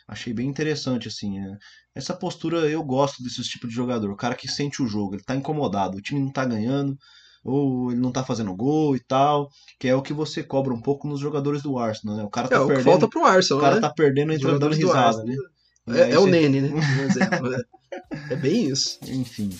Achei 0.09 0.35
bem 0.35 0.49
interessante, 0.49 1.09
assim. 1.09 1.39
é. 1.39 1.57
Essa 1.94 2.14
postura 2.14 2.59
eu 2.70 2.82
gosto 2.82 3.23
desse 3.23 3.43
tipo 3.43 3.69
de 3.69 3.74
jogador, 3.74 4.10
o 4.10 4.16
cara 4.16 4.35
que 4.35 4.48
sente 4.48 4.82
o 4.82 4.86
jogo, 4.86 5.14
ele 5.14 5.23
tá 5.23 5.36
incomodado, 5.36 5.98
o 5.98 6.01
time 6.01 6.20
não 6.20 6.31
tá 6.32 6.44
ganhando, 6.44 6.97
ou 7.44 7.90
ele 7.90 8.01
não 8.01 8.10
tá 8.10 8.24
fazendo 8.24 8.55
gol 8.56 8.97
e 8.97 9.01
tal, 9.01 9.48
que 9.78 9.89
é 9.89 9.94
o 9.94 10.01
que 10.02 10.12
você 10.12 10.43
cobra 10.43 10.73
um 10.73 10.81
pouco 10.81 11.06
nos 11.06 11.20
jogadores 11.20 11.62
do 11.62 11.78
Arsenal, 11.78 12.16
né? 12.16 12.23
O 12.24 12.31
cara 12.31 12.47
É, 12.47 12.51
tá 12.51 12.56
o 12.62 12.62
que 12.62 12.69
perdendo, 12.74 12.85
falta 12.93 13.09
pro 13.09 13.20
o 13.23 13.24
Arsenal, 13.27 13.60
cara 13.60 13.74
né? 13.74 13.81
tá 13.82 13.90
perdendo 13.90 14.32
e 14.32 14.36
entrando 14.36 14.59
dando 14.59 14.74
risada, 14.74 15.19
Arsenal. 15.19 15.27
né? 15.27 15.36
É, 16.01 16.12
é 16.12 16.19
o 16.19 16.23
você- 16.23 16.31
Nene, 16.31 16.60
né? 16.60 16.69
Por 16.70 17.05
exemplo. 17.05 17.55
é. 17.55 17.62
É 18.31 18.36
bem 18.36 18.66
isso. 18.70 18.98
Enfim. 19.06 19.51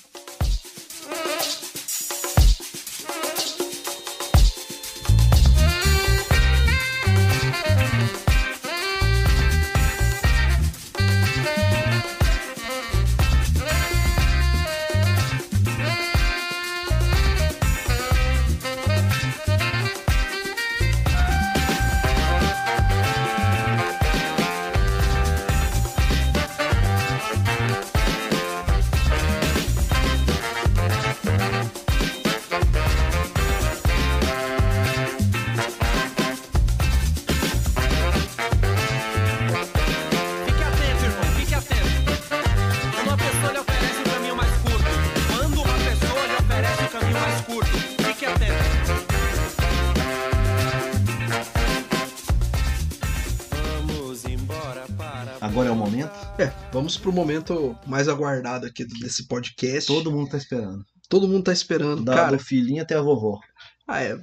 Pro 57.13 57.21
momento 57.21 57.77
mais 57.87 58.09
aguardado 58.09 58.67
aqui 58.67 58.85
desse 58.85 59.27
podcast. 59.27 59.87
Todo 59.87 60.11
mundo 60.11 60.31
tá 60.31 60.37
esperando. 60.39 60.85
Todo 61.09 61.29
mundo 61.29 61.45
tá 61.45 61.53
esperando. 61.53 62.03
Da, 62.05 62.15
Cara, 62.15 62.37
do 62.37 62.43
filhinho 62.43 62.83
até 62.83 62.95
a 62.97 63.03
vovó. 63.03 63.39
ah, 63.87 64.03
é, 64.03 64.19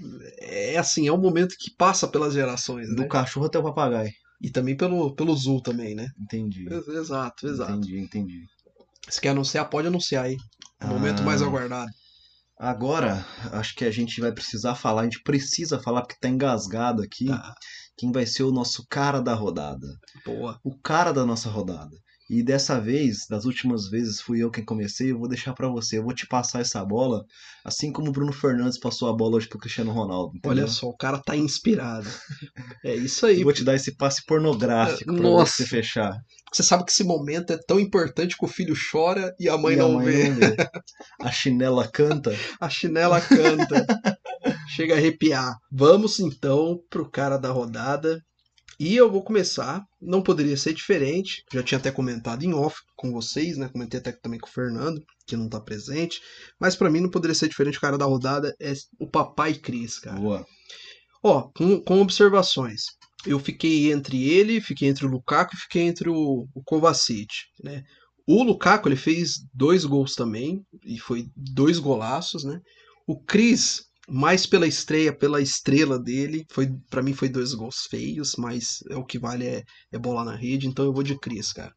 é 0.74 0.78
assim, 0.78 1.08
é 1.08 1.14
um 1.14 1.18
momento 1.22 1.56
que 1.60 1.72
passa 1.76 2.08
pelas 2.08 2.34
gerações, 2.34 2.88
Do 2.90 3.04
né? 3.04 3.08
cachorro 3.08 3.46
até 3.46 3.60
o 3.60 3.64
papagaio. 3.64 4.12
E 4.42 4.50
também 4.50 4.76
pelo, 4.76 5.14
pelo 5.16 5.36
Zul 5.36 5.62
também, 5.62 5.94
né? 5.94 6.08
Entendi. 6.20 6.66
Ex- 6.72 6.88
Exato, 6.88 7.48
exato. 7.48 7.72
Entendi, 7.74 8.00
entendi. 8.00 8.46
Se 9.10 9.20
quer 9.22 9.30
anunciar, 9.30 9.70
pode 9.70 9.88
anunciar 9.88 10.26
aí. 10.26 10.38
O 10.82 10.88
momento 10.88 11.22
Ah. 11.22 11.26
mais 11.26 11.42
aguardado. 11.42 11.92
Agora, 12.58 13.26
acho 13.54 13.76
que 13.76 13.86
a 13.86 13.92
gente 13.92 14.20
vai 14.20 14.32
precisar 14.32 14.76
falar, 14.76 15.02
a 15.02 15.04
gente 15.06 15.22
precisa 15.24 15.80
falar 15.80 16.02
porque 16.02 16.18
tá 16.20 16.28
engasgado 16.30 17.02
aqui. 17.04 17.26
Tá, 17.28 17.54
Quem 17.98 18.12
vai 18.12 18.26
ser 18.26 18.44
o 18.44 18.52
nosso 18.52 18.86
cara 18.90 19.22
da 19.22 19.34
rodada? 19.34 19.88
boa. 20.26 20.58
O 20.64 20.78
cara 20.78 21.12
da 21.12 21.26
nossa 21.26 21.50
rodada. 21.50 21.96
E 22.30 22.44
dessa 22.44 22.80
vez, 22.80 23.26
das 23.28 23.46
últimas 23.46 23.90
vezes, 23.90 24.22
fui 24.22 24.44
eu 24.44 24.52
quem 24.52 24.64
comecei, 24.64 25.12
eu 25.12 25.18
vou 25.18 25.28
deixar 25.28 25.54
pra 25.54 25.68
você. 25.68 25.98
Eu 25.98 26.04
vou 26.04 26.14
te 26.14 26.28
passar 26.28 26.62
essa 26.62 26.86
bola, 26.86 27.26
assim 27.66 27.92
como 27.92 28.10
o 28.10 28.12
Bruno 28.12 28.32
Fernandes 28.32 28.80
passou 28.80 29.10
a 29.10 29.14
bola 29.14 29.38
hoje 29.38 29.48
pro 29.48 29.58
Cristiano 29.58 29.92
Ronaldo. 29.92 30.38
entendeu? 30.38 30.50
Olha 30.64 30.68
só, 30.68 30.88
o 30.88 30.96
cara 30.96 31.18
tá 31.18 31.36
inspirado. 31.36 32.08
É 32.86 32.96
isso 32.96 33.26
aí. 33.26 33.38
Eu 33.40 33.46
vou 33.46 33.54
te 33.54 33.64
dar 33.64 33.74
esse 33.76 33.96
passe 33.96 34.24
pornográfico 34.28 35.12
pra 35.12 35.24
Nossa. 35.24 35.54
você 35.64 35.66
fechar. 35.66 36.14
Você 36.54 36.62
sabe 36.64 36.84
que 36.86 36.92
esse 36.92 37.04
momento 37.04 37.52
é 37.54 37.58
tão 37.58 37.80
importante 37.80 38.36
que 38.38 38.46
o 38.46 38.48
filho 38.48 38.76
chora 38.92 39.34
e 39.40 39.48
a 39.50 39.58
mãe 39.58 39.74
E 39.74 39.78
não 39.78 39.92
a 40.00 40.04
mãe 40.04 40.06
vê. 40.06 40.30
não 40.30 40.36
vê. 40.38 40.56
A 41.22 41.32
chinela 41.32 41.88
canta. 41.88 42.32
A 42.62 42.70
chinela 42.70 43.20
canta. 43.22 43.86
Chega 44.68 44.94
a 44.94 44.98
arrepiar. 44.98 45.56
Vamos 45.72 46.20
então 46.20 46.80
pro 46.90 47.10
cara 47.10 47.38
da 47.38 47.50
rodada. 47.52 48.20
E 48.80 48.96
eu 48.96 49.12
vou 49.12 49.22
começar. 49.22 49.84
Não 50.02 50.22
poderia 50.22 50.56
ser 50.56 50.74
diferente. 50.74 51.44
Já 51.52 51.62
tinha 51.62 51.78
até 51.78 51.92
comentado 51.92 52.44
em 52.44 52.54
off 52.54 52.80
com 52.96 53.12
vocês, 53.12 53.58
né? 53.58 53.68
Comentei 53.68 54.00
até 54.00 54.14
também 54.14 54.40
com 54.40 54.48
o 54.48 54.52
Fernando, 54.52 55.04
que 55.28 55.36
não 55.36 55.50
tá 55.50 55.60
presente. 55.60 56.22
Mas 56.60 56.76
pra 56.76 56.90
mim 56.90 57.02
não 57.02 57.10
poderia 57.10 57.36
ser 57.36 57.50
diferente. 57.50 57.78
O 57.78 57.82
cara 57.82 57.98
da 57.98 58.06
rodada 58.06 58.56
é 58.60 58.74
o 58.98 59.06
Papai 59.06 59.54
Cris, 59.56 60.00
cara. 60.00 60.18
Boa. 60.18 60.46
Ó, 61.22 61.50
com, 61.56 61.82
com 61.82 62.02
observações. 62.02 62.84
Eu 63.26 63.38
fiquei 63.38 63.92
entre 63.92 64.30
ele, 64.30 64.62
fiquei 64.62 64.88
entre 64.88 65.06
o 65.06 65.10
Lukaku 65.10 65.54
e 65.54 65.60
fiquei 65.60 65.82
entre 65.82 66.10
o, 66.10 66.48
o 66.54 66.64
Kovacic, 66.64 67.34
né? 67.62 67.84
O 68.26 68.44
Lukaku, 68.44 68.88
ele 68.88 68.96
fez 68.96 69.40
dois 69.54 69.84
gols 69.84 70.14
também, 70.14 70.64
e 70.86 71.00
foi 71.00 71.26
dois 71.36 71.80
golaços, 71.80 72.44
né? 72.44 72.62
O 73.08 73.20
Cris, 73.20 73.89
mais 74.10 74.46
pela 74.46 74.68
estreia, 74.68 75.14
pela 75.14 75.42
estrela 75.42 76.00
dele, 76.00 76.46
foi 76.52 76.70
para 76.90 77.02
mim 77.02 77.14
foi 77.14 77.30
dois 77.30 77.54
gols 77.54 77.88
feios, 77.90 78.36
mas 78.38 78.80
é 78.90 78.96
o 78.96 79.06
que 79.06 79.20
vale 79.20 79.46
é, 79.46 79.64
é 79.92 79.98
bola 79.98 80.24
na 80.24 80.36
rede, 80.36 80.68
então 80.68 80.86
eu 80.86 80.94
vou 80.94 81.04
de 81.04 81.18
Cris, 81.18 81.54
cara. 81.54 81.74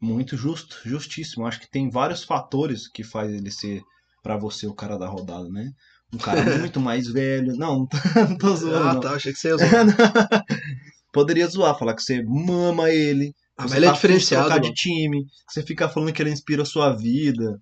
Muito 0.00 0.36
justo, 0.36 0.76
justíssimo. 0.84 1.46
Acho 1.46 1.60
que 1.60 1.70
tem 1.70 1.90
vários 1.90 2.24
fatores 2.24 2.88
que 2.88 3.04
faz 3.04 3.30
ele 3.32 3.50
ser 3.50 3.82
pra 4.22 4.36
você 4.36 4.66
o 4.66 4.74
cara 4.74 4.96
da 4.96 5.06
rodada, 5.06 5.48
né? 5.48 5.70
Um 6.12 6.18
cara 6.18 6.42
muito 6.58 6.80
mais 6.80 7.06
velho. 7.08 7.54
Não, 7.56 7.86
não 8.16 8.38
tô 8.38 8.56
zoando. 8.56 8.88
Ah, 8.88 8.94
não. 8.94 9.00
tá, 9.00 9.12
achei 9.12 9.32
que 9.32 9.38
você 9.38 9.48
ia 9.48 9.56
zoar. 9.56 9.86
Poderia 11.12 11.46
zoar, 11.48 11.78
falar 11.78 11.94
que 11.94 12.02
você 12.02 12.22
mama 12.22 12.90
ele. 12.90 13.34
Ah, 13.56 13.68
você 13.68 13.68
mas 13.68 13.72
ele 13.74 13.84
é 13.84 13.88
tá 13.88 13.92
de 13.92 13.96
diferenciado. 14.00 14.46
trocar 14.46 14.60
de 14.60 14.72
time. 14.72 15.24
Você 15.48 15.62
fica 15.62 15.88
falando 15.88 16.12
que 16.12 16.22
ele 16.22 16.30
inspira 16.30 16.62
a 16.62 16.66
sua 16.66 16.96
vida. 16.96 17.60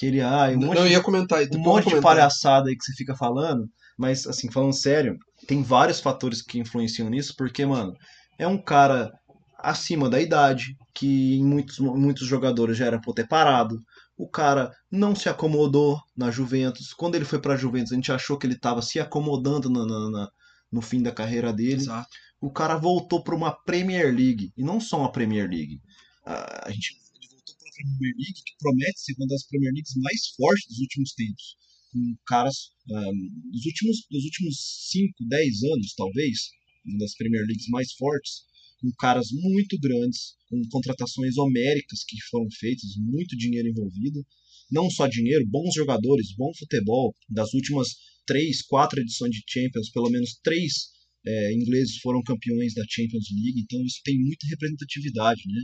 Que 0.00 0.06
ele, 0.06 0.22
ai, 0.22 0.56
um 0.56 0.60
monte, 0.60 0.76
Não, 0.76 0.82
eu 0.84 0.86
de- 0.88 0.92
ia 0.94 1.02
comentar 1.02 1.42
um 1.54 1.58
monte 1.58 1.90
de 1.90 2.00
palhaçada 2.00 2.70
aí 2.70 2.74
que 2.76 2.82
você 2.82 2.94
fica 2.94 3.14
falando. 3.14 3.68
Mas, 3.98 4.26
assim, 4.26 4.50
falando 4.50 4.72
sério, 4.72 5.18
tem 5.46 5.62
vários 5.62 6.00
fatores 6.00 6.40
que 6.40 6.58
influenciam 6.58 7.10
nisso, 7.10 7.34
porque, 7.36 7.66
mano, 7.66 7.92
é 8.38 8.46
um 8.46 8.56
cara 8.56 9.12
acima 9.58 10.08
da 10.08 10.18
idade, 10.18 10.74
que 10.94 11.34
em 11.36 11.44
muitos, 11.44 11.78
muitos 11.78 12.26
jogadores 12.26 12.78
já 12.78 12.86
era 12.86 12.98
por 12.98 13.12
ter 13.12 13.28
parado. 13.28 13.76
O 14.16 14.26
cara 14.26 14.70
não 14.90 15.14
se 15.14 15.28
acomodou 15.28 16.00
na 16.16 16.30
Juventus. 16.30 16.94
Quando 16.94 17.14
ele 17.16 17.26
foi 17.26 17.38
pra 17.38 17.56
Juventus, 17.58 17.92
a 17.92 17.94
gente 17.94 18.10
achou 18.10 18.38
que 18.38 18.46
ele 18.46 18.58
tava 18.58 18.80
se 18.80 18.98
acomodando 18.98 19.68
na- 19.68 19.84
na- 19.84 20.10
na- 20.10 20.28
no 20.72 20.80
fim 20.80 21.02
da 21.02 21.12
carreira 21.12 21.52
dele. 21.52 21.74
Exato. 21.82 22.08
O 22.40 22.50
cara 22.50 22.76
voltou 22.78 23.22
para 23.22 23.34
uma 23.34 23.52
Premier 23.66 24.06
League. 24.06 24.50
E 24.56 24.64
não 24.64 24.80
só 24.80 24.98
uma 24.98 25.12
Premier 25.12 25.46
League. 25.46 25.78
A, 26.24 26.68
a 26.68 26.70
gente 26.70 26.94
ele 27.16 27.28
voltou 27.30 27.54
para 27.58 27.66
uma 27.66 27.69
Premier 27.82 28.14
League 28.16 28.42
que 28.44 28.58
promete 28.58 29.00
ser 29.00 29.14
uma 29.18 29.26
das 29.26 29.44
Premier 29.46 29.72
Leagues 29.72 29.94
mais 29.96 30.28
fortes 30.36 30.66
dos 30.68 30.78
últimos 30.78 31.12
tempos. 31.12 31.56
Com 31.92 32.16
caras 32.26 32.56
ah, 32.92 33.10
dos 33.52 33.66
últimos 33.66 33.96
dos 34.10 34.24
últimos 34.24 34.56
5, 34.90 35.14
10 35.28 35.62
anos, 35.64 35.94
talvez, 35.96 36.38
uma 36.86 36.98
das 36.98 37.14
Premier 37.14 37.44
Leagues 37.46 37.66
mais 37.68 37.92
fortes, 37.94 38.44
com 38.80 38.90
caras 38.98 39.28
muito 39.32 39.78
grandes, 39.78 40.36
com 40.48 40.60
contratações 40.70 41.36
homéricas 41.36 42.04
que 42.04 42.16
foram 42.30 42.48
feitas, 42.58 42.96
muito 42.96 43.36
dinheiro 43.36 43.68
envolvido. 43.68 44.24
Não 44.70 44.88
só 44.88 45.08
dinheiro, 45.08 45.44
bons 45.48 45.74
jogadores, 45.74 46.34
bom 46.36 46.50
futebol. 46.58 47.14
Das 47.28 47.52
últimas 47.52 47.88
três, 48.26 48.62
quatro 48.62 49.00
edições 49.00 49.32
de 49.32 49.42
Champions, 49.46 49.90
pelo 49.90 50.10
menos 50.10 50.38
três 50.42 50.90
é, 51.26 51.54
ingleses 51.54 51.98
foram 51.98 52.22
campeões 52.22 52.74
da 52.74 52.84
Champions 52.88 53.26
League, 53.30 53.60
então 53.60 53.84
isso 53.84 54.00
tem 54.04 54.18
muita 54.18 54.46
representatividade, 54.48 55.42
né? 55.46 55.62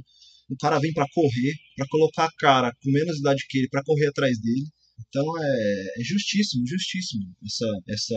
O 0.49 0.57
cara 0.57 0.79
vem 0.79 0.93
para 0.93 1.07
correr, 1.13 1.55
para 1.77 1.87
colocar 1.89 2.25
a 2.25 2.33
cara 2.39 2.73
com 2.83 2.91
menos 2.91 3.19
idade 3.19 3.45
que 3.49 3.59
ele, 3.59 3.69
para 3.69 3.83
correr 3.85 4.07
atrás 4.09 4.39
dele. 4.41 4.67
Então 5.09 5.25
é, 5.43 6.01
é 6.01 6.05
justíssimo, 6.05 6.67
justíssimo 6.67 7.25
essa, 7.45 7.67
essa, 7.89 8.15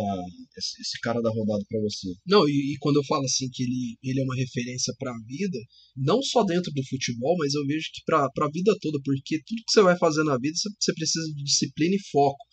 esse, 0.57 0.99
cara 1.01 1.22
da 1.22 1.30
rodada 1.30 1.64
para 1.68 1.80
você. 1.81 2.07
Não, 2.26 2.47
e, 2.47 2.73
e 2.73 2.77
quando 2.80 2.97
eu 2.97 3.06
falo 3.06 3.26
assim 3.26 3.49
que 3.51 3.64
ele, 3.64 3.97
ele 4.03 4.22
é 4.22 4.23
uma 4.23 4.35
referência 4.35 4.93
pra 4.97 5.14
vida, 5.27 5.57
não 5.97 6.22
só 6.22 6.43
dentro 6.43 6.72
do 6.72 6.85
futebol, 6.88 7.35
mas 7.38 7.53
eu 7.53 7.65
vejo 7.65 7.89
que 7.93 8.01
pra, 8.06 8.30
pra 8.31 8.49
vida 8.49 8.76
toda, 8.81 8.97
porque 9.03 9.41
tudo 9.45 9.64
que 9.65 9.72
você 9.72 9.81
vai 9.81 9.97
fazer 9.97 10.23
na 10.23 10.38
vida, 10.38 10.56
você, 10.56 10.69
você 10.80 10.93
precisa 10.93 11.26
de 11.34 11.43
disciplina 11.43 11.95
e 11.95 12.10
foco. 12.11 12.48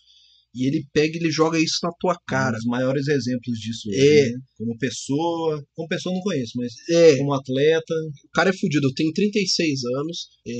E 0.57 0.67
ele 0.67 0.85
pega 0.91 1.15
e 1.15 1.19
ele 1.19 1.29
joga 1.31 1.59
isso 1.59 1.77
na 1.83 1.91
tua 1.99 2.13
Um 2.13 2.25
cara. 2.27 2.55
dos 2.57 2.65
maiores 2.65 3.07
exemplos 3.07 3.57
disso 3.59 3.89
É. 3.93 4.29
né? 4.31 4.39
Como 4.57 4.77
pessoa, 4.77 5.63
como 5.75 5.87
pessoa 5.87 6.11
eu 6.13 6.15
não 6.17 6.23
conheço, 6.23 6.53
mas 6.55 6.73
É, 6.89 7.17
como 7.17 7.33
atleta 7.33 7.93
o 8.25 8.29
cara 8.33 8.49
é 8.49 8.53
fudido. 8.57 8.87
Eu 8.87 8.93
tenho 8.93 9.11
36 9.13 9.79
anos, 9.99 10.17
é, 10.47 10.53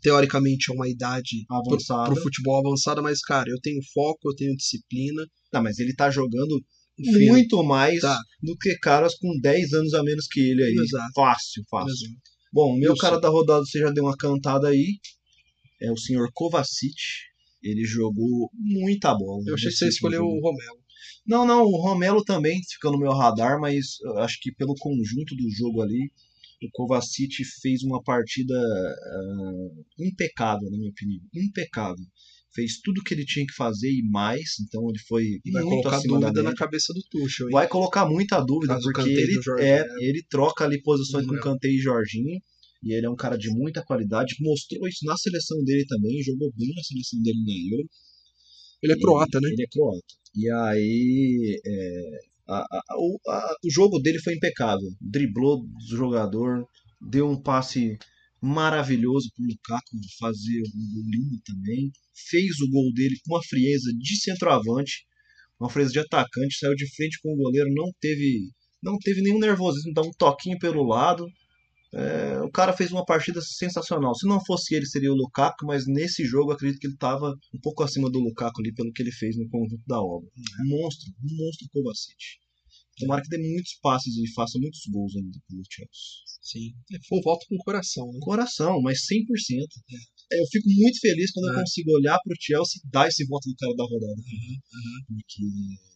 teoricamente 0.00 0.70
é 0.70 0.74
uma 0.74 0.88
idade 0.88 1.44
pro, 1.46 1.56
avançado. 1.58 2.12
pro 2.12 2.22
futebol 2.22 2.58
avançada, 2.66 3.00
mas, 3.00 3.20
cara, 3.20 3.48
eu 3.50 3.58
tenho 3.62 3.80
foco, 3.94 4.30
eu 4.30 4.34
tenho 4.34 4.56
disciplina. 4.56 5.22
Tá, 5.50 5.62
mas 5.62 5.78
ele 5.78 5.94
tá 5.94 6.10
jogando 6.10 6.60
Enfim, 6.98 7.26
muito 7.26 7.62
mais 7.62 8.00
Tá. 8.00 8.18
do 8.42 8.56
que 8.56 8.74
caras 8.78 9.14
com 9.16 9.28
10 9.40 9.72
anos 9.74 9.94
a 9.94 10.02
menos 10.02 10.26
que 10.26 10.40
ele 10.40 10.62
aí. 10.64 10.74
Exato. 10.74 11.12
Fácil, 11.14 11.62
fácil. 11.70 11.92
Exato. 11.92 12.20
Bom, 12.52 12.76
meu 12.76 12.92
Eu 12.92 12.96
cara 12.96 13.14
sei. 13.14 13.22
da 13.22 13.28
rodada 13.28 13.64
você 13.64 13.78
já 13.80 13.90
deu 13.90 14.04
uma 14.04 14.16
cantada 14.16 14.68
aí. 14.68 14.96
É 15.80 15.92
o 15.92 15.96
senhor 15.96 16.28
Kovacic. 16.32 16.94
Ele 17.68 17.84
jogou 17.84 18.50
muita 18.54 19.14
bola. 19.14 19.42
Eu 19.46 19.54
achei 19.54 19.70
que 19.70 19.76
você 19.76 19.88
escolheu 19.88 20.22
jogo. 20.22 20.36
o 20.36 20.40
Romelo. 20.40 20.86
Não, 21.26 21.44
não, 21.44 21.62
o 21.62 21.82
Romelo 21.82 22.24
também 22.24 22.60
fica 22.70 22.90
no 22.90 22.98
meu 22.98 23.12
radar, 23.12 23.60
mas 23.60 23.98
eu 24.04 24.18
acho 24.18 24.38
que 24.40 24.52
pelo 24.52 24.74
conjunto 24.74 25.34
do 25.34 25.50
jogo 25.50 25.82
ali, 25.82 26.10
o 26.62 26.70
Kovacic 26.72 27.44
fez 27.60 27.82
uma 27.82 28.02
partida 28.02 28.54
ah, 28.54 29.68
impecável, 29.98 30.70
na 30.70 30.78
minha 30.78 30.90
opinião. 30.90 31.20
Impecável. 31.34 32.04
Fez 32.54 32.80
tudo 32.82 33.00
o 33.00 33.04
que 33.04 33.12
ele 33.12 33.24
tinha 33.26 33.44
que 33.44 33.54
fazer 33.54 33.90
e 33.90 34.02
mais, 34.08 34.58
então 34.60 34.88
ele 34.88 34.98
foi 35.06 35.24
E 35.44 35.50
vai 35.50 35.62
colocar 35.62 36.00
dúvida 36.00 36.42
na 36.42 36.54
cabeça 36.54 36.94
do 36.94 37.02
Tuchel? 37.10 37.50
Vai 37.50 37.68
colocar 37.68 38.06
muita 38.08 38.40
dúvida, 38.40 38.78
o 38.78 38.80
porque 38.80 39.10
ele, 39.10 39.38
o 39.38 39.58
é, 39.58 39.86
né? 39.86 39.94
ele 40.00 40.24
troca 40.30 40.64
ali 40.64 40.80
posições 40.80 41.26
com. 41.26 41.36
Kanté 41.36 41.68
e 41.68 41.78
Jorginho. 41.78 42.40
E 42.82 42.92
ele 42.94 43.06
é 43.06 43.10
um 43.10 43.16
cara 43.16 43.36
de 43.36 43.50
muita 43.50 43.82
qualidade. 43.84 44.34
Mostrou 44.40 44.86
isso 44.88 45.04
na 45.04 45.16
seleção 45.16 45.62
dele 45.64 45.84
também. 45.86 46.22
Jogou 46.22 46.52
bem 46.56 46.68
na 46.74 46.82
seleção 46.82 47.20
dele 47.22 47.38
na 47.44 47.76
Euro. 47.76 47.88
Ele 48.82 48.92
é 48.92 48.96
croata, 48.98 49.40
né? 49.40 49.48
Ele 49.50 49.62
é 49.62 49.66
croata. 49.66 50.14
E 50.34 50.50
aí. 50.50 51.60
é, 51.66 52.10
a- 52.48 52.60
a- 52.60 52.82
a- 52.90 52.96
o, 52.98 53.18
o 53.64 53.70
jogo 53.70 53.98
dele 54.00 54.20
foi 54.20 54.34
impecável. 54.34 54.88
Driblou 55.00 55.64
do 55.66 55.96
jogador, 55.96 56.64
deu 57.00 57.28
um 57.28 57.40
passe 57.40 57.96
maravilhoso 58.40 59.28
pro 59.34 59.44
Lukaku 59.46 59.96
fazer 60.20 60.60
um 60.74 60.92
gol 60.94 61.04
lindo 61.10 61.40
também. 61.44 61.90
Fez 62.30 62.60
o 62.60 62.70
gol 62.70 62.92
dele 62.94 63.16
com 63.24 63.34
uma 63.34 63.42
frieza 63.44 63.90
de 63.98 64.20
centroavante, 64.22 65.04
uma 65.58 65.70
frieza 65.70 65.92
de 65.92 65.98
atacante, 66.00 66.58
saiu 66.58 66.74
de 66.76 66.86
frente 66.94 67.18
com 67.22 67.32
o 67.32 67.36
goleiro, 67.36 67.68
não 67.74 67.90
teve, 68.00 68.50
não 68.82 68.96
teve 68.98 69.22
nenhum 69.22 69.38
nervosismo, 69.40 69.92
dá 69.94 70.02
um 70.02 70.10
toquinho 70.18 70.58
pelo 70.58 70.84
lado. 70.84 71.26
É, 71.98 72.40
o 72.42 72.50
cara 72.50 72.74
fez 72.76 72.92
uma 72.92 73.04
partida 73.06 73.40
sensacional. 73.40 74.14
Se 74.14 74.26
não 74.26 74.38
fosse 74.44 74.74
ele, 74.74 74.84
seria 74.86 75.10
o 75.10 75.16
Lukaku, 75.16 75.64
mas 75.66 75.86
nesse 75.86 76.24
jogo 76.26 76.50
eu 76.50 76.54
acredito 76.54 76.78
que 76.78 76.86
ele 76.86 76.94
estava 76.94 77.30
um 77.54 77.60
pouco 77.62 77.82
acima 77.82 78.10
do 78.10 78.18
Lukaku 78.20 78.60
ali 78.60 78.72
pelo 78.74 78.92
que 78.92 79.02
ele 79.02 79.12
fez 79.12 79.36
no 79.36 79.48
conjunto 79.48 79.82
da 79.86 80.00
obra. 80.00 80.28
Um 80.64 80.68
monstro, 80.78 81.08
um 81.24 81.36
monstro 81.44 81.66
Kovacic. 81.72 82.16
Tomara 82.98 83.22
que 83.22 83.28
dê 83.28 83.38
muitos 83.38 83.78
passes 83.82 84.14
e 84.16 84.32
faça 84.32 84.58
muitos 84.58 84.80
gols 84.90 85.14
ainda 85.16 85.38
pelo 85.48 85.62
Chelsea. 85.70 86.24
Sim. 86.42 86.72
É, 86.92 86.98
Foi 87.08 87.18
um 87.18 87.22
voto 87.22 87.44
com 87.48 87.54
o 87.56 87.64
coração, 87.64 88.06
né? 88.12 88.18
Coração, 88.22 88.80
mas 88.82 89.04
100%. 89.06 89.66
É, 90.32 90.40
Eu 90.40 90.46
fico 90.50 90.68
muito 90.68 90.98
feliz 91.00 91.30
quando 91.32 91.48
eu 91.48 91.54
É. 91.54 91.60
consigo 91.60 91.90
olhar 91.92 92.18
pro 92.24 92.36
Chelsea 92.40 92.80
e 92.84 92.90
dar 92.90 93.06
esse 93.08 93.24
voto 93.26 93.48
do 93.48 93.54
cara 93.56 93.74
da 93.74 93.84
rodada. 93.84 94.22
Porque 95.08 95.42
é 95.42 95.95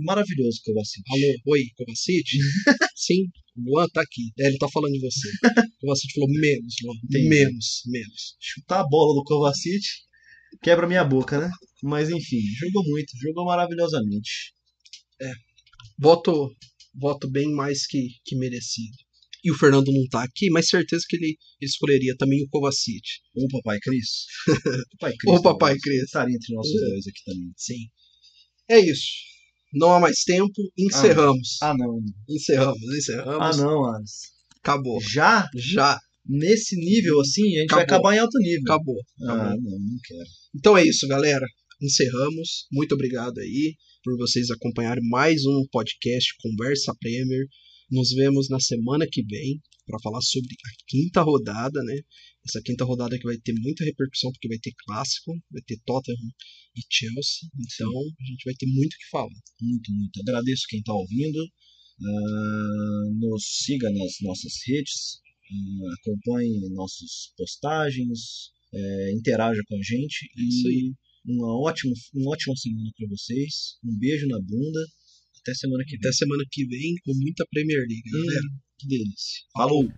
maravilhoso 0.00 0.58
o 0.60 0.62
Kovacic. 0.72 1.02
Alô, 1.10 1.54
oi, 1.54 1.62
Kovacic? 1.76 2.28
Sim, 2.96 3.24
o 3.56 3.70
Luan 3.70 3.86
tá 3.92 4.02
aqui. 4.02 4.30
É, 4.38 4.48
ele 4.48 4.58
tá 4.58 4.68
falando 4.72 4.92
de 4.92 5.00
você. 5.00 5.28
O 5.28 5.80
Kovacic 5.80 6.12
falou 6.14 6.28
menos, 6.30 6.74
Luan. 6.82 6.94
Entendi. 7.04 7.28
Menos, 7.28 7.82
menos. 7.86 8.36
chutar 8.40 8.80
a 8.80 8.88
bola 8.88 9.14
do 9.14 9.24
Kovacic 9.24 9.82
quebra 10.62 10.86
minha 10.86 11.04
boca, 11.04 11.40
né? 11.40 11.50
Mas 11.82 12.10
enfim, 12.10 12.40
jogou 12.58 12.84
muito, 12.88 13.12
jogou 13.22 13.44
maravilhosamente. 13.46 14.52
Voto, 15.98 16.50
voto 16.94 17.30
bem 17.30 17.50
mais 17.52 17.86
que, 17.86 18.08
que 18.24 18.36
merecido. 18.36 18.96
E 19.42 19.50
o 19.50 19.54
Fernando 19.56 19.90
não 19.90 20.06
tá 20.08 20.22
aqui, 20.22 20.50
mas 20.50 20.68
certeza 20.68 21.02
que 21.08 21.16
ele 21.16 21.38
escolheria 21.60 22.14
também 22.18 22.42
o 22.42 22.48
Kovacic. 22.48 23.00
Ô 23.34 23.48
Papai 23.48 23.78
Cris. 23.80 24.26
Papai 24.98 25.16
Cris. 25.16 25.34
Ô, 25.34 25.42
Papai. 25.42 25.78
Cris. 25.78 26.02
Estaria 26.02 26.34
entre 26.34 26.54
nós 26.54 26.66
É. 26.68 26.72
dois 26.72 27.06
aqui 27.06 27.24
também. 27.24 27.52
Sim. 27.56 27.88
É 28.68 28.78
isso. 28.78 29.06
Não 29.72 29.92
há 29.94 30.00
mais 30.00 30.22
tempo. 30.24 30.52
Encerramos. 30.78 31.58
Ah, 31.62 31.74
não. 31.76 32.00
Encerramos, 32.28 32.82
encerramos. 32.96 33.58
Ah, 33.58 33.62
não, 33.62 33.84
Anas. 33.86 34.10
Acabou. 34.62 35.00
Já 35.00 35.48
Já. 35.54 35.98
nesse 36.26 36.76
nível 36.76 37.20
assim, 37.20 37.56
a 37.56 37.60
gente 37.60 37.70
vai 37.70 37.84
Acabou. 37.84 38.08
acabar 38.08 38.16
em 38.16 38.18
alto 38.20 38.38
nível. 38.38 38.62
Acabou. 38.64 38.96
Ah, 39.22 39.32
Acabou. 39.32 39.60
não, 39.62 39.78
não 39.78 39.98
quero. 40.04 40.28
Então 40.54 40.76
é 40.78 40.84
isso, 40.86 41.06
galera. 41.08 41.46
Encerramos. 41.80 42.66
Muito 42.72 42.94
obrigado 42.94 43.38
aí 43.38 43.74
por 44.02 44.16
vocês 44.18 44.50
acompanharem 44.50 45.02
mais 45.08 45.44
um 45.46 45.64
podcast 45.70 46.34
Conversa 46.42 46.94
Premier. 47.00 47.46
Nos 47.90 48.10
vemos 48.10 48.48
na 48.48 48.60
semana 48.60 49.06
que 49.10 49.22
vem 49.24 49.60
para 49.86 49.98
falar 50.02 50.20
sobre 50.20 50.48
a 50.52 50.70
quinta 50.86 51.22
rodada, 51.22 51.82
né? 51.82 51.96
Essa 52.46 52.60
quinta 52.62 52.84
rodada 52.84 53.18
que 53.18 53.24
vai 53.24 53.36
ter 53.38 53.52
muita 53.52 53.84
repercussão 53.84 54.32
porque 54.32 54.48
vai 54.48 54.58
ter 54.58 54.72
clássico, 54.86 55.32
vai 55.50 55.62
ter 55.62 55.78
Tottenham 55.84 56.30
e 56.76 56.80
Chelsea. 56.88 57.48
Então 57.54 57.92
a 58.20 58.24
gente 58.24 58.44
vai 58.44 58.54
ter 58.54 58.66
muito 58.66 58.94
o 58.94 58.98
que 58.98 59.08
falar. 59.10 59.40
Muito, 59.60 59.92
muito. 59.92 60.20
Agradeço 60.22 60.62
quem 60.68 60.78
está 60.80 60.92
ouvindo. 60.94 61.38
Ah, 62.02 63.04
nos 63.20 63.44
siga 63.64 63.90
nas 63.90 64.12
nossas 64.22 64.52
redes. 64.66 65.20
ah, 65.52 65.94
acompanhe 66.00 66.68
nossas 66.70 67.32
postagens. 67.36 68.50
eh, 68.72 69.12
interaja 69.12 69.60
com 69.68 69.76
a 69.76 69.82
gente. 69.82 70.30
Isso 70.36 70.68
E 70.68 70.74
aí. 70.74 70.94
uma 71.26 71.60
ótima, 71.68 71.92
uma 72.14 72.30
ótima 72.32 72.56
semana 72.56 72.90
para 72.96 73.08
vocês. 73.08 73.76
Um 73.84 73.98
beijo 73.98 74.26
na 74.28 74.38
bunda. 74.40 74.80
Até 75.40 75.54
semana 75.54 75.84
que 75.84 75.90
vem. 75.98 75.98
Até 75.98 76.12
semana 76.12 76.44
que 76.50 76.64
vem 76.66 76.94
com 77.04 77.14
muita 77.14 77.44
Premier 77.50 77.80
League, 77.80 78.10
galera. 78.10 78.46
Hum, 78.46 78.58
que 78.78 78.86
delícia. 78.88 79.40
Falou! 79.52 79.88